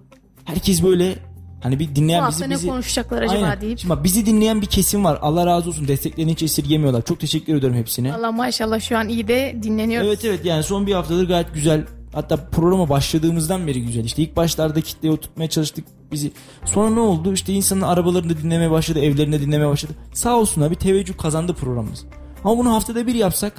Herkes 0.50 0.82
böyle 0.82 1.18
hani 1.62 1.78
bir 1.78 1.90
bu 1.90 1.96
dinleyen 1.96 2.20
hafta 2.22 2.40
bizi 2.40 2.50
ne 2.50 2.54
bizi 2.54 2.68
konuşacaklar 2.68 3.22
acaba 3.22 3.44
Aynen. 3.44 3.60
deyip. 3.60 3.78
Şimdi 3.78 3.94
bak 3.94 4.04
bizi 4.04 4.26
dinleyen 4.26 4.62
bir 4.62 4.66
kesim 4.66 5.04
var. 5.04 5.18
Allah 5.22 5.46
razı 5.46 5.70
olsun. 5.70 5.88
Desteklerini 5.88 6.32
hiç 6.32 6.42
esirgemiyorlar. 6.42 7.02
Çok 7.02 7.20
teşekkür 7.20 7.56
ediyorum 7.56 7.76
hepsine. 7.78 8.14
Allah 8.14 8.32
maşallah 8.32 8.80
şu 8.80 8.98
an 8.98 9.08
iyi 9.08 9.28
de 9.28 9.56
dinleniyoruz. 9.62 10.08
Evet 10.08 10.24
evet 10.24 10.44
yani 10.44 10.62
son 10.62 10.86
bir 10.86 10.92
haftadır 10.92 11.28
gayet 11.28 11.54
güzel. 11.54 11.86
Hatta 12.12 12.36
programa 12.36 12.88
başladığımızdan 12.88 13.66
beri 13.66 13.82
güzel. 13.82 14.04
İşte 14.04 14.22
ilk 14.22 14.36
başlarda 14.36 14.80
kitleye 14.80 15.14
oturtmaya 15.14 15.50
çalıştık 15.50 15.84
bizi. 16.12 16.32
Sonra 16.64 16.90
ne 16.90 17.00
oldu? 17.00 17.32
İşte 17.32 17.52
insanın 17.52 17.80
arabalarında 17.80 18.38
dinlemeye 18.38 18.70
başladı, 18.70 19.00
evlerinde 19.00 19.40
dinlemeye 19.40 19.70
başladı. 19.70 19.92
Sağ 20.12 20.36
olsunlar 20.36 20.70
bir 20.70 20.76
teveccüh 20.76 21.16
kazandı 21.18 21.54
programımız. 21.54 22.04
Ama 22.44 22.58
bunu 22.58 22.72
haftada 22.72 23.06
bir 23.06 23.14
yapsak 23.14 23.52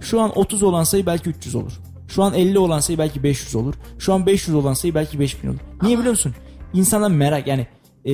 şu 0.00 0.20
an 0.20 0.38
30 0.38 0.62
olan 0.62 0.84
sayı 0.84 1.06
belki 1.06 1.30
300 1.30 1.54
olur. 1.54 1.72
Şu 2.08 2.22
an 2.22 2.34
50 2.34 2.58
olan 2.58 2.80
sayı 2.80 2.98
belki 2.98 3.22
500 3.22 3.56
olur. 3.56 3.74
Şu 3.98 4.14
an 4.14 4.26
500 4.26 4.54
olan 4.54 4.72
sayı 4.72 4.94
belki 4.94 5.20
5000 5.20 5.48
olur. 5.48 5.58
Niye 5.82 5.98
biliyor 5.98 6.10
musun? 6.10 6.34
İnsanlar 6.74 7.10
merak 7.10 7.46
yani 7.46 7.66
e, 8.06 8.10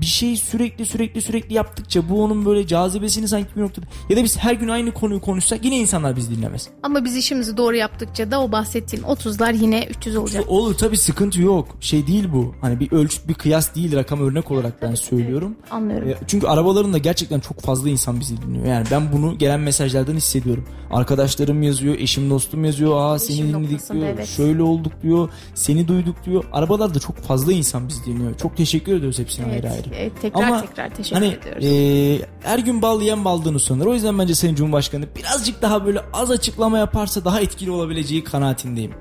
bir 0.00 0.06
şey 0.06 0.36
sürekli 0.36 0.86
sürekli 0.86 1.22
sürekli 1.22 1.54
yaptıkça 1.54 2.08
bu 2.08 2.22
onun 2.24 2.46
böyle 2.46 2.66
cazibesini 2.66 3.28
sanki 3.28 3.48
bir 3.56 3.60
noktada 3.60 3.86
ya 4.10 4.16
da 4.16 4.24
biz 4.24 4.38
her 4.38 4.54
gün 4.54 4.68
aynı 4.68 4.92
konuyu 4.92 5.20
konuşsak 5.20 5.64
yine 5.64 5.78
insanlar 5.78 6.16
bizi 6.16 6.36
dinlemez. 6.36 6.68
Ama 6.82 7.04
biz 7.04 7.16
işimizi 7.16 7.56
doğru 7.56 7.76
yaptıkça 7.76 8.30
da 8.30 8.42
o 8.42 8.52
bahsettiğin 8.52 9.02
30'lar 9.02 9.56
yine 9.62 9.86
300 9.86 10.16
olacak. 10.16 10.44
Olur 10.48 10.74
tabi 10.74 10.96
sıkıntı 10.96 11.42
yok. 11.42 11.76
Şey 11.80 12.06
değil 12.06 12.28
bu. 12.32 12.54
Hani 12.60 12.80
bir 12.80 12.92
ölçüt 12.92 13.28
bir 13.28 13.34
kıyas 13.34 13.74
değil 13.74 13.96
rakam 13.96 14.20
örnek 14.20 14.50
olarak 14.50 14.82
ben 14.82 14.94
söylüyorum. 14.94 15.56
Anlıyorum. 15.70 16.08
E, 16.08 16.14
Çünkü 16.26 16.46
arabalarında 16.46 16.98
gerçekten 16.98 17.40
çok 17.40 17.60
fazla 17.60 17.90
insan 17.90 18.20
bizi 18.20 18.42
dinliyor. 18.42 18.66
Yani 18.66 18.86
ben 18.90 19.12
bunu 19.12 19.38
gelen 19.38 19.60
mesajlardan 19.60 20.14
hissediyorum. 20.14 20.64
Arkadaşlarım 20.90 21.62
yazıyor, 21.62 21.94
eşim 21.98 22.30
dostum 22.30 22.64
yazıyor. 22.64 22.92
Aa 22.96 23.18
seni 23.18 23.34
Eşim 23.36 23.48
dinledik 23.48 23.92
diyor. 23.92 24.06
evet. 24.14 24.28
Şöyle 24.28 24.62
olduk 24.62 24.92
diyor. 25.02 25.28
Seni 25.54 25.88
duyduk 25.88 26.16
diyor. 26.26 26.44
Arabalarda 26.52 26.98
çok 26.98 27.16
fazla 27.16 27.52
insan 27.52 27.88
bizi 27.88 28.04
dinliyor. 28.04 28.34
Çok 28.38 28.56
teşekkür 28.56 28.94
ediyoruz 28.96 29.20
hepsine 29.30 29.46
Evet, 29.52 29.64
ayrı 29.64 29.74
ayrı. 29.74 29.88
evet, 29.96 30.12
tekrar 30.22 30.42
Ama 30.42 30.60
tekrar 30.60 30.90
teşekkür 30.94 31.16
hani 31.22 31.34
ediyoruz. 31.42 31.64
e, 31.64 32.48
her 32.48 32.58
gün 32.58 32.82
bal 32.82 33.00
yiyen 33.00 33.24
baldığını 33.24 33.60
sanır. 33.60 33.86
O 33.86 33.94
yüzden 33.94 34.18
bence 34.18 34.34
Sayın 34.34 34.54
Cumhurbaşkanı 34.54 35.04
birazcık 35.16 35.62
daha 35.62 35.86
böyle 35.86 36.00
az 36.12 36.30
açıklama 36.30 36.78
yaparsa 36.78 37.24
daha 37.24 37.40
etkili 37.40 37.70
olabileceği 37.70 38.24
kanaatindeyim. 38.24 38.94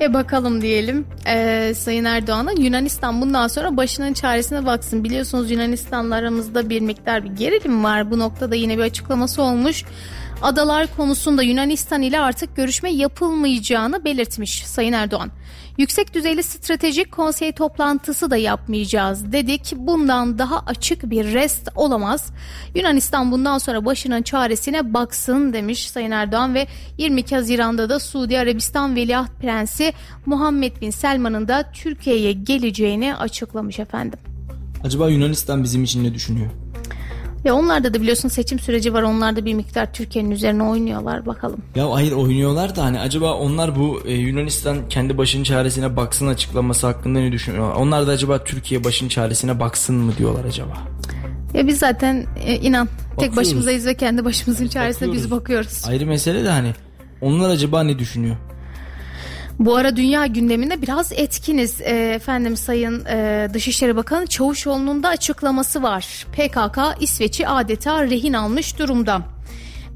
E 0.00 0.14
bakalım 0.14 0.62
diyelim 0.62 1.06
Ee, 1.26 1.72
Sayın 1.76 2.04
Erdoğan'a 2.04 2.52
Yunanistan 2.52 3.20
bundan 3.20 3.48
sonra 3.48 3.76
başının 3.76 4.12
çaresine 4.12 4.66
baksın. 4.66 5.04
Biliyorsunuz 5.04 5.50
Yunanistan'la 5.50 6.14
aramızda 6.14 6.70
bir 6.70 6.80
miktar 6.80 7.24
bir 7.24 7.30
gerilim 7.30 7.84
var. 7.84 8.10
Bu 8.10 8.18
noktada 8.18 8.54
yine 8.54 8.78
bir 8.78 8.82
açıklaması 8.82 9.42
olmuş. 9.42 9.84
Adalar 10.42 10.96
konusunda 10.96 11.42
Yunanistan 11.42 12.02
ile 12.02 12.20
artık 12.20 12.56
görüşme 12.56 12.90
yapılmayacağını 12.92 14.04
belirtmiş 14.04 14.66
Sayın 14.66 14.92
Erdoğan. 14.92 15.30
Yüksek 15.78 16.14
düzeyli 16.14 16.42
stratejik 16.42 17.12
konsey 17.12 17.52
toplantısı 17.52 18.30
da 18.30 18.36
yapmayacağız 18.36 19.32
dedik. 19.32 19.72
Bundan 19.76 20.38
daha 20.38 20.58
açık 20.66 21.10
bir 21.10 21.24
rest 21.24 21.68
olamaz. 21.74 22.32
Yunanistan 22.74 23.32
bundan 23.32 23.58
sonra 23.58 23.84
başının 23.84 24.22
çaresine 24.22 24.94
baksın 24.94 25.52
demiş 25.52 25.90
Sayın 25.90 26.10
Erdoğan 26.10 26.54
ve 26.54 26.66
22 26.98 27.34
Haziran'da 27.34 27.88
da 27.88 28.00
Suudi 28.00 28.38
Arabistan 28.38 28.96
Veliaht 28.96 29.30
Prensi 29.40 29.89
Muhammed 30.26 30.72
Bin 30.80 30.90
Selman'ın 30.90 31.48
da 31.48 31.70
Türkiye'ye 31.74 32.32
geleceğini 32.32 33.16
açıklamış 33.16 33.78
efendim. 33.78 34.18
Acaba 34.84 35.08
Yunanistan 35.08 35.62
bizim 35.64 35.84
için 35.84 36.04
ne 36.04 36.14
düşünüyor? 36.14 36.50
Ve 37.44 37.52
onlarda 37.52 37.94
da 37.94 38.00
biliyorsun 38.00 38.28
seçim 38.28 38.58
süreci 38.58 38.94
var. 38.94 39.02
Onlar 39.02 39.36
da 39.36 39.44
bir 39.44 39.54
miktar 39.54 39.92
Türkiye'nin 39.92 40.30
üzerine 40.30 40.62
oynuyorlar 40.62 41.26
bakalım. 41.26 41.58
Ya 41.76 41.90
hayır 41.92 42.12
oynuyorlar 42.12 42.76
da 42.76 42.84
hani 42.84 43.00
acaba 43.00 43.34
onlar 43.34 43.76
bu 43.76 44.00
e, 44.06 44.12
Yunanistan 44.14 44.88
kendi 44.88 45.18
başının 45.18 45.44
çaresine 45.44 45.96
baksın 45.96 46.26
açıklaması 46.26 46.86
hakkında 46.86 47.18
ne 47.18 47.32
düşünüyorlar? 47.32 47.74
Onlar 47.76 48.06
da 48.06 48.10
acaba 48.10 48.44
Türkiye 48.44 48.84
başının 48.84 49.08
çaresine 49.08 49.60
baksın 49.60 49.96
mı 49.96 50.12
diyorlar 50.18 50.44
acaba? 50.44 50.76
Ya 51.54 51.66
biz 51.66 51.78
zaten 51.78 52.26
e, 52.44 52.56
inan 52.56 52.86
tek 52.86 53.16
Bakıyoruz. 53.16 53.36
başımızdayız 53.36 53.86
ve 53.86 53.94
kendi 53.94 54.24
başımızın 54.24 54.68
çaresine 54.68 55.12
biz 55.12 55.30
Bakıyoruz. 55.30 55.30
bakıyoruz. 55.66 55.84
Ayrı 55.88 56.06
mesele 56.06 56.44
de 56.44 56.48
hani 56.48 56.72
onlar 57.20 57.50
acaba 57.50 57.82
ne 57.82 57.98
düşünüyor? 57.98 58.36
Bu 59.58 59.76
ara 59.76 59.96
dünya 59.96 60.26
gündeminde 60.26 60.82
biraz 60.82 61.12
etkiniz. 61.12 61.80
E, 61.80 62.12
efendim 62.14 62.56
Sayın 62.56 63.04
e, 63.04 63.48
Dışişleri 63.54 63.96
Bakanı 63.96 64.26
Çavuşoğlu'nun 64.26 65.02
da 65.02 65.08
açıklaması 65.08 65.82
var. 65.82 66.26
PKK 66.32 66.78
İsveç'i 67.00 67.48
adeta 67.48 68.04
rehin 68.04 68.32
almış 68.32 68.78
durumda. 68.78 69.22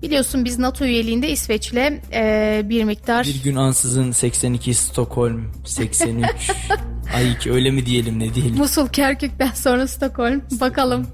Biliyorsun 0.03 0.45
biz 0.45 0.59
NATO 0.59 0.85
üyeliğinde 0.85 1.29
İsveç'le 1.31 1.75
e, 2.13 2.63
bir 2.65 2.85
miktar 2.85 3.27
Bir 3.27 3.43
gün 3.43 3.57
ansızın 3.57 4.13
82 4.13 4.75
Stockholm 4.75 5.53
83 5.65 6.29
Ay 7.15 7.33
iki 7.33 7.53
öyle 7.53 7.71
mi 7.71 7.87
diyelim 7.87 8.19
ne 8.19 8.35
diyelim? 8.35 8.57
Musul 8.57 8.89
Kerkük'ten 8.89 9.51
sonra 9.55 9.87
Stockholm 9.87 10.43
bakalım. 10.61 11.07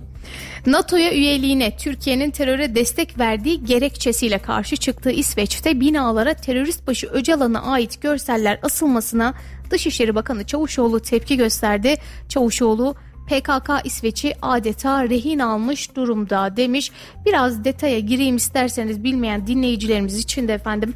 NATO'ya 0.67 1.13
üyeliğine 1.13 1.77
Türkiye'nin 1.77 2.31
teröre 2.31 2.75
destek 2.75 3.19
verdiği 3.19 3.65
gerekçesiyle 3.65 4.39
karşı 4.39 4.77
çıktığı 4.77 5.11
İsveç'te 5.11 5.81
binalara 5.81 6.35
terörist 6.35 6.87
başı 6.87 7.07
Öcalan'a 7.07 7.63
ait 7.63 8.03
görseller 8.03 8.59
asılmasına 8.63 9.35
Dışişleri 9.71 10.15
Bakanı 10.15 10.45
Çavuşoğlu 10.47 11.01
tepki 11.01 11.37
gösterdi. 11.37 11.97
Çavuşoğlu 12.29 12.95
PKK 13.27 13.71
İsveç'i 13.85 14.35
adeta 14.43 15.09
rehin 15.09 15.39
almış 15.39 15.97
durumda 15.97 16.57
demiş. 16.57 16.91
Biraz 17.27 17.65
detaya 17.65 17.99
gireyim 17.99 18.37
isterseniz 18.37 19.05
bilmeyen 19.05 19.47
dinleyicilerimiz 19.47 20.19
için 20.19 20.49
de 20.49 20.55
efendim. 20.55 20.95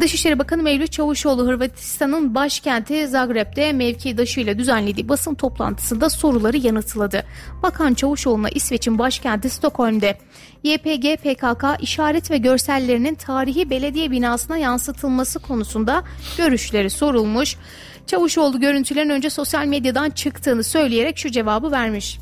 Dışişleri 0.00 0.38
Bakanı 0.38 0.62
Mevlüt 0.62 0.92
Çavuşoğlu 0.92 1.46
Hırvatistan'ın 1.46 2.34
başkenti 2.34 3.08
Zagreb'de 3.08 3.72
mevkidaşıyla 3.72 4.58
düzenlediği 4.58 5.08
basın 5.08 5.34
toplantısında 5.34 6.10
soruları 6.10 6.56
yanıtladı. 6.56 7.24
Bakan 7.62 7.94
Çavuşoğlu'na 7.94 8.48
İsveç'in 8.48 8.98
başkenti 8.98 9.50
Stockholm'de 9.50 10.18
YPG 10.64 11.16
PKK 11.16 11.64
işaret 11.80 12.30
ve 12.30 12.38
görsellerinin 12.38 13.14
tarihi 13.14 13.70
belediye 13.70 14.10
binasına 14.10 14.56
yansıtılması 14.56 15.38
konusunda 15.38 16.04
görüşleri 16.38 16.90
sorulmuş. 16.90 17.56
Çavuşoğlu 18.06 18.60
görüntülerin 18.60 19.10
önce 19.10 19.30
sosyal 19.30 19.66
medyadan 19.66 20.10
çıktığını 20.10 20.64
söyleyerek 20.64 21.18
şu 21.18 21.30
cevabı 21.30 21.70
vermiş. 21.70 22.18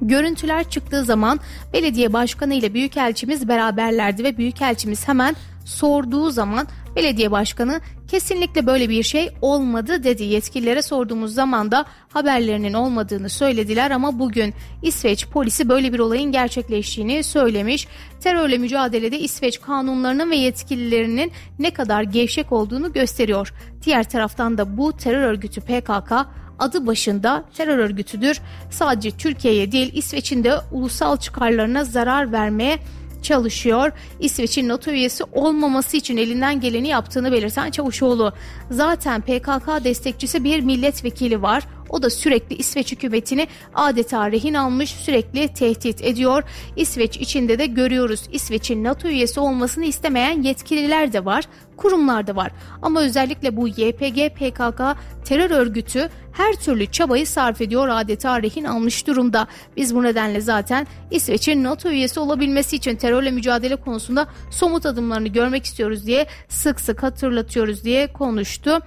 Görüntüler 0.00 0.70
çıktığı 0.70 1.04
zaman 1.04 1.40
belediye 1.72 2.12
başkanı 2.12 2.54
ile 2.54 2.74
büyükelçimiz 2.74 3.48
beraberlerdi 3.48 4.24
ve 4.24 4.36
büyükelçimiz 4.36 5.08
hemen 5.08 5.36
sorduğu 5.64 6.30
zaman 6.30 6.66
belediye 6.96 7.30
başkanı 7.30 7.80
kesinlikle 8.08 8.66
böyle 8.66 8.88
bir 8.88 9.02
şey 9.02 9.30
olmadı 9.40 10.04
dedi. 10.04 10.24
Yetkililere 10.24 10.82
sorduğumuz 10.82 11.34
zaman 11.34 11.70
da 11.70 11.84
haberlerinin 12.08 12.72
olmadığını 12.72 13.28
söylediler 13.28 13.90
ama 13.90 14.18
bugün 14.18 14.54
İsveç 14.82 15.26
polisi 15.26 15.68
böyle 15.68 15.92
bir 15.92 15.98
olayın 15.98 16.32
gerçekleştiğini 16.32 17.24
söylemiş. 17.24 17.88
Terörle 18.20 18.58
mücadelede 18.58 19.18
İsveç 19.18 19.60
kanunlarının 19.60 20.30
ve 20.30 20.36
yetkililerinin 20.36 21.32
ne 21.58 21.70
kadar 21.70 22.02
gevşek 22.02 22.52
olduğunu 22.52 22.92
gösteriyor. 22.92 23.54
Diğer 23.84 24.08
taraftan 24.08 24.58
da 24.58 24.76
bu 24.76 24.96
terör 24.96 25.22
örgütü 25.22 25.60
PKK 25.60 26.12
adı 26.58 26.86
başında 26.86 27.44
terör 27.54 27.78
örgütüdür. 27.78 28.40
Sadece 28.70 29.10
Türkiye'ye 29.10 29.72
değil 29.72 29.90
İsveç'in 29.94 30.44
de 30.44 30.54
ulusal 30.72 31.16
çıkarlarına 31.16 31.84
zarar 31.84 32.32
vermeye 32.32 32.78
çalışıyor. 33.22 33.92
İsveç'in 34.20 34.68
NATO 34.68 34.90
üyesi 34.90 35.24
olmaması 35.32 35.96
için 35.96 36.16
elinden 36.16 36.60
geleni 36.60 36.88
yaptığını 36.88 37.32
belirten 37.32 37.70
Çavuşoğlu. 37.70 38.32
Zaten 38.70 39.20
PKK 39.20 39.84
destekçisi 39.84 40.44
bir 40.44 40.60
milletvekili 40.60 41.42
var. 41.42 41.62
O 41.88 42.02
da 42.02 42.10
sürekli 42.10 42.56
İsveç 42.56 42.92
hükümetini 42.92 43.48
adeta 43.74 44.32
rehin 44.32 44.54
almış, 44.54 44.90
sürekli 44.90 45.48
tehdit 45.48 46.02
ediyor. 46.04 46.42
İsveç 46.76 47.16
içinde 47.16 47.58
de 47.58 47.66
görüyoruz. 47.66 48.28
İsveç'in 48.32 48.84
NATO 48.84 49.08
üyesi 49.08 49.40
olmasını 49.40 49.84
istemeyen 49.84 50.42
yetkililer 50.42 51.12
de 51.12 51.24
var, 51.24 51.44
kurumlar 51.82 52.26
da 52.26 52.36
var. 52.36 52.50
Ama 52.82 53.00
özellikle 53.00 53.56
bu 53.56 53.68
YPG 53.68 54.34
PKK 54.34 54.80
terör 55.24 55.50
örgütü 55.50 56.08
her 56.32 56.52
türlü 56.52 56.86
çabayı 56.86 57.26
sarf 57.26 57.60
ediyor 57.60 57.88
adeta 57.88 58.42
rehin 58.42 58.64
almış 58.64 59.06
durumda. 59.06 59.46
Biz 59.76 59.94
bu 59.94 60.02
nedenle 60.02 60.40
zaten 60.40 60.86
İsveç'in 61.10 61.64
NATO 61.64 61.88
üyesi 61.88 62.20
olabilmesi 62.20 62.76
için 62.76 62.96
terörle 62.96 63.30
mücadele 63.30 63.76
konusunda 63.76 64.26
somut 64.50 64.86
adımlarını 64.86 65.28
görmek 65.28 65.64
istiyoruz 65.64 66.06
diye 66.06 66.26
sık 66.48 66.80
sık 66.80 67.02
hatırlatıyoruz 67.02 67.84
diye 67.84 68.12
konuştu. 68.12 68.78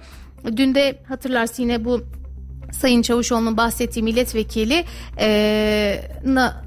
Dün 0.56 0.74
de 0.74 0.98
hatırlarsın 1.08 1.62
yine 1.62 1.84
bu 1.84 2.00
Sayın 2.72 3.02
Çavuşoğlu'nun 3.02 3.56
bahsettiği 3.56 4.02
milletvekili 4.02 4.84
e, 5.18 6.00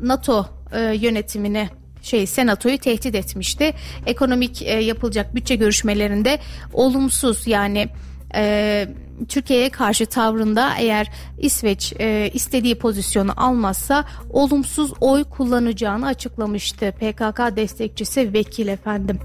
NATO 0.01 0.45
e, 0.73 0.79
yönetimine 0.81 1.69
şey 2.09 2.27
senatoyu 2.27 2.77
tehdit 2.77 3.15
etmişti. 3.15 3.73
Ekonomik 4.05 4.61
e, 4.61 4.71
yapılacak 4.79 5.35
bütçe 5.35 5.55
görüşmelerinde 5.55 6.39
olumsuz 6.73 7.47
yani 7.47 7.89
e, 8.35 8.87
Türkiye'ye 9.27 9.69
karşı 9.69 10.05
tavrında 10.05 10.73
eğer 10.79 11.11
İsveç 11.39 11.93
e, 11.99 12.29
istediği 12.33 12.75
pozisyonu 12.75 13.31
almazsa 13.37 14.05
olumsuz 14.29 14.91
oy 15.01 15.23
kullanacağını 15.23 16.07
açıklamıştı. 16.07 16.91
PKK 16.91 17.55
destekçisi 17.55 18.33
vekil 18.33 18.67
efendim. 18.67 19.19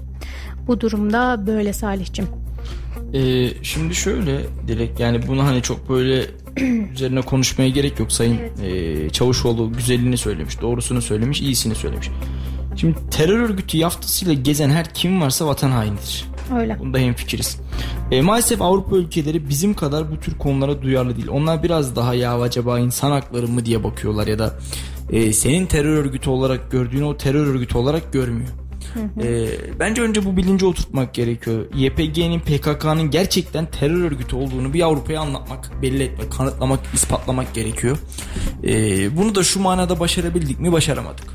Bu 0.67 0.81
durumda 0.81 1.47
böyle 1.47 1.73
Salih'cim. 1.73 2.27
Ee, 3.13 3.49
şimdi 3.63 3.95
şöyle 3.95 4.41
direkt 4.67 4.99
yani 4.99 5.27
bunu 5.27 5.43
hani 5.43 5.61
çok 5.61 5.89
böyle 5.89 6.25
üzerine 6.93 7.21
konuşmaya 7.21 7.69
gerek 7.69 7.99
yok 7.99 8.11
Sayın 8.11 8.37
evet. 8.37 8.59
e, 8.63 9.09
Çavuşoğlu 9.09 9.73
güzelini 9.73 10.17
söylemiş, 10.17 10.61
doğrusunu 10.61 11.01
söylemiş, 11.01 11.41
iyisini 11.41 11.75
söylemiş. 11.75 12.09
Şimdi 12.75 12.95
terör 13.11 13.39
örgütü 13.39 13.77
yaftasıyla 13.77 14.33
gezen 14.33 14.69
her 14.69 14.93
kim 14.93 15.21
varsa 15.21 15.47
vatan 15.47 15.71
hainidir. 15.71 16.25
Öyle. 16.59 16.79
Bunda 16.79 16.97
hemfikiriz. 16.97 17.57
E, 18.11 18.21
maalesef 18.21 18.61
Avrupa 18.61 18.95
ülkeleri 18.95 19.49
bizim 19.49 19.73
kadar 19.73 20.11
bu 20.11 20.19
tür 20.19 20.37
konulara 20.37 20.81
duyarlı 20.81 21.15
değil. 21.15 21.27
Onlar 21.31 21.63
biraz 21.63 21.95
daha 21.95 22.13
ya 22.13 22.41
acaba 22.41 22.79
insan 22.79 23.11
hakları 23.11 23.47
mı 23.47 23.65
diye 23.65 23.83
bakıyorlar 23.83 24.27
ya 24.27 24.39
da 24.39 24.53
e, 25.09 25.33
senin 25.33 25.65
terör 25.65 25.97
örgütü 25.97 26.29
olarak 26.29 26.71
gördüğün 26.71 27.01
o 27.01 27.17
terör 27.17 27.47
örgütü 27.47 27.77
olarak 27.77 28.13
görmüyor. 28.13 28.49
E, 29.23 29.47
bence 29.79 30.01
önce 30.01 30.25
bu 30.25 30.37
bilinci 30.37 30.65
oturtmak 30.65 31.13
gerekiyor. 31.13 31.65
YPG'nin 31.75 32.39
PKK'nın 32.39 33.11
gerçekten 33.11 33.71
terör 33.71 34.03
örgütü 34.03 34.35
olduğunu 34.35 34.73
bir 34.73 34.81
Avrupa'ya 34.81 35.21
anlatmak, 35.21 35.81
belli 35.81 36.03
etmek, 36.03 36.31
kanıtlamak, 36.31 36.79
ispatlamak 36.93 37.53
gerekiyor. 37.53 37.97
E, 38.63 39.17
bunu 39.17 39.35
da 39.35 39.43
şu 39.43 39.59
manada 39.59 39.99
başarabildik 39.99 40.59
mi? 40.59 40.71
Başaramadık. 40.71 41.34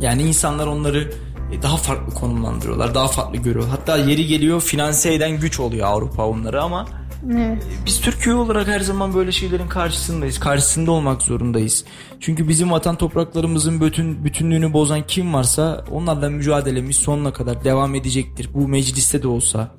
Yani 0.00 0.22
insanlar 0.22 0.66
onları 0.66 1.10
e, 1.52 1.62
daha 1.62 1.76
farklı 1.76 2.14
konumlandırıyorlar. 2.14 2.94
Daha 2.94 3.08
farklı 3.08 3.36
görüyor. 3.36 3.68
Hatta 3.68 3.96
yeri 3.96 4.26
geliyor 4.26 4.60
finanse 4.60 5.14
eden 5.14 5.40
güç 5.40 5.60
oluyor 5.60 5.86
Avrupa 5.86 6.26
onları 6.26 6.62
ama 6.62 6.86
Evet. 7.26 7.62
E, 7.62 7.86
biz 7.86 8.00
Türkiye 8.00 8.34
olarak 8.34 8.68
her 8.68 8.80
zaman 8.80 9.14
böyle 9.14 9.32
şeylerin 9.32 9.68
karşısındayız. 9.68 10.40
Karşısında 10.40 10.90
olmak 10.90 11.22
zorundayız. 11.22 11.84
Çünkü 12.20 12.48
bizim 12.48 12.70
vatan 12.70 12.96
topraklarımızın 12.96 13.80
bütün 13.80 14.24
bütünlüğünü 14.24 14.72
bozan 14.72 15.06
kim 15.06 15.34
varsa 15.34 15.84
onlarla 15.90 16.30
mücadelemiz 16.30 16.96
sonuna 16.96 17.32
kadar 17.32 17.64
devam 17.64 17.94
edecektir. 17.94 18.50
Bu 18.54 18.68
mecliste 18.68 19.22
de 19.22 19.28
olsa, 19.28 19.74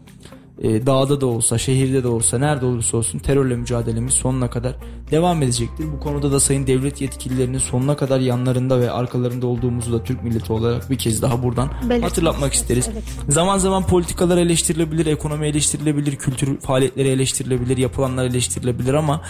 e, 0.61 0.85
dağda 0.85 1.21
da 1.21 1.25
olsa, 1.25 1.57
şehirde 1.57 2.03
de 2.03 2.07
olsa, 2.07 2.39
nerede 2.39 2.65
olursa 2.65 2.97
olsun 2.97 3.19
terörle 3.19 3.55
mücadelemiz 3.55 4.13
sonuna 4.13 4.49
kadar 4.49 4.75
devam 5.11 5.43
edecektir. 5.43 5.85
Bu 5.93 5.99
konuda 5.99 6.31
da 6.31 6.39
sayın 6.39 6.67
devlet 6.67 7.01
yetkililerinin 7.01 7.57
sonuna 7.57 7.95
kadar 7.95 8.19
yanlarında 8.19 8.79
ve 8.79 8.91
arkalarında 8.91 9.47
olduğumuzu 9.47 9.93
da 9.93 10.03
Türk 10.03 10.23
milleti 10.23 10.53
olarak 10.53 10.89
bir 10.89 10.97
kez 10.97 11.21
daha 11.21 11.43
buradan 11.43 11.69
Belirtmek 11.69 12.03
hatırlatmak 12.03 12.53
isteriz. 12.53 12.89
Evet. 12.93 13.03
Zaman 13.29 13.57
zaman 13.57 13.87
politikalar 13.87 14.37
eleştirilebilir, 14.37 15.05
ekonomi 15.05 15.47
eleştirilebilir, 15.47 16.15
kültür 16.15 16.59
faaliyetleri 16.59 17.07
eleştirilebilir, 17.07 17.77
yapılanlar 17.77 18.25
eleştirilebilir 18.25 18.93
ama 18.93 19.21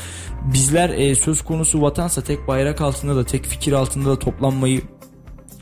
bizler 0.54 0.90
e, 0.90 1.16
söz 1.16 1.42
konusu 1.42 1.82
vatansa 1.82 2.22
tek 2.22 2.48
bayrak 2.48 2.82
altında 2.82 3.16
da 3.16 3.24
tek 3.24 3.46
fikir 3.46 3.74
altında 3.74 4.10
da 4.10 4.20
toplanmayı 4.20 4.82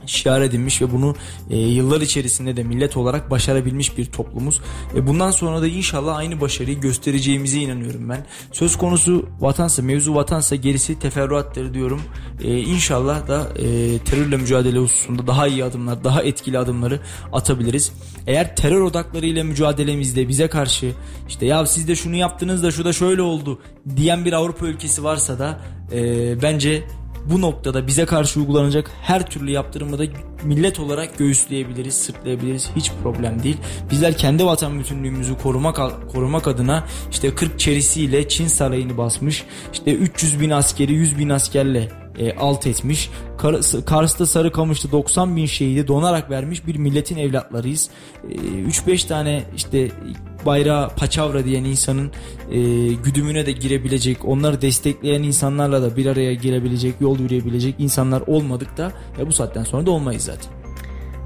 şiar 0.10 0.41
edilmiş 0.41 0.81
ve 0.81 0.91
bunu 0.91 1.15
e, 1.49 1.57
yıllar 1.57 2.02
içerisinde 2.02 2.57
de 2.57 2.64
millet 2.64 2.98
olarak 2.98 3.31
başarabilmiş 3.31 3.98
bir 3.98 4.06
toplumuz. 4.06 4.61
E, 4.95 5.07
bundan 5.07 5.31
sonra 5.31 5.61
da 5.61 5.68
inşallah 5.68 6.18
aynı 6.18 6.41
başarıyı 6.41 6.80
göstereceğimize 6.80 7.60
inanıyorum 7.60 8.10
ben. 8.10 8.26
Söz 8.52 8.77
konusu 8.77 9.30
vatansa, 9.40 9.81
mevzu 9.81 10.15
vatansa 10.15 10.56
gerisi 10.56 10.99
teferruattır 10.99 11.73
diyorum. 11.73 12.02
E, 12.44 12.57
inşallah 12.60 13.27
da 13.27 13.48
e, 13.56 13.99
terörle 13.99 14.38
mücadele 14.38 14.80
hususunda 14.80 15.27
daha 15.27 15.48
iyi 15.48 15.64
adımlar, 15.64 16.03
daha 16.03 16.23
etkili 16.23 16.57
adımları 16.57 16.99
atabiliriz. 17.34 17.91
Eğer 18.27 18.56
terör 18.56 18.81
odaklarıyla 18.81 19.44
mücadelemizde 19.44 20.27
bize 20.27 20.48
karşı 20.48 20.91
işte 21.27 21.45
ya 21.45 21.65
siz 21.65 21.88
de 21.88 21.95
şunu 21.95 22.15
yaptınız 22.15 22.64
da 22.64 22.72
şu 22.72 22.86
da 22.86 22.94
şöyle 22.94 23.22
oldu 23.22 23.60
diyen 23.95 24.26
bir 24.26 24.34
Avrupa 24.34 24.68
ülkesi 24.68 25.03
varsa 25.03 25.40
da 25.40 25.60
e, 25.91 26.41
bence 26.41 26.84
bu 27.26 27.41
noktada 27.41 27.88
bize 27.88 28.06
karşı 28.06 28.40
uygulanacak 28.40 28.91
her 29.02 29.30
türlü 29.30 29.52
yaptırımı 29.52 30.00
da 30.00 30.04
millet 30.44 30.80
olarak 30.80 31.18
göğüsleyebiliriz, 31.18 31.94
sırtlayabiliriz. 31.94 32.70
Hiç 32.76 32.91
problem 33.04 33.44
değil. 33.44 33.58
Bizler 33.91 34.18
kendi 34.18 34.46
vatan 34.46 34.80
bütünlüğümüzü 34.80 35.38
korumak 35.38 35.80
korumak 36.12 36.48
adına 36.48 36.88
işte 37.12 37.36
40 37.36 37.60
çerisiyle 37.60 38.28
Çin 38.28 38.48
sarayını 38.48 38.98
basmış. 38.98 39.46
İşte 39.74 39.94
300 39.94 40.41
bin 40.41 40.50
askeri 40.50 40.94
100 40.94 41.18
bin 41.18 41.30
askerle 41.30 41.90
e, 42.20 42.36
alt 42.36 42.68
etmiş. 42.68 43.10
Kar, 43.38 43.56
Kars'ta 43.86 44.26
Sarıkamış'ta 44.26 44.91
90 44.91 45.36
bin 45.36 45.46
şehidi 45.46 45.88
donarak 45.88 46.30
vermiş 46.30 46.68
bir 46.68 46.76
milletin 46.76 47.18
evlatlarıyız. 47.18 47.90
E, 48.30 48.36
3-5 48.36 49.08
tane 49.08 49.44
işte 49.56 49.91
bayrağı 50.46 50.90
paçavra 50.90 51.46
diyen 51.46 51.64
insanın 51.64 52.12
e, 52.52 52.60
güdümüne 52.94 53.46
de 53.46 53.52
girebilecek, 53.52 54.26
onları 54.26 54.62
destekleyen 54.62 55.24
insanlarla 55.24 55.82
da 55.82 55.98
bir 55.98 56.06
araya 56.06 56.34
girebilecek, 56.34 56.94
yol 57.02 57.20
yürüyebilecek 57.20 57.76
insanlar 57.78 58.22
olmadık 58.28 58.78
da 58.78 58.91
ya 59.20 59.28
bu 59.28 59.32
saatten 59.32 59.64
sonra 59.64 59.86
da 59.86 59.91
olmayız 59.91 60.24
zaten. 60.24 60.59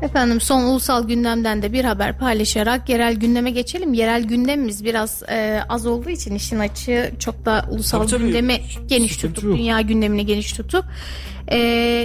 Efendim 0.04 0.42
son 0.42 0.64
ulusal 0.64 1.08
gündemden 1.08 1.62
de 1.62 1.74
bir 1.74 1.86
haber 1.86 2.18
paylaşarak 2.18 2.90
yerel 2.90 3.16
gündeme 3.16 3.52
geçelim. 3.52 3.94
Yerel 3.94 4.24
gündemimiz 4.24 4.86
biraz 4.86 5.24
e, 5.30 5.60
az 5.70 5.86
olduğu 5.86 6.10
için 6.10 6.36
işin 6.36 6.60
açığı 6.60 7.12
çok 7.20 7.46
da 7.46 7.66
ulusal 7.70 8.08
tabii, 8.08 8.24
gündemi 8.24 8.58
tabii. 8.76 8.88
geniş 8.88 9.18
tutup, 9.18 9.44
yok. 9.44 9.58
dünya 9.58 9.82
gündemini 9.82 10.26
geniş 10.26 10.54
tutup 10.54 10.86
e, 11.48 11.58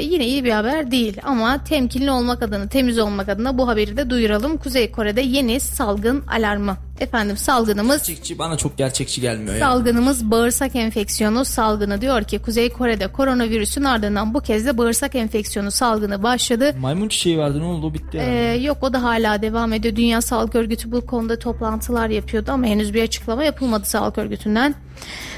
yine 0.03 0.27
iyi 0.27 0.45
bir 0.45 0.51
haber 0.51 0.91
değil 0.91 1.17
ama 1.25 1.65
temkinli 1.65 2.11
olmak 2.11 2.43
adına, 2.43 2.69
temiz 2.69 2.99
olmak 2.99 3.29
adına 3.29 3.59
bu 3.59 3.69
haberi 3.69 3.97
de 3.97 4.11
duyuralım. 4.11 4.57
Kuzey 4.57 4.91
Kore'de 4.93 5.21
yeni 5.21 5.61
salgın 5.61 6.23
alarmı 6.27 6.77
Efendim 7.01 7.37
salgınımız 7.37 7.99
Gerçekçi 7.99 8.39
bana 8.39 8.57
çok 8.57 8.79
gerçekçi 8.79 9.21
gelmiyor 9.21 9.55
ya. 9.55 9.61
Salgınımız 9.61 10.31
bağırsak 10.31 10.77
enfeksiyonu 10.77 11.45
salgını 11.45 12.01
diyor 12.01 12.23
ki 12.25 12.39
Kuzey 12.39 12.69
Kore'de 12.73 13.07
koronavirüsün 13.13 13.85
ardından 13.85 14.35
bu 14.35 14.41
kez 14.41 14.67
de 14.67 14.79
bağırsak 14.79 15.15
enfeksiyonu 15.15 15.71
salgını 15.71 16.23
başladı. 16.23 16.75
Maymun 16.81 17.09
çiçeği 17.09 17.39
vardı 17.39 17.61
ne 17.61 17.65
oldu 17.65 17.87
o 17.87 17.95
bitti 17.95 18.19
Ee, 18.19 18.21
herhalde. 18.21 18.65
yok 18.67 18.79
o 18.83 18.93
da 18.93 19.03
hala 19.03 19.43
devam 19.43 19.73
ediyor. 19.73 19.97
Dünya 19.97 20.21
Sağlık 20.21 20.55
Örgütü 20.55 20.93
bu 20.93 21.07
konuda 21.07 21.39
toplantılar 21.39 22.09
yapıyordu 22.09 22.51
ama 22.53 22.67
henüz 22.67 22.95
bir 22.95 23.03
açıklama 23.03 23.45
yapılmadı 23.45 23.85
Sağlık 23.85 24.19
Örgütü'nden. 24.19 24.75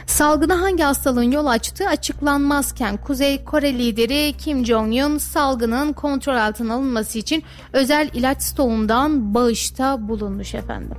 Salgına 0.07 0.61
hangi 0.61 0.82
hastalığın 0.82 1.31
yol 1.31 1.47
açtığı 1.47 1.89
açıklanmazken 1.89 2.97
Kuzey 2.97 3.45
Kore 3.45 3.74
lideri 3.78 4.35
Kim 4.39 4.66
Jong-un 4.66 5.19
salgının 5.19 5.93
kontrol 5.93 6.37
altına 6.37 6.74
alınması 6.74 7.19
için 7.19 7.43
özel 7.73 8.11
ilaç 8.15 8.43
stoğundan 8.43 9.35
bağışta 9.35 10.09
bulunmuş 10.09 10.55
efendim. 10.55 10.99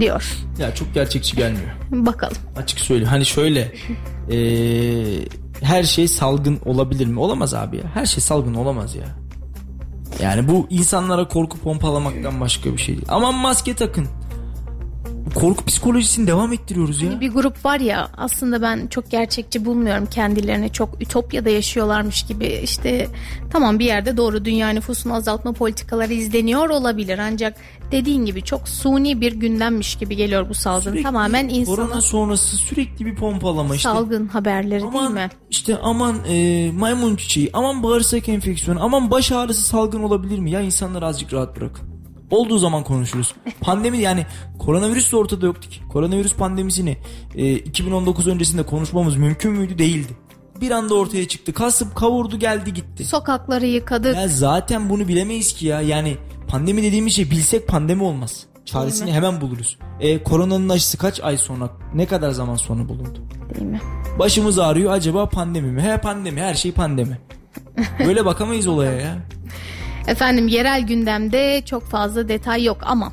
Diyor. 0.00 0.36
Ya 0.58 0.74
çok 0.74 0.94
gerçekçi 0.94 1.36
gelmiyor. 1.36 1.70
Bakalım. 1.90 2.36
Açık 2.56 2.80
söyleyeyim. 2.80 3.08
Hani 3.10 3.26
şöyle 3.26 3.74
eee, 4.30 5.28
her 5.62 5.82
şey 5.84 6.08
salgın 6.08 6.60
olabilir 6.64 7.06
mi? 7.06 7.20
Olamaz 7.20 7.54
abi 7.54 7.76
ya. 7.76 7.82
Her 7.94 8.06
şey 8.06 8.22
salgın 8.22 8.54
olamaz 8.54 8.94
ya. 8.94 9.04
Yani 10.22 10.48
bu 10.48 10.66
insanlara 10.70 11.28
korku 11.28 11.58
pompalamaktan 11.58 12.40
başka 12.40 12.72
bir 12.72 12.78
şey 12.78 12.94
değil. 12.94 13.06
Aman 13.08 13.34
maske 13.34 13.74
takın. 13.74 14.06
Korku 15.34 15.64
psikolojisini 15.64 16.26
devam 16.26 16.52
ettiriyoruz 16.52 17.02
ya. 17.02 17.20
Bir 17.20 17.32
grup 17.32 17.64
var 17.64 17.80
ya 17.80 18.08
aslında 18.16 18.62
ben 18.62 18.86
çok 18.86 19.10
gerçekçi 19.10 19.64
bulmuyorum 19.64 20.06
kendilerini 20.10 20.72
çok 20.72 21.02
ütopyada 21.02 21.50
yaşıyorlarmış 21.50 22.22
gibi 22.22 22.60
işte 22.64 23.08
tamam 23.50 23.78
bir 23.78 23.84
yerde 23.84 24.16
doğru 24.16 24.44
dünya 24.44 24.68
nüfusunu 24.68 25.14
azaltma 25.14 25.52
politikaları 25.52 26.12
izleniyor 26.12 26.68
olabilir 26.68 27.18
ancak 27.18 27.56
dediğin 27.92 28.24
gibi 28.26 28.42
çok 28.42 28.68
suni 28.68 29.20
bir 29.20 29.32
gündemmiş 29.32 29.96
gibi 29.96 30.16
geliyor 30.16 30.48
bu 30.48 30.54
salgın 30.54 30.82
Sürekli 30.90 31.02
tamamen 31.02 31.48
Korona 31.48 31.84
insana 31.84 32.00
sonrası 32.00 32.56
sürekli 32.56 33.06
bir 33.06 33.16
pompalama 33.16 33.74
işte. 33.74 33.88
salgın 33.88 34.28
haberleri 34.28 34.80
değil 34.82 34.92
Aman 34.94 35.12
mi? 35.12 35.30
işte 35.50 35.76
aman 35.82 36.16
e, 36.28 36.70
maymun 36.72 37.16
çiçeği, 37.16 37.50
aman 37.52 37.82
bağırsak 37.82 38.28
enfeksiyonu, 38.28 38.84
aman 38.84 39.10
baş 39.10 39.32
ağrısı 39.32 39.62
salgın 39.62 40.02
olabilir 40.02 40.38
mi? 40.38 40.50
Ya 40.50 40.60
insanları 40.60 41.06
azıcık 41.06 41.32
rahat 41.32 41.56
bırakın. 41.56 41.91
Olduğu 42.32 42.58
zaman 42.58 42.84
konuşuruz. 42.84 43.34
Pandemi 43.60 43.98
yani 43.98 44.26
koronavirüs 44.58 45.12
de 45.12 45.16
ortada 45.16 45.46
yoktu 45.46 45.68
ki. 45.68 45.80
Koronavirüs 45.88 46.34
pandemisini 46.34 46.96
e, 47.34 47.54
2019 47.54 48.26
öncesinde 48.26 48.62
konuşmamız 48.62 49.16
mümkün 49.16 49.52
müydü? 49.52 49.78
Değildi. 49.78 50.12
Bir 50.60 50.70
anda 50.70 50.94
ortaya 50.94 51.28
çıktı. 51.28 51.52
Kasıp 51.52 51.94
kavurdu 51.96 52.38
geldi 52.38 52.74
gitti. 52.74 53.04
Sokakları 53.04 53.66
yıkadık. 53.66 54.16
Ya 54.16 54.28
zaten 54.28 54.90
bunu 54.90 55.08
bilemeyiz 55.08 55.54
ki 55.54 55.66
ya. 55.66 55.80
Yani 55.80 56.16
pandemi 56.48 56.82
dediğimiz 56.82 57.14
şey 57.14 57.30
bilsek 57.30 57.68
pandemi 57.68 58.02
olmaz. 58.02 58.46
Çaresini 58.64 59.12
hemen 59.12 59.40
buluruz. 59.40 59.78
E, 60.00 60.22
koronanın 60.22 60.68
aşısı 60.68 60.98
kaç 60.98 61.20
ay 61.20 61.36
sonra, 61.36 61.70
ne 61.94 62.06
kadar 62.06 62.30
zaman 62.30 62.56
sonra 62.56 62.88
bulundu? 62.88 63.18
Değil 63.54 63.66
mi? 63.66 63.80
Başımız 64.18 64.58
ağrıyor 64.58 64.92
acaba 64.92 65.28
pandemi 65.28 65.70
mi? 65.72 65.82
He 65.82 66.00
pandemi 66.00 66.40
her 66.40 66.54
şey 66.54 66.72
pandemi. 66.72 67.18
Böyle 68.06 68.24
bakamayız 68.24 68.66
olaya 68.66 68.92
ya. 68.92 69.18
Efendim 70.06 70.48
yerel 70.48 70.86
gündemde 70.86 71.62
çok 71.64 71.84
fazla 71.84 72.28
detay 72.28 72.64
yok 72.64 72.78
ama 72.82 73.12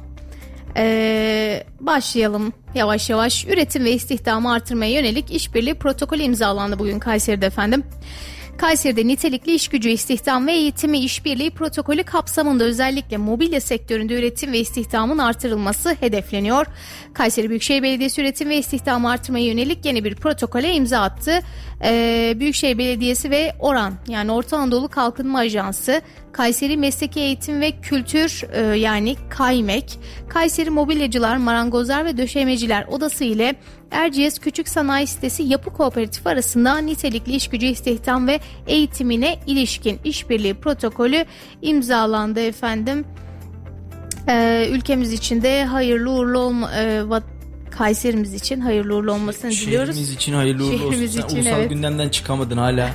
ee, 0.77 1.63
başlayalım 1.79 2.53
yavaş 2.75 3.09
yavaş. 3.09 3.45
Üretim 3.45 3.85
ve 3.85 3.91
istihdamı 3.91 4.53
artırmaya 4.53 4.91
yönelik 4.91 5.31
işbirliği 5.31 5.73
protokolü 5.73 6.21
imzalandı 6.21 6.79
bugün 6.79 6.99
Kayseri'de 6.99 7.45
efendim. 7.45 7.83
Kayseri'de 8.57 9.07
nitelikli 9.07 9.53
iş 9.53 9.67
gücü 9.67 9.89
istihdam 9.89 10.47
ve 10.47 10.51
eğitimi 10.51 10.99
işbirliği 10.99 11.51
protokolü 11.51 12.03
kapsamında 12.03 12.63
özellikle 12.63 13.17
mobilya 13.17 13.61
sektöründe 13.61 14.19
üretim 14.19 14.51
ve 14.51 14.59
istihdamın 14.59 15.17
artırılması 15.17 15.95
hedefleniyor. 15.99 16.65
Kayseri 17.19 17.49
Büyükşehir 17.49 17.83
Belediyesi 17.83 18.21
üretim 18.21 18.49
ve 18.49 18.57
istihdamı 18.57 19.09
artırmaya 19.09 19.45
yönelik 19.45 19.85
yeni 19.85 20.03
bir 20.03 20.15
protokole 20.15 20.73
imza 20.73 21.01
attı. 21.01 21.39
Ee, 21.83 22.33
Büyükşehir 22.39 22.77
Belediyesi 22.77 23.31
ve 23.31 23.53
ORAN 23.59 23.93
yani 24.07 24.31
Orta 24.31 24.57
Anadolu 24.57 24.87
Kalkınma 24.87 25.39
Ajansı, 25.39 26.01
Kayseri 26.31 26.77
Mesleki 26.77 27.19
Eğitim 27.19 27.61
ve 27.61 27.71
Kültür 27.71 28.43
e, 28.53 28.77
yani 28.77 29.15
KAYMEK, 29.29 29.99
Kayseri 30.29 30.69
Mobilyacılar, 30.69 31.37
Marangozlar 31.37 32.05
ve 32.05 32.17
Döşemeciler 32.17 32.85
Odası 32.87 33.23
ile 33.23 33.55
Erciyes 33.91 34.39
Küçük 34.39 34.69
Sanayi 34.69 35.07
Sitesi 35.07 35.43
Yapı 35.43 35.69
Kooperatifi 35.69 36.29
arasında 36.29 36.77
nitelikli 36.77 37.35
iş 37.35 37.47
gücü 37.47 37.65
istihdam 37.65 38.27
ve 38.27 38.39
eğitimine 38.67 39.39
ilişkin 39.47 39.99
işbirliği 40.03 40.53
protokolü 40.53 41.25
imzalandı 41.61 42.39
efendim. 42.39 43.05
Ee, 44.29 44.67
ülkemiz 44.71 45.13
için 45.13 45.41
de 45.41 45.65
hayırlı 45.65 46.11
uğurlu 46.11 46.39
olma, 46.39 46.71
e, 46.75 47.03
Kayserimiz 47.79 48.33
için 48.33 48.59
hayırlı 48.59 48.95
uğurlu 48.95 49.11
olmasını 49.11 49.51
diliyoruz. 49.51 49.95
Şehrimiz 49.95 50.11
için 50.13 50.33
hayırlı 50.33 50.63
uğurlu 50.63 50.73
olsun. 50.73 50.89
Şehrimiz 50.91 51.13
Sen 51.13 51.21
için, 51.21 51.37
ulusal 51.37 51.59
evet. 51.59 51.69
gündemden 51.69 52.09
çıkamadın 52.09 52.57
hala. 52.57 52.89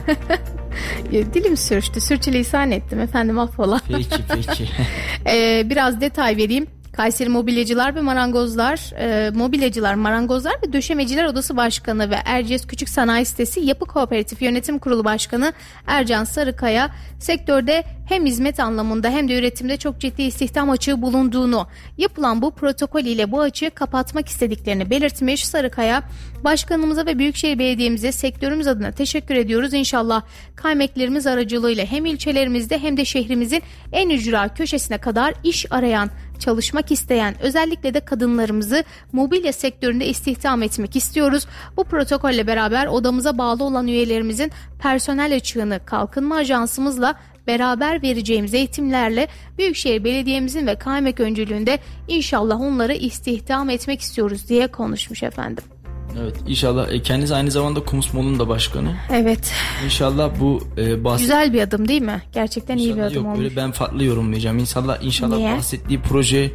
Dilim 1.12 1.56
sürçtü, 1.56 2.00
sürçülisan 2.00 2.70
ettim 2.70 3.00
efendim 3.00 3.38
affola. 3.38 3.80
Peki 3.88 4.22
peki. 4.34 4.68
Ee, 5.26 5.62
biraz 5.70 6.00
detay 6.00 6.36
vereyim. 6.36 6.66
Kayseri 6.96 7.28
Mobilyacılar 7.28 7.94
ve 7.94 8.00
Marangozlar, 8.00 8.92
e, 8.98 9.30
Mobilyacılar, 9.30 9.94
Marangozlar 9.94 10.54
ve 10.66 10.72
Döşemeciler 10.72 11.24
Odası 11.24 11.56
Başkanı 11.56 12.10
ve 12.10 12.16
Erciyes 12.24 12.66
Küçük 12.66 12.88
Sanayi 12.88 13.24
Sitesi 13.24 13.60
Yapı 13.60 13.84
Kooperatif 13.84 14.42
Yönetim 14.42 14.78
Kurulu 14.78 15.04
Başkanı 15.04 15.52
Ercan 15.86 16.24
Sarıkaya 16.24 16.90
sektörde 17.18 17.84
hem 18.08 18.26
hizmet 18.26 18.60
anlamında 18.60 19.10
hem 19.10 19.28
de 19.28 19.38
üretimde 19.38 19.76
çok 19.76 20.00
ciddi 20.00 20.22
istihdam 20.22 20.70
açığı 20.70 21.02
bulunduğunu, 21.02 21.66
yapılan 21.98 22.42
bu 22.42 22.50
protokol 22.50 23.00
ile 23.00 23.32
bu 23.32 23.40
açığı 23.40 23.70
kapatmak 23.70 24.28
istediklerini 24.28 24.90
belirtmiş 24.90 25.46
Sarıkaya, 25.46 26.02
Başkanımıza 26.44 27.06
ve 27.06 27.18
Büyükşehir 27.18 27.58
Belediye'mize 27.58 28.12
sektörümüz 28.12 28.66
adına 28.66 28.92
teşekkür 28.92 29.34
ediyoruz. 29.34 29.74
İnşallah 29.74 30.22
kaymeklerimiz 30.56 31.26
aracılığıyla 31.26 31.84
hem 31.84 32.06
ilçelerimizde 32.06 32.78
hem 32.78 32.96
de 32.96 33.04
şehrimizin 33.04 33.62
en 33.92 34.10
ücra 34.10 34.54
köşesine 34.54 34.98
kadar 34.98 35.34
iş 35.44 35.66
arayan 35.70 36.10
çalışmak 36.38 36.92
isteyen 36.92 37.34
özellikle 37.42 37.94
de 37.94 38.00
kadınlarımızı 38.00 38.84
mobilya 39.12 39.52
sektöründe 39.52 40.06
istihdam 40.06 40.62
etmek 40.62 40.96
istiyoruz. 40.96 41.46
Bu 41.76 41.84
protokolle 41.84 42.46
beraber 42.46 42.86
odamıza 42.86 43.38
bağlı 43.38 43.64
olan 43.64 43.86
üyelerimizin 43.86 44.52
personel 44.78 45.36
açığını 45.36 45.80
kalkınma 45.86 46.36
ajansımızla 46.36 47.14
beraber 47.46 48.02
vereceğimiz 48.02 48.54
eğitimlerle 48.54 49.28
Büyükşehir 49.58 50.04
Belediye'mizin 50.04 50.66
ve 50.66 50.74
kaymak 50.74 51.20
öncülüğünde 51.20 51.78
inşallah 52.08 52.60
onları 52.60 52.94
istihdam 52.94 53.70
etmek 53.70 54.00
istiyoruz 54.00 54.48
diye 54.48 54.66
konuşmuş 54.66 55.22
efendim. 55.22 55.73
Evet 56.20 56.36
inşallah 56.48 56.92
e, 56.92 57.02
kendisi 57.02 57.34
aynı 57.34 57.50
zamanda 57.50 57.84
Kumusmol'un 57.84 58.38
da 58.38 58.48
başkanı. 58.48 58.94
Evet 59.12 59.52
İnşallah 59.84 60.30
bu 60.40 60.60
e, 60.76 60.80
bahs- 60.80 61.18
güzel 61.18 61.52
bir 61.52 61.60
adım 61.62 61.88
değil 61.88 62.02
mi? 62.02 62.22
Gerçekten 62.34 62.76
iyi 62.76 62.84
bir 62.84 62.90
İnşallah 62.90 63.06
adım 63.06 63.16
yok 63.16 63.26
olmuş. 63.26 63.38
öyle 63.44 63.56
ben 63.56 63.72
farklı 63.72 64.04
yorumlayacağım. 64.04 64.58
İnşallah 64.58 64.98
inşallah 65.02 65.36
Niye? 65.36 65.56
bahsettiği 65.56 66.00
proje 66.00 66.50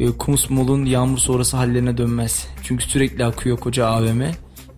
e, 0.00 0.06
Kumusmol'un 0.18 0.84
yağmur 0.84 1.18
sonrası 1.18 1.56
hallerine 1.56 1.96
dönmez. 1.98 2.46
Çünkü 2.62 2.84
sürekli 2.84 3.24
akıyor 3.24 3.56
koca 3.58 3.86
AVM. 3.86 4.22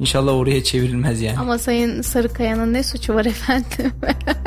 İnşallah 0.00 0.32
oraya 0.32 0.64
çevrilmez 0.64 1.22
yani. 1.22 1.38
Ama 1.38 1.58
Sayın 1.58 2.02
Sarıkaya'nın 2.02 2.72
ne 2.72 2.82
suçu 2.82 3.14
var 3.14 3.24
efendim? 3.24 3.92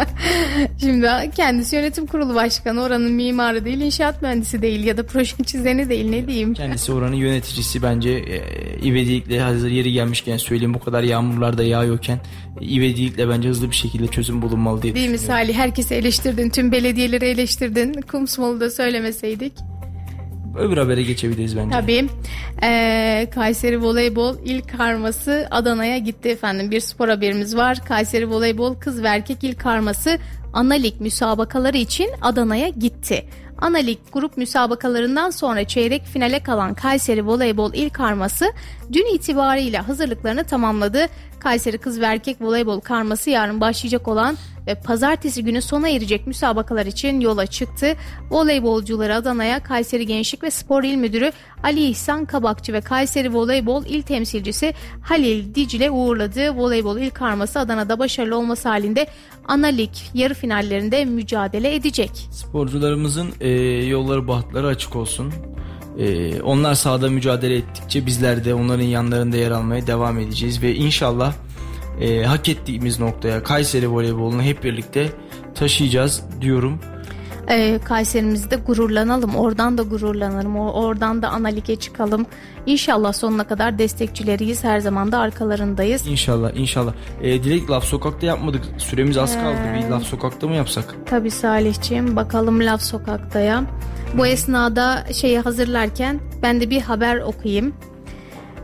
Şimdi 0.79 1.07
kendisi 1.35 1.75
yönetim 1.75 2.05
kurulu 2.05 2.35
başkanı 2.35 2.81
oranın 2.81 3.11
mimarı 3.11 3.65
değil, 3.65 3.81
inşaat 3.81 4.21
mühendisi 4.21 4.61
değil 4.61 4.83
ya 4.83 4.97
da 4.97 5.05
proje 5.05 5.43
çizeni 5.45 5.89
değil 5.89 6.09
ne 6.09 6.27
diyeyim. 6.27 6.53
Kendisi 6.53 6.91
oranın 6.93 7.15
yöneticisi 7.15 7.83
bence 7.83 8.09
e, 8.09 8.41
ivedilikle 8.83 9.39
hazır 9.39 9.69
yeri 9.69 9.91
gelmişken 9.91 10.37
söyleyeyim 10.37 10.73
bu 10.73 10.79
kadar 10.79 11.03
yağmurlar 11.03 11.57
da 11.57 11.63
yağıyorken 11.63 12.19
e, 12.61 12.65
ivedilikle 12.65 13.29
bence 13.29 13.49
hızlı 13.49 13.69
bir 13.69 13.75
şekilde 13.75 14.07
çözüm 14.07 14.41
bulunmalı 14.41 14.81
diye 14.81 14.95
Değil 14.95 15.09
mi. 15.09 15.17
Salih? 15.17 15.53
Herkesi 15.53 15.95
eleştirdin, 15.95 16.49
tüm 16.49 16.71
belediyeleri 16.71 17.25
eleştirdin. 17.25 18.01
Kumsmalı 18.01 18.59
da 18.59 18.69
söylemeseydik. 18.71 19.53
Öbür 20.57 20.77
habere 20.77 21.03
geçebiliriz 21.03 21.57
bence. 21.57 21.69
Tabii. 21.71 22.07
Ee, 22.63 23.27
Kayseri 23.35 23.81
Voleybol 23.81 24.35
ilk 24.45 24.77
karması 24.77 25.47
Adana'ya 25.51 25.97
gitti 25.97 26.29
efendim. 26.29 26.71
Bir 26.71 26.79
spor 26.79 27.09
haberimiz 27.09 27.57
var. 27.57 27.85
Kayseri 27.85 28.29
Voleybol 28.29 28.75
kız 28.75 29.03
ve 29.03 29.07
erkek 29.07 29.43
ilk 29.43 29.59
karması 29.59 30.19
ana 30.53 30.73
lig 30.73 31.01
müsabakaları 31.01 31.77
için 31.77 32.09
Adana'ya 32.21 32.67
gitti. 32.67 33.25
Ana 33.57 33.77
lig 33.77 33.97
grup 34.13 34.37
müsabakalarından 34.37 35.29
sonra 35.29 35.63
çeyrek 35.63 36.05
finale 36.05 36.39
kalan 36.39 36.73
Kayseri 36.73 37.27
Voleybol 37.27 37.73
ilk 37.73 37.93
karması 37.93 38.45
dün 38.93 39.15
itibariyle 39.15 39.77
hazırlıklarını 39.77 40.43
tamamladı. 40.43 41.07
Kayseri 41.39 41.77
kız 41.77 42.01
ve 42.01 42.05
erkek 42.05 42.41
voleybol 42.41 42.79
karması 42.79 43.29
yarın 43.29 43.61
başlayacak 43.61 44.07
olan 44.07 44.37
ve 44.67 44.75
pazartesi 44.75 45.43
günü 45.43 45.61
sona 45.61 45.89
erecek 45.89 46.27
müsabakalar 46.27 46.85
için 46.85 47.19
yola 47.19 47.45
çıktı. 47.45 47.95
Voleybolcuları 48.29 49.15
Adana'ya 49.15 49.63
Kayseri 49.63 50.05
Gençlik 50.05 50.43
ve 50.43 50.51
Spor 50.51 50.83
İl 50.83 50.95
Müdürü 50.95 51.31
Ali 51.63 51.85
İhsan 51.85 52.25
Kabakçı 52.25 52.73
ve 52.73 52.81
Kayseri 52.81 53.33
Voleybol 53.33 53.85
İl 53.85 54.01
Temsilcisi 54.01 54.73
Halil 55.01 55.55
Dicle 55.55 55.91
uğurladı. 55.91 56.55
Voleybol 56.55 56.97
İl 56.97 57.09
karması 57.09 57.59
Adana'da 57.59 57.99
başarılı 57.99 58.37
olması 58.37 58.69
halinde 58.69 59.07
ana 59.47 59.67
lig 59.67 59.91
yarı 60.13 60.33
finallerinde 60.33 61.05
mücadele 61.05 61.75
edecek. 61.75 62.11
Sporcularımızın 62.31 63.33
e, 63.39 63.49
yolları 63.85 64.27
bahtları 64.27 64.67
açık 64.67 64.95
olsun. 64.95 65.33
Ee, 65.99 66.41
onlar 66.41 66.73
sahada 66.73 67.09
mücadele 67.09 67.55
ettikçe 67.55 68.05
bizler 68.05 68.45
de 68.45 68.53
onların 68.53 68.83
yanlarında 68.83 69.37
yer 69.37 69.51
almaya 69.51 69.87
devam 69.87 70.19
edeceğiz 70.19 70.61
ve 70.61 70.75
inşallah 70.75 71.33
e, 72.01 72.23
hak 72.23 72.49
ettiğimiz 72.49 72.99
noktaya 72.99 73.43
Kayseri 73.43 73.91
voleybolunu 73.91 74.41
hep 74.41 74.63
birlikte 74.63 75.09
taşıyacağız 75.55 76.23
diyorum. 76.41 76.79
Ee, 77.49 77.79
Kayserimizde 77.85 78.55
gururlanalım. 78.55 79.35
Oradan 79.35 79.77
da 79.77 79.83
gururlanalım. 79.83 80.55
Oradan 80.57 81.21
da 81.21 81.29
ana 81.29 81.47
lige 81.47 81.75
çıkalım. 81.75 82.25
İnşallah 82.65 83.13
sonuna 83.13 83.43
kadar 83.43 83.79
destekçileriyiz. 83.79 84.63
Her 84.63 84.79
zaman 84.79 85.11
da 85.11 85.19
arkalarındayız. 85.19 86.07
İnşallah 86.07 86.51
inşallah. 86.55 86.93
Ee, 87.21 87.43
Dilek 87.43 87.69
laf 87.69 87.83
sokakta 87.83 88.25
yapmadık. 88.25 88.61
Süremiz 88.77 89.17
az 89.17 89.33
kaldı. 89.35 89.57
Bir 89.75 89.89
laf 89.89 90.03
sokakta 90.03 90.47
mı 90.47 90.55
yapsak? 90.55 90.95
Tabii 91.05 91.31
Salihciğim 91.31 92.15
bakalım 92.15 92.59
laf 92.59 92.81
sokaktaya. 92.81 93.63
Bu 94.17 94.27
esnada 94.27 95.03
şeyi 95.13 95.39
hazırlarken 95.39 96.19
ben 96.43 96.61
de 96.61 96.69
bir 96.69 96.81
haber 96.81 97.17
okuyayım. 97.17 97.73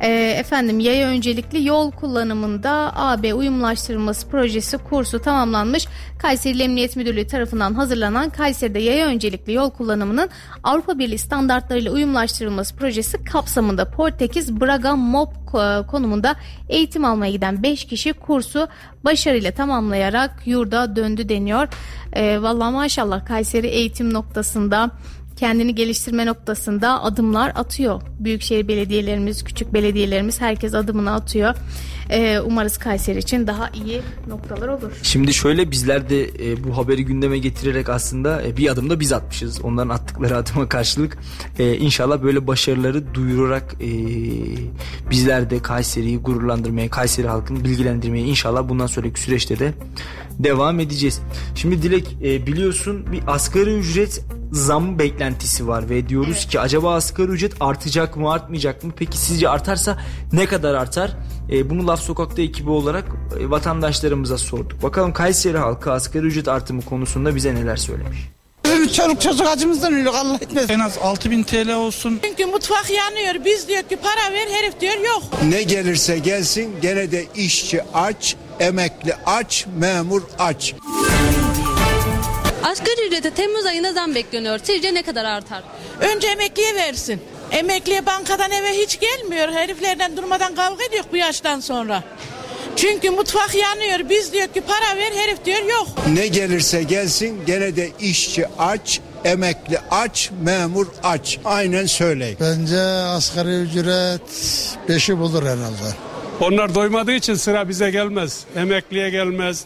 Ee, 0.01 0.35
efendim 0.39 0.79
yaya 0.79 1.07
öncelikli 1.07 1.65
yol 1.67 1.91
kullanımında 1.91 2.91
AB 2.95 3.33
uyumlaştırılması 3.33 4.27
projesi 4.27 4.77
kursu 4.77 5.21
tamamlanmış. 5.21 5.87
Kayseri 6.19 6.61
Emniyet 6.61 6.95
Müdürlüğü 6.95 7.27
tarafından 7.27 7.73
hazırlanan 7.73 8.29
Kayseri'de 8.29 8.79
yaya 8.79 9.07
öncelikli 9.07 9.53
yol 9.53 9.69
kullanımının 9.69 10.29
Avrupa 10.63 10.99
Birliği 10.99 11.17
standartlarıyla 11.17 11.91
uyumlaştırılması 11.91 12.75
projesi 12.75 13.23
kapsamında 13.23 13.91
Portekiz 13.91 14.61
Braga 14.61 14.95
MOP 14.95 15.33
ko- 15.51 15.87
konumunda 15.87 16.35
eğitim 16.69 17.05
almaya 17.05 17.31
giden 17.31 17.63
5 17.63 17.85
kişi 17.85 18.13
kursu 18.13 18.67
başarıyla 19.05 19.51
tamamlayarak 19.51 20.31
yurda 20.45 20.95
döndü 20.95 21.29
deniyor. 21.29 21.67
Ee, 22.13 22.41
vallahi 22.41 22.73
maşallah 22.73 23.25
Kayseri 23.25 23.67
eğitim 23.67 24.13
noktasında 24.13 24.89
kendini 25.43 25.75
geliştirme 25.75 26.25
noktasında 26.25 27.03
adımlar 27.03 27.51
atıyor. 27.55 28.01
Büyükşehir 28.19 28.67
belediyelerimiz, 28.67 29.43
küçük 29.43 29.73
belediyelerimiz 29.73 30.41
herkes 30.41 30.73
adımını 30.73 31.13
atıyor. 31.13 31.55
Ee, 32.09 32.39
umarız 32.39 32.77
Kayseri 32.77 33.19
için 33.19 33.47
daha 33.47 33.69
iyi 33.69 34.01
noktalar 34.27 34.67
olur. 34.67 34.91
Şimdi 35.03 35.33
şöyle 35.33 35.71
bizler 35.71 36.09
de 36.09 36.23
e, 36.23 36.63
bu 36.63 36.77
haberi 36.77 37.05
gündeme 37.05 37.37
getirerek 37.37 37.89
aslında 37.89 38.43
e, 38.43 38.57
bir 38.57 38.69
adım 38.69 38.89
da 38.89 38.99
biz 38.99 39.13
atmışız. 39.13 39.61
Onların 39.61 39.89
attıkları 39.89 40.37
adıma 40.41 40.69
karşılık 40.69 41.17
e, 41.59 41.77
inşallah 41.77 42.23
böyle 42.23 42.47
başarıları 42.47 43.13
duyurarak 43.13 43.75
e, 43.81 43.89
bizler 45.09 45.49
de 45.49 45.59
Kayseri'yi 45.59 46.17
gururlandırmaya, 46.17 46.89
Kayseri 46.89 47.27
halkını 47.27 47.63
bilgilendirmeye 47.63 48.25
inşallah 48.25 48.69
bundan 48.69 48.87
sonraki 48.87 49.21
süreçte 49.21 49.59
de 49.59 49.73
devam 50.39 50.79
edeceğiz. 50.79 51.21
Şimdi 51.55 51.81
Dilek 51.81 52.17
e, 52.23 52.47
biliyorsun 52.47 53.05
bir 53.11 53.21
asgari 53.27 53.73
ücret 53.73 54.23
zam 54.53 54.99
beklentisi 54.99 55.67
var 55.67 55.89
ve 55.89 56.09
diyoruz 56.09 56.45
ki 56.47 56.59
acaba 56.59 56.93
asgari 56.93 57.31
ücret 57.31 57.53
artacak 57.59 58.17
mı 58.17 58.31
artmayacak 58.31 58.83
mı? 58.83 58.91
Peki 58.97 59.17
sizce 59.17 59.49
artarsa 59.49 59.97
ne 60.33 60.45
kadar 60.45 60.73
artar? 60.73 61.17
E, 61.51 61.69
bunu 61.69 61.87
Laf 61.87 62.01
Sokak'ta 62.01 62.41
ekibi 62.41 62.69
olarak 62.69 63.05
e, 63.39 63.49
vatandaşlarımıza 63.49 64.37
sorduk. 64.37 64.83
Bakalım 64.83 65.13
Kayseri 65.13 65.57
halkı 65.57 65.91
asgari 65.91 66.25
ücret 66.25 66.47
artımı 66.47 66.81
konusunda 66.81 67.35
bize 67.35 67.55
neler 67.55 67.75
söylemiş. 67.75 68.19
Çoluk 68.95 69.21
çocuk 69.21 69.47
acımızdan 69.47 69.93
ölüyor 69.93 70.13
Allah 70.13 70.35
etmez. 70.35 70.69
En 70.69 70.79
az 70.79 70.97
6000 70.97 71.43
TL 71.43 71.73
olsun. 71.75 72.19
Çünkü 72.23 72.45
mutfak 72.45 72.89
yanıyor. 72.89 73.45
Biz 73.45 73.67
diyor 73.67 73.83
ki 73.83 73.95
para 73.95 74.33
ver 74.33 74.47
herif 74.47 74.81
diyor 74.81 74.93
yok. 74.93 75.23
Ne 75.49 75.63
gelirse 75.63 76.17
gelsin 76.17 76.75
gene 76.81 77.11
de 77.11 77.25
işçi 77.35 77.81
aç, 77.93 78.35
emekli 78.59 79.15
aç, 79.25 79.65
memur 79.79 80.21
aç. 80.39 80.75
Asgari 82.63 83.07
ücrete 83.07 83.29
Temmuz 83.31 83.65
ayında 83.65 83.93
zam 83.93 84.15
bekleniyor. 84.15 84.59
Sizce 84.63 84.93
ne 84.93 85.03
kadar 85.03 85.25
artar? 85.25 85.63
Önce 86.01 86.27
emekliye 86.27 86.75
versin. 86.75 87.21
Emekliye 87.51 88.05
bankadan 88.05 88.51
eve 88.51 88.69
hiç 88.69 88.99
gelmiyor. 88.99 89.49
Heriflerden 89.49 90.17
durmadan 90.17 90.55
kavga 90.55 90.83
ediyor 90.83 91.03
bu 91.11 91.17
yaştan 91.17 91.59
sonra. 91.59 92.03
Çünkü 92.75 93.09
mutfak 93.09 93.55
yanıyor. 93.55 94.09
Biz 94.09 94.33
diyor 94.33 94.47
ki 94.47 94.61
para 94.61 94.97
ver 94.97 95.11
herif 95.11 95.45
diyor 95.45 95.63
yok. 95.63 95.87
Ne 96.13 96.27
gelirse 96.27 96.83
gelsin 96.83 97.41
gene 97.47 97.75
de 97.75 97.91
işçi 97.99 98.47
aç, 98.59 98.99
emekli 99.25 99.79
aç, 99.91 100.29
memur 100.41 100.87
aç. 101.03 101.39
Aynen 101.45 101.85
söyleyin. 101.85 102.37
Bence 102.41 102.79
asgari 102.81 103.61
ücret 103.61 104.21
5'i 104.89 105.17
bulur 105.17 105.43
herhalde. 105.43 105.95
Onlar 106.41 106.75
doymadığı 106.75 107.11
için 107.13 107.33
sıra 107.33 107.69
bize 107.69 107.91
gelmez. 107.91 108.39
Emekliye 108.55 109.09
gelmez. 109.09 109.65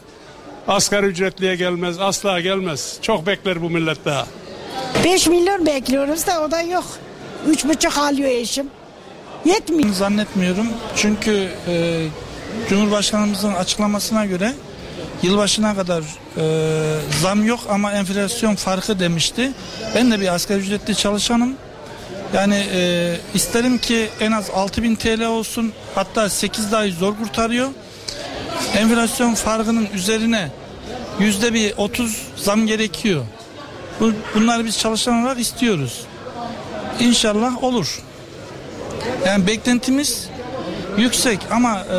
Asgari 0.68 1.06
ücretliye 1.06 1.56
gelmez. 1.56 2.00
Asla 2.00 2.40
gelmez. 2.40 2.98
Çok 3.02 3.28
bekler 3.28 3.62
bu 3.62 3.70
millet 3.70 4.06
daha. 4.06 4.28
5 5.04 5.28
milyon 5.28 5.66
bekliyoruz 5.66 6.28
da 6.28 6.42
o 6.42 6.52
da 6.52 6.62
yok. 6.62 6.86
Üç 7.48 7.66
buçuk 7.66 7.98
alıyor 7.98 8.30
eşim. 8.30 8.68
Yetmiyor. 9.46 9.94
Zannetmiyorum. 9.94 10.68
Çünkü 10.96 11.50
e, 11.68 12.06
Cumhurbaşkanımızın 12.70 13.54
açıklamasına 13.54 14.26
göre 14.26 14.54
yılbaşına 15.24 15.76
kadar 15.76 16.04
e, 16.38 16.44
zam 17.22 17.46
yok 17.46 17.60
ama 17.70 17.92
enflasyon 17.92 18.56
farkı 18.56 19.00
demişti. 19.00 19.52
Ben 19.96 20.12
de 20.12 20.20
bir 20.20 20.34
asgari 20.34 20.60
ücretli 20.60 20.96
çalışanım. 20.96 21.54
Yani 22.34 22.66
e, 22.74 23.16
isterim 23.34 23.78
ki 23.78 24.10
en 24.20 24.32
az 24.32 24.50
6000 24.50 24.96
TL 24.96 25.26
olsun 25.26 25.74
hatta 25.96 26.30
8 26.30 26.72
dahi 26.72 26.92
zor 26.92 27.18
kurtarıyor. 27.18 27.68
Enflasyon 28.78 29.34
farkının 29.34 29.88
üzerine 29.94 30.52
yüzde 31.20 31.54
bir 31.54 31.74
30 31.78 32.22
zam 32.36 32.68
gerekiyor. 32.68 33.26
Bu, 34.00 34.12
bunları 34.36 34.66
biz 34.66 34.80
çalışan 34.80 35.22
olarak 35.22 35.40
istiyoruz. 35.40 36.06
İnşallah 37.00 37.64
olur. 37.64 38.00
Yani 39.26 39.48
beklentimiz 39.48 40.30
yüksek 40.98 41.40
ama 41.52 41.80
e, 41.80 41.98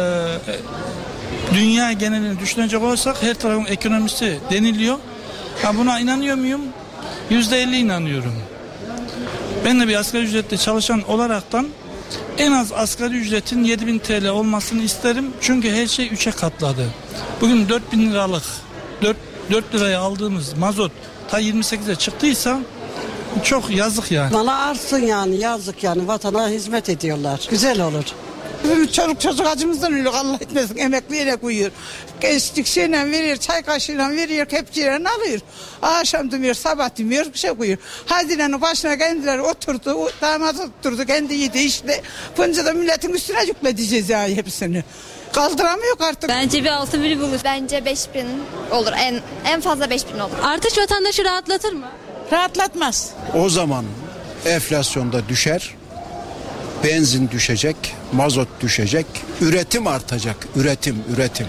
dünya 1.55 1.93
genelini 1.93 2.41
düşünecek 2.41 2.83
olursak 2.83 3.23
her 3.23 3.35
tarafın 3.35 3.65
ekonomisi 3.65 4.39
deniliyor. 4.51 4.99
Ha 5.63 5.77
buna 5.77 6.01
inanıyor 6.01 6.37
muyum? 6.37 6.61
Yüzde 7.31 7.63
elli 7.63 7.77
inanıyorum. 7.77 8.35
Ben 9.65 9.81
de 9.81 9.89
bir 9.89 9.95
asgari 9.95 10.25
ücretli 10.25 10.59
çalışan 10.59 11.11
olaraktan 11.11 11.69
en 12.39 12.53
az 12.53 12.73
asgari 12.73 13.17
ücretin 13.17 13.65
7000 13.65 13.99
TL 13.99 14.29
olmasını 14.29 14.83
isterim. 14.83 15.33
Çünkü 15.41 15.71
her 15.71 15.87
şey 15.87 16.07
3'e 16.07 16.33
katladı. 16.33 16.85
Bugün 17.41 17.69
4000 17.69 18.11
liralık 18.11 18.43
4, 19.03 19.17
4 19.51 19.75
liraya 19.75 20.01
aldığımız 20.01 20.53
mazot 20.53 20.93
ta 21.31 21.41
28'e 21.41 21.95
çıktıysa 21.95 22.61
çok 23.43 23.71
yazık 23.71 24.11
yani. 24.11 24.35
Bana 24.35 24.57
artsın 24.59 24.99
yani 24.99 25.37
yazık 25.37 25.83
yani 25.83 26.09
vatana 26.09 26.49
hizmet 26.49 26.89
ediyorlar. 26.89 27.47
Güzel 27.51 27.81
olur. 27.81 28.05
Çoluk 28.93 29.21
çocuk 29.21 29.47
acımızdan 29.47 29.93
ölüyor 29.93 30.15
Allah 30.15 30.35
etmesin. 30.41 30.77
Emekliye 30.77 31.37
koyuyor. 31.37 31.71
Geçtik 32.21 32.67
şeyle 32.67 33.11
veriyor, 33.11 33.37
çay 33.37 33.63
kaşığıyla 33.63 34.11
veriyor, 34.11 34.47
kepçeyle 34.47 35.09
alıyor. 35.09 35.41
Akşam 35.83 36.31
demiyor, 36.31 36.55
sabah 36.55 36.99
demiyor, 36.99 37.33
bir 37.33 37.39
şey 37.39 37.51
koyuyor. 37.51 37.79
Haziran'ın 38.07 38.61
başına 38.61 38.99
kendileri 38.99 39.43
oturdu, 39.43 39.93
o 39.93 40.11
damat 40.21 40.57
oturdu, 40.61 41.07
kendi 41.07 41.35
yedi 41.35 41.59
işte. 41.59 42.03
Bunca 42.37 42.65
da 42.67 42.73
milletin 42.73 43.13
üstüne 43.13 43.45
yükledeceğiz 43.45 44.09
ya 44.11 44.29
hepsini. 44.29 44.85
Kaldıramıyor 45.33 45.97
artık. 46.01 46.31
Bence 46.31 46.65
bir 46.65 46.69
altı 46.71 47.03
biri 47.03 47.19
bulur. 47.21 47.39
Bence 47.45 47.85
5000 47.85 48.27
olur. 48.73 48.93
En 48.99 49.21
en 49.47 49.61
fazla 49.61 49.91
5000 49.91 50.19
olur. 50.19 50.33
Artış 50.43 50.79
vatandaşı 50.79 51.25
rahatlatır 51.25 51.73
mı? 51.73 51.87
Rahatlatmaz. 52.33 53.11
O 53.35 53.49
zaman 53.49 53.85
enflasyonda 54.47 55.29
düşer, 55.29 55.75
benzin 56.85 57.31
düşecek, 57.31 57.77
mazot 58.13 58.49
düşecek, 58.61 59.07
üretim 59.41 59.87
artacak, 59.87 60.37
üretim, 60.57 60.97
üretim. 61.17 61.47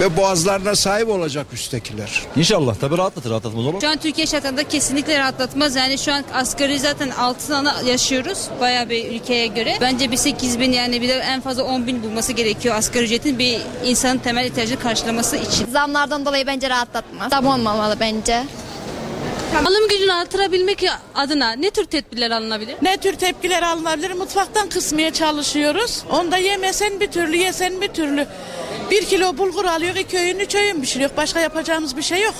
Ve 0.00 0.16
boğazlarına 0.16 0.74
sahip 0.76 1.08
olacak 1.08 1.46
üsttekiler. 1.52 2.22
İnşallah 2.36 2.74
tabii 2.80 2.98
rahatlatır 2.98 3.30
rahatlatmaz 3.30 3.66
olur. 3.66 3.80
Şu 3.80 3.88
an 3.88 3.96
Türkiye 3.96 4.26
şartlarında 4.26 4.68
kesinlikle 4.68 5.18
rahatlatmaz. 5.18 5.76
Yani 5.76 5.98
şu 5.98 6.12
an 6.12 6.24
asgari 6.34 6.78
zaten 6.78 7.10
altına 7.10 7.74
yaşıyoruz. 7.86 8.38
Bayağı 8.60 8.90
bir 8.90 9.10
ülkeye 9.10 9.46
göre. 9.46 9.76
Bence 9.80 10.10
bir 10.10 10.16
8 10.16 10.60
bin 10.60 10.72
yani 10.72 11.00
bir 11.02 11.08
de 11.08 11.12
en 11.12 11.40
fazla 11.40 11.62
10 11.64 11.86
bin 11.86 12.02
bulması 12.02 12.32
gerekiyor 12.32 12.74
asgari 12.74 13.04
ücretin 13.04 13.38
bir 13.38 13.60
insanın 13.84 14.18
temel 14.18 14.46
ihtiyacını 14.46 14.78
karşılaması 14.78 15.36
için. 15.36 15.66
Zamlardan 15.72 16.26
dolayı 16.26 16.46
bence 16.46 16.70
rahatlatmaz. 16.70 17.30
Zam 17.30 17.46
olmamalı 17.46 17.96
bence. 18.00 18.44
Alım 19.54 19.88
gücünü 19.88 20.12
artırabilmek 20.12 20.84
adına 21.14 21.52
ne 21.52 21.70
tür 21.70 21.84
tedbirler 21.84 22.30
alınabilir? 22.30 22.76
Ne 22.82 22.96
tür 22.96 23.14
tepkiler 23.14 23.62
alınabilir? 23.62 24.10
Mutfaktan 24.12 24.68
kısmaya 24.68 25.12
çalışıyoruz. 25.12 26.04
Onda 26.10 26.36
yemesen 26.36 27.00
bir 27.00 27.06
türlü, 27.10 27.36
yesen 27.36 27.80
bir 27.80 27.88
türlü. 27.88 28.26
Bir 28.90 29.04
kilo 29.04 29.38
bulgur 29.38 29.64
alıyor, 29.64 29.94
iki 29.94 30.18
öğün, 30.18 30.38
üç 30.38 30.54
öğün 30.54 30.80
pişiriyor. 30.80 31.10
Başka 31.16 31.40
yapacağımız 31.40 31.96
bir 31.96 32.02
şey 32.02 32.22
yok. 32.22 32.34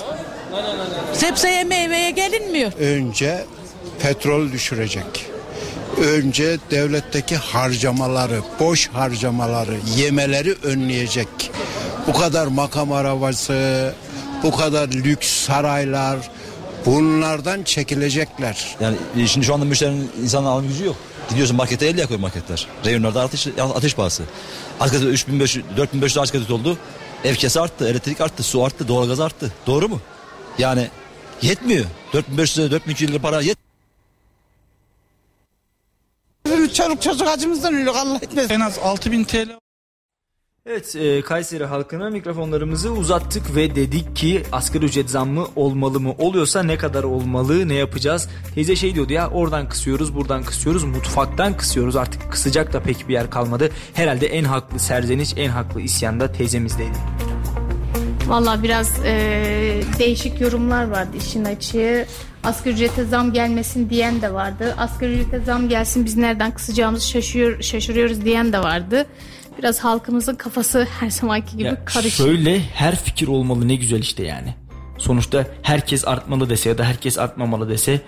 Sebzeye, 1.12 1.64
meyveye 1.64 2.10
gelinmiyor. 2.10 2.72
Önce 2.72 3.44
petrol 4.02 4.52
düşürecek. 4.52 5.26
Önce 5.96 6.58
devletteki 6.70 7.36
harcamaları, 7.36 8.40
boş 8.60 8.88
harcamaları, 8.88 9.76
yemeleri 9.96 10.54
önleyecek. 10.62 11.28
Bu 12.06 12.12
kadar 12.12 12.46
makam 12.46 12.92
arabası, 12.92 13.92
bu 14.42 14.56
kadar 14.56 14.88
lüks 14.88 15.28
saraylar, 15.28 16.18
Bunlardan 16.86 17.62
çekilecekler. 17.62 18.76
Yani 18.80 18.96
e, 19.16 19.26
şimdi 19.26 19.46
şu 19.46 19.54
anda 19.54 19.64
müşterinin 19.64 20.10
insanın 20.22 20.46
alım 20.46 20.68
gücü 20.68 20.84
yok. 20.84 20.96
Gidiyorsun 21.30 21.56
markete 21.56 21.86
50 21.86 22.00
yakıyor 22.00 22.20
marketler. 22.20 22.66
Reyonlarda 22.84 23.22
ateş, 23.22 23.48
ateş 23.74 23.94
pahası. 23.94 24.22
Asgari 24.80 25.04
3500, 25.04 25.64
4500 25.76 26.18
asgari 26.18 26.52
oldu. 26.52 26.78
Ev 27.24 27.34
kesi 27.34 27.60
arttı, 27.60 27.88
elektrik 27.88 28.20
arttı, 28.20 28.42
su 28.42 28.64
arttı, 28.64 28.88
doğalgaz 28.88 29.20
arttı. 29.20 29.52
Doğru 29.66 29.88
mu? 29.88 30.00
Yani 30.58 30.88
yetmiyor. 31.42 31.84
4500 32.12 32.58
lira, 32.58 32.70
4200 32.70 33.12
lira 33.12 33.22
para 33.22 33.40
yet. 33.40 33.58
Çoluk 36.74 37.02
çocuk 37.02 37.28
acımızdan 37.28 37.74
ölüyor 37.74 37.94
Allah 37.94 38.16
etmesin. 38.16 38.54
En 38.54 38.60
az 38.60 38.78
6000 38.78 39.24
TL 39.24 39.65
Evet 40.68 40.96
e, 40.96 41.22
Kayseri 41.22 41.64
halkına 41.64 42.10
mikrofonlarımızı 42.10 42.90
uzattık 42.92 43.56
ve 43.56 43.76
dedik 43.76 44.16
ki 44.16 44.42
asgari 44.52 44.84
ücret 44.84 45.10
zammı 45.10 45.46
olmalı 45.56 46.00
mı? 46.00 46.14
Oluyorsa 46.18 46.62
ne 46.62 46.78
kadar 46.78 47.02
olmalı? 47.02 47.68
Ne 47.68 47.74
yapacağız? 47.74 48.28
Teyze 48.54 48.76
şey 48.76 48.94
diyordu 48.94 49.12
ya 49.12 49.30
oradan 49.30 49.68
kısıyoruz 49.68 50.14
buradan 50.14 50.42
kısıyoruz 50.42 50.84
mutfaktan 50.84 51.56
kısıyoruz 51.56 51.96
artık 51.96 52.32
kısacak 52.32 52.72
da 52.72 52.80
pek 52.80 53.08
bir 53.08 53.12
yer 53.12 53.30
kalmadı. 53.30 53.70
Herhalde 53.94 54.26
en 54.26 54.44
haklı 54.44 54.78
serzeniş 54.78 55.34
en 55.36 55.48
haklı 55.48 55.80
isyan 55.80 56.20
da 56.20 56.32
teyzemizdeydi. 56.32 56.98
Valla 58.26 58.62
biraz 58.62 59.04
e, 59.04 59.82
değişik 59.98 60.40
yorumlar 60.40 60.90
vardı 60.90 61.16
işin 61.16 61.44
açığı. 61.44 62.06
Asgari 62.44 62.74
ücrete 62.74 63.04
zam 63.04 63.32
gelmesin 63.32 63.90
diyen 63.90 64.22
de 64.22 64.34
vardı. 64.34 64.74
Asgari 64.78 65.12
ücrete 65.12 65.40
zam 65.40 65.68
gelsin 65.68 66.04
biz 66.04 66.16
nereden 66.16 66.54
kısacağımızı 66.54 67.08
şaşıyor, 67.08 67.62
şaşırıyoruz 67.62 68.24
diyen 68.24 68.52
de 68.52 68.58
vardı. 68.58 69.06
Biraz 69.58 69.78
halkımızın 69.80 70.34
kafası 70.34 70.86
her 71.00 71.10
zamanki 71.10 71.56
gibi 71.56 71.68
Ya 71.68 71.84
karışık. 71.84 72.12
Şöyle 72.26 72.60
her 72.60 72.96
fikir 72.96 73.28
olmalı 73.28 73.68
ne 73.68 73.74
güzel 73.74 73.98
işte 74.00 74.26
yani. 74.26 74.54
Sonuçta 74.98 75.46
herkes 75.62 76.08
artmalı 76.08 76.50
dese 76.50 76.68
ya 76.68 76.78
da 76.78 76.84
herkes 76.84 77.18
artmamalı 77.18 77.68
dese 77.68 77.92
e, 77.92 78.00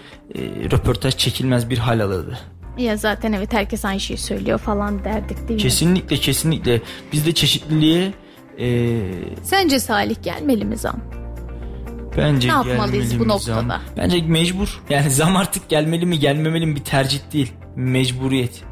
röportaj 0.70 1.16
çekilmez 1.16 1.70
bir 1.70 1.78
hal 1.78 2.00
alırdı. 2.00 2.38
Ya 2.78 2.96
zaten 2.96 3.32
evet 3.32 3.52
herkes 3.52 3.84
aynı 3.84 4.00
şeyi 4.00 4.18
söylüyor 4.18 4.58
falan 4.58 5.04
derdik 5.04 5.38
değil 5.38 5.50
mi? 5.50 5.56
Kesinlikle 5.56 6.16
kesinlikle 6.16 6.80
biz 7.12 7.26
de 7.26 7.32
çeşitliliğe 7.32 8.12
e, 8.58 8.98
Sence 9.42 9.80
Salih 9.80 10.16
gelmeli 10.22 10.64
mi 10.64 10.76
zam? 10.76 11.00
bence 12.16 12.48
Ne 12.48 12.52
yapmalıyız 12.52 13.18
bu 13.18 13.28
noktada? 13.28 13.54
zam? 13.60 13.72
Bence 13.96 14.22
mecbur. 14.22 14.82
Yani 14.90 15.10
zam 15.10 15.36
artık 15.36 15.68
gelmeli 15.68 16.06
mi 16.06 16.18
gelmemeli 16.18 16.66
mi 16.66 16.76
bir 16.76 16.84
tercih 16.84 17.18
değil. 17.32 17.52
Mecburiyet. 17.76 18.62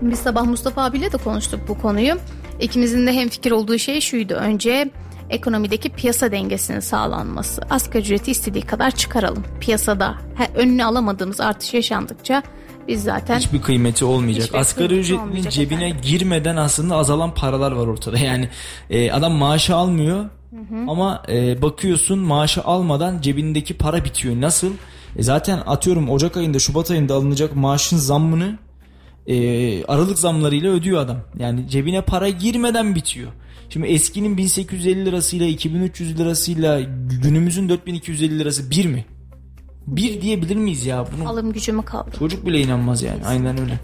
Biz 0.00 0.18
sabah 0.18 0.44
Mustafa 0.44 0.84
abiyle 0.84 1.12
de 1.12 1.16
konuştuk 1.16 1.60
bu 1.68 1.78
konuyu. 1.78 2.14
İkimizin 2.60 3.06
de 3.06 3.12
hemfikir 3.12 3.50
olduğu 3.50 3.78
şey 3.78 4.00
şuydu. 4.00 4.34
Önce 4.34 4.90
ekonomideki 5.30 5.88
piyasa 5.88 6.32
dengesinin 6.32 6.80
sağlanması. 6.80 7.62
Asgari 7.70 8.02
ücreti 8.02 8.30
istediği 8.30 8.62
kadar 8.62 8.90
çıkaralım. 8.90 9.44
Piyasada 9.60 10.14
he, 10.34 10.48
önüne 10.54 10.84
alamadığımız 10.84 11.40
artış 11.40 11.74
yaşandıkça 11.74 12.42
biz 12.88 13.02
zaten 13.02 13.38
Hiçbir 13.38 13.62
kıymeti 13.62 14.04
olmayacak. 14.04 14.44
Hiçbir 14.44 14.58
Asgari 14.58 14.88
kıymeti 14.88 15.14
olmayacak 15.14 15.52
cebine 15.52 15.90
girmeden 15.90 16.56
aslında 16.56 16.96
azalan 16.96 17.34
paralar 17.34 17.72
var 17.72 17.86
ortada. 17.86 18.18
Yani 18.18 18.48
e, 18.90 19.12
adam 19.12 19.32
maaşı 19.32 19.74
almıyor 19.74 20.24
ama 20.88 21.22
e, 21.28 21.62
bakıyorsun 21.62 22.18
maaşı 22.18 22.62
almadan 22.62 23.20
cebindeki 23.20 23.74
para 23.74 24.04
bitiyor. 24.04 24.40
Nasıl? 24.40 24.72
E, 25.16 25.22
zaten 25.22 25.58
atıyorum 25.66 26.10
Ocak 26.10 26.36
ayında 26.36 26.58
Şubat 26.58 26.90
ayında 26.90 27.14
alınacak 27.14 27.56
maaşın 27.56 27.96
zammını 27.96 28.58
e, 29.26 29.84
Aralık 29.84 30.18
zamlarıyla 30.18 30.70
ödüyor 30.70 31.00
adam. 31.00 31.18
Yani 31.38 31.68
cebine 31.68 32.02
para 32.02 32.28
girmeden 32.28 32.94
bitiyor. 32.94 33.32
Şimdi 33.68 33.86
eskinin 33.86 34.36
1850 34.36 35.06
lirasıyla 35.06 35.46
2300 35.46 36.18
lirasıyla 36.18 36.80
günümüzün 37.22 37.68
4250 37.68 38.38
lirası 38.38 38.70
bir 38.70 38.86
mi? 38.86 39.04
Bir 39.86 40.20
diyebilir 40.20 40.56
miyiz 40.56 40.86
ya? 40.86 41.06
Bunu 41.16 41.28
alım 41.28 41.52
gücümü 41.52 41.84
kaldı. 41.84 42.10
çocuk 42.18 42.46
bile 42.46 42.60
inanmaz 42.60 43.02
yani. 43.02 43.26
Aynen 43.26 43.60
öyle. 43.60 43.80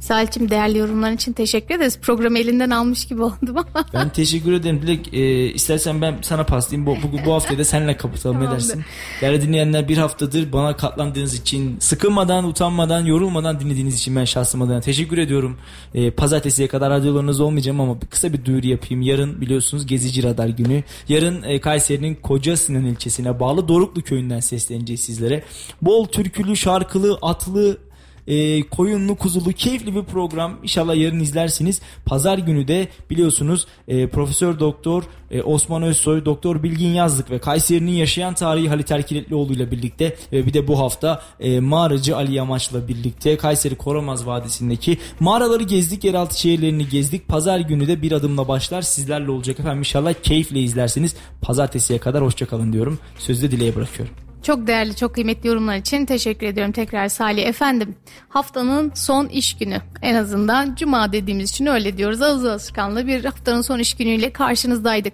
Salih'cim 0.00 0.50
değerli 0.50 0.78
yorumların 0.78 1.14
için 1.14 1.32
teşekkür 1.32 1.74
ederiz. 1.74 1.98
Programı 2.02 2.38
elinden 2.38 2.70
almış 2.70 3.04
gibi 3.06 3.22
oldum 3.22 3.56
ama. 3.56 3.84
Ben 3.94 4.08
teşekkür 4.08 4.52
ederim. 4.52 4.82
Dilek 4.82 5.14
e, 5.14 5.52
istersen 5.52 6.00
ben 6.02 6.18
sana 6.22 6.44
paslayayım. 6.46 6.86
Bu, 6.86 6.96
bu, 7.02 7.24
bu 7.26 7.32
haftayı 7.34 7.58
da 7.58 7.64
seninle 7.64 7.96
kapatalım 7.96 8.36
ne 8.36 8.44
Tamamdır. 8.44 8.64
dersin? 8.64 8.84
Değerli 9.20 9.42
dinleyenler 9.42 9.88
bir 9.88 9.96
haftadır 9.98 10.52
bana 10.52 10.76
katlandığınız 10.76 11.34
için, 11.34 11.76
sıkılmadan, 11.80 12.44
utanmadan, 12.44 13.04
yorulmadan 13.04 13.60
dinlediğiniz 13.60 13.94
için 13.98 14.16
ben 14.16 14.24
şahsım 14.24 14.62
adına 14.62 14.80
teşekkür 14.80 15.18
ediyorum. 15.18 15.56
E, 15.94 16.10
pazartesiye 16.10 16.68
kadar 16.68 16.90
radyolarınız 16.90 17.40
olmayacağım 17.40 17.80
ama 17.80 18.00
bir- 18.00 18.06
kısa 18.06 18.32
bir 18.32 18.44
duyuru 18.44 18.66
yapayım. 18.66 19.02
Yarın 19.02 19.40
biliyorsunuz 19.40 19.86
Gezici 19.86 20.22
Radar 20.22 20.48
günü. 20.48 20.82
Yarın 21.08 21.42
e, 21.42 21.60
Kayseri'nin 21.60 22.14
Koca 22.14 22.56
Sinan 22.56 22.84
ilçesine 22.84 23.40
bağlı 23.40 23.68
Doruklu 23.68 24.02
köyünden 24.02 24.40
sesleneceğiz 24.40 25.00
sizlere. 25.00 25.42
Bol 25.82 26.06
türkülü, 26.06 26.56
şarkılı, 26.56 27.18
atlı, 27.22 27.78
e, 28.26 28.62
koyunlu 28.62 29.14
kuzulu 29.14 29.52
keyifli 29.52 29.94
bir 29.94 30.02
program 30.02 30.58
İnşallah 30.62 30.96
yarın 30.96 31.20
izlersiniz. 31.20 31.80
Pazar 32.04 32.38
günü 32.38 32.68
de 32.68 32.88
biliyorsunuz 33.10 33.66
e, 33.88 34.06
Profesör 34.08 34.60
Doktor 34.60 35.02
e, 35.30 35.42
Osman 35.42 35.82
Özsoy, 35.82 36.24
Doktor 36.24 36.62
Bilgin 36.62 36.88
Yazlık 36.88 37.30
ve 37.30 37.38
Kayseri'nin 37.38 37.92
yaşayan 37.92 38.34
tarihi 38.34 38.68
Halit 38.68 38.90
Erkiletlioğlu 38.90 39.52
ile 39.52 39.70
birlikte 39.70 40.16
ve 40.32 40.46
bir 40.46 40.54
de 40.54 40.68
bu 40.68 40.78
hafta 40.78 41.22
e, 41.40 41.60
mağaracı 41.60 42.16
Ali 42.16 42.34
Yamaç'la 42.34 42.88
birlikte 42.88 43.36
Kayseri 43.36 43.74
Koramaz 43.74 44.26
Vadisi'ndeki 44.26 44.98
mağaraları 45.20 45.62
gezdik, 45.62 46.04
yeraltı 46.04 46.40
şehirlerini 46.40 46.88
gezdik. 46.88 47.28
Pazar 47.28 47.60
günü 47.60 47.88
de 47.88 48.02
bir 48.02 48.12
adımla 48.12 48.48
başlar 48.48 48.82
sizlerle 48.82 49.30
olacak 49.30 49.60
efendim 49.60 49.78
İnşallah 49.78 50.14
keyifle 50.22 50.60
izlersiniz. 50.60 51.16
Pazartesiye 51.42 51.98
kadar 51.98 52.22
hoşçakalın 52.22 52.72
diyorum. 52.72 52.98
Sözü 53.18 53.42
de 53.42 53.50
dileğe 53.50 53.76
bırakıyorum. 53.76 54.29
Çok 54.42 54.66
değerli, 54.66 54.96
çok 54.96 55.14
kıymetli 55.14 55.48
yorumlar 55.48 55.76
için 55.76 56.06
teşekkür 56.06 56.46
ediyorum 56.46 56.72
tekrar 56.72 57.08
Salih. 57.08 57.46
Efendim 57.46 57.94
haftanın 58.28 58.92
son 58.94 59.26
iş 59.26 59.58
günü 59.58 59.80
en 60.02 60.14
azından 60.14 60.74
cuma 60.74 61.12
dediğimiz 61.12 61.50
için 61.50 61.66
öyle 61.66 61.96
diyoruz. 61.96 62.22
Ağız 62.22 62.44
alışkanlığı 62.44 63.06
bir 63.06 63.24
haftanın 63.24 63.62
son 63.62 63.78
iş 63.78 63.94
günüyle 63.94 64.30
karşınızdaydık. 64.32 65.12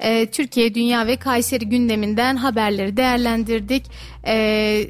Ee, 0.00 0.26
Türkiye, 0.30 0.74
dünya 0.74 1.06
ve 1.06 1.16
Kayseri 1.16 1.68
gündeminden 1.68 2.36
haberleri 2.36 2.96
değerlendirdik. 2.96 3.82
Ee, 4.26 4.84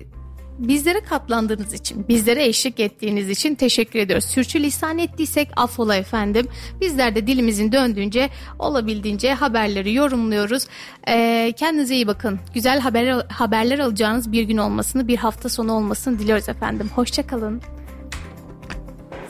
Bizlere 0.59 1.01
katlandığınız 1.01 1.73
için, 1.73 2.09
bizlere 2.09 2.47
eşlik 2.47 2.81
ettiğiniz 2.81 3.31
için 3.31 3.55
teşekkür 3.55 3.99
ediyoruz. 3.99 4.25
Sürçülisan 4.25 4.99
ettiysek 4.99 5.49
affola 5.57 5.97
efendim. 5.97 6.49
Bizler 6.81 7.15
de 7.15 7.27
dilimizin 7.27 7.73
döndüğünce 7.73 8.31
olabildiğince 8.59 9.35
haberleri 9.35 9.95
yorumluyoruz. 9.95 10.67
Ee, 11.09 11.53
kendinize 11.57 11.95
iyi 11.95 12.07
bakın. 12.07 12.41
Güzel 12.55 12.81
haber, 12.81 13.25
haberler 13.29 13.79
alacağınız 13.79 14.33
bir 14.33 14.43
gün 14.43 14.57
olmasını, 14.57 15.09
bir 15.09 15.17
hafta 15.17 15.49
sonu 15.49 15.73
olmasını 15.73 16.19
diliyoruz 16.19 16.49
efendim. 16.49 16.91
Hoşçakalın. 16.95 17.63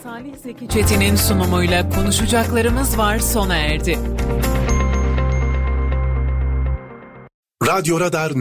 Salih 0.03 0.36
Zeki 0.43 0.69
Çetin'in 0.69 1.16
sunumuyla 1.16 1.90
konuşacaklarımız 1.90 2.98
var 2.98 3.19
sona 3.19 3.57
erdi. 3.57 3.98
Radyo 7.66 8.01
Radar 8.01 8.32